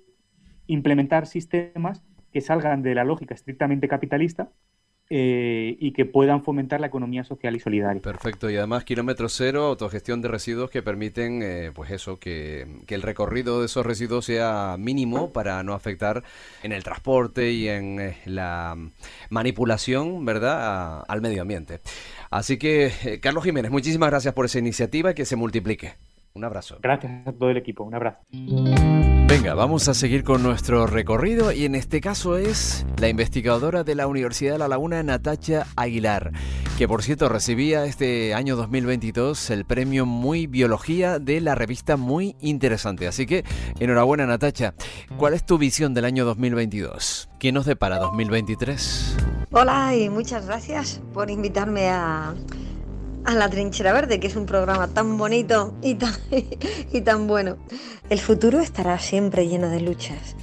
implementar 0.66 1.26
sistemas 1.26 2.02
que 2.32 2.40
salgan 2.40 2.82
de 2.82 2.94
la 2.94 3.04
lógica 3.04 3.34
estrictamente 3.34 3.88
capitalista 3.88 4.50
eh, 5.08 5.76
y 5.78 5.92
que 5.92 6.04
puedan 6.04 6.42
fomentar 6.42 6.80
la 6.80 6.88
economía 6.88 7.22
social 7.22 7.54
y 7.54 7.60
solidaria. 7.60 8.02
Perfecto, 8.02 8.50
y 8.50 8.56
además 8.56 8.84
kilómetro 8.84 9.28
cero, 9.28 9.66
autogestión 9.66 10.20
de 10.20 10.28
residuos 10.28 10.68
que 10.68 10.82
permiten, 10.82 11.42
eh, 11.44 11.70
pues 11.72 11.92
eso, 11.92 12.18
que, 12.18 12.66
el 12.88 13.02
recorrido 13.02 13.60
de 13.60 13.66
esos 13.66 13.86
residuos 13.86 14.24
sea 14.24 14.76
mínimo 14.78 15.32
para 15.32 15.62
no 15.62 15.74
afectar 15.74 16.24
en 16.64 16.72
el 16.72 16.82
transporte 16.82 17.52
y 17.52 17.68
en 17.68 18.00
eh, 18.00 18.16
la 18.24 18.76
manipulación, 19.30 20.24
¿verdad?, 20.24 21.04
al 21.06 21.20
medio 21.20 21.42
ambiente. 21.42 21.80
Así 22.30 22.58
que, 22.58 23.20
Carlos 23.22 23.44
Jiménez, 23.44 23.70
muchísimas 23.70 24.10
gracias 24.10 24.34
por 24.34 24.46
esa 24.46 24.58
iniciativa 24.58 25.12
y 25.12 25.14
que 25.14 25.24
se 25.24 25.36
multiplique. 25.36 25.94
Un 26.34 26.44
abrazo. 26.44 26.78
Gracias 26.82 27.26
a 27.26 27.32
todo 27.32 27.50
el 27.50 27.56
equipo, 27.58 27.84
un 27.84 27.94
abrazo. 27.94 28.18
Venga, 29.28 29.54
vamos 29.54 29.88
a 29.88 29.94
seguir 29.94 30.22
con 30.22 30.44
nuestro 30.44 30.86
recorrido 30.86 31.50
y 31.50 31.64
en 31.64 31.74
este 31.74 32.00
caso 32.00 32.36
es 32.36 32.86
la 32.98 33.08
investigadora 33.08 33.82
de 33.82 33.96
la 33.96 34.06
Universidad 34.06 34.52
de 34.52 34.58
La 34.58 34.68
Laguna, 34.68 35.02
Natacha 35.02 35.66
Aguilar, 35.74 36.30
que 36.78 36.86
por 36.86 37.02
cierto 37.02 37.28
recibía 37.28 37.86
este 37.86 38.34
año 38.34 38.54
2022 38.54 39.50
el 39.50 39.64
premio 39.64 40.06
Muy 40.06 40.46
Biología 40.46 41.18
de 41.18 41.40
la 41.40 41.56
revista 41.56 41.96
Muy 41.96 42.36
Interesante. 42.40 43.08
Así 43.08 43.26
que 43.26 43.44
enhorabuena 43.80 44.26
Natacha. 44.26 44.74
¿Cuál 45.16 45.34
es 45.34 45.44
tu 45.44 45.58
visión 45.58 45.92
del 45.92 46.04
año 46.04 46.24
2022? 46.24 47.28
¿Qué 47.40 47.50
nos 47.50 47.66
depara 47.66 47.98
2023? 47.98 49.16
Hola 49.50 49.96
y 49.96 50.08
muchas 50.08 50.46
gracias 50.46 51.02
por 51.12 51.30
invitarme 51.30 51.88
a 51.88 52.32
a 53.26 53.34
La 53.34 53.50
Trinchera 53.50 53.92
Verde, 53.92 54.20
que 54.20 54.28
es 54.28 54.36
un 54.36 54.46
programa 54.46 54.86
tan 54.86 55.18
bonito 55.18 55.74
y 55.82 55.96
tan, 55.96 56.14
y 56.92 57.00
tan 57.00 57.26
bueno. 57.26 57.56
El 58.08 58.20
futuro 58.20 58.60
estará 58.60 58.98
siempre 59.00 59.48
lleno 59.48 59.68
de 59.68 59.80
luchas, 59.80 60.36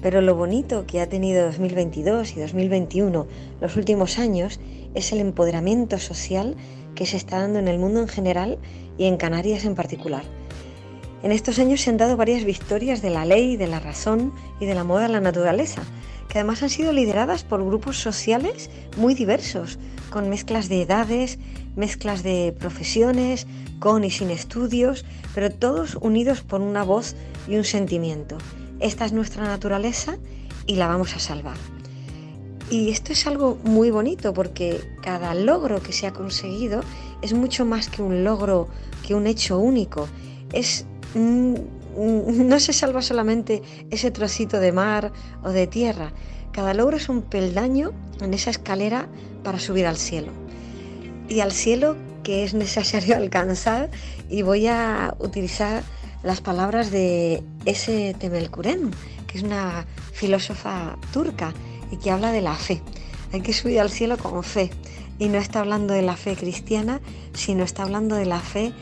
pero 0.00 0.22
lo 0.22 0.34
bonito 0.34 0.86
que 0.86 1.02
ha 1.02 1.08
tenido 1.08 1.44
2022 1.44 2.36
y 2.36 2.40
2021 2.40 3.26
los 3.60 3.76
últimos 3.76 4.18
años 4.18 4.60
es 4.94 5.12
el 5.12 5.20
empoderamiento 5.20 5.98
social 5.98 6.56
que 6.94 7.04
se 7.04 7.18
está 7.18 7.38
dando 7.38 7.58
en 7.58 7.68
el 7.68 7.78
mundo 7.78 8.00
en 8.00 8.08
general 8.08 8.58
y 8.96 9.04
en 9.04 9.18
Canarias 9.18 9.66
en 9.66 9.74
particular. 9.74 10.24
En 11.22 11.32
estos 11.32 11.58
años 11.58 11.82
se 11.82 11.90
han 11.90 11.98
dado 11.98 12.16
varias 12.16 12.44
victorias 12.44 13.02
de 13.02 13.10
la 13.10 13.26
ley, 13.26 13.56
de 13.56 13.66
la 13.66 13.78
razón 13.78 14.32
y 14.58 14.64
de 14.64 14.74
la 14.74 14.84
moda 14.84 15.02
de 15.02 15.10
la 15.10 15.20
naturaleza, 15.20 15.82
que 16.28 16.38
además 16.38 16.62
han 16.62 16.70
sido 16.70 16.92
lideradas 16.92 17.44
por 17.44 17.62
grupos 17.64 17.98
sociales 17.98 18.70
muy 18.96 19.14
diversos, 19.14 19.78
con 20.10 20.30
mezclas 20.30 20.68
de 20.68 20.82
edades, 20.82 21.38
mezclas 21.76 22.22
de 22.22 22.54
profesiones, 22.58 23.46
con 23.78 24.04
y 24.04 24.10
sin 24.10 24.30
estudios, 24.30 25.04
pero 25.34 25.50
todos 25.50 25.96
unidos 26.00 26.42
por 26.42 26.60
una 26.60 26.84
voz 26.84 27.16
y 27.48 27.56
un 27.56 27.64
sentimiento. 27.64 28.38
Esta 28.80 29.04
es 29.04 29.12
nuestra 29.12 29.44
naturaleza 29.44 30.16
y 30.66 30.76
la 30.76 30.88
vamos 30.88 31.14
a 31.16 31.18
salvar. 31.18 31.56
Y 32.70 32.90
esto 32.90 33.12
es 33.12 33.26
algo 33.26 33.58
muy 33.64 33.90
bonito 33.90 34.32
porque 34.32 34.80
cada 35.02 35.34
logro 35.34 35.82
que 35.82 35.92
se 35.92 36.06
ha 36.06 36.12
conseguido 36.12 36.82
es 37.20 37.34
mucho 37.34 37.64
más 37.64 37.88
que 37.88 38.02
un 38.02 38.24
logro, 38.24 38.68
que 39.06 39.14
un 39.14 39.26
hecho 39.26 39.58
único. 39.58 40.08
Es 40.52 40.86
mm, 41.14 41.54
no 41.96 42.58
se 42.60 42.72
salva 42.72 43.02
solamente 43.02 43.62
ese 43.90 44.10
trocito 44.10 44.58
de 44.58 44.72
mar 44.72 45.12
o 45.42 45.50
de 45.50 45.66
tierra. 45.66 46.12
Cada 46.52 46.72
logro 46.72 46.96
es 46.96 47.08
un 47.08 47.22
peldaño 47.22 47.92
en 48.20 48.32
esa 48.32 48.50
escalera 48.50 49.08
para 49.42 49.58
subir 49.58 49.86
al 49.86 49.96
cielo 49.96 50.32
y 51.32 51.40
al 51.40 51.52
cielo 51.52 51.96
que 52.22 52.44
es 52.44 52.54
necesario 52.54 53.16
alcanzar 53.16 53.90
y 54.28 54.42
voy 54.42 54.66
a 54.66 55.14
utilizar 55.18 55.82
las 56.22 56.40
palabras 56.40 56.90
de 56.90 57.42
S. 57.64 58.14
Temelkuren, 58.18 58.90
que 59.26 59.38
es 59.38 59.44
una 59.44 59.86
filósofa 60.12 60.98
turca 61.12 61.52
y 61.90 61.96
que 61.96 62.10
habla 62.10 62.30
de 62.30 62.42
la 62.42 62.54
fe. 62.54 62.82
Hay 63.32 63.40
que 63.40 63.52
subir 63.52 63.80
al 63.80 63.90
cielo 63.90 64.18
con 64.18 64.44
fe 64.44 64.70
y 65.18 65.28
no 65.28 65.38
está 65.38 65.60
hablando 65.60 65.94
de 65.94 66.02
la 66.02 66.16
fe 66.16 66.36
cristiana, 66.36 67.00
sino 67.32 67.64
está 67.64 67.82
hablando 67.82 68.14
de 68.14 68.26
la 68.26 68.40
fe 68.40 68.72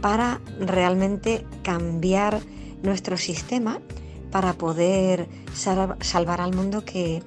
para 0.00 0.40
realmente 0.58 1.44
cambiar 1.62 2.40
nuestro 2.82 3.16
sistema 3.16 3.80
para 4.30 4.54
poder 4.54 5.28
salvar 5.54 6.40
al 6.40 6.54
mundo 6.54 6.84
que, 6.84 7.22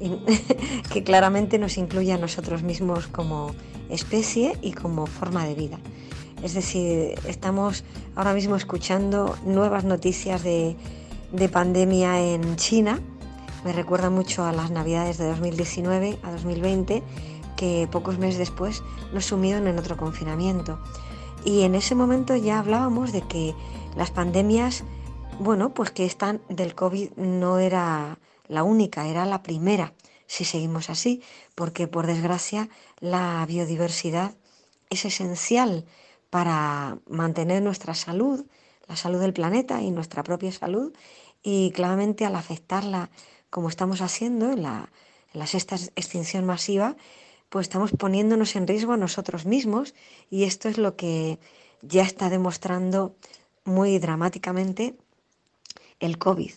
que 0.92 1.02
claramente 1.02 1.58
nos 1.58 1.76
incluye 1.78 2.12
a 2.12 2.18
nosotros 2.18 2.62
mismos 2.62 3.06
como 3.06 3.54
especie 3.90 4.56
y 4.62 4.72
como 4.72 5.06
forma 5.06 5.44
de 5.44 5.54
vida. 5.54 5.78
Es 6.42 6.54
decir, 6.54 7.18
estamos 7.26 7.84
ahora 8.16 8.32
mismo 8.32 8.56
escuchando 8.56 9.36
nuevas 9.44 9.84
noticias 9.84 10.42
de, 10.42 10.76
pandemia 11.52 12.20
en 12.20 12.56
China. 12.56 12.98
Me 13.64 13.72
recuerda 13.72 14.08
mucho 14.08 14.44
a 14.44 14.52
las 14.52 14.70
navidades 14.70 15.18
de 15.18 15.26
2019 15.26 16.18
a 16.22 16.30
2020, 16.32 17.02
que 17.56 17.88
pocos 17.92 18.18
meses 18.18 18.38
después 18.38 18.82
nos 19.12 19.26
sumieron 19.26 19.66
en 19.66 19.78
otro 19.78 19.98
confinamiento. 19.98 20.78
Y 21.44 21.62
en 21.62 21.74
ese 21.74 21.94
momento 21.94 22.34
ya 22.36 22.58
hablábamos 22.58 23.12
de 23.12 23.20
que 23.22 23.54
las 23.96 24.10
pandemias, 24.10 24.84
bueno, 25.38 25.74
pues 25.74 25.90
que 25.90 26.06
están 26.06 26.40
del 26.48 26.74
COVID 26.74 27.12
no 27.16 27.58
era 27.58 28.18
la 28.48 28.62
única, 28.62 29.06
era 29.08 29.26
la 29.26 29.42
primera, 29.42 29.92
si 30.30 30.44
seguimos 30.44 30.90
así, 30.90 31.22
porque 31.56 31.88
por 31.88 32.06
desgracia 32.06 32.68
la 33.00 33.44
biodiversidad 33.48 34.36
es 34.88 35.04
esencial 35.04 35.84
para 36.30 36.98
mantener 37.08 37.60
nuestra 37.62 37.96
salud, 37.96 38.46
la 38.86 38.94
salud 38.94 39.18
del 39.18 39.32
planeta 39.32 39.82
y 39.82 39.90
nuestra 39.90 40.22
propia 40.22 40.52
salud, 40.52 40.92
y 41.42 41.72
claramente 41.72 42.26
al 42.26 42.36
afectarla 42.36 43.10
como 43.50 43.68
estamos 43.68 44.02
haciendo 44.02 44.52
en 44.52 44.62
la, 44.62 44.88
sexta 45.46 45.74
extinción 45.96 46.46
masiva, 46.46 46.96
pues 47.48 47.64
estamos 47.64 47.90
poniéndonos 47.90 48.54
en 48.54 48.68
riesgo 48.68 48.92
a 48.92 48.96
nosotros 48.96 49.46
mismos 49.46 49.94
y 50.30 50.44
esto 50.44 50.68
es 50.68 50.78
lo 50.78 50.94
que 50.94 51.40
ya 51.82 52.02
está 52.02 52.30
demostrando 52.30 53.16
muy 53.64 53.98
dramáticamente 53.98 54.94
el 55.98 56.18
COVID. 56.18 56.52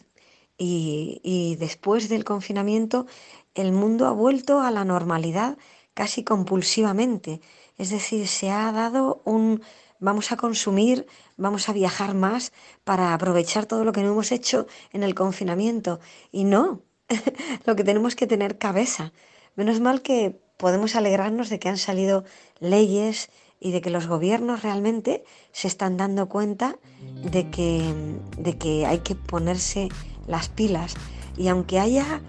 Y, 0.59 1.19
y 1.23 1.55
después 1.55 2.07
del 2.09 2.23
confinamiento 2.23 3.07
el 3.55 3.71
mundo 3.71 4.07
ha 4.07 4.11
vuelto 4.11 4.61
a 4.61 4.71
la 4.71 4.85
normalidad 4.85 5.57
casi 5.93 6.23
compulsivamente. 6.23 7.41
Es 7.77 7.89
decir, 7.89 8.27
se 8.27 8.51
ha 8.51 8.71
dado 8.71 9.21
un 9.25 9.61
vamos 10.03 10.33
a 10.33 10.37
consumir, 10.37 11.07
vamos 11.37 11.69
a 11.69 11.73
viajar 11.73 12.13
más 12.13 12.51
para 12.83 13.13
aprovechar 13.13 13.65
todo 13.65 13.85
lo 13.85 13.93
que 13.93 14.01
no 14.03 14.11
hemos 14.11 14.33
hecho 14.33 14.67
en 14.91 15.01
el 15.01 15.15
confinamiento. 15.15 16.01
Y 16.31 16.43
no, 16.43 16.81
lo 17.65 17.75
que 17.75 17.85
tenemos 17.85 18.15
que 18.15 18.27
tener 18.27 18.57
cabeza. 18.57 19.13
Menos 19.55 19.79
mal 19.79 20.01
que 20.01 20.41
podemos 20.57 20.95
alegrarnos 20.95 21.49
de 21.49 21.57
que 21.57 21.69
han 21.69 21.77
salido 21.77 22.25
leyes 22.59 23.29
y 23.61 23.71
de 23.71 23.79
que 23.79 23.89
los 23.89 24.07
gobiernos 24.07 24.61
realmente 24.61 25.23
se 25.53 25.69
están 25.69 25.95
dando 25.95 26.27
cuenta 26.27 26.77
de 27.23 27.49
que, 27.49 27.93
de 28.37 28.57
que 28.57 28.85
hay 28.85 28.99
que 28.99 29.15
ponerse 29.15 29.87
las 30.27 30.49
pilas. 30.49 30.95
Y 31.37 31.47
aunque 31.47 31.79
haya 31.79 32.21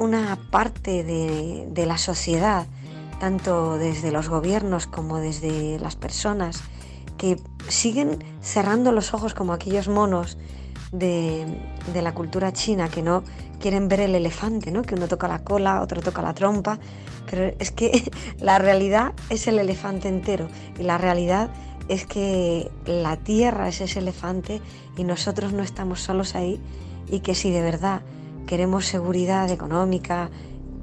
una 0.00 0.36
parte 0.50 1.04
de, 1.04 1.68
de 1.70 1.86
la 1.86 1.98
sociedad 1.98 2.66
tanto 3.20 3.76
desde 3.76 4.10
los 4.10 4.28
gobiernos 4.28 4.88
como 4.88 5.18
desde 5.18 5.78
las 5.78 5.94
personas 5.94 6.62
que 7.18 7.36
siguen 7.68 8.24
cerrando 8.40 8.92
los 8.92 9.12
ojos 9.12 9.34
como 9.34 9.52
aquellos 9.52 9.88
monos 9.88 10.38
de, 10.90 11.46
la 11.94 12.14
cultura 12.14 12.52
china 12.52 12.88
que 12.88 13.02
no 13.02 13.22
quieren 13.60 13.88
ver 13.88 14.00
el 14.00 14.14
elefante, 14.14 14.70
¿no? 14.72 14.82
que 14.82 14.94
uno 14.94 15.06
toca 15.06 15.28
la 15.28 15.44
cola, 15.44 15.82
otro 15.82 16.00
toca 16.00 16.22
la 16.22 16.34
trompa, 16.34 16.78
pero 17.30 17.54
es 17.58 17.70
que 17.70 18.10
la 18.40 18.58
realidad 18.58 19.12
es 19.28 19.46
el 19.46 19.58
elefante 19.58 20.08
entero 20.08 20.48
y 20.78 20.82
la 20.82 20.98
realidad 20.98 21.50
es 21.88 22.06
que 22.06 22.70
la 22.86 23.16
tierra 23.16 23.68
es 23.68 23.82
ese 23.82 23.98
elefante 23.98 24.62
y 24.96 25.04
nosotros 25.04 25.52
no 25.52 25.62
estamos 25.62 26.00
solos 26.00 26.34
ahí 26.34 26.58
y 27.08 27.20
que 27.20 27.34
si 27.34 27.50
de 27.50 27.60
verdad 27.60 28.00
queremos 28.46 28.86
seguridad 28.86 29.50
económica 29.50 30.30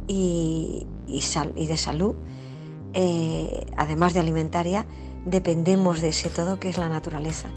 y, 0.07 0.87
y, 1.07 1.67
de 1.67 1.77
salud, 1.77 2.15
eh, 2.93 3.65
además 3.75 4.13
de 4.13 4.21
alimentaria, 4.21 4.85
dependemos 5.25 6.01
de 6.01 6.09
ese 6.09 6.29
todo 6.29 6.59
que 6.59 6.69
es 6.69 6.77
la 6.77 6.89
naturaleza. 6.89 7.49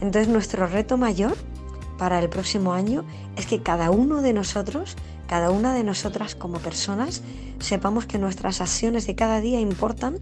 Entonces 0.00 0.28
nuestro 0.28 0.66
reto 0.66 0.96
mayor 0.96 1.36
para 1.98 2.18
el 2.18 2.28
próximo 2.28 2.74
año 2.74 3.04
es 3.36 3.46
que 3.46 3.62
cada 3.62 3.90
uno 3.90 4.20
de 4.20 4.32
nosotros, 4.32 4.96
cada 5.26 5.50
una 5.50 5.74
de 5.74 5.84
nosotras 5.84 6.34
como 6.34 6.58
personas, 6.58 7.22
sepamos 7.58 8.06
que 8.06 8.18
nuestras 8.18 8.60
acciones 8.60 9.06
de 9.06 9.14
cada 9.14 9.40
día 9.40 9.60
importan, 9.60 10.18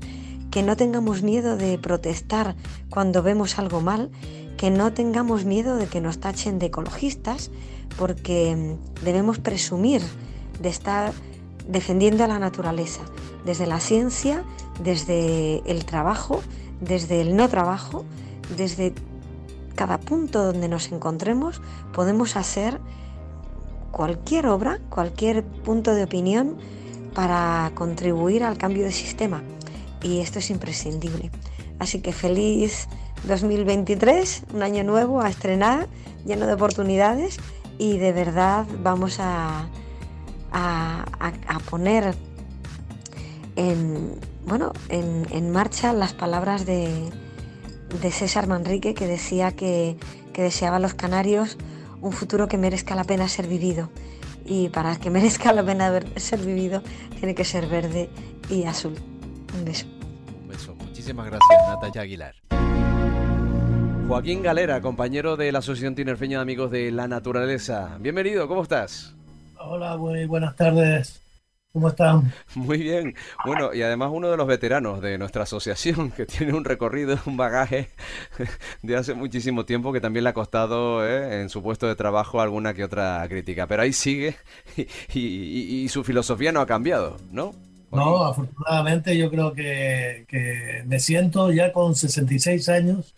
que 0.50 0.62
no 0.62 0.76
tengamos 0.76 1.22
miedo 1.22 1.56
de 1.56 1.78
protestar 1.78 2.54
cuando 2.90 3.22
vemos 3.22 3.58
algo 3.58 3.80
mal, 3.80 4.10
que 4.56 4.70
no 4.70 4.92
tengamos 4.92 5.44
miedo 5.44 5.76
de 5.76 5.86
que 5.86 6.00
nos 6.00 6.20
tachen 6.20 6.60
de 6.60 6.66
ecologistas, 6.66 7.50
porque 7.98 8.54
mm, 8.56 9.04
debemos 9.04 9.38
presumir 9.38 10.02
de 10.60 10.68
estar 10.68 11.12
defendiendo 11.68 12.24
a 12.24 12.28
la 12.28 12.38
naturaleza, 12.38 13.02
desde 13.44 13.66
la 13.66 13.80
ciencia, 13.80 14.44
desde 14.82 15.62
el 15.70 15.84
trabajo, 15.84 16.42
desde 16.80 17.20
el 17.20 17.36
no 17.36 17.48
trabajo, 17.48 18.04
desde 18.56 18.94
cada 19.74 19.98
punto 19.98 20.44
donde 20.44 20.68
nos 20.68 20.92
encontremos, 20.92 21.60
podemos 21.92 22.36
hacer 22.36 22.80
cualquier 23.90 24.46
obra, 24.46 24.80
cualquier 24.90 25.44
punto 25.44 25.94
de 25.94 26.04
opinión 26.04 26.56
para 27.14 27.70
contribuir 27.74 28.44
al 28.44 28.58
cambio 28.58 28.84
de 28.84 28.92
sistema. 28.92 29.42
Y 30.02 30.20
esto 30.20 30.38
es 30.38 30.50
imprescindible. 30.50 31.30
Así 31.78 32.00
que 32.00 32.12
feliz 32.12 32.88
2023, 33.26 34.44
un 34.52 34.62
año 34.62 34.84
nuevo 34.84 35.20
a 35.20 35.28
estrenar, 35.28 35.88
lleno 36.24 36.46
de 36.46 36.54
oportunidades 36.54 37.38
y 37.78 37.98
de 37.98 38.12
verdad 38.12 38.66
vamos 38.82 39.18
a, 39.20 39.68
a, 40.52 41.04
poner 41.70 42.14
en, 43.56 44.18
bueno, 44.46 44.72
en, 44.88 45.50
marcha 45.50 45.92
las 45.92 46.12
palabras 46.12 46.66
de, 46.66 47.10
de, 48.00 48.10
César 48.10 48.46
Manrique 48.46 48.94
que 48.94 49.06
decía 49.06 49.52
que, 49.52 49.96
que 50.32 50.42
deseaba 50.42 50.76
a 50.76 50.80
los 50.80 50.94
canarios 50.94 51.56
un 52.00 52.12
futuro 52.12 52.48
que 52.48 52.58
merezca 52.58 52.94
la 52.94 53.04
pena 53.04 53.28
ser 53.28 53.48
vivido. 53.48 53.90
Y 54.44 54.68
para 54.68 54.96
que 54.96 55.10
merezca 55.10 55.52
la 55.52 55.64
pena 55.64 56.00
ser 56.16 56.40
vivido, 56.40 56.82
tiene 57.18 57.34
que 57.34 57.44
ser 57.44 57.66
verde 57.66 58.10
y 58.50 58.64
azul. 58.64 58.94
Un 59.56 59.64
beso. 59.64 59.86
Un 60.42 60.48
beso. 60.48 60.74
Muchísimas 60.74 61.26
gracias, 61.26 61.68
Natalia 61.68 62.02
Aguilar. 62.02 62.34
Joaquín 64.06 64.42
Galera, 64.42 64.82
compañero 64.82 65.36
de 65.36 65.50
la 65.50 65.60
Asociación 65.60 65.94
Tinerfeña 65.94 66.38
de 66.38 66.42
Amigos 66.42 66.70
de 66.70 66.90
la 66.92 67.08
Naturaleza. 67.08 67.96
Bienvenido, 68.00 68.46
¿cómo 68.46 68.62
estás? 68.62 69.14
Hola, 69.58 69.96
muy 69.96 70.26
buenas 70.26 70.54
tardes. 70.56 71.22
¿Cómo 71.72 71.88
están? 71.88 72.32
Muy 72.54 72.78
bien. 72.78 73.16
Bueno, 73.44 73.74
y 73.74 73.82
además 73.82 74.10
uno 74.12 74.30
de 74.30 74.36
los 74.36 74.46
veteranos 74.46 75.00
de 75.00 75.18
nuestra 75.18 75.42
asociación, 75.42 76.12
que 76.12 76.26
tiene 76.26 76.52
un 76.52 76.64
recorrido, 76.64 77.18
un 77.26 77.36
bagaje 77.36 77.88
de 78.82 78.94
hace 78.94 79.14
muchísimo 79.14 79.64
tiempo 79.64 79.92
que 79.92 80.00
también 80.00 80.22
le 80.22 80.30
ha 80.30 80.34
costado 80.34 81.04
¿eh? 81.04 81.40
en 81.40 81.48
su 81.48 81.62
puesto 81.62 81.88
de 81.88 81.96
trabajo 81.96 82.40
alguna 82.40 82.74
que 82.74 82.84
otra 82.84 83.26
crítica. 83.28 83.66
Pero 83.66 83.82
ahí 83.82 83.92
sigue 83.92 84.36
y, 85.14 85.88
su 85.88 86.04
filosofía 86.04 86.52
no 86.52 86.60
ha 86.60 86.66
cambiado, 86.66 87.16
¿no? 87.32 87.52
No, 87.90 88.24
afortunadamente 88.24 89.16
yo 89.16 89.30
creo 89.30 89.52
que, 89.52 90.26
que 90.28 90.84
me 90.86 91.00
siento 91.00 91.50
ya 91.50 91.72
con 91.72 91.94
66 91.94 92.68
años 92.68 93.14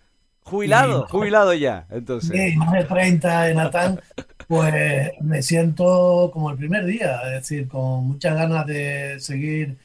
Jubilado, 0.47 1.09
jubilado 1.09 1.55
ya, 1.55 1.87
entonces. 1.91 2.31
Sí, 2.31 2.57
más 2.57 2.73
de 2.73 2.85
30 2.85 3.51
en 3.51 3.59
Atán, 3.59 4.01
pues 4.47 5.11
me 5.21 5.43
siento 5.43 6.31
como 6.33 6.53
el 6.53 6.57
primer 6.57 6.87
día, 6.87 7.21
es 7.27 7.43
decir, 7.43 7.67
con 7.67 8.07
muchas 8.07 8.37
ganas 8.37 8.65
de 8.65 9.19
seguir 9.19 9.77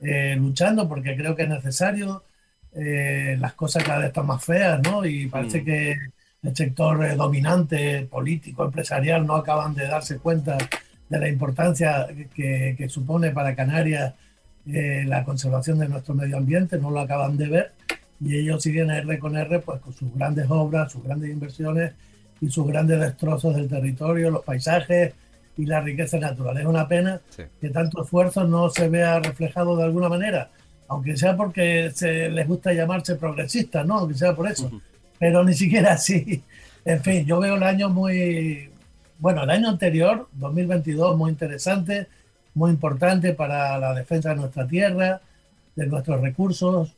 eh, 0.00 0.34
luchando 0.38 0.88
porque 0.88 1.14
creo 1.16 1.36
que 1.36 1.42
es 1.42 1.50
necesario. 1.50 2.22
Eh, 2.74 3.36
las 3.38 3.52
cosas 3.52 3.84
cada 3.84 3.98
vez 3.98 4.08
están 4.08 4.26
más 4.26 4.42
feas, 4.42 4.80
¿no? 4.82 5.04
Y 5.04 5.26
parece 5.26 5.60
mm. 5.60 5.64
que 5.66 5.96
el 6.44 6.56
sector 6.56 7.04
eh, 7.04 7.14
dominante, 7.14 8.08
político, 8.10 8.64
empresarial, 8.64 9.26
no 9.26 9.34
acaban 9.34 9.74
de 9.74 9.86
darse 9.86 10.16
cuenta 10.18 10.56
de 11.10 11.18
la 11.18 11.28
importancia 11.28 12.06
que, 12.34 12.74
que 12.76 12.88
supone 12.88 13.32
para 13.32 13.54
Canarias 13.54 14.14
la 14.64 15.24
conservación 15.24 15.78
de 15.78 15.88
nuestro 15.88 16.14
medio 16.14 16.38
ambiente, 16.38 16.78
no 16.78 16.90
lo 16.90 16.98
acaban 16.98 17.36
de 17.36 17.48
ver 17.48 17.72
y 18.20 18.36
ellos 18.36 18.62
siguen 18.62 18.90
R 18.90 19.18
con 19.18 19.36
R 19.36 19.58
pues 19.60 19.80
con 19.80 19.92
sus 19.92 20.12
grandes 20.14 20.46
obras, 20.48 20.92
sus 20.92 21.02
grandes 21.02 21.30
inversiones 21.30 21.92
y 22.40 22.50
sus 22.50 22.66
grandes 22.66 23.00
destrozos 23.00 23.54
del 23.54 23.68
territorio, 23.68 24.30
los 24.30 24.44
paisajes 24.44 25.14
y 25.56 25.66
la 25.66 25.80
riqueza 25.80 26.18
natural. 26.18 26.58
Es 26.58 26.66
una 26.66 26.86
pena 26.86 27.20
que 27.60 27.70
tanto 27.70 28.02
esfuerzo 28.02 28.44
no 28.44 28.68
se 28.70 28.88
vea 28.88 29.20
reflejado 29.20 29.76
de 29.76 29.84
alguna 29.84 30.08
manera, 30.08 30.50
aunque 30.88 31.16
sea 31.16 31.36
porque 31.36 31.90
se 31.94 32.28
les 32.30 32.46
gusta 32.46 32.72
llamarse 32.72 33.16
progresistas, 33.16 33.86
¿no? 33.86 33.98
Aunque 33.98 34.14
sea 34.14 34.34
por 34.34 34.48
eso, 34.48 34.70
pero 35.18 35.44
ni 35.44 35.54
siquiera 35.54 35.92
así. 35.94 36.42
En 36.84 37.02
fin, 37.02 37.26
yo 37.26 37.40
veo 37.40 37.56
el 37.56 37.62
año 37.62 37.88
muy, 37.88 38.70
bueno, 39.18 39.42
el 39.42 39.50
año 39.50 39.68
anterior, 39.68 40.28
2022, 40.34 41.16
muy 41.16 41.30
interesante, 41.30 42.06
muy 42.54 42.70
importante 42.70 43.32
para 43.32 43.78
la 43.78 43.94
defensa 43.94 44.30
de 44.30 44.36
nuestra 44.36 44.66
tierra, 44.66 45.20
de 45.74 45.86
nuestros 45.86 46.20
recursos, 46.20 46.95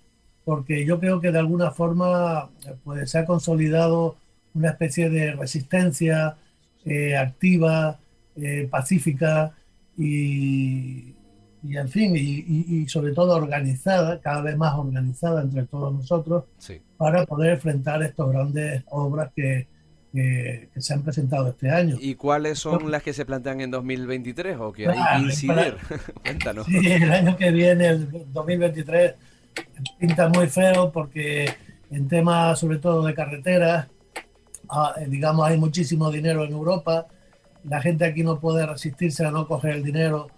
porque 0.48 0.86
yo 0.86 0.98
creo 0.98 1.20
que 1.20 1.30
de 1.30 1.40
alguna 1.40 1.72
forma 1.72 2.48
pues, 2.82 3.10
se 3.10 3.18
ha 3.18 3.26
consolidado 3.26 4.16
una 4.54 4.70
especie 4.70 5.10
de 5.10 5.32
resistencia 5.32 6.36
eh, 6.86 7.18
activa, 7.18 7.98
eh, 8.34 8.66
pacífica 8.70 9.54
y, 9.94 11.12
en 11.68 11.88
fin, 11.90 12.14
y, 12.16 12.88
sobre 12.88 13.12
todo 13.12 13.36
organizada, 13.36 14.22
cada 14.22 14.40
vez 14.40 14.56
más 14.56 14.72
organizada 14.74 15.42
entre 15.42 15.66
todos 15.66 15.92
nosotros, 15.92 16.44
para 16.96 17.26
poder 17.26 17.52
enfrentar 17.52 18.02
estas 18.02 18.30
grandes 18.30 18.84
obras 18.88 19.30
que, 19.36 19.66
que, 20.14 20.70
se 20.78 20.94
han 20.94 21.02
presentado 21.02 21.48
este 21.48 21.70
año. 21.70 21.98
¿Y 22.00 22.14
cuáles 22.14 22.58
son 22.58 22.90
las 22.90 23.02
que 23.02 23.12
se 23.12 23.26
plantean 23.26 23.60
en 23.60 23.70
2023 23.70 24.56
o 24.58 24.72
que 24.72 24.88
hay 24.88 24.96
que 24.96 25.26
incidir? 25.26 25.76
Cuéntanos. 26.22 26.64
Sí, 26.64 26.90
el 26.90 27.12
año 27.12 27.36
que 27.36 27.50
viene, 27.50 27.88
el 27.88 28.32
2023 28.32 29.14
pinta 29.98 30.28
muy 30.28 30.48
feo 30.48 30.90
porque 30.92 31.48
en 31.90 32.08
temas 32.08 32.58
sobre 32.58 32.78
todo 32.78 33.04
de 33.04 33.14
carreteras, 33.14 33.88
ah, 34.68 34.94
eh, 35.00 35.06
digamos, 35.08 35.46
hay 35.46 35.58
muchísimo 35.58 36.10
dinero 36.10 36.44
en 36.44 36.52
Europa, 36.52 37.06
la 37.64 37.80
gente 37.80 38.04
aquí 38.04 38.22
no 38.22 38.38
puede 38.38 38.66
resistirse 38.66 39.24
a 39.24 39.30
no 39.30 39.46
coger 39.46 39.76
el 39.76 39.82
dinero 39.82 40.28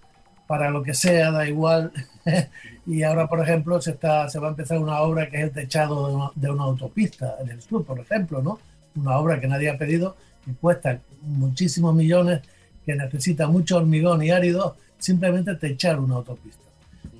para 0.46 0.70
lo 0.70 0.82
que 0.82 0.94
sea, 0.94 1.30
da 1.30 1.48
igual. 1.48 1.92
y 2.86 3.02
ahora, 3.02 3.28
por 3.28 3.40
ejemplo, 3.40 3.80
se, 3.80 3.92
está, 3.92 4.28
se 4.28 4.38
va 4.38 4.48
a 4.48 4.50
empezar 4.50 4.78
una 4.78 5.00
obra 5.00 5.28
que 5.28 5.36
es 5.36 5.44
el 5.44 5.52
techado 5.52 6.32
de 6.34 6.50
una, 6.50 6.64
autopista 6.64 7.36
en 7.40 7.50
el 7.50 7.62
sur, 7.62 7.84
por 7.84 8.00
ejemplo, 8.00 8.42
¿no? 8.42 8.58
Una 8.96 9.18
obra 9.18 9.40
que 9.40 9.46
nadie 9.46 9.70
ha 9.70 9.78
pedido, 9.78 10.16
que 10.44 10.52
cuesta 10.54 10.98
muchísimos 11.22 11.94
millones, 11.94 12.40
que 12.84 12.96
necesita 12.96 13.46
mucho 13.46 13.76
hormigón 13.76 14.22
y 14.24 14.30
árido, 14.30 14.76
simplemente 14.98 15.54
techar 15.54 16.00
una 16.00 16.16
autopista 16.16 16.69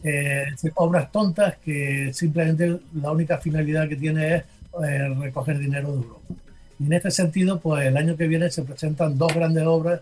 eh, 0.02 0.46
obras 0.76 1.12
tontas 1.12 1.56
que 1.58 2.12
simplemente 2.12 2.80
la 2.94 3.10
única 3.10 3.38
finalidad 3.38 3.88
que 3.88 3.96
tiene 3.96 4.36
es 4.36 4.44
eh, 4.82 5.08
recoger 5.18 5.58
dinero 5.58 5.92
de 5.92 5.96
Europa. 5.96 6.34
Y 6.78 6.86
en 6.86 6.92
este 6.94 7.10
sentido, 7.10 7.60
pues 7.60 7.86
el 7.86 7.96
año 7.96 8.16
que 8.16 8.26
viene 8.26 8.50
se 8.50 8.62
presentan 8.62 9.18
dos 9.18 9.34
grandes 9.34 9.64
obras 9.66 10.00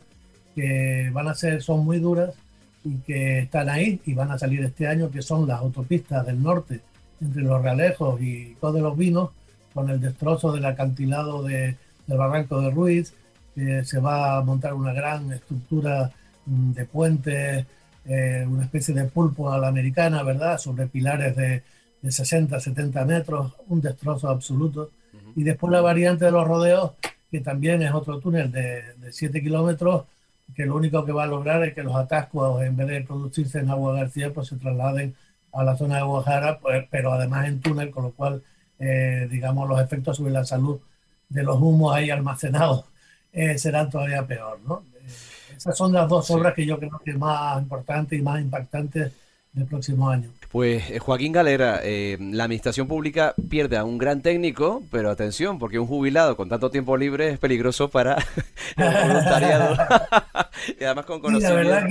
que 0.55 1.11
van 1.12 1.29
a 1.29 1.35
ser, 1.35 1.62
son 1.62 1.85
muy 1.85 1.99
duras 1.99 2.31
y 2.85 2.97
que 2.99 3.41
están 3.41 3.69
ahí 3.69 4.01
y 4.07 4.15
van 4.15 4.31
a 4.31 4.39
salir 4.39 4.65
este 4.65 4.87
año, 4.87 5.11
que 5.11 5.23
son 5.23 5.47
las 5.49 5.61
autopistas 5.61 6.25
del 6.27 6.43
norte 6.43 6.81
entre 7.20 7.43
los 7.43 7.61
Realejos 7.61 8.20
y 8.20 8.55
de 8.55 8.81
los 8.81 8.97
Vinos, 8.97 9.31
con 9.75 9.91
el 9.91 10.01
destrozo 10.01 10.53
del 10.53 10.65
acantilado 10.65 11.43
de, 11.43 11.77
del 12.07 12.19
Barranco 12.19 12.61
de 12.61 12.70
Ruiz, 12.70 13.12
se 13.85 13.99
va 13.99 14.37
a 14.37 14.43
montar 14.43 14.75
una 14.75 14.93
gran 14.93 15.33
estructura 15.33 16.12
mm, 16.47 16.73
de 16.73 16.85
puentes 16.85 17.66
eh, 18.09 18.45
una 18.49 18.65
especie 18.65 18.95
de 18.95 19.05
pulpo 19.05 19.53
a 19.53 19.59
la 19.59 19.69
americana, 19.69 20.23
¿verdad? 20.23 20.59
Sobre 20.59 20.87
pilares 20.87 21.37
de, 21.37 21.63
de 22.01 22.11
60, 22.11 22.59
70 22.59 23.05
metros, 23.05 23.53
un 23.69 23.81
destrozo 23.81 24.29
absoluto. 24.29 24.91
Y 25.37 25.45
después 25.45 25.71
la 25.71 25.81
variante 25.81 26.25
de 26.25 26.31
los 26.33 26.47
rodeos, 26.47 26.93
que 27.31 27.41
también 27.41 27.83
es 27.83 27.93
otro 27.93 28.19
túnel 28.19 28.51
de, 28.51 28.95
de 28.95 29.13
7 29.13 29.41
kilómetros, 29.43 30.05
que 30.57 30.67
lo 30.67 30.77
único 30.77 31.05
que 31.05 31.13
va 31.13 31.25
a 31.25 31.27
lograr 31.27 31.63
es 31.65 31.75
que 31.75 31.83
los 31.83 31.95
atascos, 31.95 32.63
en 32.63 32.77
vez 32.77 32.89
de 32.89 33.03
producirse 33.03 33.61
en 33.61 33.71
Agua 33.71 33.95
García, 33.95 34.33
pues 34.33 34.49
se 34.49 34.57
trasladen 34.57 35.15
a 35.53 35.63
la 35.63 35.77
zona 35.77 35.97
de 35.97 36.03
Guajara, 36.03 36.59
pues, 36.59 36.87
pero 36.91 37.13
además 37.13 37.47
en 37.47 37.61
túnel, 37.61 37.91
con 37.91 38.05
lo 38.05 38.11
cual, 38.13 38.43
eh, 38.79 39.29
digamos, 39.31 39.69
los 39.69 39.81
efectos 39.81 40.17
sobre 40.17 40.33
la 40.33 40.45
salud 40.45 40.81
de 41.29 41.43
los 41.43 41.61
humos 41.61 41.95
ahí 41.95 42.11
almacenados 42.11 42.87
eh, 43.33 43.59
serán 43.59 43.91
todavía 43.91 44.27
peor, 44.27 44.59
¿no? 44.67 44.83
Esas 45.59 45.77
son 45.77 45.93
las 45.93 46.09
dos 46.09 46.31
obras 46.31 46.55
que 46.55 46.65
yo 46.65 46.79
creo 46.79 47.01
que 47.05 47.15
más 47.15 47.61
importantes 47.61 48.17
y 48.17 48.23
más 48.23 48.41
impactantes 48.41 49.13
del 49.53 49.67
próximo 49.67 50.09
año. 50.09 50.31
Pues 50.53 50.89
eh, 50.89 51.01
Joaquín 51.01 51.33
Galera, 51.33 51.81
eh, 51.83 52.17
la 52.21 52.45
administración 52.45 52.87
pública 52.87 53.35
pierde 53.51 53.77
a 53.77 53.83
un 53.83 53.99
gran 53.99 54.23
técnico, 54.23 54.85
pero 54.93 55.11
atención, 55.11 55.59
porque 55.59 55.81
un 55.81 55.89
jubilado 55.89 56.37
con 56.37 56.49
tanto 56.49 56.71
tiempo 56.71 56.97
libre 56.97 57.31
es 57.31 57.41
peligroso 57.41 57.91
para 57.91 58.25
el 58.77 59.09
voluntariado. 59.09 59.77
y 60.81 60.85
además 60.85 61.07
con 61.07 61.21
conocimiento. 61.21 61.71
la 61.71 61.81
verdad 61.81 61.89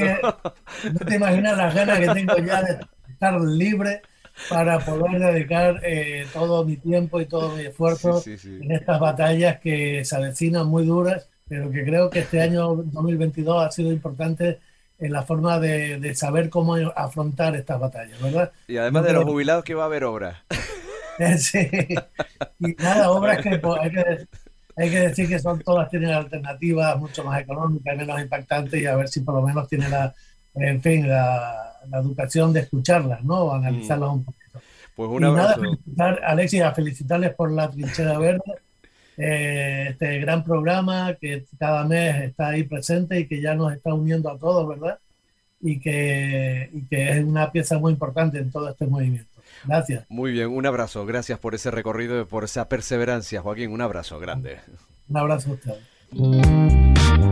que 0.81 0.89
no 0.93 0.99
te 0.99 1.15
imaginas 1.15 1.57
las 1.57 1.75
ganas 1.75 1.99
que 1.99 2.07
tengo 2.07 2.37
ya 2.37 2.63
de 2.63 2.79
estar 3.09 3.41
libre 3.41 4.01
para 4.49 4.79
poder 4.79 5.19
dedicar 5.19 5.81
eh, 5.83 6.25
todo 6.31 6.63
mi 6.63 6.77
tiempo 6.77 7.19
y 7.19 7.25
todo 7.25 7.53
mi 7.53 7.63
esfuerzo 7.63 8.23
en 8.25 8.71
estas 8.71 8.97
batallas 8.97 9.59
que 9.59 10.05
se 10.05 10.15
avecinan 10.15 10.67
muy 10.67 10.85
duras 10.85 11.27
pero 11.47 11.71
que 11.71 11.83
creo 11.83 12.09
que 12.09 12.19
este 12.19 12.41
año 12.41 12.75
2022 12.75 13.65
ha 13.65 13.71
sido 13.71 13.91
importante 13.91 14.59
en 14.99 15.11
la 15.11 15.23
forma 15.23 15.59
de, 15.59 16.13
saber 16.15 16.49
cómo 16.49 16.75
afrontar 16.95 17.55
estas 17.55 17.79
batallas, 17.79 18.19
¿verdad? 18.21 18.51
Y 18.67 18.77
además 18.77 19.05
de 19.05 19.13
los 19.13 19.25
jubilados 19.25 19.63
que 19.63 19.75
va 19.75 19.83
a 19.83 19.85
haber 19.85 20.03
obras. 20.03 20.37
sí. 21.37 21.69
Y 22.59 22.73
nada, 22.75 23.11
obras 23.11 23.41
que, 23.41 23.59
pues, 23.59 23.79
hay 23.81 23.91
que 23.91 24.27
hay 24.77 24.91
que 24.91 24.99
decir 24.99 25.27
que 25.27 25.39
son 25.39 25.59
todas 25.59 25.89
tienen 25.89 26.11
alternativas 26.11 26.99
mucho 26.99 27.23
más 27.23 27.41
económicas 27.41 27.97
menos 27.97 28.21
impactantes 28.21 28.79
y 28.79 28.85
a 28.85 28.95
ver 28.95 29.07
si 29.07 29.21
por 29.21 29.33
lo 29.33 29.41
menos 29.41 29.67
tiene 29.67 29.89
la, 29.89 30.13
en 30.53 30.81
fin, 30.81 31.09
la, 31.09 31.63
educación 31.93 32.53
de 32.53 32.59
escucharlas, 32.61 33.23
¿no? 33.23 33.53
Analizarlas 33.53 34.09
mm. 34.09 34.13
un 34.13 34.23
poquito. 34.25 34.61
Pues 34.95 35.09
una 35.09 35.55
Alexis, 36.25 36.61
a 36.61 36.73
felicitarles 36.73 37.33
por 37.33 37.51
la 37.51 37.69
trinchera 37.69 38.19
verde 38.19 38.59
eh, 39.17 39.87
este 39.89 40.19
gran 40.19 40.43
programa 40.43 41.15
que 41.19 41.45
cada 41.57 41.83
mes 41.85 42.23
está 42.23 42.49
ahí 42.49 42.63
presente 42.63 43.19
y 43.19 43.27
que 43.27 43.41
ya 43.41 43.55
nos 43.55 43.73
está 43.73 43.93
uniendo 43.93 44.29
a 44.29 44.37
todos, 44.37 44.67
¿verdad? 44.67 44.99
Y 45.59 45.79
que, 45.79 46.69
y 46.71 46.81
que 46.83 47.09
es 47.09 47.23
una 47.23 47.51
pieza 47.51 47.79
muy 47.79 47.93
importante 47.93 48.37
en 48.37 48.51
todo 48.51 48.69
este 48.69 48.85
movimiento. 48.85 49.41
Gracias. 49.65 50.05
Muy 50.09 50.31
bien, 50.31 50.49
un 50.49 50.65
abrazo. 50.65 51.05
Gracias 51.05 51.39
por 51.39 51.55
ese 51.55 51.71
recorrido 51.71 52.21
y 52.21 52.25
por 52.25 52.43
esa 52.43 52.69
perseverancia, 52.69 53.41
Joaquín. 53.41 53.71
Un 53.71 53.81
abrazo 53.81 54.19
grande. 54.19 54.59
Un 55.09 55.17
abrazo 55.17 55.51
a 55.51 55.53
usted. 55.53 55.73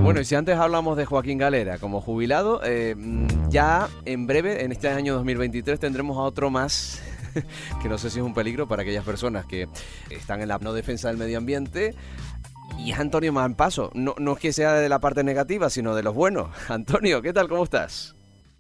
Bueno, 0.02 0.22
y 0.22 0.26
si 0.26 0.36
antes 0.36 0.58
hablamos 0.58 0.98
de 0.98 1.06
Joaquín 1.06 1.38
Galera 1.38 1.78
como 1.78 2.02
jubilado, 2.02 2.62
eh, 2.64 2.96
ya 3.50 3.88
en 4.06 4.28
breve, 4.28 4.64
en 4.64 4.72
este 4.72 4.88
año 4.88 5.14
2023, 5.16 5.80
tendremos 5.80 6.18
a 6.18 6.22
otro 6.22 6.50
más 6.50 7.02
que 7.82 7.90
no 7.90 7.98
sé 7.98 8.10
si 8.10 8.20
es 8.20 8.26
un 8.26 8.34
peligro 8.34 8.68
para 8.68 8.82
aquellas 8.82 9.06
personas 9.06 9.46
que 9.46 9.68
están 10.10 10.42
en 10.42 10.48
la 10.48 10.58
no 10.58 10.74
defensa 10.74 11.10
del 11.10 11.18
medio 11.18 11.38
ambiente 11.38 11.94
y 12.80 12.92
es 12.92 13.00
Antonio 13.00 13.32
Manpaso. 13.32 13.92
No, 13.94 14.16
no 14.18 14.34
es 14.34 14.40
que 14.40 14.54
sea 14.54 14.74
de 14.74 14.90
la 14.90 15.00
parte 15.00 15.24
negativa, 15.24 15.70
sino 15.70 15.96
de 15.96 16.04
los 16.04 16.14
buenos. 16.14 16.50
Antonio, 16.70 17.22
¿qué 17.22 17.34
tal? 17.34 17.48
¿Cómo 17.48 17.64
estás? 17.64 18.16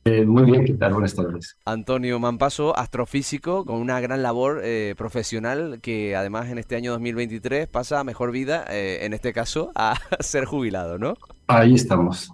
Eh, 0.07 0.23
muy 0.23 0.43
bien, 0.43 0.63
¿qué 0.65 0.73
tal? 0.73 0.93
Buenas 0.93 1.15
tardes. 1.15 1.57
Antonio 1.65 2.19
Manpaso, 2.19 2.77
astrofísico, 2.77 3.65
con 3.65 3.77
una 3.77 3.99
gran 3.99 4.21
labor 4.21 4.61
eh, 4.63 4.93
profesional 4.95 5.79
que 5.81 6.15
además 6.15 6.49
en 6.49 6.59
este 6.59 6.75
año 6.75 6.91
2023 6.91 7.67
pasa 7.67 7.99
a 7.99 8.03
mejor 8.03 8.31
vida, 8.31 8.65
eh, 8.69 8.99
en 9.01 9.15
este 9.15 9.33
caso, 9.33 9.71
a 9.73 9.95
ser 10.19 10.45
jubilado, 10.45 10.99
¿no? 10.99 11.15
Ahí 11.47 11.73
estamos. 11.73 12.31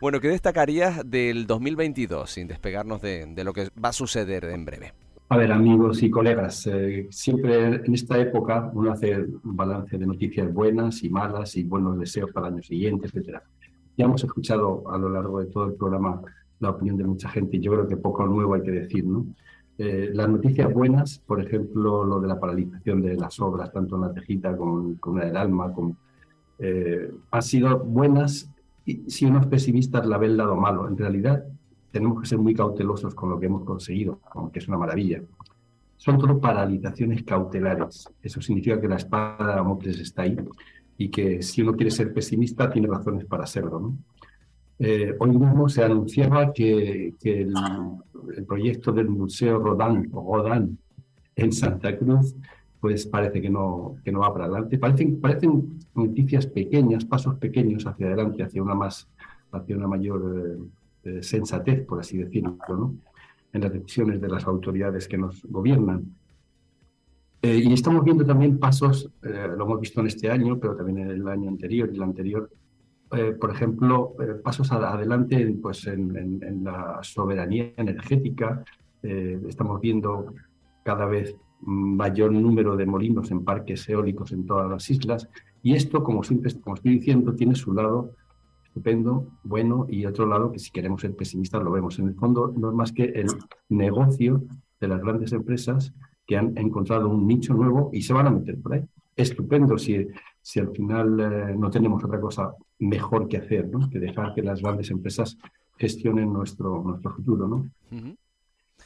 bueno, 0.00 0.18
¿qué 0.20 0.28
destacarías 0.28 1.02
del 1.04 1.46
2022, 1.46 2.30
sin 2.30 2.48
despegarnos 2.48 3.02
de, 3.02 3.26
de 3.26 3.44
lo 3.44 3.52
que 3.52 3.68
va 3.84 3.90
a 3.90 3.92
suceder 3.92 4.46
en 4.46 4.64
breve? 4.64 4.94
A 5.30 5.36
ver, 5.36 5.52
amigos 5.52 6.02
y 6.02 6.10
colegas, 6.10 6.66
siempre 7.10 7.84
en 7.84 7.92
esta 7.92 8.18
época 8.18 8.70
uno 8.72 8.92
hace 8.92 9.14
un 9.20 9.56
balance 9.56 9.98
de 9.98 10.06
noticias 10.06 10.50
buenas 10.50 11.04
y 11.04 11.10
malas 11.10 11.54
y 11.56 11.64
buenos 11.64 11.98
deseos 11.98 12.32
para 12.32 12.48
el 12.48 12.54
año 12.54 12.62
siguiente, 12.62 13.08
etcétera. 13.08 13.42
Ya 13.98 14.06
hemos 14.06 14.24
escuchado 14.24 14.90
a 14.90 14.96
lo 14.96 15.10
largo 15.10 15.40
de 15.40 15.46
todo 15.46 15.66
el 15.66 15.74
programa 15.74 16.22
la 16.60 16.70
opinión 16.70 16.96
de 16.96 17.04
mucha 17.04 17.28
gente 17.28 17.58
y 17.58 17.60
yo 17.60 17.72
creo 17.72 17.86
que 17.86 17.98
poco 17.98 18.26
nuevo 18.26 18.54
hay 18.54 18.62
que 18.62 18.70
decir, 18.70 19.04
¿no? 19.04 19.26
Eh, 19.76 20.10
las 20.14 20.30
noticias 20.30 20.72
buenas, 20.72 21.18
por 21.18 21.42
ejemplo, 21.42 22.04
lo 22.04 22.20
de 22.20 22.28
la 22.28 22.40
paralización 22.40 23.02
de 23.02 23.14
las 23.14 23.38
obras, 23.38 23.70
tanto 23.70 23.96
en 23.96 24.00
la 24.00 24.14
Tejita 24.14 24.56
como, 24.56 24.96
en 25.20 25.28
el 25.28 25.36
Alma, 25.36 25.74
como, 25.74 25.94
eh, 26.58 27.12
han 27.30 27.42
sido 27.42 27.78
buenas 27.80 28.50
y 28.86 29.10
si 29.10 29.26
unos 29.26 29.46
pesimistas 29.46 30.06
la 30.06 30.16
ven 30.16 30.30
el 30.30 30.36
lado 30.38 30.56
malo. 30.56 30.88
En 30.88 30.96
realidad, 30.96 31.44
tenemos 31.90 32.20
que 32.20 32.28
ser 32.28 32.38
muy 32.38 32.54
cautelosos 32.54 33.14
con 33.14 33.30
lo 33.30 33.38
que 33.38 33.46
hemos 33.46 33.64
conseguido, 33.64 34.20
aunque 34.32 34.58
es 34.58 34.68
una 34.68 34.78
maravilla. 34.78 35.22
Son 35.96 36.18
todo 36.18 36.40
paralizaciones 36.40 37.22
cautelares. 37.24 38.08
Eso 38.22 38.40
significa 38.40 38.80
que 38.80 38.88
la 38.88 38.96
espada 38.96 39.46
de 39.46 39.54
Damocles 39.56 39.98
está 39.98 40.22
ahí 40.22 40.36
y 40.96 41.08
que 41.08 41.42
si 41.42 41.62
uno 41.62 41.74
quiere 41.74 41.90
ser 41.90 42.12
pesimista, 42.12 42.70
tiene 42.70 42.88
razones 42.88 43.24
para 43.24 43.46
serlo, 43.46 43.80
¿no? 43.80 43.98
Eh, 44.80 45.12
hoy 45.18 45.30
mismo 45.30 45.68
se 45.68 45.82
anunciaba 45.82 46.52
que, 46.52 47.14
el, 47.22 47.54
proyecto 48.46 48.92
del 48.92 49.08
Museo 49.08 49.58
Rodin, 49.58 50.08
Rodin 50.12 50.78
en 51.34 51.52
Santa 51.52 51.96
Cruz 51.98 52.36
pues 52.80 53.06
parece 53.06 53.40
que 53.40 53.50
no, 53.50 53.96
que 54.04 54.12
no 54.12 54.20
va 54.20 54.32
para 54.32 54.44
adelante. 54.44 54.78
Parecen, 54.78 55.20
parecen 55.20 55.80
noticias 55.94 56.46
pequeñas, 56.46 57.04
pasos 57.04 57.36
pequeños 57.36 57.86
hacia 57.86 58.06
adelante, 58.06 58.42
hacia 58.42 58.62
una, 58.62 58.74
más, 58.74 59.08
hacia 59.52 59.76
una 59.76 59.88
mayor 59.88 60.58
eh, 61.08 61.18
eh, 61.18 61.22
sensatez, 61.22 61.86
por 61.86 62.00
así 62.00 62.18
decirlo, 62.18 62.58
en 63.52 63.60
las 63.60 63.72
decisiones 63.72 64.20
de 64.20 64.28
las 64.28 64.46
autoridades 64.46 65.08
que 65.08 65.18
nos 65.18 65.42
gobiernan. 65.44 66.14
y 67.42 67.72
estamos 67.72 68.02
viendo 68.04 68.24
también 68.24 68.58
pasos, 68.58 69.10
lo 69.22 69.64
hemos 69.64 69.80
visto 69.80 70.00
en 70.00 70.08
este 70.08 70.28
año, 70.30 70.58
pero 70.58 70.74
también 70.76 70.98
en 70.98 71.10
el 71.10 71.28
año 71.28 71.48
anterior 71.48 71.88
y 71.92 71.96
el 71.96 72.02
anterior, 72.02 72.50
eh, 73.10 73.32
por 73.32 73.50
ejemplo, 73.50 74.14
eh, 74.20 74.34
pasos 74.34 74.70
adelante 74.70 75.56
pues, 75.62 75.86
en, 75.86 76.62
la 76.62 76.98
soberanía 77.02 77.72
energética. 77.76 78.64
Eh, 79.02 79.40
estamos 79.48 79.80
viendo 79.80 80.34
cada 80.84 81.06
vez 81.06 81.34
mayor 81.60 82.32
número 82.32 82.76
de 82.76 82.86
molinos 82.86 83.30
en 83.30 83.44
parques 83.44 83.88
eólicos 83.88 84.32
en 84.32 84.44
todas 84.46 84.70
las 84.70 84.90
islas. 84.90 85.28
Y 85.62 85.74
esto, 85.74 86.04
como 86.04 86.22
siempre 86.22 86.52
como 86.60 86.76
estoy 86.76 86.98
diciendo, 86.98 87.34
tiene 87.34 87.54
su 87.54 87.72
lado 87.72 88.12
estupendo, 88.78 89.26
bueno, 89.42 89.86
y 89.88 90.06
otro 90.06 90.26
lado 90.26 90.52
que 90.52 90.58
si 90.58 90.70
queremos 90.70 91.00
ser 91.00 91.14
pesimistas 91.14 91.62
lo 91.62 91.70
vemos. 91.72 91.98
En 91.98 92.08
el 92.08 92.14
fondo 92.14 92.52
no 92.56 92.70
es 92.70 92.74
más 92.74 92.92
que 92.92 93.04
el 93.04 93.26
negocio 93.68 94.42
de 94.80 94.88
las 94.88 95.00
grandes 95.00 95.32
empresas 95.32 95.92
que 96.26 96.36
han 96.36 96.56
encontrado 96.56 97.08
un 97.08 97.26
nicho 97.26 97.54
nuevo 97.54 97.90
y 97.92 98.02
se 98.02 98.12
van 98.12 98.26
a 98.26 98.30
meter 98.30 98.60
por 98.60 98.74
ahí. 98.74 98.84
Estupendo 99.16 99.76
si, 99.78 100.06
si 100.40 100.60
al 100.60 100.70
final 100.70 101.58
no 101.58 101.70
tenemos 101.70 102.04
otra 102.04 102.20
cosa 102.20 102.54
mejor 102.78 103.26
que 103.26 103.38
hacer, 103.38 103.68
¿no? 103.68 103.90
que 103.90 103.98
dejar 103.98 104.32
que 104.34 104.42
las 104.42 104.62
grandes 104.62 104.90
empresas 104.90 105.36
gestionen 105.76 106.32
nuestro, 106.32 106.82
nuestro 106.84 107.10
futuro. 107.14 107.48
¿no? 107.48 107.68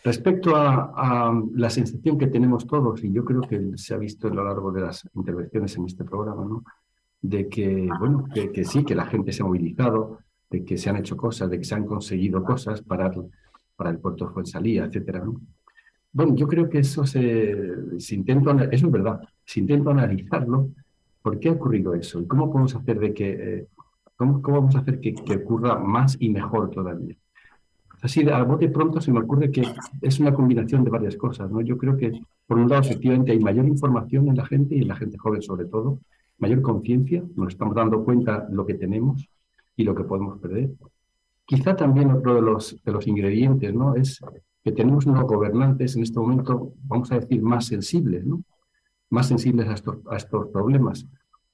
Respecto 0.05 0.57
a, 0.57 1.33
la 1.55 1.69
sensación 1.69 2.17
que 2.17 2.29
tenemos 2.29 2.67
todos, 2.67 3.05
y 3.05 3.13
yo 3.13 3.25
creo 3.25 3.43
que 3.43 3.73
se 3.77 3.93
ha 3.93 3.99
visto 3.99 4.29
a 4.29 4.35
lo 4.35 4.43
largo 4.43 4.73
de 4.73 4.81
las 4.81 5.07
intervenciones 5.15 5.77
en 5.77 5.85
este 5.85 6.05
programa, 6.05 6.45
¿no? 6.45 6.65
De 7.23 7.49
que, 7.49 7.89
bueno, 7.99 8.27
que, 8.35 8.65
sí, 8.65 8.85
que 8.85 8.95
la 8.95 9.07
gente 9.07 9.33
se 9.33 9.43
ha 9.43 9.47
movilizado, 9.47 10.19
de 10.51 10.65
que 10.65 10.77
se 10.77 10.91
han 10.91 10.97
hecho 10.97 11.17
cosas, 11.17 11.49
de 11.49 11.59
que 11.59 11.65
se 11.65 11.75
han 11.75 11.87
conseguido 11.87 12.45
cosas 12.45 12.83
para, 12.83 13.11
para 13.77 13.91
el 13.91 13.99
puerto 13.99 14.27
de 14.27 14.33
Fuensalía, 14.33 14.85
etcétera, 14.85 15.25
¿no? 15.25 15.41
Bueno, 16.13 16.35
yo 16.37 16.47
creo 16.47 16.69
que 16.69 16.81
eso 16.81 17.07
se, 17.07 17.57
se 17.99 18.15
intento, 18.15 18.51
eso 18.71 18.87
es 18.87 18.93
verdad, 18.93 19.21
si 19.47 19.61
intento 19.61 19.89
analizarlo, 19.89 20.69
¿por 21.23 21.41
qué 21.41 21.49
ha 21.49 21.53
ocurrido 21.53 21.95
eso? 21.95 22.21
¿Y 22.21 22.27
cómo 22.27 22.51
podemos 22.53 22.75
hacer 22.75 22.99
de 22.99 23.15
que 23.15 23.31
eh, 23.31 23.69
¿Cómo, 24.23 24.41
vamos 24.41 24.77
a 24.77 24.81
hacer 24.81 25.01
que, 25.01 25.15
ocurra 25.35 25.79
más 25.79 26.17
y 26.21 26.29
mejor 26.29 26.71
todavía? 26.71 27.17
Así, 28.03 28.29
a 28.29 28.43
bote 28.45 28.69
pronto 28.69 29.01
se 29.01 29.11
me 29.13 29.21
ocurre 29.21 29.51
que 29.51 29.65
es 30.01 30.21
una 30.21 30.33
combinación 30.33 30.85
de 30.85 30.91
varias 30.91 31.17
cosas. 31.17 31.51
¿no? 31.51 31.61
Yo 31.61 31.77
creo 31.77 31.97
que, 31.97 32.21
por 32.47 32.59
un 32.59 32.69
lado, 32.69 32.83
efectivamente 32.83 33.33
hay 33.33 33.41
mayor 33.41 33.67
información 33.67 34.29
en 34.29 34.37
la 34.37 34.47
gente 34.47 34.77
y 34.77 34.83
en 34.83 34.89
la 34.89 34.97
gente 34.97 35.19
joven 35.19 35.43
sobre 35.43 35.67
todo, 35.67 35.99
mayor 36.39 36.63
conciencia, 36.63 37.23
nos 37.37 37.53
estamos 37.53 37.75
dando 37.75 38.05
cuenta 38.05 38.47
lo 38.51 38.67
que 38.67 38.75
tenemos 38.75 39.29
y 39.77 39.85
lo 39.85 39.95
que 39.95 40.05
podemos 40.05 40.39
perder. 40.39 40.71
Quizá 41.45 41.77
también 41.77 42.11
otro 42.11 42.35
de 42.35 42.43
los, 42.43 42.83
de 42.83 42.93
ingredientes 43.07 43.75
¿no? 43.75 43.95
es 43.95 44.21
que 44.65 44.73
tenemos 44.73 45.07
unos 45.07 45.25
gobernantes 45.25 45.97
en 45.97 46.03
este 46.03 46.19
momento, 46.19 46.73
vamos 46.85 47.11
a 47.13 47.19
decir, 47.19 47.43
más 47.43 47.67
sensibles, 47.67 48.25
¿no? 48.25 48.43
más 49.11 49.29
sensibles 49.29 49.69
a 49.69 49.75
estos, 49.75 49.99
a 50.09 50.17
estos 50.17 50.49
problemas, 50.49 51.07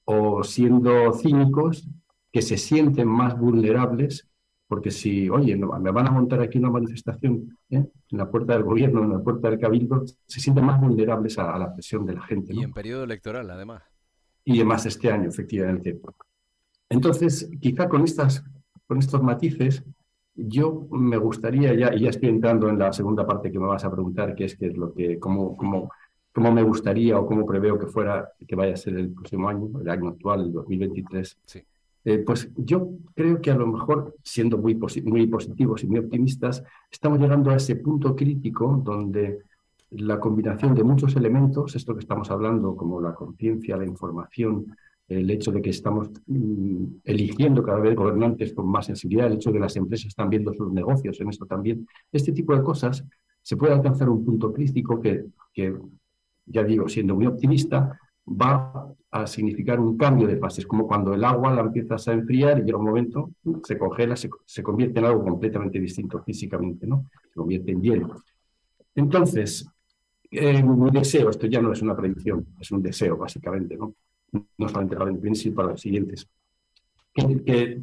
o 0.05 0.43
siendo 0.43 1.11
cínicos, 1.13 1.87
que 2.31 2.41
se 2.41 2.57
sienten 2.57 3.07
más 3.07 3.37
vulnerables, 3.37 4.27
porque 4.67 4.91
si, 4.91 5.29
oye, 5.29 5.55
me 5.55 5.91
van 5.91 6.07
a 6.07 6.11
montar 6.11 6.41
aquí 6.41 6.59
una 6.59 6.69
manifestación 6.69 7.57
¿eh? 7.71 7.85
en 8.09 8.17
la 8.17 8.29
puerta 8.29 8.53
del 8.53 8.63
gobierno, 8.63 9.03
en 9.03 9.11
la 9.11 9.19
puerta 9.19 9.49
del 9.49 9.59
cabildo, 9.59 10.05
se 10.27 10.39
sienten 10.39 10.65
más 10.65 10.79
vulnerables 10.79 11.39
a, 11.39 11.57
la 11.57 11.73
presión 11.73 12.05
de 12.05 12.13
la 12.13 12.21
gente. 12.21 12.53
Y 12.53 12.61
en 12.61 12.71
periodo 12.71 13.03
electoral, 13.03 13.49
además. 13.49 13.81
Y 14.49 14.55
además 14.55 14.83
este 14.87 15.11
año, 15.11 15.29
efectivamente. 15.29 15.99
Entonces, 16.89 17.47
quizá 17.61 17.87
con, 17.87 18.03
estas, 18.03 18.43
con 18.87 18.97
estos 18.97 19.21
matices, 19.21 19.83
yo 20.33 20.87
me 20.89 21.17
gustaría 21.17 21.75
ya, 21.75 21.93
y 21.93 22.01
ya 22.01 22.09
estoy 22.09 22.29
entrando 22.29 22.67
en 22.67 22.79
la 22.79 22.91
segunda 22.91 23.27
parte 23.27 23.51
que 23.51 23.59
me 23.59 23.67
vas 23.67 23.85
a 23.85 23.91
preguntar, 23.91 24.33
que 24.33 24.45
es, 24.45 24.55
que 24.55 24.67
es 24.67 24.75
lo 24.77 24.91
que, 24.91 25.19
cómo, 25.19 25.55
cómo, 25.55 25.91
cómo 26.31 26.51
me 26.51 26.63
gustaría 26.63 27.19
o 27.19 27.27
cómo 27.27 27.45
preveo 27.45 27.77
que 27.77 27.85
fuera, 27.85 28.31
que 28.47 28.55
vaya 28.55 28.73
a 28.73 28.77
ser 28.77 28.95
el 28.95 29.11
próximo 29.11 29.47
año, 29.49 29.69
el 29.81 29.87
año 29.87 30.09
actual, 30.09 30.45
el 30.45 30.51
2023. 30.51 31.37
Sí. 31.45 31.61
Eh, 32.05 32.17
pues 32.25 32.49
yo 32.55 32.89
creo 33.13 33.39
que 33.41 33.51
a 33.51 33.55
lo 33.55 33.67
mejor, 33.67 34.15
siendo 34.23 34.57
muy, 34.57 34.73
muy 35.03 35.27
positivos 35.27 35.83
y 35.83 35.87
muy 35.87 35.99
optimistas, 35.99 36.63
estamos 36.89 37.19
llegando 37.19 37.51
a 37.51 37.57
ese 37.57 37.75
punto 37.75 38.15
crítico 38.15 38.81
donde 38.83 39.43
la 39.91 40.19
combinación 40.19 40.75
de 40.75 40.83
muchos 40.83 41.15
elementos, 41.15 41.75
esto 41.75 41.93
que 41.93 42.01
estamos 42.01 42.29
hablando, 42.31 42.75
como 42.75 43.01
la 43.01 43.13
conciencia, 43.13 43.77
la 43.77 43.85
información, 43.85 44.75
el 45.07 45.29
hecho 45.31 45.51
de 45.51 45.61
que 45.61 45.71
estamos 45.71 46.09
mm, 46.27 46.85
eligiendo 47.03 47.63
cada 47.63 47.79
vez 47.79 47.95
gobernantes 47.95 48.53
con 48.53 48.67
más 48.67 48.85
sensibilidad, 48.85 49.27
el 49.27 49.33
hecho 49.33 49.49
de 49.49 49.55
que 49.55 49.61
las 49.61 49.75
empresas 49.75 50.07
están 50.07 50.29
viendo 50.29 50.53
sus 50.53 50.71
negocios 50.71 51.19
en 51.19 51.29
esto 51.29 51.45
también, 51.45 51.87
este 52.11 52.31
tipo 52.31 52.55
de 52.55 52.63
cosas, 52.63 53.03
se 53.41 53.57
puede 53.57 53.73
alcanzar 53.73 54.09
un 54.09 54.23
punto 54.23 54.53
crítico 54.53 54.99
que, 55.01 55.25
que 55.53 55.75
ya 56.45 56.63
digo, 56.63 56.87
siendo 56.87 57.15
muy 57.15 57.25
optimista, 57.25 57.99
va 58.29 58.93
a 59.11 59.25
significar 59.25 59.79
un 59.79 59.97
cambio 59.97 60.27
de 60.27 60.37
fases, 60.37 60.67
como 60.67 60.87
cuando 60.87 61.13
el 61.13 61.23
agua 61.23 61.51
la 61.53 61.61
empiezas 61.61 62.07
a 62.07 62.13
enfriar 62.13 62.59
y 62.59 62.63
llega 62.63 62.77
un 62.77 62.85
momento, 62.85 63.31
se 63.63 63.77
congela, 63.77 64.15
se, 64.15 64.63
convierte 64.63 64.99
en 64.99 65.05
algo 65.05 65.23
completamente 65.23 65.79
distinto 65.79 66.21
físicamente, 66.21 66.85
¿no? 66.85 67.05
Se 67.23 67.35
convierte 67.35 67.71
en 67.71 67.81
hielo. 67.81 68.23
Entonces, 68.93 69.67
eh, 70.31 70.63
mi 70.63 70.91
deseo, 70.91 71.29
esto 71.29 71.47
ya 71.47 71.61
no 71.61 71.73
es 71.73 71.81
una 71.81 71.95
predicción, 71.95 72.45
es 72.59 72.71
un 72.71 72.81
deseo 72.81 73.17
básicamente, 73.17 73.75
¿no? 73.77 73.93
No 74.31 74.69
solamente 74.69 74.95
para 74.95 75.09
el 75.09 75.35
sino 75.35 75.55
para 75.55 75.69
los 75.69 75.81
siguientes. 75.81 76.27
Que, 77.13 77.81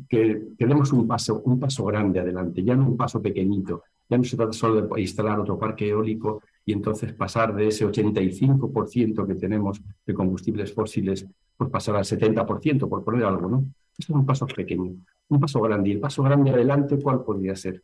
demos 0.59 0.93
un 0.93 1.07
paso, 1.07 1.43
un 1.45 1.59
paso 1.59 1.85
grande 1.85 2.21
adelante, 2.21 2.63
ya 2.63 2.77
no 2.77 2.87
un 2.87 2.97
paso 2.97 3.21
pequeñito, 3.21 3.83
ya 4.09 4.17
no 4.17 4.25
se 4.25 4.37
trata 4.37 4.53
solo 4.53 4.81
de 4.81 5.01
instalar 5.01 5.41
otro 5.41 5.59
parque 5.59 5.89
eólico 5.89 6.43
y 6.65 6.73
entonces 6.73 7.13
pasar 7.13 7.55
de 7.55 7.69
ese 7.69 7.85
85% 7.85 9.27
que 9.27 9.35
tenemos 9.35 9.83
de 10.07 10.15
combustibles 10.15 10.73
fósiles, 10.73 11.27
pues 11.57 11.71
pasar 11.71 11.97
al 11.97 12.05
70%, 12.05 12.89
por 12.89 13.05
poner 13.05 13.25
algo, 13.25 13.49
¿no? 13.49 13.65
Eso 13.99 14.13
es 14.13 14.17
un 14.17 14.27
paso 14.27 14.47
pequeño, 14.47 14.95
un 15.29 15.41
paso 15.41 15.61
grande. 15.61 15.91
¿Y 15.91 15.93
el 15.93 16.01
paso 16.01 16.23
grande 16.23 16.51
adelante 16.51 16.99
cuál 16.99 17.25
podría 17.25 17.57
ser? 17.57 17.83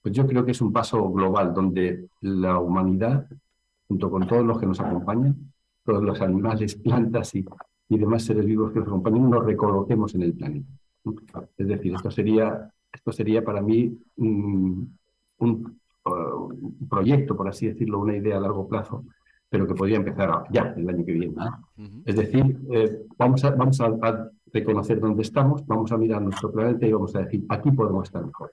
Pues 0.00 0.14
yo 0.14 0.26
creo 0.26 0.44
que 0.44 0.50
es 0.50 0.60
un 0.60 0.72
paso 0.72 1.10
global 1.10 1.54
donde 1.54 2.08
la 2.20 2.58
humanidad, 2.58 3.28
junto 3.92 4.10
con 4.10 4.26
todos 4.26 4.44
los 4.46 4.58
que 4.58 4.64
nos 4.64 4.80
acompañan, 4.80 5.52
todos 5.84 6.02
los 6.02 6.18
animales, 6.22 6.76
plantas 6.76 7.34
y, 7.34 7.44
y 7.90 7.98
demás 7.98 8.24
seres 8.24 8.46
vivos 8.46 8.72
que 8.72 8.78
nos 8.78 8.88
acompañan, 8.88 9.28
nos 9.28 9.44
recoloquemos 9.44 10.14
en 10.14 10.22
el 10.22 10.32
planeta. 10.32 10.72
Es 11.58 11.68
decir, 11.68 11.94
esto 11.94 12.10
sería, 12.10 12.72
esto 12.90 13.12
sería 13.12 13.44
para 13.44 13.60
mí 13.60 13.94
un, 14.16 14.98
un 15.38 15.78
proyecto, 16.88 17.36
por 17.36 17.48
así 17.48 17.66
decirlo, 17.66 17.98
una 17.98 18.16
idea 18.16 18.38
a 18.38 18.40
largo 18.40 18.66
plazo, 18.66 19.04
pero 19.50 19.66
que 19.66 19.74
podría 19.74 19.98
empezar 19.98 20.44
ya 20.50 20.72
el 20.74 20.88
año 20.88 21.04
que 21.04 21.12
viene. 21.12 21.34
Es 22.06 22.16
decir, 22.16 22.60
eh, 22.72 23.02
vamos, 23.18 23.44
a, 23.44 23.50
vamos 23.50 23.78
a, 23.82 24.30
reconocer 24.54 25.00
dónde 25.00 25.22
estamos, 25.22 25.66
vamos 25.66 25.92
a 25.92 25.98
mirar 25.98 26.20
nuestro 26.22 26.50
planeta 26.50 26.86
y 26.86 26.92
vamos 26.92 27.14
a 27.14 27.20
decir, 27.20 27.44
aquí 27.48 27.70
podemos 27.70 28.08
estar 28.08 28.24
mejor. 28.24 28.52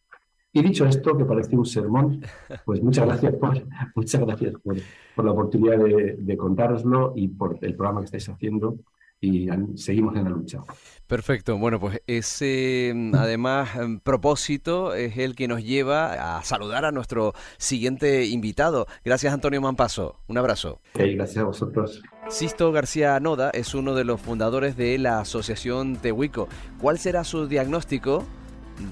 Y 0.52 0.64
dicho 0.64 0.86
esto, 0.86 1.16
que 1.16 1.26
parece 1.26 1.56
un 1.56 1.66
sermón, 1.66 2.22
pues 2.66 2.82
muchas 2.82 3.06
gracias 3.06 3.34
por, 3.36 3.64
muchas 3.96 4.22
gracias 4.22 4.54
por, 4.64 4.78
por 5.16 5.26
la 5.26 5.32
oportunidad 5.32 5.78
de, 5.78 6.16
de 6.18 6.38
contároslo 6.38 7.14
y 7.16 7.28
por 7.28 7.58
el 7.62 7.76
programa 7.76 8.02
que 8.02 8.06
estáis 8.06 8.30
haciendo 8.30 8.78
y 9.22 9.48
seguimos 9.76 10.16
en 10.16 10.24
la 10.26 10.30
lucha. 10.30 10.60
Perfecto, 11.08 11.58
bueno, 11.58 11.80
pues 11.80 12.02
ese 12.08 12.94
mm, 12.96 13.16
además 13.16 13.70
mm, 13.76 13.98
propósito 13.98 14.94
es 14.94 15.18
el 15.18 15.36
que 15.36 15.48
nos 15.48 15.64
lleva 15.64 16.38
a 16.38 16.44
saludar 16.44 16.86
a 16.86 16.92
nuestro 16.92 17.34
siguiente 17.58 18.26
invitado. 18.28 18.88
Gracias 19.04 19.34
Antonio 19.34 19.62
Mampaso, 19.62 20.16
un 20.28 20.38
abrazo. 20.38 20.80
gracias 20.94 21.38
a 21.38 21.44
vosotros. 21.44 22.02
Sisto 22.30 22.72
García 22.72 23.20
Noda 23.20 23.50
es 23.54 23.74
uno 23.74 23.96
de 23.96 24.04
los 24.04 24.22
fundadores 24.22 24.78
de 24.78 24.98
la 25.00 25.20
Asociación 25.22 25.98
Tehuico. 25.98 26.48
¿Cuál 26.80 27.00
será 27.00 27.24
su 27.24 27.48
diagnóstico 27.48 28.26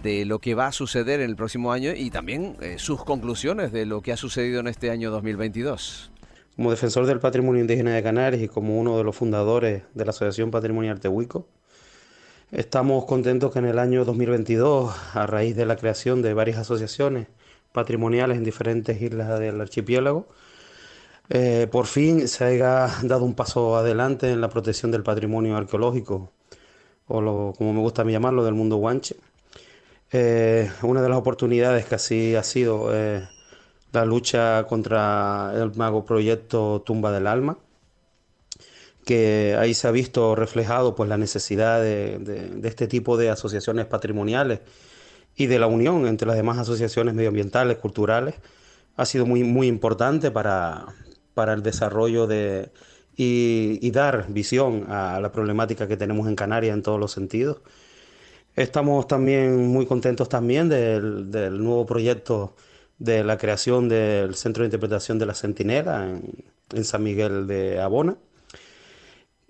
de 0.03 0.25
lo 0.25 0.39
que 0.39 0.55
va 0.55 0.67
a 0.67 0.71
suceder 0.71 1.21
en 1.21 1.29
el 1.29 1.35
próximo 1.35 1.71
año 1.71 1.91
y 1.95 2.11
también 2.11 2.57
eh, 2.61 2.75
sus 2.77 3.03
conclusiones 3.03 3.71
de 3.71 3.85
lo 3.85 4.01
que 4.01 4.11
ha 4.11 4.17
sucedido 4.17 4.59
en 4.59 4.67
este 4.67 4.91
año 4.91 5.11
2022? 5.11 6.11
Como 6.55 6.71
defensor 6.71 7.05
del 7.05 7.19
patrimonio 7.19 7.61
indígena 7.61 7.93
de 7.93 8.03
Canarias 8.03 8.41
y 8.41 8.47
como 8.47 8.79
uno 8.79 8.97
de 8.97 9.03
los 9.03 9.15
fundadores 9.15 9.83
de 9.93 10.05
la 10.05 10.11
Asociación 10.11 10.51
Patrimonial 10.51 10.99
Tehuico, 10.99 11.47
estamos 12.51 13.05
contentos 13.05 13.53
que 13.53 13.59
en 13.59 13.65
el 13.65 13.79
año 13.79 14.05
2022, 14.05 14.93
a 15.13 15.27
raíz 15.27 15.55
de 15.55 15.65
la 15.65 15.75
creación 15.75 16.21
de 16.21 16.33
varias 16.33 16.57
asociaciones 16.57 17.27
patrimoniales 17.71 18.37
en 18.37 18.43
diferentes 18.43 19.01
islas 19.01 19.39
del 19.39 19.61
archipiélago, 19.61 20.27
eh, 21.29 21.67
por 21.71 21.87
fin 21.87 22.27
se 22.27 22.45
haya 22.45 22.89
dado 23.03 23.25
un 23.25 23.35
paso 23.35 23.75
adelante 23.75 24.31
en 24.31 24.41
la 24.41 24.49
protección 24.49 24.91
del 24.91 25.03
patrimonio 25.03 25.57
arqueológico, 25.57 26.31
o 27.07 27.21
lo, 27.21 27.53
como 27.57 27.73
me 27.73 27.79
gusta 27.81 28.03
llamarlo, 28.03 28.43
del 28.43 28.53
mundo 28.53 28.77
guanche. 28.77 29.15
Eh, 30.11 30.71
una 30.83 31.01
de 31.01 31.09
las 31.09 31.17
oportunidades 31.17 31.85
que 31.85 31.95
así 31.95 32.35
ha 32.35 32.43
sido 32.43 32.95
eh, 32.95 33.27
la 33.91 34.05
lucha 34.05 34.65
contra 34.67 35.51
el 35.55 35.75
mago 35.75 36.05
proyecto 36.05 36.81
Tumba 36.85 37.11
del 37.11 37.27
Alma, 37.27 37.57
que 39.05 39.55
ahí 39.59 39.73
se 39.73 39.87
ha 39.87 39.91
visto 39.91 40.35
reflejado 40.35 40.95
pues, 40.95 41.09
la 41.09 41.17
necesidad 41.17 41.81
de, 41.81 42.59
este 42.63 42.87
tipo 42.87 43.17
de 43.17 43.29
asociaciones 43.29 43.85
patrimoniales 43.85 44.61
y 45.35 45.47
de 45.47 45.59
la 45.59 45.67
unión 45.67 46.07
entre 46.07 46.27
las 46.27 46.37
demás 46.37 46.57
asociaciones 46.57 47.13
medioambientales, 47.13 47.77
culturales, 47.77 48.35
ha 48.95 49.05
sido 49.05 49.25
muy, 49.25 49.43
muy 49.43 49.67
importante 49.67 50.31
para, 50.31 50.85
para 51.33 51.53
el 51.53 51.63
desarrollo 51.63 52.27
de, 52.27 52.71
y, 53.17 53.91
dar 53.91 54.27
visión 54.29 54.85
a 54.89 55.19
la 55.19 55.31
problemática 55.31 55.87
que 55.87 55.97
tenemos 55.97 56.27
en 56.27 56.35
Canarias 56.35 56.75
en 56.75 56.83
todos 56.83 56.99
los 56.99 57.11
sentidos. 57.11 57.57
Estamos 58.57 59.07
también 59.07 59.67
muy 59.67 59.85
contentos 59.85 60.29
también 60.29 60.67
del, 60.67 61.29
del 61.29 61.63
nuevo 61.63 61.85
proyecto 61.85 62.55
de 62.97 63.23
la 63.23 63.37
creación 63.37 63.87
del 63.87 64.33
Centro 64.33 64.63
de 64.63 64.67
Interpretación 64.67 65.19
de 65.19 65.27
la 65.27 65.35
Centinela 65.35 66.19
en, 66.73 66.83
San 66.83 67.03
Miguel 67.03 67.45
de 67.45 67.79
Abona. 67.79 68.17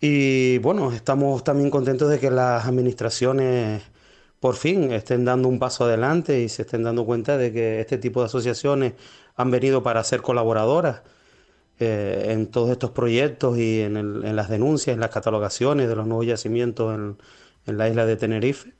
Y 0.02 0.58
bueno, 0.58 0.92
estamos 0.92 1.44
también 1.46 1.70
contentos 1.70 2.10
de 2.10 2.20
que 2.20 2.30
las 2.30 2.66
administraciones 2.66 3.82
por 4.42 4.56
fin 4.56 4.92
estén 4.92 5.24
dando 5.24 5.48
un 5.48 5.58
paso 5.58 5.86
adelante 5.86 6.42
y 6.42 6.50
se 6.50 6.64
estén 6.64 6.84
dando 6.84 7.06
cuenta 7.06 7.38
de 7.38 7.54
que 7.54 7.80
este 7.80 7.98
tipo 7.98 8.20
de 8.20 8.26
asociaciones 8.26 8.94
han 9.38 9.52
venido 9.52 9.84
para 9.84 10.04
ser 10.04 10.22
colaboradoras 10.22 11.04
eh, 11.80 12.28
en 12.32 12.48
todos 12.48 12.72
estos 12.72 12.92
proyectos 12.92 13.58
y 13.58 13.82
en, 13.82 14.36
las 14.36 14.50
denuncias, 14.50 14.94
en 14.96 15.00
las 15.00 15.12
catalogaciones 15.12 15.88
de 15.88 15.96
los 15.96 16.08
nuevos 16.08 16.26
yacimientos 16.26 16.94
en, 16.94 17.18
en 17.68 17.78
la 17.78 17.88
isla 17.88 18.06
de 18.06 18.18
Tenerife. 18.18 18.74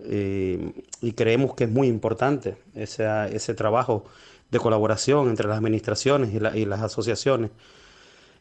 Eh, 0.00 0.72
y 1.00 1.12
creemos 1.12 1.54
que 1.54 1.64
es 1.64 1.70
muy 1.70 1.88
importante 1.88 2.56
ese, 2.74 3.06
ese 3.34 3.54
trabajo 3.54 4.04
de 4.50 4.58
colaboración 4.58 5.28
entre 5.28 5.48
las 5.48 5.58
administraciones 5.58 6.30
y, 6.32 6.64
las 6.64 6.80
asociaciones. 6.80 7.50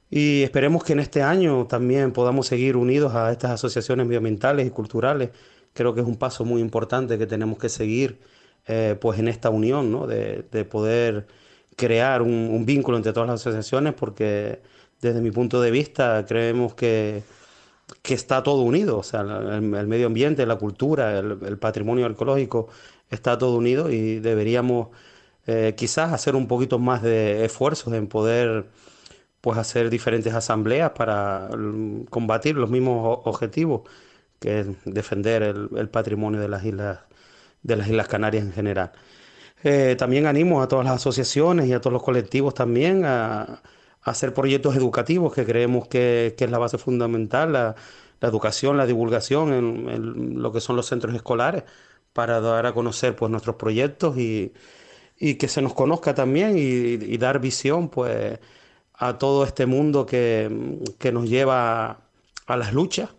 Y 0.09 0.43
esperemos 0.43 0.83
que 0.83 0.93
en 0.93 0.99
este 0.99 1.21
año 1.21 1.65
también 1.67 2.13
podamos 2.13 2.47
seguir 2.47 2.77
unidos 2.77 3.13
a 3.13 3.31
estas 3.31 3.51
asociaciones 3.51 4.05
medioambientales 4.05 4.65
y 4.65 4.69
culturales. 4.69 5.31
Creo 5.73 5.93
que 5.93 6.01
es 6.01 6.07
un 6.07 6.15
paso 6.15 6.45
muy 6.45 6.61
importante 6.61 7.17
que 7.17 7.27
tenemos 7.27 7.57
que 7.57 7.69
seguir 7.69 8.19
eh, 8.67 8.95
pues 8.99 9.19
en 9.19 9.27
esta 9.27 9.49
unión, 9.49 9.91
¿no? 9.91 10.07
de, 10.07 10.45
de 10.51 10.65
poder 10.65 11.27
crear 11.75 12.21
un, 12.21 12.31
un, 12.31 12.65
vínculo 12.65 12.97
entre 12.97 13.13
todas 13.13 13.29
las 13.29 13.41
asociaciones 13.41 13.93
porque 13.93 14.61
desde 15.01 15.21
mi 15.21 15.31
punto 15.31 15.61
de 15.61 15.71
vista 15.71 16.25
creemos 16.27 16.73
que 16.73 17.23
que 18.01 18.13
está 18.13 18.43
todo 18.43 18.61
unido, 18.61 18.97
o 18.99 19.03
sea, 19.03 19.21
el, 19.21 19.61
medio 19.61 20.07
ambiente, 20.07 20.45
la 20.45 20.57
cultura, 20.57 21.19
el, 21.19 21.57
patrimonio 21.57 22.05
arqueológico 22.05 22.67
está 23.09 23.37
todo 23.37 23.57
unido 23.57 23.89
y 23.91 24.19
deberíamos 24.19 24.89
eh, 25.47 25.73
quizás 25.77 26.13
hacer 26.13 26.35
un 26.35 26.47
poquito 26.47 26.79
más 26.79 27.01
de 27.01 27.45
esfuerzos 27.45 27.93
en 27.93 28.07
poder 28.07 28.67
pues 29.41 29.57
hacer 29.57 29.89
diferentes 29.89 30.33
asambleas 30.33 30.91
para 30.91 31.49
mm, 31.57 32.05
combatir 32.05 32.55
los 32.55 32.69
mismos 32.69 33.19
objetivos 33.25 33.83
que 34.39 34.61
es 34.61 34.67
defender 34.85 35.43
el, 35.43 35.89
patrimonio 35.89 36.39
de 36.39 36.49
las 36.49 36.63
islas 36.65 36.99
de 37.63 37.75
las 37.75 37.87
islas 37.87 38.07
Canarias 38.07 38.45
en 38.45 38.53
general. 38.53 38.91
Eh, 39.63 39.95
también 39.97 40.27
animo 40.27 40.61
a 40.61 40.67
todas 40.67 40.85
las 40.85 40.95
asociaciones 40.95 41.67
y 41.67 41.73
a 41.73 41.81
todos 41.81 41.93
los 41.93 42.03
colectivos 42.03 42.53
también 42.53 43.03
a, 43.05 43.61
hacer 44.07 44.33
proyectos 44.33 44.75
educativos 44.75 45.33
que 45.33 45.45
creemos 45.45 45.87
que, 45.87 46.33
es 46.37 46.51
la 46.51 46.57
base 46.57 46.77
fundamental, 46.77 47.51
la, 47.51 47.75
educación, 48.21 48.77
la 48.77 48.85
divulgación 48.85 49.53
en, 49.53 50.41
lo 50.41 50.51
que 50.51 50.61
son 50.61 50.75
los 50.75 50.87
centros 50.87 51.13
escolares 51.13 51.63
para 52.13 52.39
dar 52.39 52.65
a 52.65 52.73
conocer 52.73 53.15
pues 53.15 53.29
nuestros 53.29 53.57
proyectos 53.57 54.17
y, 54.17 54.53
que 55.19 55.47
se 55.47 55.61
nos 55.61 55.73
conozca 55.73 56.15
también 56.15 56.55
y, 56.57 57.17
dar 57.17 57.39
visión 57.39 57.89
pues 57.89 58.39
a 58.93 59.17
todo 59.17 59.43
este 59.43 59.65
mundo 59.65 60.05
que, 60.05 60.49
nos 61.11 61.29
lleva 61.29 61.99
a 62.47 62.57
las 62.57 62.73
luchas 62.73 63.09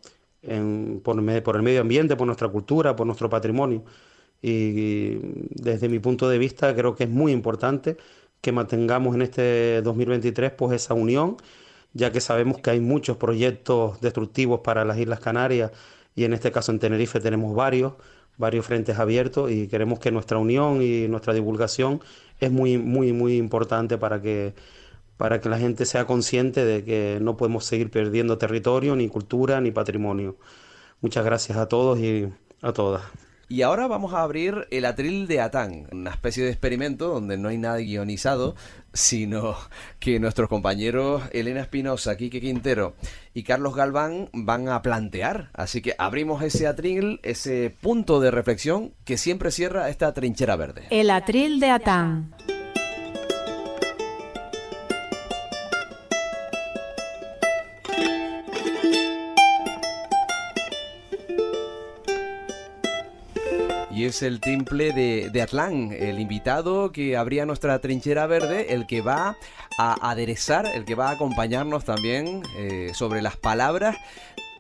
por, 1.03 1.43
por 1.43 1.57
el 1.57 1.63
medio 1.63 1.83
ambiente, 1.83 2.17
por 2.17 2.27
nuestra 2.27 2.49
cultura, 2.49 2.97
por 2.97 3.07
nuestro 3.07 3.29
patrimonio. 3.29 3.85
Y 4.41 5.19
desde 5.51 5.89
mi 5.89 5.99
punto 5.99 6.29
de 6.29 6.39
vista 6.39 6.75
creo 6.75 6.95
que 6.95 7.05
es 7.05 7.11
muy 7.11 7.33
importante 7.33 7.97
que 8.41 8.53
mantengamos 8.53 9.15
en 9.15 9.23
este 9.23 9.83
2023 9.83 10.53
pues 10.53 10.73
esa 10.75 10.95
unión, 10.95 11.37
ya 11.93 12.13
que 12.13 12.21
sabemos 12.21 12.59
que 12.59 12.71
hay 12.71 12.81
muchos 12.81 13.17
proyectos 13.17 14.01
destructivos 14.01 14.61
para 14.61 14.85
las 14.85 14.99
Islas 14.99 15.21
Canarias 15.21 15.73
y 16.15 16.25
en 16.25 16.33
este 16.35 16.53
caso 16.53 16.73
en 16.73 16.79
Tenerife 16.79 17.21
tenemos 17.21 17.55
varios, 17.55 17.95
varios 18.37 18.67
frentes 18.67 18.99
abiertos 18.99 19.51
y 19.51 19.69
queremos 19.69 19.99
que 20.01 20.11
nuestra 20.13 20.39
unión 20.39 20.83
y 20.83 21.09
nuestra 21.09 21.35
divulgación 21.35 22.01
es 22.41 22.51
muy 22.53 22.79
muy 22.79 23.13
muy 23.13 23.37
importante 23.37 23.99
para 23.99 24.23
que 24.23 24.55
para 25.17 25.41
que 25.41 25.49
la 25.49 25.59
gente 25.59 25.85
sea 25.87 26.07
consciente 26.07 26.65
de 26.65 26.85
que 26.85 27.19
no 27.21 27.37
podemos 27.37 27.65
seguir 27.67 27.91
perdiendo 27.91 28.39
territorio, 28.39 28.97
ni 28.97 29.09
cultura, 29.09 29.61
ni 29.61 29.73
patrimonio. 29.73 30.37
Muchas 31.01 31.25
gracias 31.25 31.59
a 31.59 31.69
todos 31.69 31.99
y 32.01 32.29
a 32.63 32.73
todas. 32.73 33.28
Y 33.51 33.63
ahora 33.63 33.87
vamos 33.87 34.13
a 34.13 34.21
abrir 34.21 34.67
el 34.71 34.85
atril 34.85 35.27
de 35.27 35.41
Atán, 35.41 35.87
una 35.91 36.11
especie 36.11 36.45
de 36.45 36.51
experimento 36.51 37.09
donde 37.09 37.39
no 37.39 37.49
hay 37.49 37.57
nada 37.57 37.79
guionizado, 37.79 38.55
sino 38.93 39.57
que 40.01 40.21
nuestros 40.21 40.51
compañeros 40.51 41.23
Elena 41.33 41.63
Espinosa, 41.63 42.19
Quique 42.19 42.43
Quintero 42.43 42.95
y 43.33 43.45
Carlos 43.45 43.75
Galván 43.75 44.29
van 44.35 44.69
a 44.69 44.83
plantear. 44.83 45.49
Así 45.55 45.81
que 45.81 45.95
abrimos 45.97 46.43
ese 46.43 46.67
atril, 46.67 47.21
ese 47.23 47.75
punto 47.81 48.21
de 48.21 48.31
reflexión 48.31 48.93
que 49.07 49.17
siempre 49.17 49.51
cierra 49.51 49.89
esta 49.89 50.13
trinchera 50.13 50.57
verde. 50.57 50.83
El 50.91 51.09
atril 51.09 51.59
de 51.59 51.71
Atán. 51.71 52.35
Y 63.99 64.05
es 64.05 64.23
el 64.23 64.39
timple 64.39 64.93
de, 64.93 65.29
de, 65.29 65.43
Atlán, 65.43 65.91
el 65.91 66.21
invitado 66.21 66.93
que 66.93 67.17
abría 67.17 67.45
nuestra 67.47 67.81
trinchera 67.81 68.29
verde, 68.29 68.73
el 68.73 68.87
que 68.87 69.01
va 69.01 69.37
a 69.77 70.11
aderezar, 70.11 70.67
el 70.67 70.85
que 70.85 70.95
va 70.95 71.09
a 71.09 71.15
acompañarnos 71.15 71.85
también 71.85 72.45
eh, 72.59 72.93
sobre 72.95 73.23
las 73.23 73.37
palabras 73.37 73.97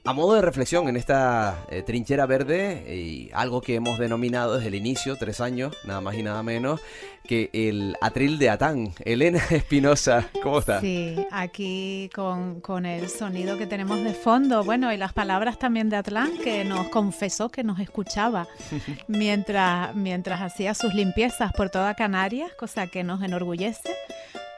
a 0.04 0.12
modo 0.12 0.34
de 0.34 0.42
reflexión 0.42 0.88
en 0.88 0.96
esta 0.96 1.66
eh, 1.70 1.82
trinchera 1.82 2.26
verde 2.26 2.94
y 2.94 3.30
algo 3.32 3.60
que 3.60 3.74
hemos 3.74 3.98
denominado 3.98 4.56
desde 4.56 4.68
el 4.68 4.74
inicio, 4.74 5.16
tres 5.16 5.40
años, 5.40 5.76
nada 5.84 6.00
más 6.00 6.14
y 6.14 6.22
nada 6.22 6.42
menos, 6.42 6.80
que 7.24 7.50
el 7.52 7.96
atril 8.00 8.38
de 8.38 8.50
Atán. 8.50 8.92
Elena 9.04 9.42
Espinosa, 9.50 10.28
¿cómo 10.42 10.60
está? 10.60 10.80
Sí, 10.80 11.16
aquí 11.30 12.10
con, 12.14 12.60
con, 12.60 12.86
el 12.86 13.08
sonido 13.08 13.58
que 13.58 13.66
tenemos 13.66 14.02
de 14.02 14.14
fondo, 14.14 14.64
bueno, 14.64 14.92
y 14.92 14.96
las 14.96 15.12
palabras 15.12 15.58
también 15.58 15.88
de 15.88 15.96
Atlán, 15.96 16.30
que 16.42 16.64
nos 16.64 16.88
confesó 16.88 17.50
que 17.50 17.64
nos 17.64 17.78
escuchaba 17.80 18.48
mientras, 19.08 19.94
mientras 19.94 20.40
hacía 20.40 20.74
sus 20.74 20.94
limpiezas 20.94 21.52
por 21.52 21.70
toda 21.70 21.94
Canarias, 21.94 22.52
cosa 22.54 22.86
que 22.86 23.04
nos 23.04 23.22
enorgullece 23.22 23.90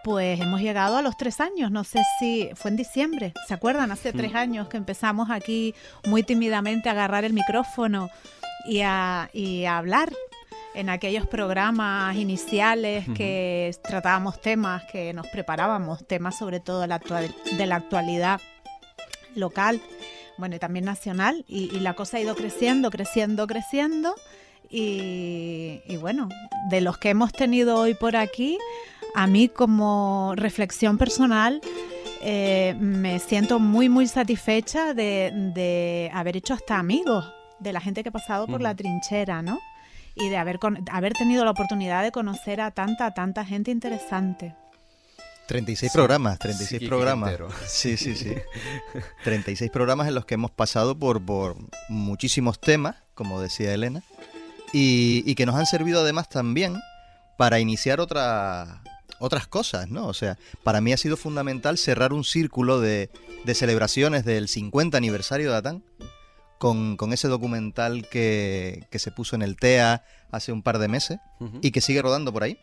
pues 0.04 0.40
hemos 0.40 0.60
llegado 0.60 0.96
a 0.96 1.02
los 1.02 1.16
tres 1.16 1.40
años. 1.40 1.70
No 1.70 1.84
sé 1.84 2.00
si 2.18 2.50
fue 2.54 2.70
en 2.70 2.76
diciembre, 2.76 3.32
¿se 3.48 3.54
acuerdan? 3.54 3.92
Hace 3.92 4.12
tres 4.12 4.32
mm. 4.32 4.36
años 4.36 4.68
que 4.68 4.76
empezamos 4.76 5.30
aquí 5.30 5.74
muy 6.06 6.22
tímidamente 6.22 6.88
a 6.88 6.92
agarrar 6.92 7.24
el 7.24 7.32
micrófono 7.32 8.10
y 8.66 8.80
a, 8.80 9.30
y 9.32 9.64
a 9.64 9.78
hablar 9.78 10.12
en 10.74 10.88
aquellos 10.88 11.26
programas 11.26 12.16
iniciales 12.16 13.06
que 13.16 13.74
tratábamos 13.82 14.40
temas, 14.40 14.84
que 14.92 15.12
nos 15.12 15.26
preparábamos, 15.28 16.06
temas 16.06 16.38
sobre 16.38 16.60
todo 16.60 16.80
de 16.82 16.86
la, 16.86 16.98
de 16.98 17.66
la 17.66 17.76
actualidad 17.76 18.40
local, 19.34 19.80
bueno, 20.38 20.56
y 20.56 20.58
también 20.58 20.84
nacional, 20.84 21.44
y, 21.48 21.80
la 21.80 21.94
cosa 21.94 22.16
ha 22.16 22.20
ido 22.20 22.34
creciendo, 22.34 22.90
creciendo, 22.90 23.46
creciendo, 23.46 24.14
y, 24.70 25.80
bueno, 26.00 26.28
de 26.70 26.80
los 26.80 26.96
que 26.98 27.10
hemos 27.10 27.32
tenido 27.32 27.76
hoy 27.76 27.94
por 27.94 28.16
aquí, 28.16 28.56
a 29.14 29.26
mí 29.26 29.48
como 29.48 30.34
reflexión 30.36 30.98
personal, 30.98 31.60
eh, 32.22 32.74
me 32.78 33.18
siento 33.18 33.58
muy, 33.58 33.88
muy 33.88 34.06
satisfecha 34.06 34.94
de, 34.94 36.10
haber 36.12 36.36
hecho 36.36 36.54
hasta 36.54 36.78
amigos 36.78 37.32
de 37.58 37.72
la 37.72 37.80
gente 37.80 38.02
que 38.02 38.08
ha 38.08 38.12
pasado 38.12 38.46
por 38.46 38.60
la 38.60 38.74
trinchera, 38.74 39.42
¿no? 39.42 39.58
y 40.14 40.28
de 40.28 40.36
haber, 40.36 40.58
haber 40.90 41.12
tenido 41.14 41.44
la 41.44 41.52
oportunidad 41.52 42.02
de 42.02 42.12
conocer 42.12 42.60
a 42.60 42.70
tanta, 42.70 43.12
tanta 43.14 43.44
gente 43.44 43.70
interesante. 43.70 44.54
36 45.46 45.90
programas, 45.92 46.38
36 46.38 46.88
programas. 46.88 47.34
Sí, 47.66 47.96
sí, 47.96 48.14
sí. 48.14 48.34
36 49.24 49.70
programas 49.70 50.06
en 50.06 50.14
los 50.14 50.24
que 50.24 50.34
hemos 50.34 50.52
pasado 50.52 50.96
por, 50.96 51.24
por 51.24 51.56
muchísimos 51.88 52.60
temas, 52.60 52.96
como 53.14 53.40
decía 53.40 53.74
Elena, 53.74 54.02
y, 54.72 55.34
que 55.34 55.46
nos 55.46 55.56
han 55.56 55.66
servido 55.66 56.02
además 56.02 56.28
también 56.28 56.78
para 57.36 57.58
iniciar 57.58 57.98
otra, 57.98 58.80
otras 59.20 59.46
cosas, 59.46 59.88
¿no? 59.88 60.08
O 60.08 60.14
sea, 60.14 60.38
para 60.64 60.80
mí 60.80 60.92
ha 60.92 60.96
sido 60.96 61.16
fundamental 61.16 61.78
cerrar 61.78 62.12
un 62.12 62.24
círculo 62.24 62.80
de, 62.80 63.10
de 63.44 63.54
celebraciones 63.54 64.24
del 64.24 64.48
50 64.48 64.96
aniversario 64.96 65.50
de 65.50 65.56
Atán 65.56 65.84
con, 66.60 67.12
ese 67.14 67.28
documental 67.28 68.06
que, 68.10 68.86
se 68.92 69.10
puso 69.10 69.34
en 69.34 69.40
el 69.40 69.56
TEA 69.56 70.04
hace 70.30 70.52
un 70.52 70.62
par 70.62 70.78
de 70.78 70.88
meses 70.88 71.18
y 71.62 71.70
que 71.70 71.80
sigue 71.80 72.02
rodando 72.02 72.34
por 72.34 72.42
ahí. 72.42 72.58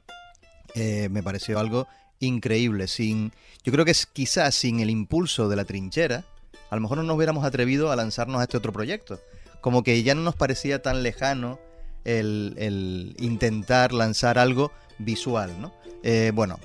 Eh, 0.75 1.09
me 1.09 1.23
pareció 1.23 1.57
algo 1.57 1.87
increíble. 2.19 2.87
Sin, 2.87 3.31
yo 3.63 3.71
creo 3.71 3.85
que 3.85 3.91
es 3.91 4.05
quizás 4.05 4.53
sin 4.53 4.81
el 4.81 4.91
impulso 4.91 5.49
de 5.49 5.55
la 5.55 5.65
trinchera, 5.65 6.25
a 6.69 6.75
lo 6.75 6.81
mejor 6.81 6.99
no 6.99 7.03
nos 7.05 7.15
hubiéramos 7.15 7.43
atrevido 7.43 7.91
a 7.91 7.95
lanzarnos 7.95 8.39
a 8.39 8.43
este 8.43 8.57
otro 8.57 8.71
proyecto. 8.71 9.19
Como 9.61 9.81
que 9.81 10.03
ya 10.03 10.13
no 10.13 10.21
nos 10.21 10.35
parecía 10.35 10.83
tan 10.83 11.01
lejano 11.01 11.59
el, 12.05 13.15
intentar 13.17 13.93
lanzar 13.93 14.37
algo 14.37 14.71
visual, 14.99 15.59
¿no? 15.61 15.73
Eh, 16.03 16.31
bueno, 16.33 16.59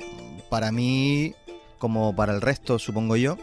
para 0.50 0.72
mí, 0.72 1.34
como 1.78 2.14
para 2.14 2.34
el 2.34 2.40
resto, 2.40 2.78
supongo 2.78 3.16
yo, 3.16 3.38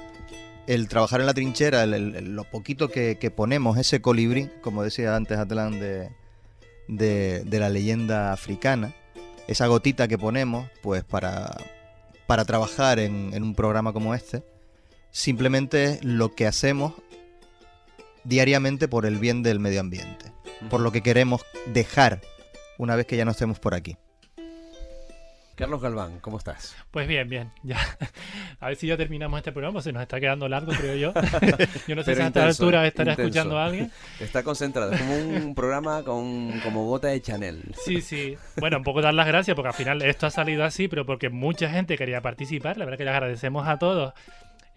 el 0.68 0.88
trabajar 0.88 1.20
en 1.20 1.26
la 1.26 1.34
trinchera, 1.34 1.86
lo 1.86 2.44
poquito 2.44 2.90
que, 2.90 3.34
ponemos, 3.36 3.78
ese 3.78 4.02
colibrí, 4.02 4.50
como 4.62 4.84
decía 4.84 5.16
antes 5.16 5.38
Atlán 5.40 5.80
de, 5.80 6.12
la 7.50 7.70
leyenda 7.70 8.32
africana, 8.32 8.94
esa 9.48 9.66
gotita 9.66 10.08
que 10.08 10.20
ponemos, 10.20 10.70
pues 10.84 11.04
para, 11.04 11.58
para 12.28 12.46
trabajar 12.46 13.00
en, 13.00 13.32
en 13.34 13.42
un 13.42 13.56
programa 13.56 13.94
como 13.94 14.14
este, 14.14 14.44
simplemente 15.10 15.86
es 15.86 16.04
lo 16.04 16.36
que 16.36 16.46
hacemos 16.46 16.94
diariamente 18.24 18.88
por 18.88 19.08
el 19.08 19.18
bien 19.18 19.42
del 19.42 19.60
medio 19.60 19.80
ambiente, 19.80 20.32
por 20.70 20.82
lo 20.82 20.92
que 20.92 21.02
queremos 21.02 21.42
dejar 21.74 22.22
una 22.78 22.96
vez 22.96 23.08
que 23.08 23.18
ya 23.18 23.26
no 23.26 23.32
estemos 23.32 23.60
por 23.60 23.74
aquí. 23.74 23.98
Carlos 25.60 25.82
Galván, 25.82 26.22
¿cómo 26.22 26.38
estás? 26.38 26.74
Pues 26.90 27.06
bien, 27.06 27.28
bien. 27.28 27.52
Ya. 27.64 27.76
A 28.62 28.68
ver 28.68 28.78
si 28.78 28.88
ya 28.88 28.96
terminamos 28.96 29.38
este 29.40 29.52
programa, 29.52 29.82
se 29.82 29.92
nos 29.92 30.02
está 30.02 30.18
quedando 30.18 30.48
largo, 30.48 30.72
creo 30.72 30.96
yo. 30.96 31.14
yo 31.88 31.96
no 31.98 32.04
sé 32.04 32.16
si 32.16 32.22
a 32.22 32.28
esta 32.28 32.46
altura 32.46 32.88
estará 32.88 33.12
escuchando 33.12 33.58
a 33.58 33.66
alguien. 33.66 33.92
Está 34.22 34.42
concentrado, 34.42 34.94
es 34.94 35.02
como 35.02 35.18
un 35.18 35.56
programa 35.56 36.04
con 36.04 36.58
como 36.62 36.86
gota 36.86 37.10
de 37.10 37.22
Chanel. 37.22 37.76
Sí, 37.84 38.00
sí. 38.00 38.38
Bueno, 38.56 38.78
un 38.78 38.84
poco 38.84 39.02
dar 39.02 39.14
las 39.14 39.28
gracias 39.28 39.54
porque 39.54 39.68
al 39.68 39.74
final 39.74 40.02
esto 40.02 40.28
ha 40.28 40.32
salido 40.32 40.64
así, 40.64 40.88
pero 40.88 41.06
porque 41.06 41.28
mucha 41.28 41.70
gente 41.70 41.98
quería 41.98 42.22
participar. 42.22 42.78
La 42.78 42.86
verdad 42.86 42.98
que 42.98 43.04
le 43.04 43.12
agradecemos 43.12 43.68
a 43.68 43.78
todos 43.78 44.14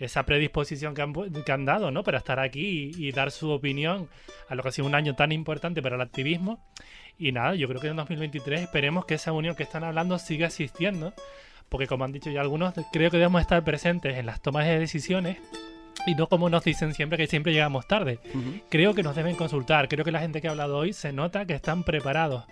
esa 0.01 0.25
predisposición 0.25 0.95
que 0.95 1.03
han, 1.03 1.13
que 1.13 1.53
han 1.53 1.65
dado, 1.65 1.93
¿no? 1.93 2.03
Para 2.03 2.19
estar 2.19 2.41
aquí 2.41 2.93
y, 2.97 3.07
y 3.07 3.13
dar 3.13 3.31
su 3.31 3.51
opinión 3.51 4.09
a 4.49 4.57
lo 4.57 4.65
que 4.65 4.71
ha 4.71 4.73
sido 4.73 4.89
un 4.89 4.97
año 4.97 5.15
tan 5.15 5.31
importante 5.31 5.81
para 5.81 5.95
el 5.95 6.01
activismo. 6.01 6.59
Y 7.19 7.33
nada, 7.33 7.55
yo 7.55 7.69
creo 7.69 7.81
que 7.81 7.89
en 7.89 7.97
2023 7.97 8.63
esperemos 8.63 9.05
que 9.05 9.15
esa 9.15 9.33
unión 9.33 9.55
que 9.55 9.63
están 9.63 9.85
hablando 9.85 10.19
siga 10.19 10.47
existiendo, 10.47 11.13
porque 11.69 11.87
como 11.87 12.05
han 12.05 12.13
dicho 12.13 12.31
ya 12.31 12.41
algunos, 12.41 12.75
creo 12.93 13.11
que 13.11 13.19
debemos 13.19 13.41
estar 13.41 13.63
presentes 13.65 14.17
en 14.17 14.27
las 14.27 14.41
tomas 14.41 14.67
de 14.67 14.79
decisiones 14.79 15.39
y 16.07 16.15
no 16.15 16.27
como 16.27 16.49
nos 16.49 16.65
dicen 16.65 16.95
siempre 16.95 17.19
que 17.19 17.27
siempre 17.27 17.53
llegamos 17.53 17.87
tarde. 17.87 18.19
Creo 18.69 18.95
que 18.95 19.03
nos 19.03 19.15
deben 19.15 19.37
consultar, 19.37 19.89
creo 19.89 20.05
que 20.05 20.13
la 20.13 20.21
gente 20.21 20.41
que 20.41 20.49
ha 20.49 20.51
hablado 20.51 20.79
hoy 20.79 20.93
se 20.93 21.13
nota 21.13 21.47
que 21.47 21.55
están 21.55 21.85
preparados, 21.85 22.45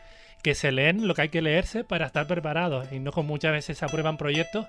que 0.43 0.55
se 0.55 0.73
leen 0.73 1.07
lo 1.07 1.15
que 1.15 1.23
hay 1.23 1.29
que 1.29 1.43
leerse 1.43 1.85
para 1.85 2.07
estar 2.07 2.27
preparados 2.27 2.93
y 2.93 2.99
no 2.99 3.13
como 3.13 3.29
muchas 3.29 3.53
veces 3.53 3.79
se 3.79 3.85
aprueban 3.85 4.17
proyectos 4.17 4.67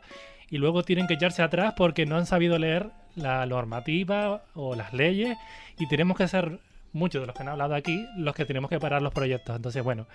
y 0.49 0.57
luego 0.57 0.83
tienen 0.83 1.07
que 1.07 1.13
echarse 1.13 1.41
atrás 1.43 1.73
porque 1.77 2.05
no 2.05 2.17
han 2.17 2.25
sabido 2.25 2.57
leer 2.57 2.89
la 3.15 3.45
normativa 3.45 4.43
o 4.53 4.75
las 4.75 4.93
leyes 4.93 5.37
y 5.79 5.87
tenemos 5.87 6.17
que 6.17 6.27
ser 6.27 6.59
muchos 6.93 7.21
de 7.21 7.27
los 7.27 7.35
que 7.35 7.43
han 7.43 7.49
hablado 7.49 7.75
aquí 7.75 8.05
los 8.17 8.35
que 8.35 8.45
tenemos 8.45 8.69
que 8.69 8.79
parar 8.79 9.01
los 9.01 9.13
proyectos. 9.13 9.55
Entonces, 9.55 9.83
bueno, 9.83 10.07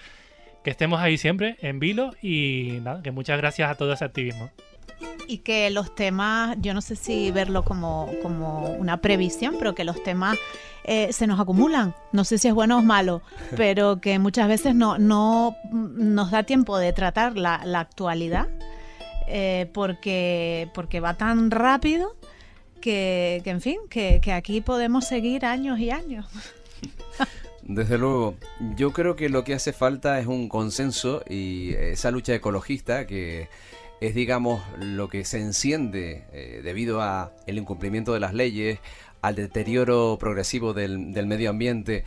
que 0.67 0.71
estemos 0.71 1.01
ahí 1.01 1.17
siempre 1.17 1.57
en 1.61 1.79
vilo 1.79 2.11
y 2.21 2.79
nada, 2.83 3.01
que 3.01 3.13
muchas 3.13 3.39
gracias 3.39 3.71
a 3.71 3.77
todo 3.77 3.93
ese 3.93 4.05
activismo. 4.05 4.51
Y 5.29 5.39
que 5.39 5.71
los 5.71 5.95
temas, 5.95 6.57
yo 6.61 6.75
no 6.75 6.81
sé 6.81 6.97
si 6.97 7.31
verlo 7.31 7.65
como, 7.65 8.11
como 8.23 8.71
una 8.71 8.97
previsión, 8.97 9.57
pero 9.59 9.77
que 9.77 9.85
los 9.85 10.03
temas 10.03 10.37
eh, 10.83 11.13
se 11.13 11.27
nos 11.27 11.39
acumulan. 11.39 11.95
No 12.13 12.25
sé 12.25 12.39
si 12.39 12.49
es 12.49 12.55
bueno 12.55 12.79
o 12.79 12.83
malo, 12.83 13.23
pero 13.57 14.01
que 14.01 14.19
muchas 14.19 14.49
veces 14.49 14.75
no, 14.75 14.99
no 14.99 15.57
nos 15.71 16.31
da 16.33 16.43
tiempo 16.43 16.79
de 16.79 16.93
tratar 16.93 17.37
la, 17.37 17.55
actualidad 17.79 18.49
eh, 19.29 19.71
porque, 19.73 20.69
porque 20.75 20.99
va 20.99 21.15
tan 21.15 21.51
rápido 21.51 22.17
que, 22.81 23.41
que 23.45 23.51
en 23.51 23.61
fin, 23.61 23.79
que, 23.89 24.21
que 24.21 24.33
aquí 24.33 24.61
podemos 24.61 25.07
seguir 25.07 25.45
años 25.45 25.79
y 25.79 25.91
años. 25.91 26.27
Desde 27.63 27.99
luego, 27.99 28.37
yo 28.77 28.93
creo 28.93 29.17
que 29.17 29.29
lo 29.29 29.43
que 29.43 29.55
hace 29.55 29.73
falta 29.73 30.21
es 30.21 30.27
un 30.27 30.49
consenso 30.49 31.25
y 31.29 31.75
esa 31.75 32.13
lucha 32.13 32.33
ecologista 32.33 33.09
que 33.09 33.49
es, 34.01 34.15
digamos, 34.15 34.63
lo 34.79 35.09
que 35.09 35.25
se 35.25 35.41
enciende 35.41 36.25
eh, 36.33 36.61
debido 36.63 37.03
a 37.03 37.33
el 37.47 37.59
incumplimiento 37.59 38.13
de 38.13 38.21
las 38.21 38.35
leyes, 38.35 38.79
al 39.21 39.35
deterioro 39.35 40.17
progresivo 40.21 40.75
del, 40.75 41.27
medio 41.27 41.51
ambiente. 41.51 42.05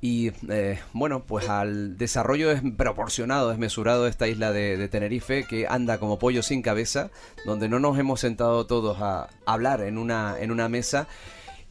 Y, 0.00 0.32
eh, 0.48 0.80
bueno, 0.94 1.24
pues 1.24 1.48
al 1.48 1.98
desarrollo 1.98 2.48
desproporcionado, 2.48 3.50
desmesurado 3.50 4.04
de 4.04 4.10
esta 4.10 4.28
isla 4.28 4.50
de, 4.50 4.76
de, 4.76 4.88
Tenerife 4.88 5.44
que 5.44 5.66
anda 5.68 5.98
como 5.98 6.18
pollo 6.18 6.42
sin 6.42 6.62
cabeza, 6.62 7.10
donde 7.44 7.68
no 7.68 7.78
nos 7.78 7.98
hemos 7.98 8.20
sentado 8.20 8.66
todos 8.66 8.98
a 9.00 9.28
hablar 9.46 9.82
en 9.82 9.98
una, 9.98 10.36
en 10.40 10.50
una 10.50 10.68
mesa 10.68 11.06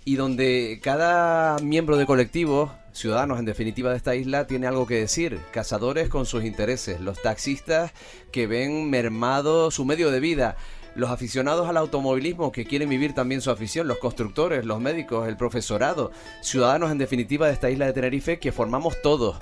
y 0.03 0.15
donde 0.15 0.79
cada 0.81 1.57
miembro 1.59 1.97
de 1.97 2.05
colectivo, 2.05 2.71
ciudadanos 2.91 3.39
en 3.39 3.45
definitiva 3.45 3.91
de 3.91 3.97
esta 3.97 4.15
isla, 4.15 4.47
tiene 4.47 4.67
algo 4.67 4.87
que 4.87 4.95
decir. 4.95 5.39
Cazadores 5.51 6.09
con 6.09 6.25
sus 6.25 6.43
intereses, 6.43 6.99
los 6.99 7.21
taxistas 7.21 7.91
que 8.31 8.47
ven 8.47 8.89
mermado 8.89 9.69
su 9.71 9.85
medio 9.85 10.11
de 10.11 10.19
vida, 10.19 10.57
los 10.95 11.09
aficionados 11.09 11.69
al 11.69 11.77
automovilismo 11.77 12.51
que 12.51 12.65
quieren 12.65 12.89
vivir 12.89 13.13
también 13.13 13.41
su 13.41 13.51
afición, 13.51 13.87
los 13.87 13.99
constructores, 13.99 14.65
los 14.65 14.81
médicos, 14.81 15.27
el 15.27 15.37
profesorado, 15.37 16.11
ciudadanos 16.41 16.91
en 16.91 16.97
definitiva 16.97 17.47
de 17.47 17.53
esta 17.53 17.69
isla 17.69 17.85
de 17.85 17.93
Tenerife 17.93 18.39
que 18.39 18.51
formamos 18.51 19.01
todos 19.01 19.39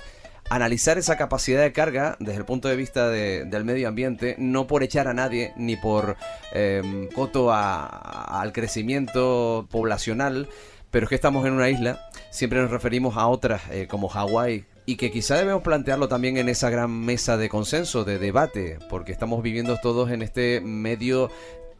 analizar 0.50 0.98
esa 0.98 1.16
capacidad 1.16 1.62
de 1.62 1.72
carga 1.72 2.16
desde 2.18 2.38
el 2.38 2.44
punto 2.44 2.68
de 2.68 2.76
vista 2.76 3.08
del 3.08 3.64
medio 3.64 3.88
ambiente, 3.88 4.34
no 4.38 4.66
por 4.66 4.82
echar 4.82 5.08
a 5.08 5.14
nadie 5.14 5.52
ni 5.56 5.76
por 5.76 6.16
eh, 6.52 7.08
coto 7.14 7.52
al 7.52 8.52
crecimiento 8.52 9.66
poblacional, 9.70 10.48
pero 10.90 11.04
es 11.04 11.08
que 11.08 11.14
estamos 11.14 11.46
en 11.46 11.52
una 11.52 11.70
isla, 11.70 12.00
siempre 12.30 12.60
nos 12.60 12.70
referimos 12.70 13.16
a 13.16 13.28
otras 13.28 13.62
eh, 13.70 13.86
como 13.88 14.08
Hawái, 14.08 14.64
y 14.86 14.96
que 14.96 15.12
quizá 15.12 15.36
debemos 15.36 15.62
plantearlo 15.62 16.08
también 16.08 16.36
en 16.36 16.48
esa 16.48 16.68
gran 16.68 16.90
mesa 16.90 17.36
de 17.36 17.48
consenso, 17.48 18.04
de 18.04 18.18
debate, 18.18 18.78
porque 18.88 19.12
estamos 19.12 19.42
viviendo 19.44 19.78
todos 19.80 20.10
en 20.10 20.20
este 20.20 20.60
medio 20.60 21.30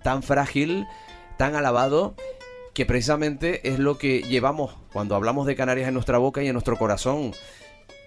tan 0.05 0.23
frágil, 0.23 0.87
tan 1.37 1.57
alabado, 1.57 2.15
que 2.73 2.87
precisamente 2.87 3.69
es 3.69 3.81
lo 3.81 3.99
que 3.99 4.23
llevamos 4.23 4.77
cuando 4.93 5.17
hablamos 5.17 5.47
de 5.49 5.57
Canarias 5.57 5.89
en 5.89 5.95
nuestra 5.95 6.19
boca 6.19 6.41
y 6.41 6.47
en 6.47 6.53
nuestro 6.53 6.79
corazón 6.79 7.33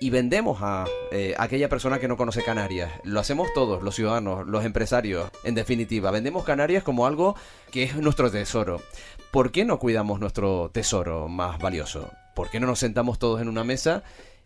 y 0.04 0.10
vendemos 0.10 0.58
a 0.62 0.84
eh, 1.14 1.34
aquella 1.38 1.70
persona 1.70 1.98
que 1.98 2.10
no 2.10 2.18
conoce 2.18 2.44
Canarias. 2.44 2.92
Lo 3.06 3.22
hacemos 3.22 3.48
todos, 3.54 3.82
los 3.82 3.96
ciudadanos, 3.96 4.46
los 4.46 4.66
empresarios, 4.66 5.32
en 5.46 5.56
definitiva. 5.56 6.12
Vendemos 6.12 6.44
Canarias 6.44 6.84
como 6.84 7.06
algo 7.08 7.38
que 7.72 7.84
es 7.84 7.96
nuestro 7.96 8.30
tesoro. 8.30 8.82
¿Por 9.32 9.54
qué 9.54 9.64
no 9.64 9.80
cuidamos 9.80 10.20
nuestro 10.20 10.70
tesoro 10.74 11.30
más 11.30 11.58
valioso? 11.58 12.12
¿Por 12.36 12.50
qué 12.50 12.60
no 12.60 12.68
nos 12.68 12.80
sentamos 12.80 13.18
todos 13.18 13.40
en 13.40 13.48
una 13.48 13.64
mesa 13.64 14.04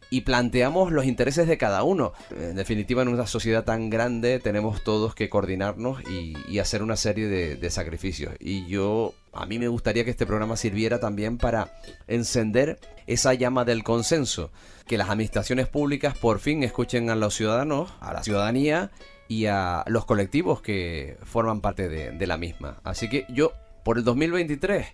y 0.09 0.21
planteamos 0.21 0.91
los 0.91 1.05
intereses 1.05 1.47
de 1.47 1.57
cada 1.57 1.83
uno. 1.83 2.13
En 2.31 2.55
definitiva, 2.55 3.01
en 3.01 3.09
una 3.09 3.27
sociedad 3.27 3.63
tan 3.63 3.89
grande 3.89 4.39
tenemos 4.39 4.83
todos 4.83 5.15
que 5.15 5.29
coordinarnos 5.29 6.01
y, 6.09 6.59
hacer 6.59 6.81
una 6.81 6.95
serie 6.95 7.27
de, 7.27 7.69
sacrificios. 7.69 8.33
Y 8.39 8.65
yo, 8.65 9.13
a 9.31 9.45
mí 9.45 9.59
me 9.59 9.67
gustaría 9.67 10.03
que 10.03 10.09
este 10.09 10.25
programa 10.25 10.57
sirviera 10.57 10.99
también 10.99 11.37
para 11.37 11.71
encender 12.07 12.79
esa 13.05 13.33
llama 13.35 13.63
del 13.63 13.83
consenso, 13.83 14.49
que 14.87 14.97
las 14.97 15.09
administraciones 15.09 15.67
públicas 15.67 16.17
por 16.17 16.39
fin 16.39 16.63
escuchen 16.63 17.09
a 17.11 17.15
los 17.15 17.35
ciudadanos, 17.35 17.93
a 17.99 18.13
la 18.13 18.23
ciudadanía 18.23 18.89
y 19.27 19.45
a 19.45 19.83
los 19.87 20.05
colectivos 20.05 20.61
que 20.61 21.17
forman 21.23 21.61
parte 21.61 21.89
de, 21.89 22.11
de 22.11 22.27
la 22.27 22.37
misma. 22.37 22.79
Así 22.83 23.07
que 23.07 23.25
yo, 23.29 23.53
por 23.83 23.99
el 23.99 24.03
2023, 24.03 24.87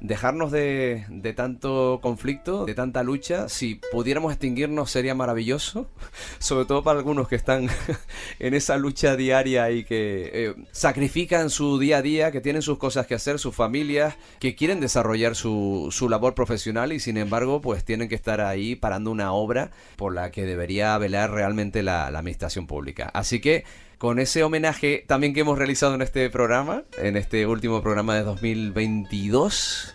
dejarnos 0.00 0.52
de, 0.52 1.04
tanto 1.36 2.00
conflicto, 2.02 2.64
de 2.64 2.74
tanta 2.74 3.02
lucha. 3.02 3.48
Si 3.48 3.80
pudiéramos 3.92 4.32
extinguirnos 4.32 4.90
sería 4.90 5.14
maravilloso, 5.14 5.88
sobre 6.38 6.66
todo 6.66 6.82
para 6.82 6.98
algunos 6.98 7.28
que 7.28 7.36
están 7.36 7.68
en 8.38 8.54
esa 8.54 8.76
lucha 8.76 9.16
diaria 9.16 9.70
y 9.70 9.84
que 9.84 10.30
eh, 10.32 10.54
sacrifican 10.72 11.50
su 11.50 11.78
día 11.78 11.98
a 11.98 12.02
día, 12.02 12.32
que 12.32 12.40
tienen 12.40 12.62
sus 12.62 12.78
cosas 12.78 13.06
que 13.06 13.14
hacer, 13.14 13.38
sus 13.38 13.54
familias, 13.54 14.16
que 14.38 14.54
quieren 14.54 14.80
desarrollar 14.80 15.34
su, 15.34 15.88
su 15.90 16.08
labor 16.08 16.34
profesional 16.34 16.92
y 16.92 17.00
sin 17.00 17.16
embargo 17.16 17.60
pues 17.60 17.84
tienen 17.84 18.08
que 18.08 18.14
estar 18.14 18.40
ahí 18.40 18.76
parando 18.76 19.10
una 19.10 19.32
obra 19.32 19.70
por 19.96 20.14
la 20.14 20.30
que 20.30 20.44
debería 20.44 20.96
velar 20.98 21.30
realmente 21.30 21.82
la, 21.82 22.10
la 22.10 22.18
administración 22.18 22.66
pública. 22.66 23.10
Así 23.14 23.40
que 23.40 23.64
con 23.98 24.18
ese 24.18 24.42
homenaje 24.42 25.04
también 25.06 25.32
que 25.32 25.40
hemos 25.40 25.58
realizado 25.58 25.94
en 25.94 26.02
este 26.02 26.28
programa, 26.30 26.84
en 26.98 27.16
este 27.16 27.46
último 27.46 27.82
programa 27.82 28.14
de 28.14 28.22
2022. 28.22 29.94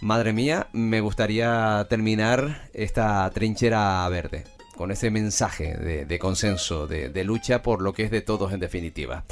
Madre 0.00 0.32
mía, 0.32 0.68
me 0.72 1.00
gustaría 1.00 1.86
terminar 1.88 2.68
esta 2.72 3.28
trinchera 3.30 4.08
verde 4.08 4.44
con 4.76 4.90
ese 4.90 5.10
mensaje 5.10 5.74
de, 5.74 6.18
consenso, 6.18 6.86
de, 6.86 7.24
lucha 7.24 7.62
por 7.62 7.80
lo 7.80 7.94
que 7.94 8.04
es 8.04 8.10
de 8.10 8.20
todos 8.20 8.52
en 8.52 8.60
definitiva. 8.60 9.24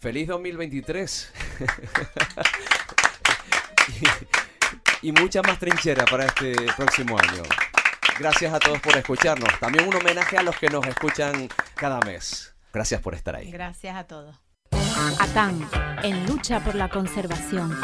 Feliz 0.00 0.26
2023. 0.28 1.32
y, 5.02 5.08
y 5.08 5.12
mucha 5.12 5.40
más 5.42 5.58
trinchera 5.58 6.04
para 6.04 6.26
este 6.26 6.54
próximo 6.76 7.16
año. 7.16 7.42
Gracias 8.18 8.52
a 8.52 8.58
todos 8.58 8.80
por 8.80 8.96
escucharnos. 8.96 9.58
También 9.60 9.86
un 9.86 9.94
homenaje 9.94 10.36
a 10.36 10.42
los 10.42 10.56
que 10.56 10.68
nos 10.68 10.84
escuchan 10.86 11.48
cada 11.76 12.00
mes. 12.00 12.55
Gracias 12.76 13.00
por 13.00 13.14
estar 13.14 13.34
ahí. 13.34 13.50
Gracias 13.50 13.96
a 13.96 14.04
todos. 14.04 14.36
ATAN, 15.18 15.66
en 16.02 16.26
lucha 16.26 16.60
por 16.60 16.74
la 16.74 16.90
conservación. 16.90 17.74